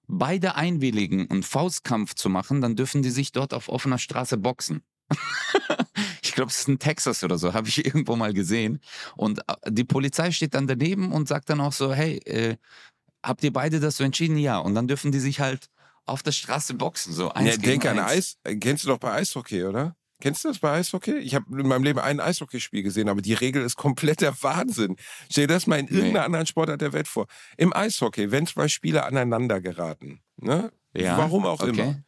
beide 0.08 0.56
einwilligen, 0.56 1.30
einen 1.30 1.44
Faustkampf 1.44 2.16
zu 2.16 2.30
machen, 2.30 2.62
dann 2.62 2.76
dürfen 2.76 3.02
die 3.02 3.10
sich 3.10 3.32
dort 3.32 3.54
auf 3.54 3.70
offener 3.70 3.98
Straße 3.98 4.38
boxen. 4.38 4.82
ich 6.22 6.34
glaube, 6.34 6.50
es 6.50 6.60
ist 6.62 6.68
in 6.68 6.80
Texas 6.80 7.24
oder 7.24 7.38
so, 7.38 7.54
habe 7.54 7.68
ich 7.68 7.86
irgendwo 7.86 8.16
mal 8.16 8.34
gesehen. 8.34 8.80
Und 9.16 9.40
äh, 9.40 9.72
die 9.72 9.84
Polizei 9.84 10.32
steht 10.32 10.54
dann 10.54 10.68
daneben 10.68 11.12
und 11.12 11.28
sagt 11.28 11.50
dann 11.50 11.62
auch 11.62 11.74
so, 11.74 11.94
hey, 11.94 12.18
äh, 12.26 12.58
habt 13.24 13.44
ihr 13.44 13.54
beide 13.54 13.80
das 13.80 13.98
so 13.98 14.04
entschieden? 14.04 14.38
Ja. 14.38 14.58
Und 14.60 14.76
dann 14.76 14.88
dürfen 14.88 15.12
die 15.12 15.20
sich 15.20 15.40
halt 15.40 15.68
auf 16.06 16.24
der 16.24 16.32
Straße 16.32 16.74
boxen, 16.74 17.14
so 17.14 17.32
eins 17.32 17.50
Ja, 17.50 17.56
gegen 17.56 17.64
denk 17.82 17.86
an 17.86 18.00
eins. 18.00 18.12
Eis. 18.12 18.38
äh, 18.44 18.56
Kennst 18.56 18.86
du 18.86 18.88
doch 18.90 18.98
bei 18.98 19.12
Eishockey, 19.14 19.66
oder? 19.66 19.96
Kennst 20.20 20.44
du 20.44 20.48
das 20.48 20.60
bei 20.60 20.72
Eishockey? 20.72 21.18
Ich 21.18 21.36
habe 21.36 21.46
in 21.60 21.68
meinem 21.68 21.84
Leben 21.84 22.00
ein 22.00 22.20
Eishockeyspiel 22.20 22.82
gesehen, 22.82 23.08
aber 23.08 23.22
die 23.22 23.34
Regel 23.34 23.64
ist 23.64 23.76
kompletter 23.76 24.34
Wahnsinn. 24.42 24.98
Stell 25.30 25.46
dir 25.46 25.54
das 25.54 25.68
mal 25.68 25.80
in 25.80 25.88
irgendeiner 25.88 26.26
anderen 26.26 26.48
Sportart 26.48 26.82
der 26.82 26.94
Welt 26.94 27.08
vor. 27.08 27.28
Im 27.56 27.72
Eishockey, 27.76 28.32
wenn 28.32 28.48
zwei 28.48 28.68
Spieler 28.68 29.06
aneinander 29.06 29.62
geraten, 29.62 30.22
ne? 30.38 30.72
Ja, 30.94 31.18
warum 31.18 31.46
auch 31.46 31.62
okay. 31.62 31.70
immer, 31.70 32.04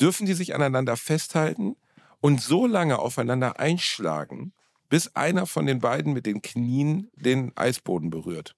dürfen 0.00 0.26
die 0.26 0.34
sich 0.34 0.54
aneinander 0.54 0.96
festhalten 0.96 1.74
und 2.20 2.40
so 2.40 2.66
lange 2.66 3.00
aufeinander 3.00 3.58
einschlagen, 3.58 4.52
bis 4.88 5.16
einer 5.16 5.46
von 5.46 5.66
den 5.66 5.80
beiden 5.80 6.12
mit 6.12 6.26
den 6.26 6.40
Knien 6.40 7.10
den 7.16 7.52
Eisboden 7.56 8.10
berührt. 8.10 8.54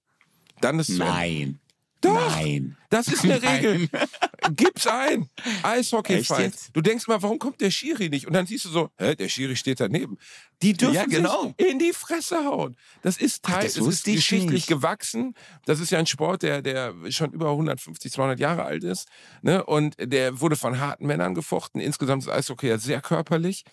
Dann 0.61 0.77
ist 0.79 0.89
es. 0.89 0.99
Nein. 0.99 1.59
Doch. 2.01 2.13
Nein. 2.35 2.77
Das 2.89 3.07
ist 3.07 3.23
eine 3.25 3.41
Regel. 3.41 3.89
Gib's 4.55 4.87
ein. 4.87 5.29
Eishockey-Fight. 5.63 6.53
Du 6.73 6.81
denkst 6.81 7.07
mal, 7.07 7.21
warum 7.21 7.37
kommt 7.39 7.59
der 7.59 7.71
Schiri 7.71 8.09
nicht? 8.09 8.27
Und 8.27 8.33
dann 8.33 8.45
siehst 8.45 8.65
du 8.65 8.69
so, 8.69 8.89
hä, 8.97 9.15
der 9.15 9.27
Schiri 9.29 9.55
steht 9.55 9.79
daneben. 9.79 10.17
Die 10.61 10.73
dürfen 10.73 10.95
Ja, 10.95 11.05
genau. 11.05 11.53
sich 11.59 11.67
in 11.71 11.79
die 11.79 11.91
Fresse 11.93 12.45
hauen. 12.45 12.77
Das 13.01 13.17
ist 13.17 13.41
Ach, 13.45 13.51
Teil, 13.53 13.63
das 13.63 13.77
es 13.77 13.85
ist 13.87 14.05
geschichtlich 14.05 14.51
nicht. 14.51 14.67
gewachsen. 14.67 15.33
Das 15.65 15.79
ist 15.79 15.91
ja 15.91 15.99
ein 15.99 16.05
Sport, 16.07 16.43
der, 16.43 16.61
der 16.61 16.93
schon 17.09 17.31
über 17.31 17.49
150, 17.51 18.11
200 18.11 18.39
Jahre 18.39 18.63
alt 18.63 18.83
ist. 18.83 19.07
Ne? 19.41 19.63
Und 19.65 19.95
der 19.99 20.39
wurde 20.39 20.55
von 20.55 20.79
harten 20.79 21.07
Männern 21.07 21.35
gefochten. 21.35 21.81
Insgesamt 21.81 22.23
ist 22.23 22.29
Eishockey 22.29 22.67
ja 22.67 22.77
sehr 22.77 23.01
körperlich. 23.01 23.65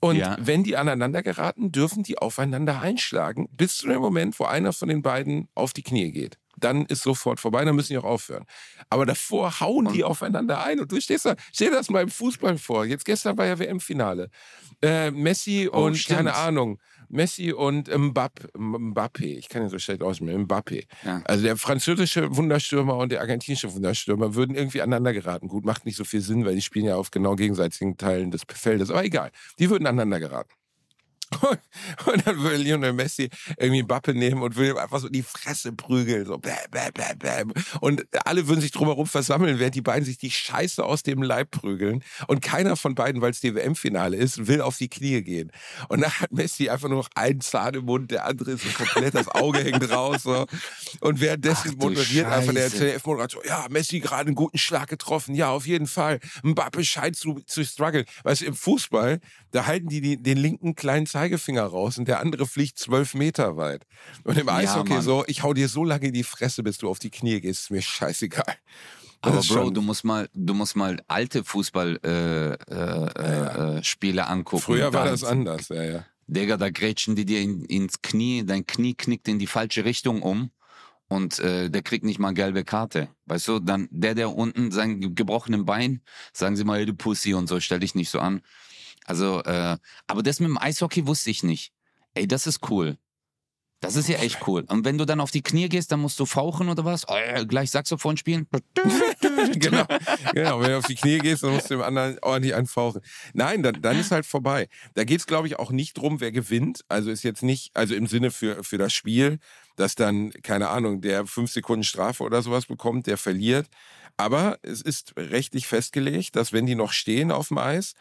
Und 0.00 0.16
Ja. 0.16 0.36
wenn 0.40 0.64
die 0.64 0.76
aneinander 0.76 1.22
geraten, 1.22 1.70
dürfen 1.70 2.02
die 2.02 2.18
aufeinander 2.18 2.80
einschlagen, 2.80 3.48
bis 3.52 3.76
zu 3.76 3.86
dem 3.86 4.00
Moment, 4.00 4.38
wo 4.40 4.44
einer 4.44 4.72
von 4.72 4.88
den 4.88 5.02
beiden 5.02 5.48
auf 5.54 5.72
die 5.74 5.82
Knie 5.84 6.10
geht. 6.10 6.38
Dann 6.62 6.86
ist 6.86 7.02
sofort 7.02 7.40
vorbei, 7.40 7.64
dann 7.64 7.74
müssen 7.76 7.92
die 7.92 7.98
auch 7.98 8.04
aufhören. 8.04 8.44
Aber 8.90 9.06
davor 9.06 9.60
hauen 9.60 9.92
die 9.92 10.04
aufeinander 10.04 10.64
ein. 10.64 10.80
Und 10.80 10.90
du 10.92 11.00
stehst 11.00 11.24
da, 11.26 11.34
stell 11.52 11.70
dir 11.70 11.76
das 11.76 11.90
mal 11.90 12.02
im 12.02 12.08
Fußball 12.10 12.58
vor. 12.58 12.84
Jetzt 12.84 13.04
gestern 13.04 13.36
war 13.38 13.46
ja 13.46 13.58
WM-Finale. 13.58 14.30
Äh, 14.82 15.10
Messi 15.10 15.68
Oh, 15.72 15.84
und, 15.84 15.96
stimmt. 15.96 16.16
keine 16.18 16.34
Ahnung, 16.34 16.78
Messi 17.08 17.52
und 17.52 17.88
Mbapp, 17.94 18.50
Mbappé, 18.56 19.36
ich 19.36 19.48
kann 19.48 19.62
ihn 19.62 19.68
so 19.68 19.78
schlecht 19.78 20.02
aussprechen, 20.02 20.46
Mbappé. 20.46 20.84
Ja. 21.04 21.20
Also 21.24 21.42
der 21.44 21.56
französische 21.56 22.34
Wunderstürmer 22.36 22.96
und 22.96 23.12
der 23.12 23.20
argentinische 23.20 23.72
Wunderstürmer 23.74 24.34
würden 24.34 24.56
irgendwie 24.56 24.80
aneinander 24.80 25.12
geraten. 25.12 25.48
Gut, 25.48 25.64
macht 25.66 25.84
nicht 25.84 25.96
so 25.96 26.04
viel 26.04 26.20
Sinn, 26.22 26.44
weil 26.46 26.54
die 26.54 26.62
spielen 26.62 26.86
ja 26.86 26.96
auf 26.96 27.10
genau 27.10 27.36
gegenseitigen 27.36 27.96
Teilen 27.98 28.30
des 28.30 28.42
Feldes. 28.50 28.90
Aber 28.90 29.04
egal, 29.04 29.30
die 29.58 29.68
würden 29.68 29.86
aneinander 29.86 30.20
geraten. 30.20 30.50
Und, 32.06 32.26
dann 32.26 32.38
würde 32.38 32.56
Lionel 32.56 32.92
Messi 32.92 33.30
irgendwie 33.56 33.82
Mbappe 33.82 34.14
nehmen 34.14 34.42
und 34.42 34.56
würde 34.56 34.70
ihm 34.70 34.76
einfach 34.76 35.00
so 35.00 35.06
in 35.06 35.12
die 35.12 35.22
Fresse 35.22 35.72
prügeln. 35.72 36.26
So 36.26 36.38
bäh, 36.38 36.50
bäh, 36.70 36.90
bäh, 36.92 37.14
bäh. 37.18 37.52
Und 37.80 38.04
alle 38.24 38.46
würden 38.48 38.60
sich 38.60 38.70
drumherum 38.70 39.06
versammeln, 39.06 39.58
während 39.58 39.74
die 39.74 39.80
beiden 39.82 40.04
sich 40.04 40.18
die 40.18 40.30
Scheiße 40.30 40.84
aus 40.84 41.02
dem 41.02 41.22
Leib 41.22 41.50
prügeln. 41.50 42.04
Und 42.28 42.42
keiner 42.42 42.76
von 42.76 42.94
beiden, 42.94 43.22
weil 43.22 43.30
es 43.30 43.40
die 43.40 43.54
WM-Finale 43.54 44.16
ist, 44.16 44.46
will 44.46 44.60
auf 44.60 44.76
die 44.76 44.88
Knie 44.88 45.22
gehen. 45.22 45.50
Und 45.88 46.02
dann 46.02 46.12
hat 46.12 46.32
Messi 46.32 46.68
einfach 46.68 46.88
nur 46.88 46.98
noch 46.98 47.10
einen 47.14 47.40
Zahn 47.40 47.74
im 47.74 47.84
Mund, 47.84 48.10
der 48.10 48.26
andere 48.26 48.52
ist 48.52 48.64
so 48.64 48.70
komplett, 48.70 49.14
das 49.14 49.28
Auge 49.28 49.60
hängt 49.60 49.90
raus. 49.90 50.22
So. 50.22 50.46
Und 51.00 51.20
währenddessen 51.20 51.72
Ach 51.74 51.84
moderiert 51.84 52.26
einfach 52.26 52.52
der. 52.52 52.70
ZDF-Moderator, 52.70 53.44
ja, 53.46 53.66
Messi 53.70 54.00
gerade 54.00 54.28
einen 54.28 54.34
guten 54.34 54.58
Schlag 54.58 54.88
getroffen, 54.88 55.34
ja, 55.34 55.50
auf 55.50 55.66
jeden 55.66 55.86
Fall. 55.86 56.20
Mbappe 56.42 56.84
scheint 56.84 57.16
zu, 57.16 57.40
zu 57.46 57.64
strugglen. 57.64 58.04
Weißt 58.24 58.42
du, 58.42 58.46
im 58.46 58.54
Fußball, 58.54 59.20
da 59.52 59.66
halten 59.66 59.88
die, 59.88 60.22
den 60.22 60.38
linken 60.38 60.74
kleinen 60.74 61.06
Zeigefinger 61.22 61.62
raus 61.62 61.98
und 61.98 62.08
der 62.08 62.18
andere 62.20 62.46
fliegt 62.46 62.78
zwölf 62.80 63.14
Meter 63.14 63.56
weit. 63.56 63.86
Und 64.24 64.36
im 64.38 64.48
Ja, 64.48 64.56
Eishockey 64.56 64.94
Mann. 64.94 65.02
so, 65.02 65.24
ich 65.28 65.42
hau 65.44 65.54
dir 65.54 65.68
so 65.68 65.84
lange 65.84 66.08
in 66.08 66.12
die 66.12 66.24
Fresse, 66.24 66.62
bis 66.64 66.78
du 66.78 66.88
auf 66.88 66.98
die 66.98 67.10
Knie 67.10 67.40
gehst, 67.40 67.62
ist 67.64 67.70
mir 67.70 67.80
scheißegal. 67.82 68.56
Das 69.22 69.48
Aber 69.50 69.62
Bro, 69.62 69.70
du 69.70 69.82
musst 69.82 70.04
mal, 70.04 70.28
du 70.34 70.52
musst 70.52 70.74
mal 70.74 71.00
alte 71.06 71.44
Fußballspiele 71.44 72.58
äh, 72.68 73.74
äh, 73.76 73.78
äh, 73.78 73.84
Spiele 73.84 74.26
angucken. 74.26 74.62
Früher 74.64 74.92
war 74.92 75.04
Da- 75.04 75.10
das 75.12 75.22
anders, 75.22 75.68
ja, 75.68 75.82
ja. 75.84 76.04
Digga, 76.26 76.56
da 76.56 76.70
grätschen 76.70 77.14
die 77.14 77.24
dir 77.24 77.40
in, 77.40 77.64
ins 77.66 78.02
Knie, 78.02 78.44
dein 78.44 78.66
Knie 78.66 78.94
knickt 78.94 79.28
in 79.28 79.38
die 79.38 79.46
falsche 79.46 79.84
Richtung 79.84 80.22
um 80.22 80.50
und 81.08 81.38
äh, 81.38 81.68
der 81.70 81.82
kriegt 81.82 82.04
nicht 82.04 82.18
mal 82.18 82.32
gelbe 82.34 82.64
Karte. 82.64 83.08
Weißt 83.26 83.46
du, 83.46 83.60
dann 83.60 83.86
der, 83.92 84.14
der 84.16 84.34
unten 84.34 84.72
sein 84.72 85.00
ge- 85.00 85.10
gebrochenen 85.14 85.66
Bein, 85.66 86.00
sagen 86.32 86.56
sie 86.56 86.64
mal, 86.64 86.84
du 86.86 86.94
Pussy 86.94 87.34
und 87.34 87.48
so, 87.48 87.60
stell 87.60 87.80
dich 87.80 87.94
nicht 87.94 88.10
so 88.10 88.18
an. 88.18 88.40
Also, 89.04 89.42
äh, 89.42 89.76
aber 90.06 90.22
das 90.22 90.40
mit 90.40 90.48
dem 90.48 90.58
Eishockey 90.58 91.06
wusste 91.06 91.30
ich 91.30 91.42
nicht. 91.42 91.72
Ey, 92.14 92.28
das 92.28 92.46
ist 92.46 92.70
cool. 92.70 92.98
Das 93.82 93.96
ist 93.96 94.08
ja 94.08 94.18
echt 94.18 94.46
cool. 94.46 94.64
Und 94.68 94.84
wenn 94.84 94.96
du 94.96 95.04
dann 95.04 95.18
auf 95.20 95.32
die 95.32 95.42
Knie 95.42 95.68
gehst, 95.68 95.90
dann 95.90 95.98
musst 95.98 96.18
du 96.20 96.24
fauchen 96.24 96.68
oder 96.68 96.84
was? 96.84 97.08
Oh, 97.08 97.16
ja, 97.16 97.42
gleich 97.42 97.72
Saxophon 97.72 98.16
spielen. 98.16 98.46
genau, 99.54 99.84
genau. 100.32 100.60
Wenn 100.60 100.68
du 100.68 100.78
auf 100.78 100.86
die 100.86 100.94
Knie 100.94 101.18
gehst, 101.18 101.42
dann 101.42 101.54
musst 101.54 101.68
du 101.68 101.74
dem 101.74 101.82
anderen 101.82 102.16
ordentlich 102.22 102.54
anfauchen. 102.54 103.00
Nein, 103.34 103.64
dann, 103.64 103.82
dann 103.82 103.98
ist 103.98 104.12
halt 104.12 104.24
vorbei. 104.24 104.68
Da 104.94 105.02
geht 105.02 105.18
es, 105.18 105.26
glaube 105.26 105.48
ich, 105.48 105.58
auch 105.58 105.72
nicht 105.72 105.94
drum, 105.94 106.20
wer 106.20 106.30
gewinnt. 106.30 106.84
Also 106.88 107.10
ist 107.10 107.24
jetzt 107.24 107.42
nicht, 107.42 107.76
also 107.76 107.96
im 107.96 108.06
Sinne 108.06 108.30
für, 108.30 108.62
für 108.62 108.78
das 108.78 108.92
Spiel, 108.92 109.40
dass 109.74 109.96
dann, 109.96 110.30
keine 110.44 110.68
Ahnung, 110.68 111.00
der 111.00 111.26
fünf 111.26 111.50
Sekunden 111.50 111.82
Strafe 111.82 112.22
oder 112.22 112.40
sowas 112.40 112.66
bekommt, 112.66 113.08
der 113.08 113.18
verliert. 113.18 113.66
Aber 114.16 114.60
es 114.62 114.80
ist 114.80 115.14
rechtlich 115.16 115.66
festgelegt, 115.66 116.36
dass 116.36 116.52
wenn 116.52 116.66
die 116.66 116.76
noch 116.76 116.92
stehen 116.92 117.32
auf 117.32 117.48
dem 117.48 117.58
Eis, 117.58 117.94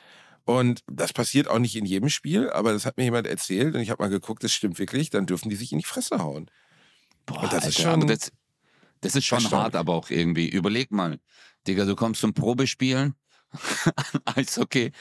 und 0.46 0.82
das 0.88 1.14
passiert 1.14 1.48
auch 1.48 1.60
nicht 1.60 1.76
in 1.76 1.86
jedem 1.86 2.10
Spiel, 2.10 2.50
aber 2.50 2.74
das 2.74 2.86
hat 2.86 2.98
mir 2.98 3.04
jemand 3.04 3.28
erzählt 3.28 3.76
und 3.76 3.82
ich 3.82 3.90
habe 3.90 4.04
mal 4.04 4.10
geguckt, 4.10 4.44
das 4.44 4.52
stimmt 4.52 4.80
wirklich, 4.80 5.10
dann 5.10 5.26
dürfen 5.26 5.50
die 5.50 5.56
sich 5.56 5.72
in 5.72 5.78
die 5.78 5.86
Fresse 5.86 6.20
hauen. 6.20 6.50
Boah, 7.26 7.44
Und 7.44 7.54
das 7.54 7.66
ist 7.66 7.78
Alter, 7.78 7.92
schon 7.92 8.02
aber 8.04 8.16
das, 8.16 8.32
das 9.02 9.16
ist 9.16 9.26
schon 9.26 9.52
hart, 9.52 9.76
aber 9.76 9.94
auch 9.94 10.10
irgendwie. 10.10 10.50
Überleg 10.50 10.92
mal, 10.92 11.20
Digga, 11.68 11.86
du 11.86 11.96
kommst 11.96 12.22
zum 12.22 12.34
Probespielen, 12.34 13.16
Eishockey, 14.26 14.92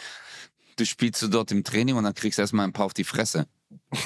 du 0.76 0.86
spielst 0.86 1.22
du 1.22 1.28
dort 1.28 1.53
im 1.53 1.64
Training 1.64 1.97
und 1.97 2.05
dann 2.05 2.14
kriegst 2.14 2.38
du 2.38 2.43
erstmal 2.43 2.66
ein 2.66 2.72
paar 2.72 2.86
auf 2.86 2.95
die 2.95 3.05
Fresse. 3.05 3.47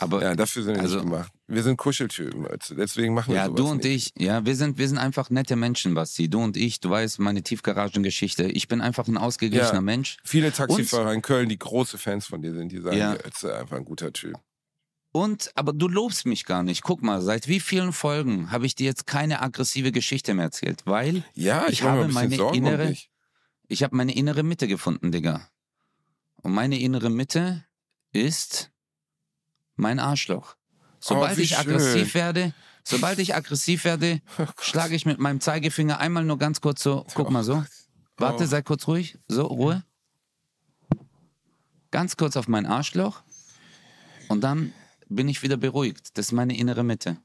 aber 0.00 0.22
Ja, 0.22 0.28
ja, 0.30 0.34
dafür 0.36 0.62
sind 0.62 0.74
wir 0.76 0.82
Also- 0.82 0.96
nicht 0.96 1.04
gemacht. 1.10 1.32
Wir 1.46 1.62
sind 1.62 1.76
Kuscheltypen, 1.76 2.46
deswegen 2.76 3.12
machen 3.14 3.34
wir 3.34 3.44
sowas 3.44 3.56
du 3.56 3.66
und 3.68 3.84
nicht. 3.84 4.12
ich, 4.16 4.22
ja, 4.24 4.44
wir 4.46 4.54
sind, 4.56 4.78
wir 4.78 4.88
sind 4.88 4.98
einfach 4.98 5.30
nette 5.30 5.56
Menschen, 5.56 5.94
Basti. 5.94 6.28
Du 6.28 6.40
und 6.40 6.56
ich, 6.56 6.78
du 6.80 6.90
weißt, 6.90 7.18
meine 7.18 7.42
Tiefgaragengeschichte. 7.42 8.44
Ich 8.44 8.68
bin 8.68 8.80
einfach 8.80 9.08
ein 9.08 9.16
ausgeglichener 9.18 9.74
Ja. 9.74 9.80
Mensch. 9.80 10.18
Viele 10.24 10.52
Taxifahrer 10.52 11.12
in 11.12 11.22
Köln, 11.22 11.48
die 11.48 11.58
große 11.58 11.98
Fans 11.98 12.26
von 12.26 12.40
dir 12.42 12.52
sind, 12.54 12.70
die 12.72 12.80
sagen, 12.80 12.96
Ja. 12.96 13.14
ja. 13.14 13.20
ist 13.20 13.44
einfach 13.44 13.76
ein 13.76 13.84
guter 13.84 14.12
Typ. 14.12 14.34
Und, 15.12 15.50
aber 15.56 15.72
du 15.72 15.88
lobst 15.88 16.24
mich 16.24 16.44
gar 16.44 16.62
nicht. 16.62 16.82
Guck 16.82 17.02
mal, 17.02 17.20
seit 17.20 17.48
wie 17.48 17.58
vielen 17.58 17.92
Folgen 17.92 18.52
habe 18.52 18.64
ich 18.66 18.76
dir 18.76 18.84
jetzt 18.86 19.08
keine 19.08 19.42
aggressive 19.42 19.90
Geschichte 19.90 20.34
mehr 20.34 20.44
erzählt? 20.44 20.82
Weil 20.86 21.24
Ja, 21.34 21.64
ich, 21.66 21.72
Ich 21.80 21.82
habe 21.82 22.06
meine 22.08 22.36
Sorgen 22.36 22.56
innere-. 22.58 22.94
Ich 23.66 23.82
habe 23.82 23.96
meine 23.96 24.14
innere 24.14 24.44
Mitte 24.44 24.68
gefunden, 24.68 25.10
Digga. 25.10 25.48
Und 26.36 26.52
meine 26.52 26.78
innere 26.78 27.10
Mitte 27.10 27.64
ist 28.12 28.69
mein 29.80 29.98
Arschloch. 29.98 30.54
Sobald 31.00 31.38
Oh, 31.38 31.40
ich 31.40 31.58
aggressiv 31.58 32.12
schön. 32.12 32.14
werde, 32.14 32.54
sobald 32.84 33.18
ich 33.18 33.34
aggressiv 33.34 33.84
werde, 33.84 34.20
Oh 34.38 34.46
schlage 34.60 34.94
ich 34.94 35.06
mit 35.06 35.18
meinem 35.18 35.40
Zeigefinger 35.40 35.98
einmal 35.98 36.24
nur 36.24 36.38
ganz 36.38 36.60
kurz 36.60 36.82
so, 36.82 37.06
guck 37.14 37.30
mal 37.30 37.42
so. 37.42 37.64
Warte, 38.16 38.44
Oh. 38.44 38.46
sei 38.46 38.60
kurz 38.62 38.86
ruhig. 38.86 39.18
So, 39.28 39.46
Ruhe. 39.46 39.82
Ganz 41.90 42.16
kurz 42.16 42.36
auf 42.36 42.48
mein 42.48 42.66
Arschloch. 42.66 43.22
Und 44.28 44.42
dann 44.42 44.72
bin 45.08 45.28
ich 45.28 45.42
wieder 45.42 45.56
beruhigt. 45.56 46.16
Das 46.16 46.26
ist 46.26 46.32
meine 46.32 46.56
innere 46.56 46.84
Mitte. 46.84 47.16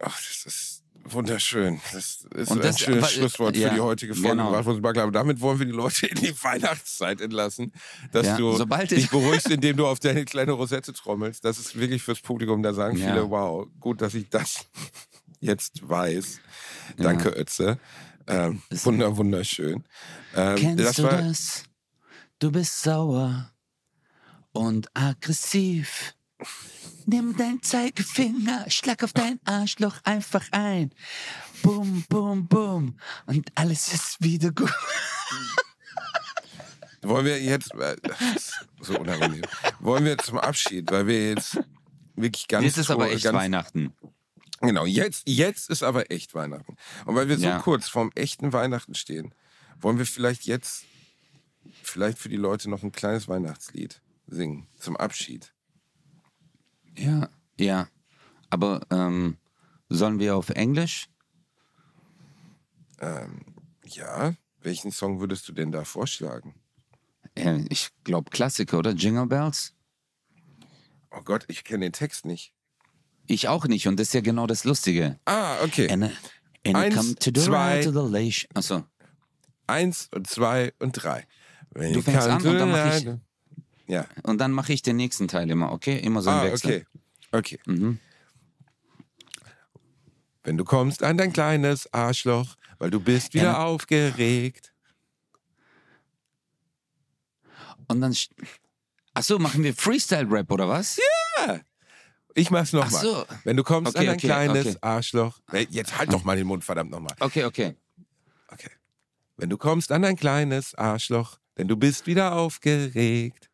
Ach, 0.00 0.16
das 0.16 0.44
ist 0.46 0.82
Wunderschön. 1.12 1.80
Das 1.92 2.26
ist 2.34 2.50
Und 2.50 2.58
ein 2.58 2.62
das- 2.62 2.78
schönes 2.80 3.04
aber- 3.04 3.12
Schlusswort 3.12 3.56
ja, 3.56 3.68
für 3.68 3.74
die 3.74 3.80
heutige 3.80 4.14
Folge. 4.14 4.28
genau. 4.30 5.10
Damit 5.10 5.40
wollen 5.40 5.58
wir 5.58 5.66
die 5.66 5.72
Leute 5.72 6.06
in 6.06 6.16
die 6.16 6.34
Weihnachtszeit 6.42 7.20
entlassen, 7.20 7.72
dass 8.12 8.26
Ja, 8.26 8.36
du 8.36 8.58
dich 8.86 8.92
ich- 9.04 9.10
beruhigst, 9.10 9.50
indem 9.50 9.76
du 9.76 9.86
auf 9.86 9.98
deine 10.00 10.24
kleine 10.24 10.52
Rosette 10.52 10.92
trommelst. 10.92 11.44
Das 11.44 11.58
ist 11.58 11.78
wirklich 11.78 12.02
fürs 12.02 12.20
Publikum. 12.20 12.62
Da 12.62 12.72
sagen 12.74 12.96
Ja. 12.96 13.08
viele, 13.12 13.30
wow, 13.30 13.66
gut, 13.80 14.00
dass 14.02 14.14
ich 14.14 14.28
das 14.28 14.66
jetzt 15.40 15.88
weiß. 15.88 16.40
Danke, 16.96 17.30
Ötze. 17.30 17.78
Ähm, 18.26 18.62
Ist- 18.68 18.84
wunder, 18.84 19.16
wunderschön. 19.16 19.84
Ähm, 20.36 20.56
Kennst 20.56 20.84
das 20.84 20.96
du 20.96 21.02
das? 21.02 21.62
Du 22.40 22.52
bist 22.52 22.82
sauer 22.82 23.50
und 24.52 24.88
aggressiv. 24.94 26.14
Nimm 27.06 27.36
dein 27.36 27.62
Zeigefinger, 27.62 28.70
schlag 28.70 29.02
auf 29.02 29.12
dein 29.12 29.40
Arschloch 29.44 29.96
einfach 30.04 30.44
ein. 30.52 30.92
Bum, 31.62 32.04
bum, 32.08 32.46
bum. 32.46 32.98
Und 33.26 33.50
alles 33.54 33.92
ist 33.92 34.22
wieder 34.22 34.52
gut. 34.52 34.72
Wollen 37.02 37.24
wir 37.26 37.40
jetzt, 37.40 37.74
äh, 37.74 37.96
das 38.02 38.20
ist 38.36 38.66
so 38.80 38.98
unangenehm, 38.98 39.42
wollen 39.80 40.04
wir 40.04 40.18
zum 40.18 40.38
Abschied, 40.38 40.90
weil 40.90 41.06
wir 41.06 41.28
jetzt 41.30 41.58
wirklich 42.16 42.48
ganz 42.48 42.64
Jetzt 42.64 42.78
ist 42.78 42.90
aber 42.90 43.10
echt 43.10 43.24
ganz, 43.24 43.36
Weihnachten. 43.36 43.94
Genau, 44.60 44.84
jetzt, 44.84 45.22
jetzt 45.26 45.70
ist 45.70 45.82
aber 45.84 46.10
echt 46.10 46.34
Weihnachten. 46.34 46.76
Und 47.06 47.14
weil 47.14 47.28
wir 47.28 47.38
so 47.38 47.46
Ja. 47.46 47.60
kurz 47.60 47.88
vorm 47.88 48.10
echten 48.16 48.52
Weihnachten 48.52 48.94
stehen, 48.94 49.32
wollen 49.80 49.98
wir 49.98 50.06
vielleicht 50.06 50.44
jetzt, 50.44 50.84
vielleicht 51.82 52.18
für 52.18 52.28
die 52.28 52.36
Leute 52.36 52.68
noch 52.68 52.82
ein 52.82 52.90
kleines 52.92 53.28
Weihnachtslied 53.28 54.02
singen 54.26 54.66
zum 54.76 54.96
Abschied. 54.96 55.52
Ja, 56.98 57.28
ja. 57.58 57.88
Aber 58.50 58.80
ähm, 58.90 59.36
sollen 59.88 60.18
wir 60.18 60.36
auf 60.36 60.50
Englisch? 60.50 61.08
Ja, 63.84 64.34
welchen 64.60 64.90
Song 64.90 65.20
würdest 65.20 65.48
du 65.48 65.52
denn 65.52 65.70
da 65.70 65.84
vorschlagen? 65.84 66.54
Äh, 67.36 67.64
ich 67.68 67.90
glaube 68.04 68.30
Klassiker, 68.30 68.78
oder? 68.78 68.90
Jingle 68.92 69.26
Bells? 69.26 69.74
Oh 71.10 71.22
Gott, 71.22 71.44
ich 71.48 71.64
kenne 71.64 71.86
den 71.86 71.92
Text 71.92 72.24
nicht. 72.24 72.52
Ich 73.26 73.48
auch 73.48 73.66
nicht. 73.66 73.86
Und 73.86 73.98
das 74.00 74.08
ist 74.08 74.14
ja 74.14 74.20
genau 74.20 74.46
das 74.46 74.64
Lustige. 74.64 75.18
Ah, 75.26 75.62
okay. 75.62 75.88
And, 75.90 76.04
and 76.66 76.76
Eins, 76.76 76.94
come 76.96 77.14
to 77.14 77.30
the 77.34 77.40
zwei. 77.46 77.82
to 77.82 77.92
the 77.92 78.10
lation. 78.12 78.48
Achso. 78.54 78.84
Eins 79.66 80.08
und 80.14 80.26
zwei 80.26 80.72
und 80.78 80.92
drei. 80.92 81.26
Wenn 81.70 81.92
Du 81.92 82.02
fängst 82.02 82.26
an 82.26 82.44
und 82.44 82.58
dann 82.58 82.70
mach 82.70 82.96
ich- 82.96 83.06
Ja, 83.88 84.06
Und 84.22 84.38
dann 84.38 84.52
mache 84.52 84.72
ich 84.72 84.82
den 84.82 84.96
nächsten 84.96 85.28
Teil 85.28 85.50
immer, 85.50 85.72
okay? 85.72 85.98
Immer 85.98 86.20
so 86.22 86.30
im 86.30 86.36
ah, 86.36 86.44
Wechsel. 86.44 86.86
okay. 87.32 87.56
Okay. 87.56 87.58
Mhm. 87.66 87.98
Wenn 90.44 90.56
du 90.56 90.64
kommst 90.64 91.02
an 91.02 91.16
dein 91.18 91.32
kleines 91.32 91.92
Arschloch, 91.92 92.54
weil 92.78 92.90
du 92.90 93.00
bist 93.00 93.34
wieder 93.34 93.44
Ja. 93.52 93.64
aufgeregt. 93.64 94.72
Und 97.88 98.00
dann. 98.00 98.14
Achso, 99.14 99.38
machen 99.38 99.62
wir 99.64 99.74
Freestyle-Rap 99.74 100.50
oder 100.52 100.68
was? 100.68 100.98
Ich 102.34 102.50
mach's 102.50 102.70
Ach 102.74 102.84
nochmal. 102.84 103.02
so. 103.02 103.26
Wenn 103.44 103.56
du 103.56 103.64
kommst 103.64 103.90
Okay, 103.96 104.00
an 104.00 104.06
dein 104.06 104.16
okay, 104.16 104.26
kleines 104.26 104.66
okay. 104.66 104.78
Arschloch. 104.82 105.40
Jetzt 105.70 105.98
halt 105.98 106.12
doch 106.12 106.24
mal 106.24 106.36
den 106.36 106.46
Mund, 106.46 106.64
verdammt 106.64 106.90
nochmal. 106.90 107.14
Okay, 107.20 107.44
okay. 107.44 107.74
Okay. 108.48 108.70
Wenn 109.36 109.50
du 109.50 109.56
kommst 109.56 109.90
an 109.92 110.02
dein 110.02 110.16
kleines 110.16 110.74
Arschloch, 110.74 111.38
denn 111.56 111.66
du 111.68 111.76
bist 111.76 112.06
wieder 112.06 112.34
aufgeregt. 112.36 113.47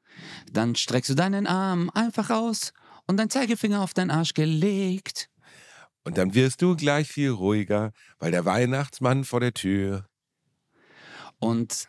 Dann 0.53 0.75
streckst 0.75 1.11
du 1.11 1.15
deinen 1.15 1.47
Arm 1.47 1.91
einfach 1.95 2.31
aus 2.31 2.73
und 3.07 3.17
dein 3.17 3.31
Zeigefinger 3.31 3.83
auf 3.83 3.95
deinen 3.95 4.11
Arsch 4.11 4.35
gelegt. 4.35 5.31
Und 6.05 6.19
dann 6.19 6.35
wirst 6.35 6.61
du 6.63 6.77
gleich 6.77 7.09
viel 7.09 7.31
ruhiger, 7.31 7.93
weil 8.19 8.31
der 8.31 8.45
Weihnachtsmann 8.45 9.25
vor 9.25 9.41
der 9.41 9.55
Tür. 9.55 10.07
Und 11.39 11.89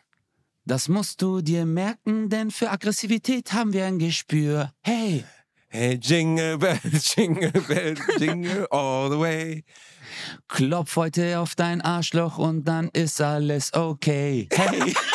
das 0.65 0.87
musst 0.87 1.21
du 1.21 1.41
dir 1.41 1.65
merken, 1.65 2.29
denn 2.29 2.49
für 2.49 2.71
Aggressivität 2.71 3.53
haben 3.53 3.73
wir 3.73 3.85
ein 3.85 3.99
Gespür. 3.99 4.71
Hey, 4.81 5.25
Hey, 5.67 5.99
Jingle 6.01 6.57
Bells, 6.57 7.15
Jingle 7.17 7.51
Bells, 7.51 7.99
Jingle 8.17 8.65
all 8.71 9.11
the 9.11 9.19
way. 9.19 9.65
klopf 10.47 10.95
heute 10.95 11.39
auf 11.39 11.55
dein 11.55 11.81
Arschloch 11.81 12.37
und 12.37 12.63
dann 12.63 12.89
ist 12.93 13.19
alles 13.19 13.73
okay. 13.73 14.47
Hey. 14.53 14.95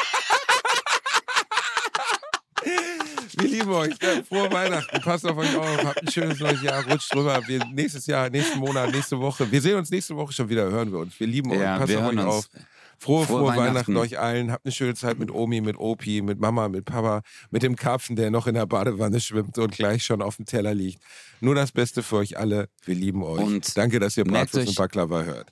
Wir 3.41 3.49
lieben 3.49 3.71
euch. 3.71 3.95
Frohe 4.29 4.53
Weihnachten. 4.53 5.01
Passt 5.01 5.27
auf 5.27 5.37
euch 5.37 5.57
auf. 5.57 5.85
Habt 5.85 6.03
ein 6.03 6.11
schönes 6.11 6.39
neues 6.41 6.63
Jahr. 6.63 6.85
Rutscht 6.91 7.15
drüber. 7.15 7.41
Wir, 7.47 7.65
nächstes 7.73 8.07
Jahr, 8.07 8.29
nächsten 8.31 8.59
Monat, 8.59 8.93
nächste 8.93 9.19
Woche. 9.19 9.51
Wir 9.51 9.61
sehen 9.61 9.77
uns 9.77 9.91
nächste 9.91 10.17
Woche 10.17 10.33
schon 10.33 10.49
wieder. 10.49 10.71
Hören 10.71 10.93
wir 10.93 10.99
uns. 10.99 11.19
Wir 11.19 11.27
lieben 11.27 11.51
euch. 11.51 11.61
Ja, 11.61 11.79
Passt 11.79 11.95
auf 11.97 12.05
euch 12.05 12.11
uns. 12.11 12.21
auf. 12.25 12.49
Frohe, 12.99 13.25
frohe, 13.25 13.39
Frohe 13.39 13.49
Weihnachten. 13.49 13.67
Weihnachten. 13.67 13.97
euch 13.97 14.19
allen. 14.19 14.53
Habt 14.53 14.67
eine 14.67 14.73
schöne 14.73 14.95
Zeit 14.95 15.19
mit 15.19 15.31
Omi, 15.31 15.63
mit 15.63 15.79
Opi, 15.79 16.21
mit 16.21 16.39
Mama, 16.39 16.69
mit 16.69 16.85
Papa, 16.85 17.23
mit 17.51 17.63
dem 17.63 17.75
Karpfen, 17.75 18.15
der 18.15 18.31
noch 18.31 18.47
in 18.47 18.55
der 18.55 18.67
Badewanne 18.67 19.21
schwimmt 19.21 19.57
und 19.57 19.75
gleich 19.75 20.05
schon 20.05 20.21
auf 20.21 20.37
dem 20.37 20.45
Teller 20.45 20.75
liegt. 20.75 21.01
Nur 21.41 21.55
das 21.55 21.73
Beste 21.73 22.03
für 22.03 22.17
euch 22.17 22.37
alle. 22.37 22.69
Wir 22.85 22.95
lieben 22.95 23.23
euch. 23.23 23.41
Und 23.41 23.77
Danke, 23.79 24.01
dass 24.01 24.19
ihr 24.19 24.25
Bratwurst 24.25 24.69
und 24.69 24.77
Baklava 24.77 25.23
hört. 25.23 25.51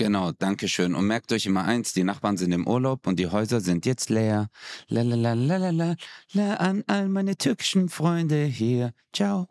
Genau, 0.00 0.32
danke 0.32 0.66
schön. 0.66 0.94
Und 0.94 1.06
merkt 1.06 1.30
euch 1.30 1.44
immer 1.44 1.64
eins, 1.66 1.92
die 1.92 2.04
Nachbarn 2.04 2.38
sind 2.38 2.52
im 2.52 2.66
Urlaub 2.66 3.06
und 3.06 3.20
die 3.20 3.26
Häuser 3.26 3.60
sind 3.60 3.84
jetzt 3.84 4.08
leer. 4.08 4.48
La 4.88 5.02
la 5.02 5.14
la 5.14 5.34
la 5.34 5.58
la 5.58 5.68
la 5.68 5.94
la 6.32 6.54
an 6.54 6.84
all 6.86 7.10
meine 7.10 7.36
türkischen 7.36 7.90
Freunde 7.90 8.44
hier. 8.46 8.94
Ciao. 9.12 9.46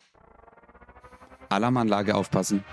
Alarmanlage 1.49 2.15
aufpassen. 2.15 2.63